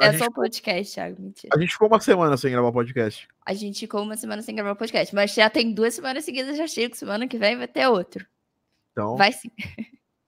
É 0.00 0.12
só 0.18 0.24
o 0.24 0.32
podcast, 0.32 0.94
Thiago. 0.94 1.22
Mentira. 1.22 1.54
A 1.56 1.60
gente 1.60 1.72
ficou 1.72 1.86
uma 1.86 2.00
semana 2.00 2.36
sem 2.36 2.50
gravar 2.50 2.72
podcast. 2.72 3.28
A 3.46 3.54
gente 3.54 3.80
ficou 3.80 4.02
uma 4.02 4.16
semana 4.16 4.42
sem 4.42 4.54
gravar 4.54 4.74
podcast, 4.74 5.14
mas 5.14 5.32
já 5.32 5.48
tem 5.48 5.72
duas 5.72 5.94
semanas 5.94 6.24
seguidas, 6.24 6.56
já 6.56 6.66
chego. 6.66 6.96
Semana 6.96 7.28
que 7.28 7.38
vem 7.38 7.56
vai 7.56 7.68
ter 7.68 7.86
outro. 7.86 8.26
Então. 8.90 9.16
Vai 9.16 9.32
sim. 9.32 9.50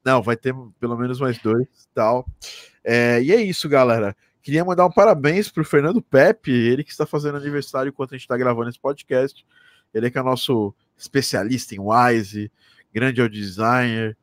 Não, 0.04 0.22
vai 0.22 0.36
ter 0.36 0.54
pelo 0.78 0.96
menos 0.96 1.18
mais 1.18 1.36
dois 1.38 1.66
tal. 1.92 2.24
É, 2.84 3.20
e 3.20 3.32
é 3.32 3.42
isso, 3.42 3.68
galera. 3.68 4.16
Queria 4.46 4.64
mandar 4.64 4.86
um 4.86 4.92
parabéns 4.92 5.48
pro 5.48 5.64
Fernando 5.64 6.00
Pepe, 6.00 6.52
ele 6.52 6.84
que 6.84 6.92
está 6.92 7.04
fazendo 7.04 7.36
aniversário 7.36 7.90
enquanto 7.90 8.12
a 8.12 8.16
gente 8.16 8.26
está 8.26 8.36
gravando 8.36 8.68
esse 8.68 8.78
podcast. 8.78 9.44
Ele 9.92 10.06
é 10.06 10.08
que 10.10 10.16
é 10.16 10.22
nosso 10.22 10.72
especialista 10.96 11.74
em 11.74 11.80
Wise, 11.80 12.52
grande 12.94 13.20
audio 13.20 13.40
designer, 13.40 14.16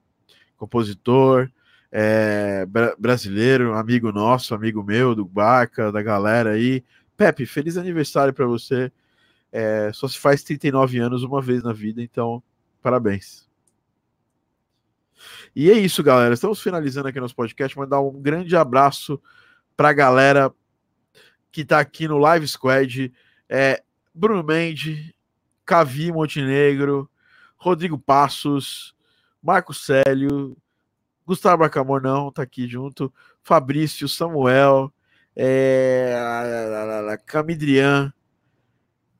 compositor 0.56 1.52
é, 1.92 2.66
brasileiro, 2.98 3.74
amigo 3.74 4.14
nosso, 4.14 4.56
amigo 4.56 4.82
meu, 4.82 5.14
do 5.14 5.26
Baca, 5.26 5.92
da 5.92 6.02
galera 6.02 6.52
aí. 6.52 6.86
Pepe, 7.18 7.46
feliz 7.46 7.76
aniversário 7.76 8.34
para 8.34 8.46
você. 8.46 8.90
É, 9.52 9.92
só 9.94 10.08
se 10.08 10.18
faz 10.18 10.42
39 10.42 11.00
anos 11.00 11.24
uma 11.24 11.42
vez 11.42 11.62
na 11.64 11.74
vida, 11.74 12.02
então 12.02 12.42
parabéns. 12.82 13.46
E 15.54 15.70
é 15.70 15.74
isso, 15.74 16.02
galera. 16.02 16.34
Estamos 16.34 16.62
finalizando 16.62 17.10
aqui 17.10 17.20
nosso 17.20 17.36
podcast. 17.36 17.78
Mandar 17.78 18.00
um 18.00 18.22
grande 18.22 18.56
abraço 18.56 19.22
para 19.76 19.90
a 19.90 19.94
galera 19.94 20.54
que 21.52 21.62
está 21.62 21.80
aqui 21.80 22.08
no 22.08 22.18
Live 22.18 22.48
Squad. 22.48 23.12
É, 23.48 23.84
Bruno 24.14 24.44
Mendes, 24.44 25.14
Cavi 25.66 26.12
Montenegro, 26.12 27.10
Rodrigo 27.58 27.98
Passos, 27.98 28.96
Marco 29.42 29.74
Célio, 29.74 30.58
Gustavo 31.26 31.60
Bacamor 31.60 32.02
não, 32.02 32.32
tá 32.32 32.44
aqui 32.44 32.68
junto. 32.68 33.14
Fabrício, 33.42 34.08
Samuel, 34.08 34.94
é, 35.36 36.16
Camidrian, 37.26 38.14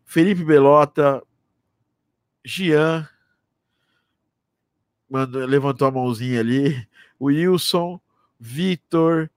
Felipe 0.06 0.44
Belota, 0.44 1.22
Gian, 2.44 3.08
mandou, 5.10 5.46
levantou 5.46 5.88
a 5.88 5.92
mãozinha 5.92 6.40
ali, 6.40 6.88
Wilson, 7.20 8.00
Vitor 8.40 9.30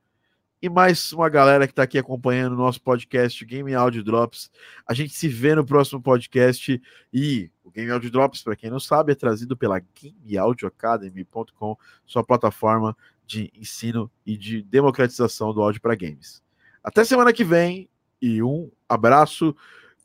e 0.60 0.68
mais 0.68 1.12
uma 1.12 1.28
galera 1.28 1.66
que 1.66 1.72
está 1.72 1.82
aqui 1.82 1.98
acompanhando 1.98 2.54
o 2.54 2.56
nosso 2.56 2.80
podcast 2.80 3.44
Game 3.44 3.74
Audio 3.74 4.02
Drops. 4.02 4.50
A 4.86 4.94
gente 4.94 5.12
se 5.14 5.28
vê 5.28 5.54
no 5.54 5.64
próximo 5.64 6.00
podcast 6.00 6.80
e 7.12 7.50
o 7.62 7.70
Game 7.70 7.90
Audio 7.90 8.10
Drops, 8.10 8.42
para 8.42 8.56
quem 8.56 8.70
não 8.70 8.80
sabe, 8.80 9.12
é 9.12 9.14
trazido 9.14 9.56
pela 9.56 9.80
GameAudioAcademy.com, 9.80 11.76
sua 12.04 12.24
plataforma 12.24 12.96
de 13.26 13.52
ensino 13.54 14.10
e 14.24 14.36
de 14.36 14.62
democratização 14.62 15.52
do 15.52 15.62
áudio 15.62 15.80
para 15.80 15.94
games. 15.94 16.42
Até 16.82 17.04
semana 17.04 17.32
que 17.32 17.44
vem 17.44 17.88
e 18.20 18.42
um 18.42 18.70
abraço 18.88 19.54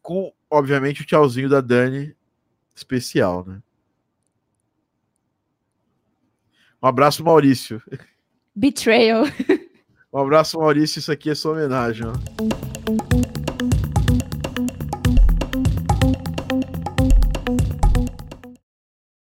com 0.01 0.33
obviamente, 0.51 1.01
o 1.01 1.05
tchauzinho 1.05 1.47
da 1.47 1.61
Dani 1.61 2.13
especial, 2.75 3.45
né? 3.45 3.63
Um 6.83 6.87
abraço, 6.87 7.23
Maurício. 7.23 7.81
Betrayal. 8.53 9.23
Um 10.13 10.19
abraço, 10.19 10.59
Maurício. 10.59 10.99
Isso 10.99 11.11
aqui 11.11 11.29
é 11.29 11.35
sua 11.35 11.53
homenagem. 11.53 12.05
Ó. 12.07 12.60